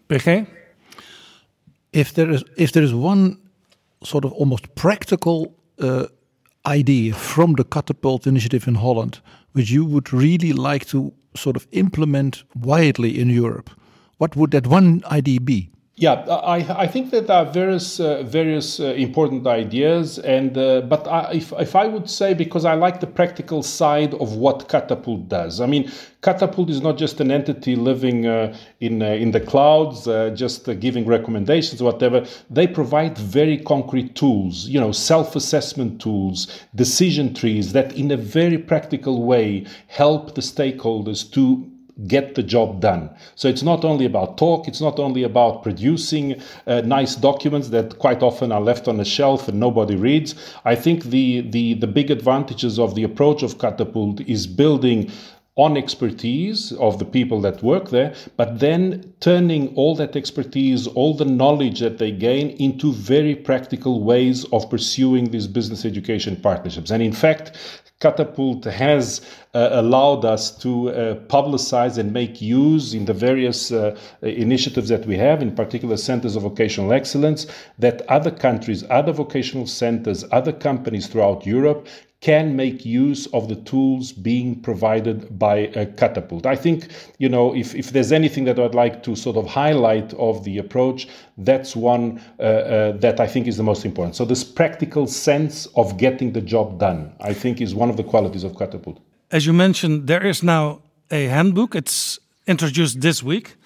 PG? 0.08 0.46
If 1.92 2.12
there 2.14 2.30
is 2.30 2.44
if 2.56 2.72
there 2.72 2.82
is 2.82 2.92
one 2.92 3.38
sort 4.04 4.24
of 4.24 4.32
almost 4.32 4.74
practical 4.74 5.54
uh, 5.80 6.06
idea 6.66 7.14
from 7.14 7.54
the 7.54 7.64
Catapult 7.64 8.26
initiative 8.26 8.68
in 8.68 8.76
Holland, 8.76 9.20
which 9.52 9.70
you 9.70 9.84
would 9.84 10.12
really 10.12 10.52
like 10.52 10.86
to 10.86 11.12
sort 11.36 11.56
of 11.56 11.66
implement 11.72 12.44
widely 12.54 13.18
in 13.18 13.28
Europe, 13.28 13.70
what 14.18 14.36
would 14.36 14.52
that 14.52 14.66
one 14.66 15.02
idea 15.10 15.40
be? 15.40 15.70
Yeah, 15.96 16.14
I, 16.28 16.56
I 16.76 16.86
think 16.88 17.12
that 17.12 17.28
there 17.28 17.36
are 17.36 17.44
various 17.44 18.00
uh, 18.00 18.24
various 18.24 18.80
uh, 18.80 18.86
important 18.94 19.46
ideas, 19.46 20.18
and 20.18 20.58
uh, 20.58 20.80
but 20.80 21.06
I, 21.06 21.34
if 21.34 21.52
if 21.52 21.76
I 21.76 21.86
would 21.86 22.10
say 22.10 22.34
because 22.34 22.64
I 22.64 22.74
like 22.74 22.98
the 22.98 23.06
practical 23.06 23.62
side 23.62 24.12
of 24.14 24.34
what 24.34 24.68
Catapult 24.68 25.28
does. 25.28 25.60
I 25.60 25.66
mean, 25.66 25.88
Catapult 26.20 26.68
is 26.68 26.80
not 26.80 26.98
just 26.98 27.20
an 27.20 27.30
entity 27.30 27.76
living 27.76 28.26
uh, 28.26 28.56
in 28.80 29.02
uh, 29.02 29.10
in 29.10 29.30
the 29.30 29.38
clouds, 29.38 30.08
uh, 30.08 30.30
just 30.30 30.68
giving 30.80 31.06
recommendations, 31.06 31.80
whatever. 31.80 32.26
They 32.50 32.66
provide 32.66 33.16
very 33.16 33.58
concrete 33.58 34.16
tools, 34.16 34.66
you 34.66 34.80
know, 34.80 34.90
self-assessment 34.90 36.00
tools, 36.00 36.48
decision 36.74 37.34
trees 37.34 37.72
that, 37.72 37.92
in 37.92 38.10
a 38.10 38.16
very 38.16 38.58
practical 38.58 39.22
way, 39.22 39.64
help 39.86 40.34
the 40.34 40.40
stakeholders 40.40 41.30
to 41.34 41.70
get 42.06 42.34
the 42.34 42.42
job 42.42 42.80
done. 42.80 43.08
So 43.36 43.48
it's 43.48 43.62
not 43.62 43.84
only 43.84 44.04
about 44.04 44.36
talk, 44.36 44.66
it's 44.66 44.80
not 44.80 44.98
only 44.98 45.22
about 45.22 45.62
producing 45.62 46.40
uh, 46.66 46.80
nice 46.80 47.14
documents 47.14 47.68
that 47.68 47.98
quite 47.98 48.22
often 48.22 48.50
are 48.52 48.60
left 48.60 48.88
on 48.88 48.98
a 49.00 49.04
shelf 49.04 49.48
and 49.48 49.60
nobody 49.60 49.96
reads. 49.96 50.34
I 50.64 50.74
think 50.74 51.04
the, 51.04 51.42
the, 51.50 51.74
the 51.74 51.86
big 51.86 52.10
advantages 52.10 52.78
of 52.78 52.94
the 52.94 53.04
approach 53.04 53.42
of 53.42 53.58
Catapult 53.58 54.20
is 54.22 54.46
building 54.46 55.10
on 55.56 55.76
expertise 55.76 56.72
of 56.72 56.98
the 56.98 57.04
people 57.04 57.40
that 57.40 57.62
work 57.62 57.90
there, 57.90 58.12
but 58.36 58.58
then 58.58 59.14
turning 59.20 59.68
all 59.76 59.94
that 59.94 60.16
expertise, 60.16 60.88
all 60.88 61.14
the 61.14 61.24
knowledge 61.24 61.78
that 61.78 61.98
they 61.98 62.10
gain 62.10 62.50
into 62.50 62.92
very 62.92 63.36
practical 63.36 64.02
ways 64.02 64.44
of 64.52 64.68
pursuing 64.68 65.30
these 65.30 65.46
business 65.46 65.84
education 65.84 66.34
partnerships. 66.34 66.90
And 66.90 67.00
in 67.00 67.12
fact, 67.12 67.52
Catapult 68.04 68.66
has 68.66 69.22
uh, 69.54 69.70
allowed 69.72 70.26
us 70.26 70.50
to 70.58 70.90
uh, 70.90 71.14
publicize 71.36 71.96
and 71.96 72.12
make 72.12 72.42
use 72.42 72.92
in 72.92 73.06
the 73.06 73.14
various 73.14 73.72
uh, 73.72 73.96
initiatives 74.20 74.90
that 74.90 75.06
we 75.06 75.16
have, 75.16 75.40
in 75.40 75.54
particular 75.54 75.96
centers 75.96 76.36
of 76.36 76.42
vocational 76.42 76.92
excellence, 76.92 77.46
that 77.78 78.02
other 78.10 78.30
countries, 78.30 78.84
other 78.90 79.10
vocational 79.10 79.66
centers, 79.66 80.22
other 80.32 80.52
companies 80.52 81.06
throughout 81.06 81.46
Europe 81.46 81.88
can 82.24 82.56
make 82.56 82.86
use 82.86 83.26
of 83.34 83.50
the 83.50 83.56
tools 83.70 84.10
being 84.10 84.58
provided 84.62 85.38
by 85.38 85.66
Catapult. 85.98 86.46
I 86.46 86.56
think, 86.56 86.88
you 87.18 87.28
know, 87.28 87.54
if, 87.54 87.74
if 87.74 87.90
there's 87.90 88.12
anything 88.12 88.44
that 88.46 88.58
I'd 88.58 88.74
like 88.74 89.02
to 89.02 89.14
sort 89.14 89.36
of 89.36 89.46
highlight 89.46 90.14
of 90.14 90.42
the 90.44 90.56
approach, 90.56 91.06
that's 91.36 91.76
one 91.76 92.22
uh, 92.40 92.42
uh, 92.42 92.92
that 92.92 93.20
I 93.20 93.26
think 93.26 93.46
is 93.46 93.58
the 93.58 93.62
most 93.62 93.84
important. 93.84 94.16
So, 94.16 94.24
this 94.24 94.42
practical 94.42 95.06
sense 95.06 95.66
of 95.76 95.98
getting 95.98 96.32
the 96.32 96.40
job 96.40 96.80
done, 96.80 97.12
I 97.20 97.34
think, 97.34 97.60
is 97.60 97.74
one 97.74 97.90
of 97.90 97.98
the 97.98 98.04
qualities 98.04 98.42
of 98.42 98.56
Catapult. 98.56 99.00
As 99.30 99.44
you 99.44 99.52
mentioned, 99.52 100.06
there 100.06 100.26
is 100.26 100.42
now 100.42 100.80
a 101.10 101.26
handbook. 101.26 101.74
It's 101.74 102.18
introduced 102.46 103.02
this 103.02 103.22
week. 103.22 103.56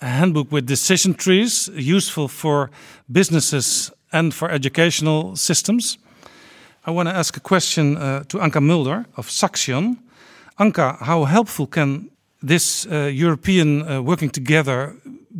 A 0.00 0.06
handbook 0.06 0.50
with 0.50 0.66
decision 0.66 1.14
trees, 1.14 1.70
useful 1.72 2.26
for 2.26 2.68
businesses 3.12 3.92
and 4.12 4.34
for 4.34 4.50
educational 4.50 5.36
systems. 5.36 5.98
I 6.86 6.92
want 6.92 7.08
to 7.08 7.14
ask 7.16 7.36
a 7.36 7.40
question 7.40 7.96
uh, 7.96 8.22
to 8.28 8.38
Anka 8.38 8.60
Mulder 8.60 9.06
of 9.16 9.28
Saxion. 9.28 9.96
Anka, 10.56 10.96
how 11.00 11.24
helpful 11.24 11.66
can 11.66 12.10
this 12.40 12.86
uh, 12.86 13.10
European 13.12 13.82
uh, 13.82 14.00
working 14.02 14.30
together 14.30 14.94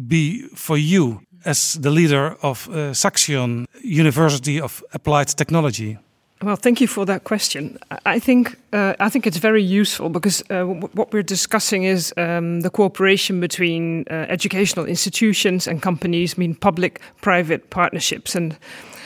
be 0.09 0.43
for 0.57 0.77
you 0.77 1.21
as 1.45 1.75
the 1.75 1.91
leader 1.91 2.37
of 2.43 2.69
uh, 2.69 2.93
Saxion 2.93 3.67
University 3.83 4.61
of 4.61 4.83
Applied 4.93 5.29
Technology? 5.29 5.99
Well, 6.43 6.57
thank 6.57 6.81
you 6.81 6.89
for 6.89 7.07
that 7.07 7.23
question. 7.23 7.79
I 8.05 8.19
think 8.19 8.57
uh, 8.73 8.95
I 8.99 9.09
think 9.09 9.27
it's 9.27 9.39
very 9.39 9.63
useful 9.63 10.09
because 10.09 10.43
uh, 10.51 10.65
what 10.95 11.13
we're 11.13 11.23
discussing 11.23 11.85
is 11.85 12.13
um, 12.17 12.61
the 12.63 12.71
cooperation 12.71 13.41
between 13.41 14.05
uh, 14.11 14.27
educational 14.29 14.87
institutions 14.87 15.69
and 15.69 15.81
companies, 15.81 16.35
I 16.35 16.41
mean 16.41 16.55
public-private 16.55 17.71
partnerships, 17.71 18.35
and 18.35 18.57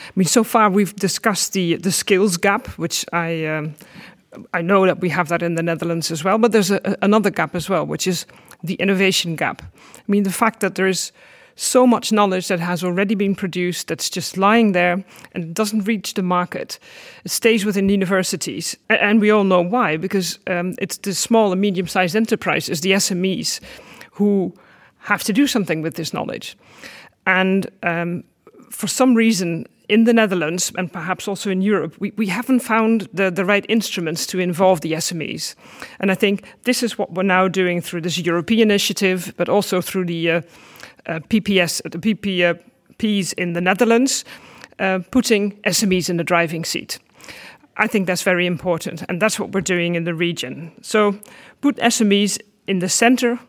I 0.07 0.11
mean 0.15 0.27
so 0.27 0.43
far 0.43 0.69
we've 0.69 0.95
discussed 0.95 1.53
the 1.53 1.75
the 1.75 1.91
skills 1.91 2.37
gap, 2.37 2.67
which 2.77 3.05
I. 3.13 3.45
Um, 3.45 3.75
I 4.53 4.61
know 4.61 4.85
that 4.85 5.01
we 5.01 5.09
have 5.09 5.27
that 5.27 5.43
in 5.43 5.55
the 5.55 5.61
Netherlands 5.61 6.09
as 6.09 6.23
well, 6.23 6.37
but 6.37 6.53
there's 6.53 6.71
a, 6.71 6.97
another 7.01 7.29
gap 7.29 7.53
as 7.53 7.69
well, 7.69 7.85
which 7.85 8.07
is 8.07 8.25
the 8.63 8.75
innovation 8.75 9.35
gap. 9.35 9.61
I 9.61 10.03
mean, 10.07 10.23
the 10.23 10.31
fact 10.31 10.61
that 10.61 10.75
there 10.75 10.87
is 10.87 11.11
so 11.55 11.85
much 11.85 12.11
knowledge 12.11 12.47
that 12.47 12.59
has 12.59 12.83
already 12.83 13.15
been 13.15 13.35
produced 13.35 13.87
that's 13.87 14.09
just 14.09 14.37
lying 14.37 14.71
there 14.71 15.03
and 15.33 15.53
doesn't 15.53 15.83
reach 15.83 16.13
the 16.13 16.23
market. 16.23 16.79
It 17.23 17.31
stays 17.31 17.65
within 17.65 17.89
universities. 17.89 18.75
And 18.89 19.21
we 19.21 19.31
all 19.31 19.43
know 19.43 19.61
why, 19.61 19.97
because 19.97 20.39
um, 20.47 20.75
it's 20.79 20.97
the 20.97 21.13
small 21.13 21.51
and 21.51 21.61
medium 21.61 21.87
sized 21.87 22.15
enterprises, 22.15 22.81
the 22.81 22.91
SMEs, 22.91 23.59
who 24.11 24.53
have 24.99 25.23
to 25.23 25.33
do 25.33 25.47
something 25.47 25.81
with 25.81 25.95
this 25.95 26.13
knowledge. 26.13 26.57
And 27.25 27.69
um, 27.83 28.23
for 28.69 28.87
some 28.87 29.13
reason, 29.13 29.67
in 29.91 30.05
the 30.05 30.13
Netherlands 30.13 30.71
and 30.77 30.91
perhaps 30.91 31.27
also 31.27 31.49
in 31.49 31.61
Europe, 31.61 31.97
we, 31.99 32.11
we 32.15 32.27
haven't 32.27 32.61
found 32.61 33.09
the, 33.13 33.29
the 33.29 33.43
right 33.43 33.65
instruments 33.67 34.25
to 34.27 34.39
involve 34.39 34.79
the 34.79 34.93
SMEs. 34.93 35.53
And 35.99 36.09
I 36.09 36.15
think 36.15 36.45
this 36.63 36.81
is 36.81 36.97
what 36.97 37.13
we're 37.13 37.23
now 37.23 37.49
doing 37.49 37.81
through 37.81 38.01
this 38.01 38.17
European 38.17 38.71
initiative, 38.71 39.33
but 39.35 39.49
also 39.49 39.81
through 39.81 40.05
the 40.05 40.31
uh, 40.31 40.41
uh, 41.07 41.19
PPS, 41.29 41.81
the 41.91 41.99
PPPs 41.99 43.33
in 43.33 43.51
the 43.51 43.59
Netherlands, 43.59 44.23
uh, 44.79 44.99
putting 45.11 45.57
SMEs 45.63 46.09
in 46.09 46.15
the 46.15 46.23
driving 46.23 46.63
seat. 46.63 46.97
I 47.75 47.87
think 47.87 48.07
that's 48.07 48.23
very 48.23 48.45
important, 48.45 49.03
and 49.09 49.21
that's 49.21 49.37
what 49.39 49.51
we're 49.51 49.59
doing 49.59 49.95
in 49.95 50.05
the 50.05 50.13
region. 50.13 50.71
So, 50.81 51.19
put 51.59 51.75
SMEs 51.77 52.39
in 52.65 52.79
the 52.79 52.89
center 52.89 53.39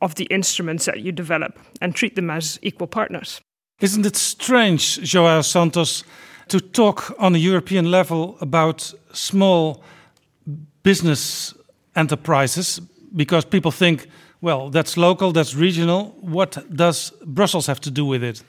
of 0.00 0.14
the 0.14 0.24
instruments 0.24 0.86
that 0.86 1.00
you 1.00 1.12
develop 1.12 1.58
and 1.82 1.94
treat 1.94 2.14
them 2.14 2.30
as 2.30 2.58
equal 2.62 2.86
partners. 2.86 3.42
Isn't 3.80 4.04
it 4.04 4.16
strange, 4.16 5.00
Joao 5.02 5.40
Santos, 5.40 6.04
to 6.48 6.60
talk 6.60 7.14
on 7.18 7.34
a 7.34 7.38
European 7.38 7.90
level 7.90 8.36
about 8.40 8.92
small 9.12 9.82
business 10.82 11.54
enterprises 11.96 12.80
because 13.16 13.44
people 13.46 13.70
think, 13.70 14.06
well, 14.42 14.70
that's 14.70 14.96
local, 14.96 15.32
that's 15.32 15.54
regional. 15.54 16.14
What 16.20 16.58
does 16.74 17.12
Brussels 17.24 17.66
have 17.66 17.80
to 17.80 17.90
do 17.90 18.04
with 18.04 18.22
it? 18.22 18.42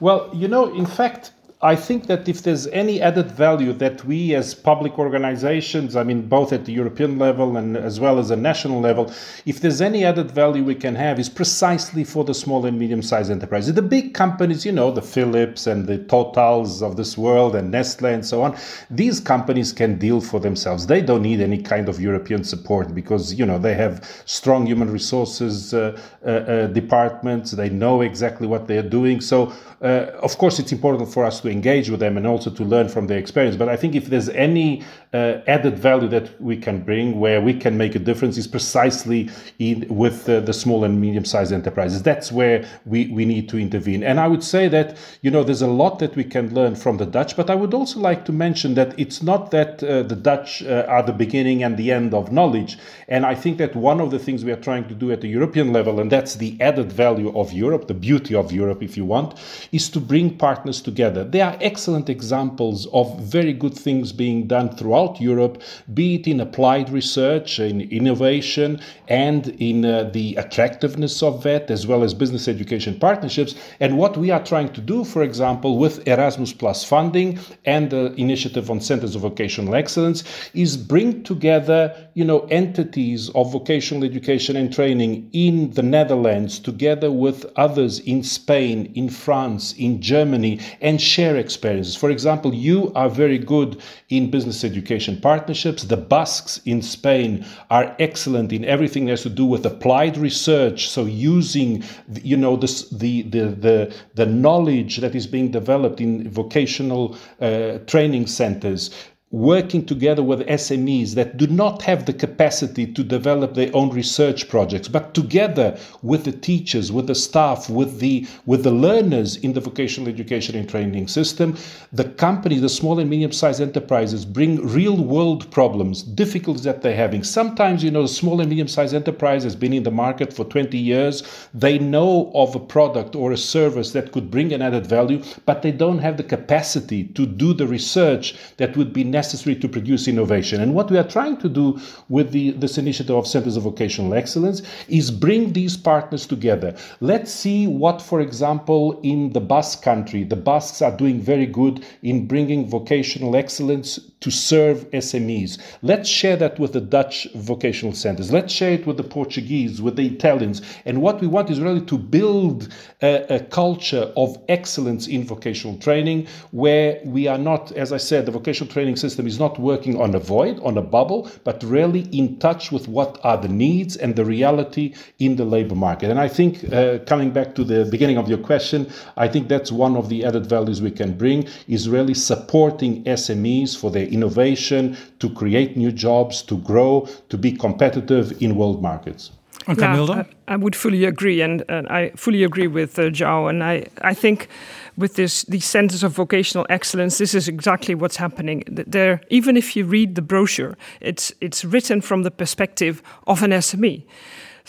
Well, 0.00 0.30
you 0.34 0.48
know, 0.48 0.74
in 0.74 0.86
fact, 0.86 1.32
I 1.64 1.76
think 1.76 2.08
that 2.08 2.28
if 2.28 2.42
there's 2.42 2.66
any 2.68 3.00
added 3.00 3.30
value 3.30 3.72
that 3.74 4.04
we 4.04 4.34
as 4.34 4.52
public 4.52 4.98
organizations, 4.98 5.94
I 5.94 6.02
mean, 6.02 6.26
both 6.26 6.52
at 6.52 6.64
the 6.64 6.72
European 6.72 7.20
level 7.20 7.56
and 7.56 7.76
as 7.76 8.00
well 8.00 8.18
as 8.18 8.32
a 8.32 8.36
national 8.36 8.80
level, 8.80 9.12
if 9.46 9.60
there's 9.60 9.80
any 9.80 10.04
added 10.04 10.32
value 10.32 10.64
we 10.64 10.74
can 10.74 10.96
have 10.96 11.20
is 11.20 11.28
precisely 11.28 12.02
for 12.02 12.24
the 12.24 12.34
small 12.34 12.66
and 12.66 12.76
medium 12.76 13.00
sized 13.00 13.30
enterprises. 13.30 13.74
The 13.74 13.82
big 13.82 14.12
companies, 14.12 14.66
you 14.66 14.72
know, 14.72 14.90
the 14.90 15.02
Philips 15.02 15.68
and 15.68 15.86
the 15.86 15.98
Totals 15.98 16.82
of 16.82 16.96
this 16.96 17.16
world 17.16 17.54
and 17.54 17.70
Nestle 17.70 18.12
and 18.12 18.26
so 18.26 18.42
on, 18.42 18.58
these 18.90 19.20
companies 19.20 19.72
can 19.72 19.98
deal 19.98 20.20
for 20.20 20.40
themselves. 20.40 20.88
They 20.88 21.00
don't 21.00 21.22
need 21.22 21.40
any 21.40 21.62
kind 21.62 21.88
of 21.88 22.00
European 22.00 22.42
support 22.42 22.92
because, 22.92 23.34
you 23.34 23.46
know, 23.46 23.60
they 23.60 23.74
have 23.74 24.04
strong 24.26 24.66
human 24.66 24.90
resources 24.90 25.72
uh, 25.72 25.96
uh, 26.24 26.28
uh, 26.28 26.66
departments, 26.66 27.52
they 27.52 27.70
know 27.70 28.00
exactly 28.00 28.48
what 28.48 28.66
they're 28.66 28.82
doing. 28.82 29.20
So, 29.20 29.52
uh, 29.80 30.10
of 30.22 30.38
course, 30.38 30.58
it's 30.58 30.72
important 30.72 31.12
for 31.12 31.24
us 31.24 31.40
to 31.40 31.51
engage 31.52 31.90
with 31.90 32.00
them 32.00 32.16
and 32.16 32.26
also 32.26 32.50
to 32.50 32.64
learn 32.64 32.88
from 32.88 33.06
their 33.06 33.18
experience. 33.18 33.56
But 33.56 33.68
I 33.68 33.76
think 33.76 33.94
if 33.94 34.06
there's 34.06 34.30
any 34.30 34.82
uh, 35.12 35.40
added 35.46 35.78
value 35.78 36.08
that 36.08 36.40
we 36.40 36.56
can 36.56 36.82
bring 36.82 37.20
where 37.20 37.40
we 37.40 37.52
can 37.52 37.76
make 37.76 37.94
a 37.94 37.98
difference 37.98 38.38
is 38.38 38.46
precisely 38.46 39.28
in, 39.58 39.86
with 39.88 40.28
uh, 40.28 40.40
the 40.40 40.52
small 40.52 40.84
and 40.84 41.00
medium 41.00 41.24
sized 41.24 41.52
enterprises. 41.52 42.02
That's 42.02 42.32
where 42.32 42.66
we, 42.86 43.08
we 43.08 43.24
need 43.24 43.48
to 43.50 43.58
intervene. 43.58 44.02
And 44.02 44.18
I 44.18 44.26
would 44.26 44.42
say 44.42 44.68
that, 44.68 44.96
you 45.20 45.30
know, 45.30 45.44
there's 45.44 45.62
a 45.62 45.66
lot 45.66 45.98
that 45.98 46.16
we 46.16 46.24
can 46.24 46.54
learn 46.54 46.74
from 46.74 46.96
the 46.96 47.06
Dutch, 47.06 47.36
but 47.36 47.50
I 47.50 47.54
would 47.54 47.74
also 47.74 48.00
like 48.00 48.24
to 48.24 48.32
mention 48.32 48.74
that 48.74 48.98
it's 48.98 49.22
not 49.22 49.50
that 49.50 49.82
uh, 49.82 50.02
the 50.02 50.16
Dutch 50.16 50.62
uh, 50.62 50.86
are 50.88 51.02
the 51.02 51.12
beginning 51.12 51.62
and 51.62 51.76
the 51.76 51.92
end 51.92 52.14
of 52.14 52.32
knowledge. 52.32 52.78
And 53.08 53.26
I 53.26 53.34
think 53.34 53.58
that 53.58 53.76
one 53.76 54.00
of 54.00 54.10
the 54.10 54.18
things 54.18 54.44
we 54.44 54.52
are 54.52 54.56
trying 54.56 54.88
to 54.88 54.94
do 54.94 55.12
at 55.12 55.20
the 55.20 55.28
European 55.28 55.72
level, 55.72 56.00
and 56.00 56.10
that's 56.10 56.36
the 56.36 56.56
added 56.60 56.90
value 56.90 57.36
of 57.38 57.52
Europe, 57.52 57.86
the 57.86 57.94
beauty 57.94 58.34
of 58.34 58.50
Europe, 58.50 58.82
if 58.82 58.96
you 58.96 59.04
want, 59.04 59.38
is 59.72 59.90
to 59.90 60.00
bring 60.00 60.38
partners 60.38 60.80
together. 60.80 61.24
There 61.24 61.44
are 61.44 61.58
excellent 61.60 62.08
examples 62.08 62.86
of 62.92 63.20
very 63.20 63.52
good 63.52 63.74
things 63.74 64.12
being 64.12 64.46
done 64.46 64.74
throughout 64.74 65.01
throughout 65.02 65.20
Europe, 65.20 65.62
be 65.94 66.16
it 66.16 66.26
in 66.26 66.40
applied 66.40 66.90
research, 66.90 67.58
in 67.58 67.80
innovation, 67.80 68.80
and 69.08 69.48
in 69.60 69.84
uh, 69.84 70.04
the 70.12 70.34
attractiveness 70.36 71.22
of 71.22 71.42
that, 71.42 71.70
as 71.70 71.86
well 71.86 72.02
as 72.02 72.14
business 72.14 72.48
education 72.48 72.98
partnerships. 72.98 73.54
And 73.80 73.98
what 73.98 74.16
we 74.16 74.30
are 74.30 74.42
trying 74.44 74.72
to 74.72 74.80
do, 74.80 75.04
for 75.04 75.22
example, 75.22 75.78
with 75.78 76.06
Erasmus 76.06 76.52
Plus 76.52 76.84
funding 76.84 77.38
and 77.64 77.90
the 77.90 78.14
initiative 78.14 78.70
on 78.70 78.80
centers 78.80 79.14
of 79.14 79.22
vocational 79.22 79.74
excellence, 79.74 80.24
is 80.54 80.76
bring 80.76 81.22
together, 81.22 81.94
you 82.14 82.24
know, 82.24 82.40
entities 82.50 83.30
of 83.34 83.52
vocational 83.52 84.04
education 84.04 84.56
and 84.56 84.72
training 84.72 85.28
in 85.32 85.70
the 85.72 85.82
Netherlands 85.82 86.58
together 86.58 87.10
with 87.10 87.44
others 87.56 87.98
in 88.00 88.22
Spain, 88.22 88.90
in 88.94 89.08
France, 89.08 89.74
in 89.78 90.00
Germany, 90.00 90.60
and 90.80 91.00
share 91.00 91.36
experiences. 91.36 91.96
For 91.96 92.10
example, 92.10 92.54
you 92.54 92.92
are 92.94 93.08
very 93.08 93.38
good 93.38 93.80
in 94.08 94.30
business 94.30 94.64
education 94.64 94.91
partnerships. 95.20 95.84
The 95.84 95.96
Basques 95.96 96.60
in 96.64 96.82
Spain 96.82 97.44
are 97.70 97.94
excellent 97.98 98.52
in 98.52 98.64
everything 98.64 99.06
that 99.06 99.12
has 99.12 99.22
to 99.22 99.30
do 99.30 99.44
with 99.44 99.66
applied 99.66 100.16
research. 100.16 100.88
So 100.88 101.04
using, 101.04 101.84
you 102.22 102.36
know, 102.36 102.56
this, 102.56 102.88
the, 102.90 103.22
the, 103.22 103.46
the, 103.48 103.94
the 104.14 104.26
knowledge 104.26 104.98
that 104.98 105.14
is 105.14 105.26
being 105.26 105.50
developed 105.50 106.00
in 106.00 106.28
vocational 106.30 107.16
uh, 107.40 107.78
training 107.86 108.26
centers 108.26 108.90
working 109.32 109.82
together 109.86 110.22
with 110.22 110.46
SMEs 110.46 111.14
that 111.14 111.38
do 111.38 111.46
not 111.46 111.80
have 111.80 112.04
the 112.04 112.12
capacity 112.12 112.86
to 112.86 113.02
develop 113.02 113.54
their 113.54 113.70
own 113.74 113.88
research 113.88 114.46
projects, 114.46 114.88
but 114.88 115.14
together 115.14 115.78
with 116.02 116.24
the 116.24 116.32
teachers, 116.32 116.92
with 116.92 117.06
the 117.06 117.14
staff, 117.14 117.70
with 117.70 117.98
the 117.98 118.26
with 118.44 118.62
the 118.62 118.70
learners 118.70 119.36
in 119.36 119.54
the 119.54 119.60
vocational 119.60 120.08
education 120.08 120.54
and 120.54 120.68
training 120.68 121.08
system, 121.08 121.56
the 121.92 122.04
companies, 122.04 122.60
the 122.60 122.68
small 122.68 122.98
and 122.98 123.08
medium-sized 123.08 123.60
enterprises 123.60 124.26
bring 124.26 124.66
real-world 124.66 125.50
problems, 125.50 126.02
difficulties 126.02 126.64
that 126.64 126.82
they're 126.82 126.94
having. 126.94 127.24
Sometimes, 127.24 127.82
you 127.82 127.90
know, 127.90 128.04
small 128.04 128.38
and 128.40 128.50
medium-sized 128.50 128.94
enterprise 128.94 129.44
has 129.44 129.56
been 129.56 129.72
in 129.72 129.82
the 129.82 129.90
market 129.90 130.30
for 130.32 130.44
20 130.44 130.76
years. 130.76 131.48
They 131.54 131.78
know 131.78 132.30
of 132.34 132.54
a 132.54 132.60
product 132.60 133.16
or 133.16 133.32
a 133.32 133.38
service 133.38 133.92
that 133.92 134.12
could 134.12 134.30
bring 134.30 134.52
an 134.52 134.60
added 134.60 134.86
value, 134.86 135.22
but 135.46 135.62
they 135.62 135.72
don't 135.72 136.00
have 136.00 136.18
the 136.18 136.22
capacity 136.22 137.04
to 137.04 137.24
do 137.24 137.54
the 137.54 137.66
research 137.66 138.34
that 138.58 138.76
would 138.76 138.92
be 138.92 139.04
necessary 139.04 139.21
necessary 139.22 139.54
to 139.54 139.68
produce 139.68 140.08
innovation. 140.08 140.60
And 140.60 140.74
what 140.74 140.90
we 140.90 140.98
are 140.98 141.08
trying 141.16 141.36
to 141.44 141.48
do 141.48 141.78
with 142.08 142.32
the, 142.32 142.50
this 142.62 142.76
initiative 142.76 143.14
of 143.14 143.24
Centers 143.26 143.56
of 143.56 143.62
Vocational 143.62 144.14
Excellence 144.14 144.62
is 144.88 145.12
bring 145.12 145.52
these 145.52 145.76
partners 145.76 146.26
together. 146.26 146.74
Let's 147.00 147.30
see 147.30 147.68
what, 147.68 148.02
for 148.02 148.20
example, 148.20 149.00
in 149.02 149.32
the 149.32 149.40
Basque 149.40 149.80
country, 149.90 150.24
the 150.24 150.42
Basques 150.50 150.82
are 150.82 150.96
doing 150.96 151.20
very 151.20 151.46
good 151.46 151.84
in 152.02 152.26
bringing 152.26 152.68
vocational 152.68 153.36
excellence 153.36 154.00
to 154.22 154.30
serve 154.30 154.90
SMEs. 154.90 155.58
Let's 155.82 156.08
share 156.08 156.36
that 156.36 156.58
with 156.58 156.72
the 156.72 156.80
Dutch 156.80 157.28
vocational 157.34 157.94
centers. 157.94 158.32
Let's 158.32 158.52
share 158.52 158.72
it 158.72 158.86
with 158.86 158.96
the 158.96 159.04
Portuguese, 159.18 159.82
with 159.82 159.96
the 159.96 160.06
Italians. 160.06 160.62
And 160.84 161.02
what 161.02 161.20
we 161.20 161.26
want 161.26 161.50
is 161.50 161.60
really 161.60 161.84
to 161.86 161.98
build 161.98 162.68
a, 163.02 163.36
a 163.36 163.40
culture 163.40 164.12
of 164.16 164.36
excellence 164.48 165.06
in 165.06 165.24
vocational 165.24 165.76
training 165.78 166.26
where 166.50 167.00
we 167.04 167.28
are 167.28 167.38
not, 167.38 167.72
as 167.72 167.92
I 167.92 167.98
said, 167.98 168.26
the 168.26 168.32
vocational 168.32 168.72
training 168.72 168.96
system 168.96 169.11
is 169.18 169.38
not 169.38 169.58
working 169.58 170.00
on 170.00 170.14
a 170.14 170.18
void, 170.18 170.60
on 170.60 170.78
a 170.78 170.82
bubble, 170.82 171.30
but 171.44 171.62
really 171.62 172.02
in 172.12 172.38
touch 172.38 172.72
with 172.72 172.88
what 172.88 173.18
are 173.22 173.36
the 173.36 173.48
needs 173.48 173.96
and 173.96 174.16
the 174.16 174.24
reality 174.24 174.94
in 175.18 175.36
the 175.36 175.44
labor 175.44 175.74
market. 175.74 176.10
And 176.10 176.18
I 176.18 176.28
think, 176.28 176.72
uh, 176.72 176.98
coming 177.06 177.30
back 177.30 177.54
to 177.56 177.64
the 177.64 177.84
beginning 177.84 178.18
of 178.18 178.28
your 178.28 178.38
question, 178.38 178.90
I 179.16 179.28
think 179.28 179.48
that's 179.48 179.72
one 179.72 179.96
of 179.96 180.08
the 180.08 180.24
added 180.24 180.46
values 180.46 180.80
we 180.82 180.90
can 180.90 181.16
bring 181.16 181.46
is 181.68 181.88
really 181.88 182.14
supporting 182.14 183.04
SMEs 183.04 183.76
for 183.76 183.90
their 183.90 184.06
innovation, 184.06 184.96
to 185.18 185.30
create 185.30 185.76
new 185.76 185.92
jobs, 185.92 186.42
to 186.42 186.58
grow, 186.58 187.08
to 187.28 187.38
be 187.38 187.52
competitive 187.52 188.42
in 188.42 188.56
world 188.56 188.82
markets. 188.82 189.30
Yeah, 189.68 190.02
I, 190.02 190.24
I, 190.48 190.56
would 190.56 190.74
fully 190.74 191.04
agree, 191.04 191.40
and, 191.40 191.62
and 191.68 191.86
I 191.86 192.10
fully 192.16 192.42
agree 192.42 192.66
with 192.66 192.98
uh, 192.98 193.10
João. 193.10 193.48
And 193.48 193.62
I, 193.62 193.86
I 194.00 194.12
think 194.12 194.48
with 194.96 195.14
this 195.14 195.44
these 195.44 195.64
centers 195.64 196.02
of 196.02 196.12
vocational 196.12 196.66
excellence, 196.68 197.18
this 197.18 197.34
is 197.34 197.48
exactly 197.48 197.94
what's 197.94 198.16
happening. 198.16 198.64
There, 198.66 199.20
even 199.30 199.56
if 199.56 199.76
you 199.76 199.84
read 199.84 200.14
the 200.14 200.22
brochure, 200.22 200.76
it's 201.00 201.32
it's 201.40 201.64
written 201.64 202.00
from 202.00 202.22
the 202.22 202.30
perspective 202.30 203.02
of 203.26 203.42
an 203.42 203.50
SME. 203.50 204.02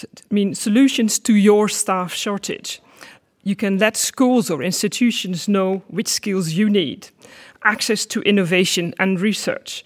I 0.01 0.33
mean, 0.33 0.55
solutions 0.55 1.19
to 1.19 1.33
your 1.33 1.69
staff 1.69 2.13
shortage. 2.13 2.81
You 3.43 3.55
can 3.55 3.77
let 3.77 3.97
schools 3.97 4.49
or 4.49 4.63
institutions 4.63 5.47
know 5.47 5.83
which 5.87 6.07
skills 6.07 6.53
you 6.53 6.69
need 6.69 7.09
access 7.63 8.05
to 8.05 8.21
innovation 8.21 8.93
and 8.99 9.19
research, 9.19 9.83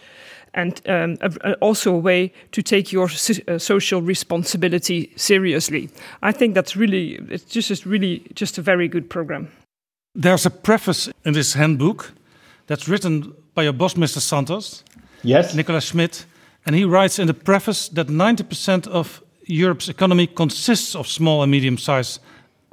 and 0.53 0.81
um, 0.87 1.17
a, 1.21 1.53
also 1.55 1.93
a 1.93 1.97
way 1.97 2.33
to 2.51 2.61
take 2.61 2.91
your 2.91 3.09
so, 3.09 3.33
uh, 3.47 3.57
social 3.57 4.01
responsibility 4.01 5.11
seriously. 5.15 5.89
I 6.21 6.31
think 6.31 6.55
that's 6.55 6.75
really, 6.75 7.13
it's 7.29 7.43
just, 7.43 7.71
it's 7.71 7.85
really 7.85 8.25
just 8.33 8.57
a 8.57 8.61
very 8.61 8.87
good 8.87 9.09
program. 9.09 9.51
There's 10.19 10.47
a 10.47 10.49
preface 10.49 11.09
in 11.25 11.33
this 11.33 11.53
handbook 11.53 12.11
that's 12.65 12.89
written 12.89 13.35
by 13.53 13.63
your 13.63 13.73
boss, 13.73 13.93
Mr. 13.93 14.19
Santos. 14.19 14.83
Yes. 15.21 15.53
Nicolas 15.53 15.85
Schmidt. 15.85 16.25
And 16.65 16.75
he 16.75 16.85
writes 16.85 17.19
in 17.19 17.27
the 17.27 17.35
preface 17.35 17.87
that 17.89 18.07
90% 18.07 18.87
of 18.87 19.21
Europe's 19.45 19.89
economy 19.89 20.25
consists 20.25 20.95
of 20.95 21.07
small 21.07 21.43
and 21.43 21.51
medium 21.51 21.77
sized 21.77 22.19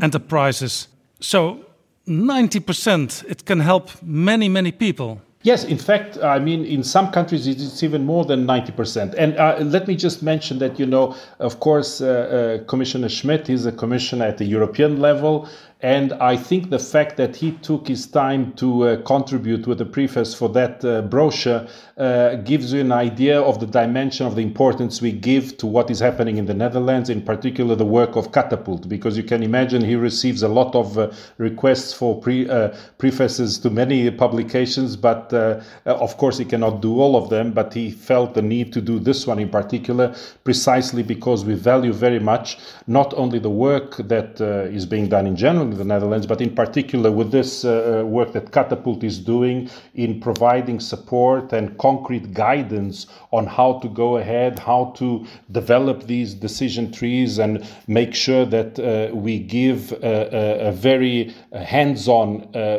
enterprises. 0.01 0.89
So 1.21 1.67
90%, 2.09 3.25
it 3.27 3.45
can 3.45 3.61
help 3.61 3.91
many, 4.03 4.49
many 4.49 4.73
people. 4.73 5.21
Yes, 5.45 5.65
in 5.65 5.77
fact, 5.77 6.17
I 6.17 6.39
mean, 6.39 6.65
in 6.65 6.83
some 6.83 7.13
countries 7.13 7.47
it's 7.47 7.83
even 7.83 8.07
more 8.07 8.25
than 8.25 8.47
90%. 8.47 9.15
And 9.19 9.37
uh, 9.37 9.59
let 9.61 9.87
me 9.87 9.95
just 9.95 10.23
mention 10.23 10.59
that, 10.61 10.79
you 10.79 10.87
know, 10.87 11.15
of 11.39 11.61
course, 11.61 12.01
uh, 12.01 12.07
uh, 12.07 12.65
Commissioner 12.65 13.11
Schmidt 13.11 13.51
is 13.51 13.67
a 13.67 13.73
commissioner 13.73 14.25
at 14.25 14.39
the 14.39 14.47
European 14.47 15.01
level. 15.01 15.47
And 15.85 16.15
I 16.15 16.39
think 16.39 16.71
the 16.71 16.79
fact 16.79 17.19
that 17.19 17.37
he 17.37 17.53
took 17.61 17.89
his 17.89 18.07
time 18.07 18.55
to 18.55 18.89
uh, 18.89 19.03
contribute 19.03 19.67
with 19.67 19.77
the 19.77 19.85
preface 19.85 20.35
for 20.35 20.49
that 20.49 20.83
uh, 20.83 21.03
brochure 21.03 21.67
uh, 21.99 22.37
gives 22.37 22.73
you 22.73 22.81
an 22.81 22.91
idea 22.91 23.39
of 23.39 23.61
the 23.61 23.67
dimension 23.67 24.27
of 24.27 24.35
the 24.35 24.41
importance 24.41 25.03
we 25.03 25.13
give 25.13 25.59
to 25.59 25.67
what 25.67 25.91
is 25.91 26.01
happening 26.01 26.39
in 26.39 26.47
the 26.47 26.55
Netherlands, 26.55 27.11
in 27.11 27.21
particular 27.21 27.75
the 27.75 27.85
work 27.85 28.17
of 28.17 28.33
Catapult, 28.33 28.89
because 28.89 29.19
you 29.19 29.23
can 29.23 29.43
imagine 29.43 29.85
he 29.85 29.95
receives 29.95 30.43
a 30.43 30.49
lot 30.49 30.75
of 30.75 30.97
uh, 30.97 31.11
requests 31.37 31.93
for 31.93 32.19
pre, 32.19 32.49
uh, 32.49 32.75
prefaces 32.97 33.59
to 33.59 33.69
many 33.69 34.11
publications, 34.11 34.97
but 34.97 35.35
uh, 35.35 35.61
of 35.85 36.17
course 36.17 36.39
he 36.39 36.47
cannot 36.47 36.81
do 36.81 36.99
all 36.99 37.15
of 37.15 37.29
them. 37.29 37.53
But 37.53 37.75
he 37.75 37.91
felt 37.91 38.33
the 38.33 38.41
need 38.41 38.73
to 38.73 38.81
do 38.81 38.99
this 38.99 39.27
one 39.27 39.39
in 39.39 39.51
particular, 39.51 40.15
precisely 40.45 41.03
because 41.03 41.45
we 41.45 41.53
value 41.53 41.93
very 41.93 42.21
much 42.21 42.57
not 42.87 43.13
only 43.19 43.39
the 43.39 43.51
work 43.51 43.99
that 43.99 44.41
is 44.41 44.87
being 44.87 45.11
done 45.11 45.27
in 45.27 45.37
general 45.37 45.74
the 45.79 45.85
Netherlands, 45.85 46.27
but 46.27 46.41
in 46.41 46.55
particular 46.55 47.11
with 47.11 47.31
this 47.31 47.65
uh, 47.65 48.01
uh, 48.03 48.05
work 48.05 48.33
that 48.33 48.53
Catapult 48.53 49.05
is 49.05 49.19
doing 49.19 49.69
in 49.95 50.21
providing 50.21 50.81
support 50.81 51.53
and 51.53 51.77
concrete 51.79 52.33
guidance 52.33 53.07
on 53.33 53.47
how 53.47 53.79
to 53.81 53.89
go 53.89 54.17
ahead, 54.17 54.59
how 54.59 54.93
to 54.97 55.27
develop 55.53 56.05
these 56.05 56.35
decision 56.35 56.93
trees, 56.93 57.39
and 57.39 57.67
make 57.87 58.15
sure 58.15 58.45
that 58.45 58.79
uh, 58.79 59.15
we 59.15 59.39
give 59.39 59.93
a, 60.03 60.69
a 60.69 60.73
very 60.73 61.35
hands 61.53 62.09
on 62.09 62.49
uh, 62.55 62.79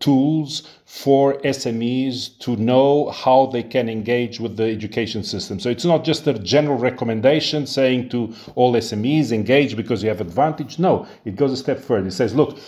tools 0.00 0.66
for 0.86 1.34
SMEs 1.42 2.38
to 2.38 2.56
know 2.56 3.10
how 3.10 3.46
they 3.46 3.62
can 3.62 3.88
engage 3.88 4.40
with 4.40 4.56
the 4.56 4.64
education 4.64 5.22
system. 5.22 5.60
So 5.60 5.68
it's 5.68 5.84
not 5.84 6.04
just 6.04 6.26
a 6.26 6.38
general 6.38 6.78
recommendation 6.78 7.66
saying 7.66 8.08
to 8.10 8.34
all 8.54 8.72
SMEs 8.72 9.30
engage 9.30 9.76
because 9.76 10.02
you 10.02 10.08
have 10.08 10.22
advantage. 10.22 10.78
No, 10.78 11.06
it 11.24 11.36
goes 11.36 11.52
a 11.52 11.56
step 11.56 11.80
further. 11.80 12.08
It 12.08 12.12
says, 12.12 12.34
look, 12.34 12.58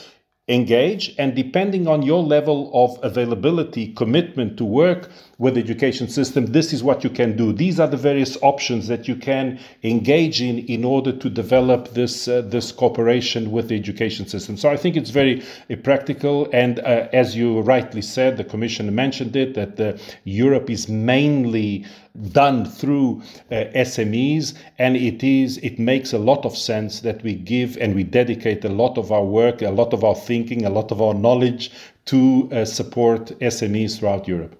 engage 0.49 1.15
and 1.17 1.35
depending 1.35 1.87
on 1.87 2.03
your 2.03 2.23
level 2.23 2.71
of 2.75 3.03
availability 3.03 3.95
commitment 3.95 4.59
to 4.59 4.65
work 4.65 5.09
with 5.41 5.55
the 5.55 5.61
education 5.61 6.07
system 6.07 6.47
this 6.47 6.73
is 6.73 6.85
what 6.85 7.03
you 7.03 7.11
can 7.11 7.35
do 7.35 7.53
these 7.53 7.81
are 7.81 7.89
the 7.89 7.97
various 7.97 8.37
options 8.43 8.87
that 8.87 9.09
you 9.09 9.17
can 9.17 9.59
engage 9.83 10.43
in 10.43 10.59
in 10.67 10.85
order 10.85 11.11
to 11.11 11.31
develop 11.31 11.89
this 11.95 12.29
uh, 12.29 12.43
this 12.43 12.71
cooperation 12.71 13.51
with 13.51 13.69
the 13.69 13.75
education 13.75 14.27
system 14.29 14.57
so 14.57 14.69
i 14.71 14.77
think 14.77 14.97
it's 14.97 15.11
very 15.11 15.43
uh, 15.43 15.77
practical 15.83 16.47
and 16.53 16.79
uh, 16.81 17.09
as 17.13 17.35
you 17.35 17.61
rightly 17.63 18.03
said 18.03 18.37
the 18.37 18.45
commission 18.45 18.95
mentioned 18.95 19.35
it 19.35 19.55
that 19.55 19.99
europe 20.25 20.69
is 20.69 20.89
mainly 20.89 21.85
done 22.33 22.65
through 22.65 23.23
uh, 23.51 23.65
SMEs, 23.75 24.55
and 24.79 24.97
it 24.97 25.23
is 25.23 25.59
it 25.59 25.79
makes 25.79 26.13
a 26.13 26.19
lot 26.19 26.45
of 26.45 26.57
sense 26.57 27.01
that 27.01 27.23
we 27.23 27.35
give 27.35 27.79
and 27.79 27.95
we 27.95 28.03
dedicate 28.03 28.65
a 28.65 28.69
lot 28.69 28.99
of 28.99 29.13
our 29.13 29.25
work, 29.25 29.63
a 29.63 29.71
lot 29.71 29.93
of 29.93 30.03
our 30.03 30.17
thinking, 30.17 30.67
a 30.67 30.71
lot 30.71 30.91
of 30.91 31.01
our 31.01 31.15
knowledge 31.15 31.71
to 32.07 32.49
uh, 32.53 32.65
support 32.65 33.27
SMEs 33.41 33.99
throughout 33.99 34.27
Europe. 34.27 34.60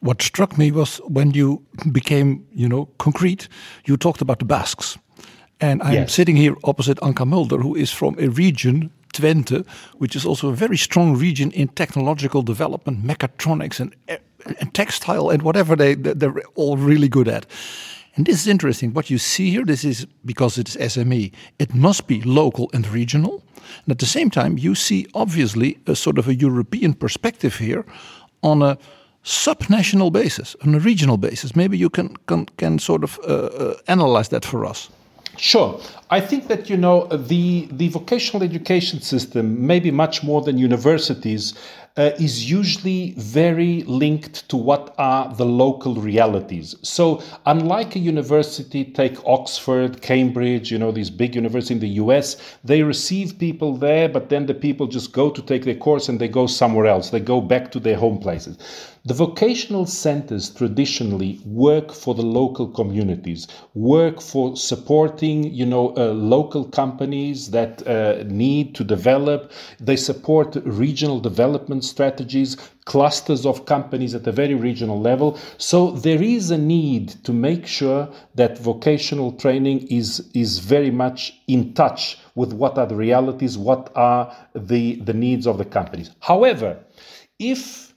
What 0.00 0.22
struck 0.22 0.56
me 0.56 0.70
was 0.70 0.98
when 1.08 1.32
you 1.32 1.62
became, 1.90 2.46
you 2.52 2.68
know, 2.68 2.86
concrete. 2.98 3.48
You 3.84 3.96
talked 3.96 4.20
about 4.20 4.38
the 4.38 4.44
Basques, 4.44 4.98
and 5.60 5.82
I'm 5.82 5.92
yes. 5.92 6.12
sitting 6.12 6.36
here 6.36 6.54
opposite 6.62 6.98
Anka 6.98 7.26
Mulder, 7.26 7.58
who 7.58 7.74
is 7.74 7.90
from 7.90 8.16
a 8.18 8.28
region 8.28 8.90
Twente, 9.12 9.66
which 9.96 10.14
is 10.14 10.24
also 10.24 10.48
a 10.48 10.54
very 10.54 10.76
strong 10.76 11.16
region 11.16 11.50
in 11.52 11.68
technological 11.68 12.42
development, 12.42 13.04
mechatronics, 13.04 13.80
and 13.80 13.94
eh, 14.06 14.18
and 14.60 14.72
textile 14.72 15.30
and 15.30 15.42
whatever 15.42 15.76
they 15.76 15.94
they're 15.94 16.42
all 16.54 16.76
really 16.76 17.08
good 17.08 17.28
at. 17.28 17.46
And 18.14 18.26
this 18.26 18.40
is 18.40 18.46
interesting. 18.46 18.94
What 18.94 19.10
you 19.10 19.18
see 19.18 19.50
here, 19.50 19.64
this 19.64 19.84
is 19.84 20.06
because 20.24 20.58
it's 20.58 20.76
SME. 20.76 21.32
It 21.58 21.74
must 21.74 22.06
be 22.06 22.20
local 22.22 22.68
and 22.72 22.86
regional. 22.88 23.44
And 23.84 23.92
at 23.92 23.98
the 23.98 24.06
same 24.06 24.30
time, 24.30 24.58
you 24.58 24.74
see 24.74 25.06
obviously 25.14 25.78
a 25.86 25.94
sort 25.94 26.18
of 26.18 26.26
a 26.26 26.34
European 26.34 26.94
perspective 26.94 27.58
here 27.58 27.84
on 28.42 28.62
a 28.62 28.76
subnational 29.28 30.10
basis, 30.10 30.56
on 30.64 30.74
a 30.74 30.78
regional 30.78 31.18
basis. 31.18 31.54
Maybe 31.54 31.76
you 31.76 31.90
can 31.90 32.16
can, 32.26 32.46
can 32.56 32.78
sort 32.78 33.04
of 33.04 33.18
uh, 33.18 33.32
uh, 33.32 33.74
analyze 33.86 34.28
that 34.30 34.44
for 34.44 34.64
us. 34.70 34.90
Sure. 35.36 35.80
I 36.10 36.20
think 36.20 36.48
that, 36.48 36.68
you 36.68 36.76
know, 36.76 37.06
the, 37.06 37.68
the 37.70 37.88
vocational 37.90 38.42
education 38.42 39.00
system, 39.00 39.66
maybe 39.66 39.90
much 39.92 40.24
more 40.24 40.42
than 40.42 40.58
universities, 40.58 41.54
uh, 41.98 42.12
is 42.18 42.48
usually 42.48 43.12
very 43.16 43.82
linked 43.82 44.48
to 44.48 44.56
what 44.56 44.94
are 44.98 45.34
the 45.34 45.44
local 45.44 45.96
realities. 45.96 46.76
So, 46.82 47.20
unlike 47.44 47.96
a 47.96 47.98
university, 47.98 48.84
take 48.84 49.18
Oxford, 49.26 50.00
Cambridge, 50.00 50.70
you 50.70 50.78
know, 50.78 50.92
these 50.92 51.10
big 51.10 51.34
universities 51.34 51.72
in 51.72 51.80
the 51.80 51.96
US, 52.04 52.36
they 52.62 52.84
receive 52.84 53.38
people 53.38 53.76
there, 53.76 54.08
but 54.08 54.28
then 54.28 54.46
the 54.46 54.54
people 54.54 54.86
just 54.86 55.12
go 55.12 55.28
to 55.28 55.42
take 55.42 55.64
their 55.64 55.74
course 55.74 56.08
and 56.08 56.20
they 56.20 56.28
go 56.28 56.46
somewhere 56.46 56.86
else. 56.86 57.10
They 57.10 57.20
go 57.20 57.40
back 57.40 57.72
to 57.72 57.80
their 57.80 57.96
home 57.96 58.18
places. 58.18 58.56
The 59.08 59.14
vocational 59.14 59.86
centers 59.86 60.50
traditionally 60.50 61.40
work 61.46 61.92
for 61.92 62.14
the 62.14 62.26
local 62.26 62.66
communities, 62.66 63.48
work 63.74 64.20
for 64.20 64.54
supporting, 64.54 65.44
you 65.44 65.64
know, 65.64 65.94
uh, 65.96 66.12
local 66.12 66.64
companies 66.64 67.50
that 67.52 67.86
uh, 67.86 68.24
need 68.26 68.74
to 68.74 68.84
develop. 68.84 69.50
They 69.80 69.96
support 69.96 70.56
regional 70.64 71.20
development 71.20 71.84
strategies, 71.88 72.56
clusters 72.84 73.46
of 73.46 73.64
companies 73.64 74.14
at 74.14 74.26
a 74.26 74.32
very 74.32 74.54
regional 74.54 75.00
level. 75.00 75.38
So 75.56 75.90
there 75.92 76.22
is 76.22 76.50
a 76.50 76.58
need 76.58 77.08
to 77.24 77.32
make 77.32 77.66
sure 77.66 78.08
that 78.34 78.58
vocational 78.58 79.32
training 79.32 79.88
is, 79.88 80.30
is 80.34 80.58
very 80.58 80.90
much 80.90 81.32
in 81.46 81.74
touch 81.74 82.18
with 82.34 82.52
what 82.52 82.78
are 82.78 82.86
the 82.86 82.96
realities, 82.96 83.56
what 83.56 83.90
are 83.94 84.34
the, 84.54 84.96
the 84.96 85.14
needs 85.14 85.46
of 85.46 85.58
the 85.58 85.64
companies. 85.64 86.10
However, 86.20 86.78
if 87.38 87.94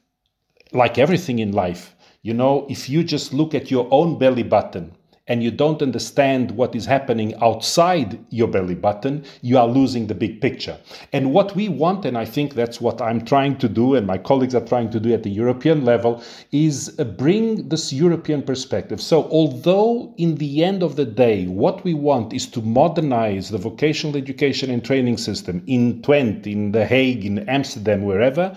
like 0.71 0.97
everything 0.97 1.39
in 1.39 1.51
life, 1.51 1.95
You 2.23 2.35
know, 2.35 2.67
if 2.69 2.87
you 2.87 3.03
just 3.03 3.33
look 3.33 3.55
at 3.55 3.71
your 3.71 3.87
own 3.89 4.19
belly 4.19 4.43
button 4.43 4.91
and 5.31 5.41
you 5.41 5.49
don't 5.49 5.81
understand 5.81 6.51
what 6.51 6.75
is 6.75 6.85
happening 6.85 7.33
outside 7.41 8.19
your 8.31 8.49
belly 8.49 8.75
button, 8.75 9.23
you 9.41 9.57
are 9.57 9.65
losing 9.65 10.07
the 10.07 10.13
big 10.13 10.41
picture. 10.41 10.77
And 11.13 11.31
what 11.31 11.55
we 11.55 11.69
want, 11.69 12.03
and 12.03 12.17
I 12.17 12.25
think 12.25 12.53
that's 12.53 12.81
what 12.81 13.01
I'm 13.01 13.23
trying 13.23 13.57
to 13.59 13.69
do, 13.69 13.95
and 13.95 14.05
my 14.05 14.17
colleagues 14.17 14.55
are 14.55 14.67
trying 14.73 14.89
to 14.89 14.99
do 14.99 15.13
at 15.13 15.23
the 15.23 15.29
European 15.29 15.85
level, 15.85 16.21
is 16.51 16.93
uh, 16.99 17.05
bring 17.05 17.69
this 17.69 17.93
European 17.93 18.41
perspective. 18.41 18.99
So, 18.99 19.23
although 19.29 20.13
in 20.17 20.35
the 20.35 20.65
end 20.65 20.83
of 20.83 20.97
the 20.97 21.05
day, 21.05 21.47
what 21.47 21.81
we 21.85 21.93
want 21.93 22.33
is 22.33 22.45
to 22.47 22.61
modernize 22.61 23.51
the 23.51 23.57
vocational 23.57 24.17
education 24.17 24.69
and 24.69 24.83
training 24.83 25.15
system 25.15 25.63
in 25.65 26.01
Twente, 26.01 26.47
in 26.47 26.73
The 26.73 26.85
Hague, 26.85 27.23
in 27.23 27.47
Amsterdam, 27.47 28.03
wherever, 28.03 28.53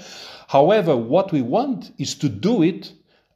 however, 0.48 0.96
what 0.96 1.30
we 1.30 1.40
want 1.40 1.92
is 1.98 2.16
to 2.16 2.28
do 2.28 2.64
it 2.64 2.92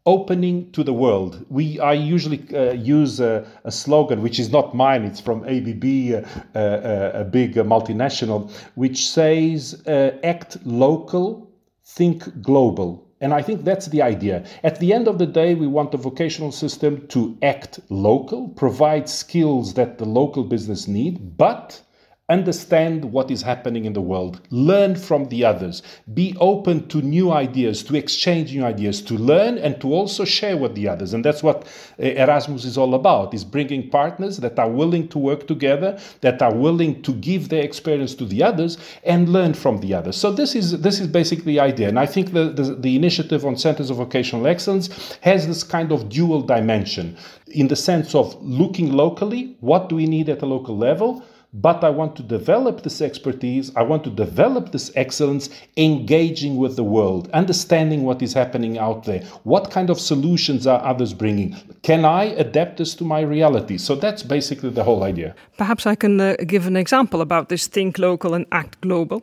opening 0.08 0.72
to 0.72 0.82
the 0.82 0.92
world. 1.04 1.44
We 1.50 1.78
I 1.78 1.92
usually 1.92 2.40
uh, 2.54 2.72
use 2.72 3.20
a, 3.20 3.46
a, 3.64 3.70
slogan 3.70 4.22
which 4.22 4.38
is 4.38 4.50
not 4.50 4.74
mine. 4.74 5.02
It's 5.04 5.20
from 5.20 5.38
ABB, 5.44 5.84
uh, 5.84 6.58
uh, 6.58 7.22
a 7.22 7.24
big 7.24 7.50
multinational, 7.74 8.50
which 8.74 8.98
says 9.10 9.60
uh, 9.86 10.16
"Act 10.34 10.56
local, 10.64 11.50
think 11.84 12.18
global." 12.42 12.90
And 13.20 13.34
I 13.34 13.42
think 13.42 13.64
that's 13.64 13.88
the 13.88 14.02
idea. 14.14 14.44
At 14.62 14.78
the 14.78 14.92
end 14.92 15.08
of 15.08 15.18
the 15.18 15.26
day, 15.26 15.54
we 15.54 15.66
want 15.66 15.90
the 15.90 15.98
vocational 15.98 16.52
system 16.52 17.06
to 17.08 17.36
act 17.42 17.80
local, 17.88 18.48
provide 18.48 19.08
skills 19.08 19.74
that 19.74 19.98
the 19.98 20.04
local 20.04 20.44
business 20.44 20.86
need, 20.86 21.36
but 21.36 21.82
understand 22.30 23.06
what 23.06 23.30
is 23.30 23.40
happening 23.40 23.86
in 23.86 23.94
the 23.94 24.02
world, 24.02 24.40
learn 24.50 24.94
from 24.94 25.24
the 25.30 25.42
others, 25.44 25.82
be 26.12 26.36
open 26.40 26.86
to 26.88 27.00
new 27.00 27.32
ideas, 27.32 27.82
to 27.82 27.96
exchange 27.96 28.52
new 28.52 28.64
ideas, 28.64 29.00
to 29.00 29.14
learn 29.14 29.56
and 29.56 29.80
to 29.80 29.94
also 29.94 30.26
share 30.26 30.56
with 30.56 30.74
the 30.74 30.86
others. 30.86 31.14
And 31.14 31.24
that's 31.24 31.42
what 31.42 31.66
uh, 31.98 32.02
Erasmus 32.02 32.66
is 32.66 32.76
all 32.76 32.94
about, 32.94 33.32
is 33.32 33.44
bringing 33.44 33.88
partners 33.88 34.36
that 34.38 34.58
are 34.58 34.68
willing 34.68 35.08
to 35.08 35.18
work 35.18 35.46
together, 35.46 35.98
that 36.20 36.42
are 36.42 36.54
willing 36.54 37.02
to 37.02 37.14
give 37.14 37.48
their 37.48 37.62
experience 37.62 38.14
to 38.16 38.26
the 38.26 38.42
others 38.42 38.76
and 39.04 39.30
learn 39.30 39.54
from 39.54 39.80
the 39.80 39.94
others. 39.94 40.16
So 40.16 40.30
this 40.30 40.54
is 40.54 40.82
this 40.82 41.00
is 41.00 41.06
basically 41.06 41.54
the 41.54 41.60
idea. 41.60 41.88
And 41.88 41.98
I 41.98 42.06
think 42.06 42.32
the, 42.32 42.50
the, 42.50 42.74
the 42.74 42.94
initiative 42.94 43.46
on 43.46 43.56
Centers 43.56 43.88
of 43.88 43.96
Vocational 43.96 44.46
Excellence 44.46 45.16
has 45.22 45.46
this 45.46 45.62
kind 45.62 45.92
of 45.92 46.10
dual 46.10 46.42
dimension 46.42 47.16
in 47.48 47.68
the 47.68 47.76
sense 47.76 48.14
of 48.14 48.36
looking 48.42 48.92
locally, 48.92 49.56
what 49.60 49.88
do 49.88 49.96
we 49.96 50.06
need 50.06 50.28
at 50.28 50.42
a 50.42 50.46
local 50.46 50.76
level? 50.76 51.24
But 51.52 51.82
I 51.82 51.90
want 51.90 52.14
to 52.16 52.22
develop 52.22 52.82
this 52.82 53.00
expertise, 53.00 53.74
I 53.74 53.82
want 53.82 54.04
to 54.04 54.10
develop 54.10 54.72
this 54.72 54.92
excellence, 54.94 55.48
engaging 55.76 56.56
with 56.56 56.76
the 56.76 56.84
world, 56.84 57.30
understanding 57.32 58.02
what 58.02 58.20
is 58.22 58.34
happening 58.34 58.78
out 58.78 59.04
there, 59.04 59.22
what 59.44 59.70
kind 59.70 59.88
of 59.88 59.98
solutions 59.98 60.66
are 60.66 60.84
others 60.84 61.14
bringing, 61.14 61.56
can 61.82 62.04
I 62.04 62.24
adapt 62.24 62.76
this 62.76 62.94
to 62.96 63.04
my 63.04 63.20
reality? 63.20 63.78
So 63.78 63.94
that's 63.94 64.22
basically 64.22 64.70
the 64.70 64.84
whole 64.84 65.02
idea. 65.02 65.34
Perhaps 65.56 65.86
I 65.86 65.94
can 65.94 66.20
uh, 66.20 66.36
give 66.46 66.66
an 66.66 66.76
example 66.76 67.20
about 67.22 67.48
this 67.48 67.66
think 67.66 67.98
local 67.98 68.34
and 68.34 68.44
act 68.52 68.80
global. 68.82 69.22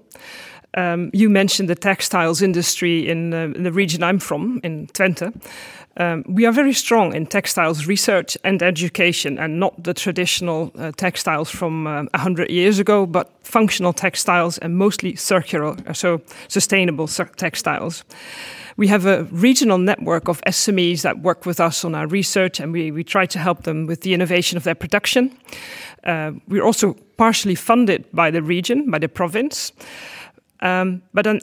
Um, 0.77 1.10
you 1.14 1.30
mentioned 1.30 1.69
the 1.69 1.76
textiles 1.76 2.41
industry 2.41 3.07
in, 3.07 3.34
uh, 3.34 3.45
in, 3.56 3.64
the 3.64 3.72
region 3.72 4.03
I'm 4.03 4.19
from, 4.19 4.60
in 4.61 4.88
Twente. 4.88 5.34
Um, 5.97 6.23
we 6.27 6.45
are 6.45 6.51
very 6.51 6.73
strong 6.73 7.15
in 7.15 7.26
textiles 7.26 7.88
research 7.88 8.38
and 8.43 8.61
education, 8.61 9.39
and 9.39 9.59
not 9.59 9.81
the 9.81 9.93
traditional 9.93 10.72
uh, 10.77 10.91
textiles 10.97 11.49
from 11.49 11.88
uh, 11.88 12.03
100 12.13 12.49
years 12.49 12.80
ago, 12.80 13.05
but 13.05 13.31
functional 13.43 13.93
textiles 13.93 14.57
and 14.57 14.77
mostly 14.77 15.15
circular, 15.15 15.76
uh, 15.88 15.93
so 15.93 16.22
sustainable 16.47 17.07
textiles. 17.07 18.03
We 18.77 18.88
have 18.89 19.05
a 19.05 19.23
regional 19.31 19.77
network 19.77 20.27
of 20.27 20.41
SMEs 20.41 21.03
that 21.03 21.22
work 21.22 21.45
with 21.45 21.61
us 21.61 21.85
on 21.85 21.95
our 21.95 22.07
research, 22.07 22.59
and 22.59 22.73
we, 22.73 22.91
we 22.91 23.05
try 23.05 23.26
to 23.27 23.39
help 23.39 23.63
them 23.63 23.85
with 23.85 24.01
the 24.01 24.13
innovation 24.13 24.57
of 24.57 24.63
their 24.63 24.76
production. 24.76 25.31
Uh, 26.03 26.34
we're 26.49 26.65
also 26.65 26.93
partially 27.15 27.55
funded 27.55 28.05
by 28.11 28.31
the 28.31 28.41
region, 28.41 28.91
by 28.91 28.99
the 28.99 29.07
province. 29.07 29.72
Um, 30.65 31.03
but 31.13 31.25
then 31.25 31.39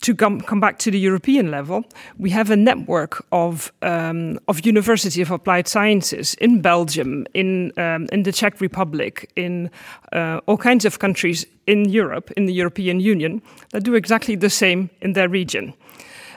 to 0.00 0.14
come, 0.14 0.40
come 0.40 0.58
back 0.58 0.78
to 0.78 0.90
the 0.90 0.98
European 0.98 1.50
level, 1.50 1.84
we 2.18 2.30
have 2.30 2.50
a 2.50 2.56
network 2.56 3.22
of 3.30 3.70
um, 3.82 4.38
of 4.48 4.64
University 4.66 5.20
of 5.20 5.30
Applied 5.30 5.68
Sciences 5.68 6.34
in 6.34 6.62
Belgium, 6.62 7.26
in 7.34 7.72
um, 7.76 8.06
in 8.12 8.22
the 8.22 8.32
Czech 8.32 8.60
Republic, 8.60 9.30
in 9.36 9.70
uh, 10.12 10.40
all 10.46 10.56
kinds 10.56 10.86
of 10.86 10.98
countries 10.98 11.46
in 11.66 11.90
Europe, 11.90 12.30
in 12.36 12.46
the 12.46 12.54
European 12.54 12.98
Union, 13.00 13.42
that 13.72 13.82
do 13.84 13.94
exactly 13.94 14.36
the 14.36 14.50
same 14.50 14.88
in 15.02 15.12
their 15.12 15.28
region. 15.28 15.74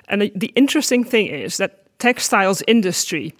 And 0.09 0.21
the 0.35 0.51
interesting 0.55 1.05
thing 1.05 1.27
is 1.27 1.57
that 1.57 1.84
textiles 1.97 2.61
industry, 2.67 3.33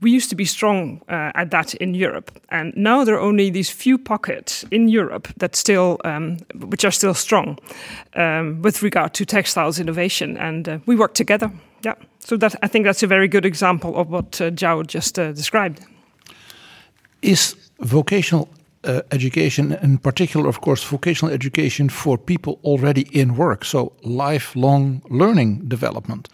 we 0.00 0.10
used 0.10 0.28
to 0.30 0.36
be 0.36 0.44
strong 0.44 1.00
uh, 1.08 1.30
at 1.34 1.50
that 1.50 1.74
in 1.74 1.94
Europe, 1.94 2.30
and 2.48 2.72
now 2.76 3.04
there 3.04 3.14
are 3.14 3.20
only 3.28 3.50
these 3.50 3.70
few 3.70 3.98
pockets 3.98 4.64
in 4.70 4.88
Europe 4.88 5.28
that 5.36 5.56
still, 5.56 5.98
um, 6.04 6.36
which 6.54 6.84
are 6.84 6.90
still 6.90 7.14
strong 7.14 7.58
um, 8.16 8.62
with 8.62 8.82
regard 8.82 9.14
to 9.14 9.24
textiles 9.24 9.78
innovation, 9.78 10.36
and 10.36 10.68
uh, 10.68 10.78
we 10.86 10.96
work 10.96 11.14
together. 11.14 11.50
Yeah, 11.84 11.94
so 12.18 12.36
that 12.36 12.54
I 12.62 12.68
think 12.68 12.84
that's 12.84 13.02
a 13.02 13.08
very 13.08 13.28
good 13.28 13.44
example 13.44 13.96
of 13.96 14.08
what 14.08 14.40
uh, 14.40 14.50
Zhao 14.50 14.86
just 14.86 15.18
uh, 15.18 15.32
described. 15.32 15.80
Is 17.22 17.56
vocational 17.80 18.48
uh, 18.84 19.00
education, 19.10 19.78
in 19.82 19.98
particular, 19.98 20.48
of 20.48 20.60
course, 20.60 20.84
vocational 20.84 21.34
education 21.34 21.88
for 21.88 22.18
people 22.18 22.58
already 22.64 23.02
in 23.12 23.36
work, 23.36 23.64
so 23.64 23.92
lifelong 24.02 25.02
learning 25.08 25.68
development 25.68 26.28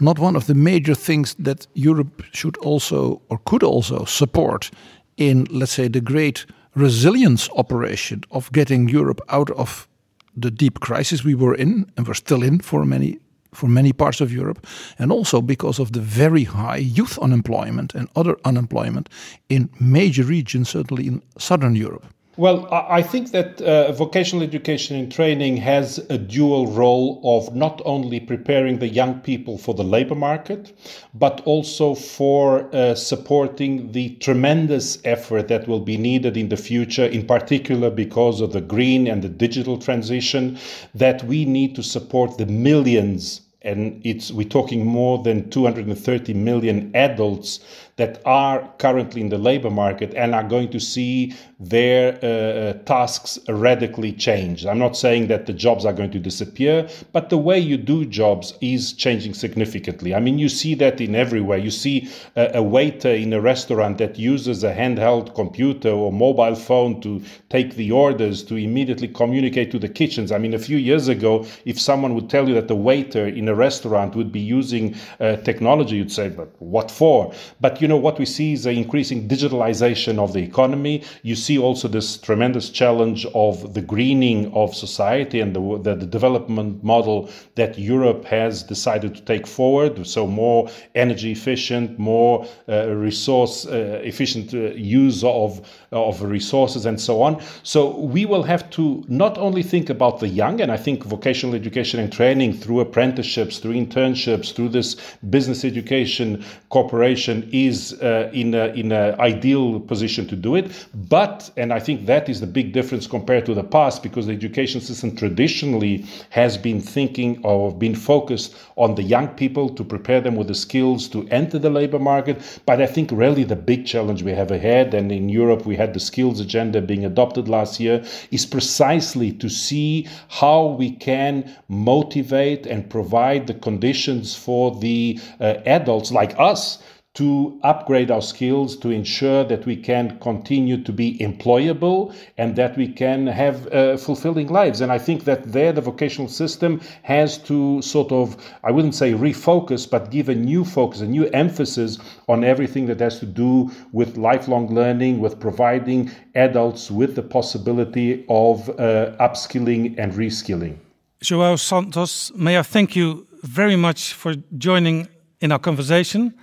not 0.00 0.18
one 0.18 0.36
of 0.36 0.46
the 0.46 0.54
major 0.54 0.94
things 0.94 1.34
that 1.38 1.66
Europe 1.74 2.22
should 2.32 2.56
also 2.58 3.22
or 3.28 3.38
could 3.44 3.62
also 3.62 4.04
support 4.04 4.70
in, 5.16 5.46
let's 5.50 5.72
say, 5.72 5.88
the 5.88 6.00
great 6.00 6.46
resilience 6.74 7.48
operation 7.56 8.22
of 8.30 8.50
getting 8.52 8.88
Europe 8.88 9.20
out 9.28 9.50
of 9.50 9.88
the 10.36 10.50
deep 10.50 10.80
crisis 10.80 11.24
we 11.24 11.34
were 11.34 11.54
in 11.54 11.90
and 11.96 12.06
were 12.06 12.14
still 12.14 12.42
in 12.42 12.60
for 12.60 12.84
many 12.84 13.18
for 13.52 13.68
many 13.68 13.92
parts 13.92 14.20
of 14.20 14.32
Europe, 14.32 14.66
and 14.98 15.12
also 15.12 15.40
because 15.40 15.78
of 15.78 15.92
the 15.92 16.00
very 16.00 16.42
high 16.42 16.76
youth 16.76 17.16
unemployment 17.18 17.94
and 17.94 18.08
other 18.16 18.36
unemployment 18.44 19.08
in 19.48 19.70
major 19.78 20.24
regions, 20.24 20.68
certainly 20.68 21.06
in 21.06 21.22
southern 21.38 21.76
Europe. 21.76 22.04
Well, 22.36 22.66
I 22.72 23.00
think 23.00 23.30
that 23.30 23.62
uh, 23.62 23.92
vocational 23.92 24.42
education 24.42 24.96
and 24.96 25.12
training 25.12 25.58
has 25.58 25.98
a 26.10 26.18
dual 26.18 26.66
role 26.66 27.20
of 27.22 27.54
not 27.54 27.80
only 27.84 28.18
preparing 28.18 28.80
the 28.80 28.88
young 28.88 29.20
people 29.20 29.56
for 29.56 29.72
the 29.72 29.84
labor 29.84 30.16
market, 30.16 30.76
but 31.14 31.42
also 31.44 31.94
for 31.94 32.68
uh, 32.74 32.96
supporting 32.96 33.92
the 33.92 34.16
tremendous 34.16 34.98
effort 35.04 35.46
that 35.46 35.68
will 35.68 35.78
be 35.78 35.96
needed 35.96 36.36
in 36.36 36.48
the 36.48 36.56
future, 36.56 37.06
in 37.06 37.24
particular 37.24 37.88
because 37.88 38.40
of 38.40 38.52
the 38.52 38.60
green 38.60 39.06
and 39.06 39.22
the 39.22 39.28
digital 39.28 39.78
transition, 39.78 40.58
that 40.92 41.22
we 41.22 41.44
need 41.44 41.76
to 41.76 41.84
support 41.84 42.36
the 42.36 42.46
millions 42.46 43.42
and 43.64 43.98
it's 44.04 44.30
we're 44.30 44.46
talking 44.46 44.84
more 44.84 45.22
than 45.22 45.48
230 45.48 46.34
million 46.34 46.90
adults 46.94 47.60
that 47.96 48.20
are 48.24 48.68
currently 48.78 49.20
in 49.20 49.28
the 49.28 49.38
labor 49.38 49.70
market 49.70 50.12
and 50.14 50.34
are 50.34 50.42
going 50.42 50.68
to 50.70 50.80
see 50.80 51.32
their 51.60 52.18
uh, 52.22 52.26
uh, 52.26 52.72
tasks 52.84 53.38
radically 53.48 54.12
change. 54.12 54.66
I'm 54.66 54.78
not 54.78 54.96
saying 54.96 55.28
that 55.28 55.46
the 55.46 55.52
jobs 55.52 55.84
are 55.84 55.92
going 55.92 56.10
to 56.10 56.18
disappear, 56.18 56.88
but 57.12 57.30
the 57.30 57.38
way 57.38 57.58
you 57.58 57.76
do 57.76 58.04
jobs 58.04 58.54
is 58.60 58.92
changing 58.92 59.34
significantly. 59.34 60.14
I 60.14 60.20
mean, 60.20 60.38
you 60.38 60.48
see 60.48 60.74
that 60.74 61.00
in 61.00 61.14
everywhere. 61.14 61.58
You 61.58 61.70
see 61.70 62.08
a, 62.34 62.50
a 62.54 62.62
waiter 62.62 63.10
in 63.10 63.32
a 63.32 63.40
restaurant 63.40 63.98
that 63.98 64.18
uses 64.18 64.64
a 64.64 64.74
handheld 64.74 65.34
computer 65.34 65.90
or 65.90 66.12
mobile 66.12 66.56
phone 66.56 67.00
to 67.02 67.22
take 67.48 67.76
the 67.76 67.92
orders, 67.92 68.42
to 68.44 68.56
immediately 68.56 69.08
communicate 69.08 69.70
to 69.70 69.78
the 69.78 69.88
kitchens. 69.88 70.32
I 70.32 70.38
mean, 70.38 70.54
a 70.54 70.58
few 70.58 70.78
years 70.78 71.06
ago, 71.06 71.46
if 71.64 71.80
someone 71.80 72.14
would 72.14 72.28
tell 72.28 72.48
you 72.48 72.54
that 72.54 72.68
the 72.68 72.74
waiter 72.74 73.28
in 73.28 73.48
a 73.48 73.54
restaurant 73.54 74.16
would 74.16 74.32
be 74.32 74.40
using 74.40 74.96
uh, 75.20 75.36
technology, 75.36 75.96
you'd 75.96 76.12
say, 76.12 76.28
but 76.28 76.50
what 76.60 76.90
for? 76.90 77.32
But 77.60 77.80
you 77.84 77.88
know, 77.88 77.98
what 77.98 78.18
we 78.18 78.24
see 78.24 78.54
is 78.54 78.64
an 78.64 78.78
increasing 78.78 79.28
digitalization 79.28 80.18
of 80.18 80.32
the 80.32 80.42
economy. 80.42 81.02
You 81.22 81.36
see 81.36 81.58
also 81.58 81.86
this 81.86 82.16
tremendous 82.16 82.70
challenge 82.70 83.26
of 83.34 83.74
the 83.74 83.82
greening 83.82 84.50
of 84.54 84.74
society 84.74 85.38
and 85.40 85.54
the, 85.54 85.60
the, 85.82 85.94
the 85.94 86.06
development 86.06 86.82
model 86.82 87.28
that 87.56 87.78
Europe 87.78 88.24
has 88.24 88.62
decided 88.62 89.14
to 89.16 89.20
take 89.20 89.46
forward. 89.46 90.06
So 90.06 90.26
more 90.26 90.70
energy 90.94 91.32
efficient, 91.32 91.98
more 91.98 92.46
uh, 92.70 92.88
resource 92.88 93.66
uh, 93.66 94.00
efficient 94.02 94.54
uh, 94.54 94.72
use 95.00 95.22
of, 95.22 95.60
of 95.92 96.22
resources 96.22 96.86
and 96.86 96.98
so 96.98 97.20
on. 97.20 97.42
So 97.64 97.98
we 97.98 98.24
will 98.24 98.44
have 98.44 98.70
to 98.78 99.04
not 99.08 99.36
only 99.36 99.62
think 99.62 99.90
about 99.90 100.20
the 100.20 100.28
young, 100.28 100.62
and 100.62 100.72
I 100.72 100.78
think 100.78 101.04
vocational 101.04 101.54
education 101.54 102.00
and 102.00 102.10
training 102.10 102.54
through 102.54 102.80
apprenticeships, 102.80 103.58
through 103.58 103.74
internships, 103.74 104.54
through 104.54 104.70
this 104.70 104.96
business 105.28 105.66
education 105.66 106.42
corporation 106.70 107.46
is 107.52 107.73
is 107.74 107.80
uh, 108.02 108.30
in 108.42 108.54
a, 108.54 108.64
in 108.80 108.88
an 108.92 109.20
ideal 109.32 109.80
position 109.92 110.26
to 110.32 110.36
do 110.36 110.56
it. 110.60 110.66
But, 111.08 111.50
and 111.60 111.68
I 111.78 111.80
think 111.86 112.06
that 112.06 112.28
is 112.28 112.38
the 112.40 112.52
big 112.58 112.68
difference 112.78 113.06
compared 113.16 113.44
to 113.46 113.54
the 113.54 113.68
past, 113.76 114.02
because 114.02 114.26
the 114.26 114.36
education 114.42 114.80
system 114.80 115.10
traditionally 115.22 115.96
has 116.30 116.52
been 116.68 116.80
thinking 116.80 117.30
or 117.50 117.72
been 117.84 117.94
focused 117.94 118.50
on 118.76 118.94
the 118.94 119.06
young 119.14 119.28
people 119.42 119.66
to 119.78 119.84
prepare 119.84 120.20
them 120.20 120.36
with 120.36 120.48
the 120.48 120.54
skills 120.66 121.08
to 121.08 121.18
enter 121.40 121.58
the 121.60 121.70
labor 121.80 121.98
market. 121.98 122.36
But 122.66 122.80
I 122.80 122.86
think 122.94 123.10
really 123.24 123.44
the 123.44 123.62
big 123.72 123.86
challenge 123.92 124.22
we 124.22 124.34
have 124.40 124.50
ahead, 124.50 124.94
and 124.94 125.10
in 125.10 125.28
Europe 125.28 125.66
we 125.66 125.76
had 125.76 125.92
the 125.92 126.00
skills 126.00 126.40
agenda 126.40 126.80
being 126.80 127.04
adopted 127.04 127.48
last 127.48 127.80
year, 127.80 128.04
is 128.30 128.46
precisely 128.46 129.32
to 129.32 129.48
see 129.48 130.06
how 130.28 130.76
we 130.80 130.90
can 130.90 131.32
motivate 131.68 132.66
and 132.72 132.90
provide 132.96 133.46
the 133.46 133.58
conditions 133.68 134.36
for 134.36 134.64
the 134.80 135.18
uh, 135.40 135.54
adults 135.78 136.10
like 136.20 136.34
us 136.38 136.82
to 137.14 137.60
upgrade 137.62 138.10
our 138.10 138.20
skills 138.20 138.76
to 138.76 138.90
ensure 138.90 139.44
that 139.44 139.64
we 139.66 139.76
can 139.76 140.18
continue 140.18 140.82
to 140.82 140.92
be 140.92 141.16
employable 141.18 142.12
and 142.38 142.56
that 142.56 142.76
we 142.76 142.88
can 142.88 143.28
have 143.28 143.72
uh, 143.72 143.96
fulfilling 143.96 144.48
lives. 144.48 144.80
And 144.80 144.90
I 144.90 144.98
think 144.98 145.22
that 145.24 145.52
there 145.52 145.72
the 145.72 145.80
vocational 145.80 146.28
system 146.28 146.80
has 147.02 147.38
to 147.38 147.80
sort 147.82 148.10
of, 148.10 148.36
I 148.64 148.72
wouldn't 148.72 148.96
say 148.96 149.12
refocus, 149.12 149.88
but 149.88 150.10
give 150.10 150.28
a 150.28 150.34
new 150.34 150.64
focus, 150.64 151.02
a 151.02 151.06
new 151.06 151.26
emphasis 151.28 151.98
on 152.28 152.42
everything 152.42 152.86
that 152.86 152.98
has 152.98 153.20
to 153.20 153.26
do 153.26 153.70
with 153.92 154.16
lifelong 154.16 154.74
learning, 154.74 155.20
with 155.20 155.38
providing 155.38 156.10
adults 156.34 156.90
with 156.90 157.14
the 157.14 157.22
possibility 157.22 158.24
of 158.28 158.68
uh, 158.70 159.14
upskilling 159.20 159.94
and 159.98 160.14
reskilling. 160.14 160.76
Joao 161.22 161.54
Santos, 161.54 162.32
may 162.34 162.58
I 162.58 162.62
thank 162.62 162.96
you 162.96 163.26
very 163.44 163.76
much 163.76 164.14
for 164.14 164.34
joining 164.58 165.08
in 165.40 165.52
our 165.52 165.60
conversation. 165.60 166.34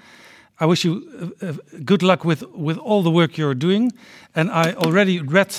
I 0.61 0.65
wish 0.65 0.85
you 0.85 1.33
uh, 1.41 1.47
uh, 1.47 1.53
good 1.83 2.03
luck 2.03 2.23
with, 2.23 2.43
with 2.53 2.77
all 2.77 3.01
the 3.01 3.09
work 3.09 3.35
you're 3.35 3.55
doing. 3.55 3.91
And 4.35 4.51
I 4.51 4.73
already 4.73 5.19
read 5.19 5.49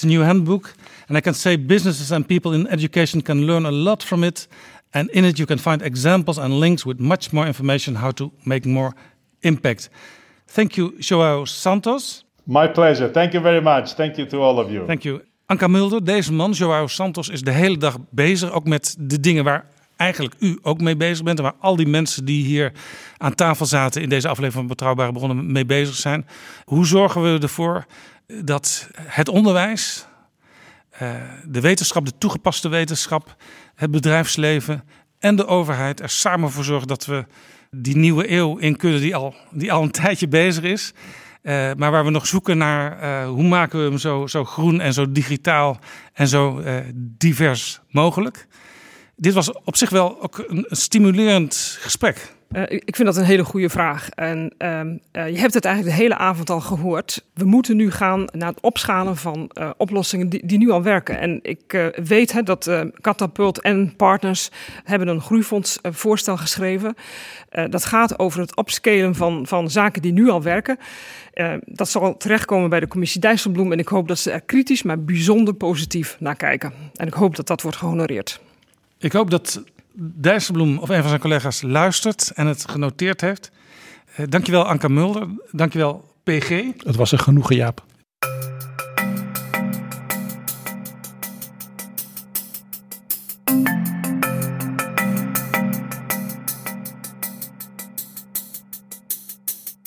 the 0.00 0.06
new 0.06 0.22
handbook, 0.22 0.74
and 1.08 1.16
I 1.16 1.20
can 1.20 1.34
say 1.34 1.56
businesses 1.56 2.10
and 2.10 2.26
people 2.26 2.52
in 2.52 2.66
education 2.66 3.22
can 3.22 3.46
learn 3.46 3.66
a 3.66 3.70
lot 3.70 4.02
from 4.02 4.24
it. 4.24 4.48
And 4.92 5.10
in 5.10 5.24
it, 5.24 5.38
you 5.38 5.46
can 5.46 5.58
find 5.58 5.80
examples 5.82 6.38
and 6.38 6.58
links 6.60 6.84
with 6.84 6.98
much 6.98 7.32
more 7.32 7.46
information 7.46 7.94
how 7.94 8.10
to 8.12 8.32
make 8.44 8.68
more 8.68 8.94
impact. 9.42 9.90
Thank 10.46 10.76
you, 10.76 10.92
Joao 10.98 11.44
Santos. 11.44 12.24
My 12.44 12.68
pleasure. 12.68 13.12
Thank 13.12 13.32
you 13.32 13.42
very 13.42 13.60
much. 13.60 13.94
Thank 13.94 14.16
you 14.16 14.26
to 14.26 14.38
all 14.38 14.58
of 14.58 14.70
you. 14.70 14.86
Thank 14.86 15.04
you. 15.04 15.20
Anka 15.46 15.68
Mulder, 15.68 16.04
deze 16.04 16.32
man, 16.32 16.52
Joao 16.52 16.86
Santos, 16.86 17.28
is 17.28 17.42
de 17.42 17.50
hele 17.50 17.76
dag 17.76 17.96
bezig, 18.10 18.50
ook 18.50 18.66
met 18.66 18.96
de 18.98 19.20
dingen 19.20 19.44
waar 19.44 19.64
eigenlijk 19.98 20.34
u 20.38 20.58
ook 20.62 20.80
mee 20.80 20.96
bezig 20.96 21.24
bent. 21.24 21.38
En 21.38 21.44
waar 21.44 21.54
al 21.60 21.76
die 21.76 21.86
mensen 21.86 22.24
die 22.24 22.44
hier 22.44 22.72
aan 23.16 23.34
tafel 23.34 23.66
zaten 23.66 24.02
in 24.02 24.08
deze 24.08 24.28
aflevering 24.28 24.54
van 24.54 24.66
Betrouwbare 24.66 25.12
Bronnen 25.12 25.52
mee 25.52 25.66
bezig 25.66 25.94
zijn. 25.94 26.26
Hoe 26.64 26.86
zorgen 26.86 27.22
we 27.22 27.38
ervoor 27.38 27.86
dat 28.44 28.88
het 28.96 29.28
onderwijs, 29.28 30.06
eh, 30.90 31.10
de 31.44 31.60
wetenschap, 31.60 32.04
de 32.04 32.18
toegepaste 32.18 32.68
wetenschap, 32.68 33.36
het 33.74 33.90
bedrijfsleven 33.90 34.84
en 35.18 35.36
de 35.36 35.46
overheid 35.46 36.00
er 36.00 36.08
samen 36.10 36.50
voor 36.50 36.64
zorgen 36.64 36.88
dat 36.88 37.06
we 37.06 37.26
die 37.70 37.96
nieuwe 37.96 38.30
eeuw 38.30 38.56
in 38.56 38.76
kunnen 38.76 39.00
die 39.00 39.16
al, 39.16 39.34
die 39.50 39.72
al 39.72 39.82
een 39.82 39.90
tijdje 39.90 40.28
bezig 40.28 40.64
is. 40.64 40.92
Uh, 41.42 41.70
maar 41.76 41.90
waar 41.90 42.04
we 42.04 42.10
nog 42.10 42.26
zoeken 42.26 42.58
naar 42.58 43.02
uh, 43.02 43.28
hoe 43.28 43.48
maken 43.48 43.78
we 43.78 43.84
hem 43.84 43.98
zo, 43.98 44.26
zo 44.26 44.44
groen 44.44 44.80
en 44.80 44.92
zo 44.92 45.12
digitaal 45.12 45.78
en 46.12 46.28
zo 46.28 46.62
divers 46.94 47.80
mogelijk 47.90 48.46
dit 49.20 49.34
was 49.34 49.52
op 49.52 49.76
zich 49.76 49.90
wel 49.90 50.22
ook 50.22 50.44
een 50.48 50.66
stimulerend 50.68 51.78
gesprek. 51.80 52.36
Uh, 52.52 52.62
ik 52.68 52.96
vind 52.96 53.08
dat 53.08 53.16
een 53.16 53.24
hele 53.24 53.44
goede 53.44 53.68
vraag. 53.68 54.08
En 54.08 54.54
uh, 54.58 54.80
uh, 54.80 55.28
je 55.28 55.38
hebt 55.38 55.54
het 55.54 55.64
eigenlijk 55.64 55.96
de 55.96 56.02
hele 56.02 56.16
avond 56.16 56.50
al 56.50 56.60
gehoord. 56.60 57.24
We 57.34 57.44
moeten 57.44 57.76
nu 57.76 57.90
gaan 57.90 58.24
naar 58.32 58.48
het 58.48 58.60
opschalen 58.60 59.16
van 59.16 59.50
oplossingen 59.76 60.28
die, 60.28 60.46
die, 60.46 60.58
nu 60.58 60.70
al 60.70 60.82
werken. 60.82 61.18
En 61.20 61.38
ik 61.42 61.90
weet 62.04 62.32
hè, 62.32 62.42
dat 62.42 62.70
Catapult 63.00 63.60
en 63.60 63.96
partners 63.96 64.50
hebben 64.84 65.08
een 65.08 65.20
groeifonds 65.20 65.78
voorstel 65.82 66.36
geschreven. 66.36 66.94
dat 67.70 67.84
gaat 67.84 68.18
over 68.18 68.40
het 68.40 68.56
opscalen 68.56 69.14
van, 69.14 69.46
van 69.46 69.70
zaken 69.70 70.02
die 70.02 70.12
nu 70.12 70.28
al 70.28 70.42
werken. 70.42 70.78
dat 71.64 71.88
zal 71.88 72.16
terechtkomen 72.16 72.70
bij 72.70 72.80
de 72.80 72.88
commissie 72.88 73.20
Dijsselbloem. 73.20 73.72
En 73.72 73.78
ik 73.78 73.88
hoop 73.88 74.08
dat 74.08 74.18
ze 74.18 74.30
er 74.30 74.40
kritisch, 74.40 74.82
maar 74.82 75.04
bijzonder 75.04 75.54
positief 75.54 76.16
naar 76.20 76.36
kijken. 76.36 76.72
En 76.94 77.06
ik 77.06 77.14
hoop 77.14 77.36
dat 77.36 77.46
dat 77.46 77.62
wordt 77.62 77.76
gehonoreerd. 77.76 78.40
Ik 78.98 79.12
hoop 79.12 79.30
dat 79.30 79.62
Dijsselbloem 80.00 80.78
of 80.78 80.88
een 80.88 81.00
van 81.00 81.08
zijn 81.08 81.20
collega's 81.20 81.62
luistert 81.62 82.30
en 82.34 82.46
het 82.46 82.68
genoteerd 82.68 83.20
heeft. 83.20 83.50
Uh, 84.16 84.26
dankjewel 84.28 84.64
Anka 84.64 84.88
Mulder, 84.88 85.26
dankjewel 85.50 86.14
PG. 86.22 86.48
Het 86.84 86.96
was 86.96 87.12
een 87.12 87.18
genoegen 87.18 87.56
Jaap. 87.56 87.84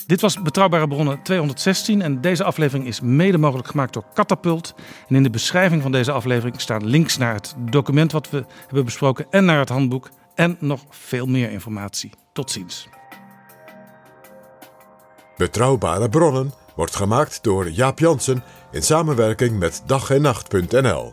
Dit 0.06 0.20
was 0.20 0.42
Betrouwbare 0.42 0.88
Bronnen 0.88 1.22
216 1.22 2.02
en 2.02 2.20
deze 2.20 2.44
aflevering 2.44 2.86
is 2.86 3.00
mede 3.00 3.38
mogelijk 3.38 3.68
gemaakt 3.68 3.92
door 3.92 4.04
Catapult. 4.14 4.74
En 5.08 5.14
in 5.14 5.22
de 5.22 5.30
beschrijving 5.30 5.82
van 5.82 5.92
deze 5.92 6.12
aflevering 6.12 6.60
staan 6.60 6.86
links 6.86 7.16
naar 7.16 7.34
het 7.34 7.54
document 7.58 8.12
wat 8.12 8.30
we 8.30 8.44
hebben 8.66 8.84
besproken 8.84 9.26
en 9.30 9.44
naar 9.44 9.58
het 9.58 9.68
handboek 9.68 10.10
en 10.34 10.56
nog 10.60 10.84
veel 10.90 11.26
meer 11.26 11.50
informatie. 11.50 12.10
Tot 12.32 12.50
ziens. 12.50 12.88
Betrouwbare 15.36 16.08
Bronnen 16.08 16.52
wordt 16.74 16.96
gemaakt 16.96 17.42
door 17.42 17.70
Jaap 17.70 17.98
Jansen 17.98 18.42
in 18.70 18.82
samenwerking 18.82 19.58
met 19.58 19.82
dag 19.86 20.10
en 20.10 20.22
nacht.nl. 20.22 21.12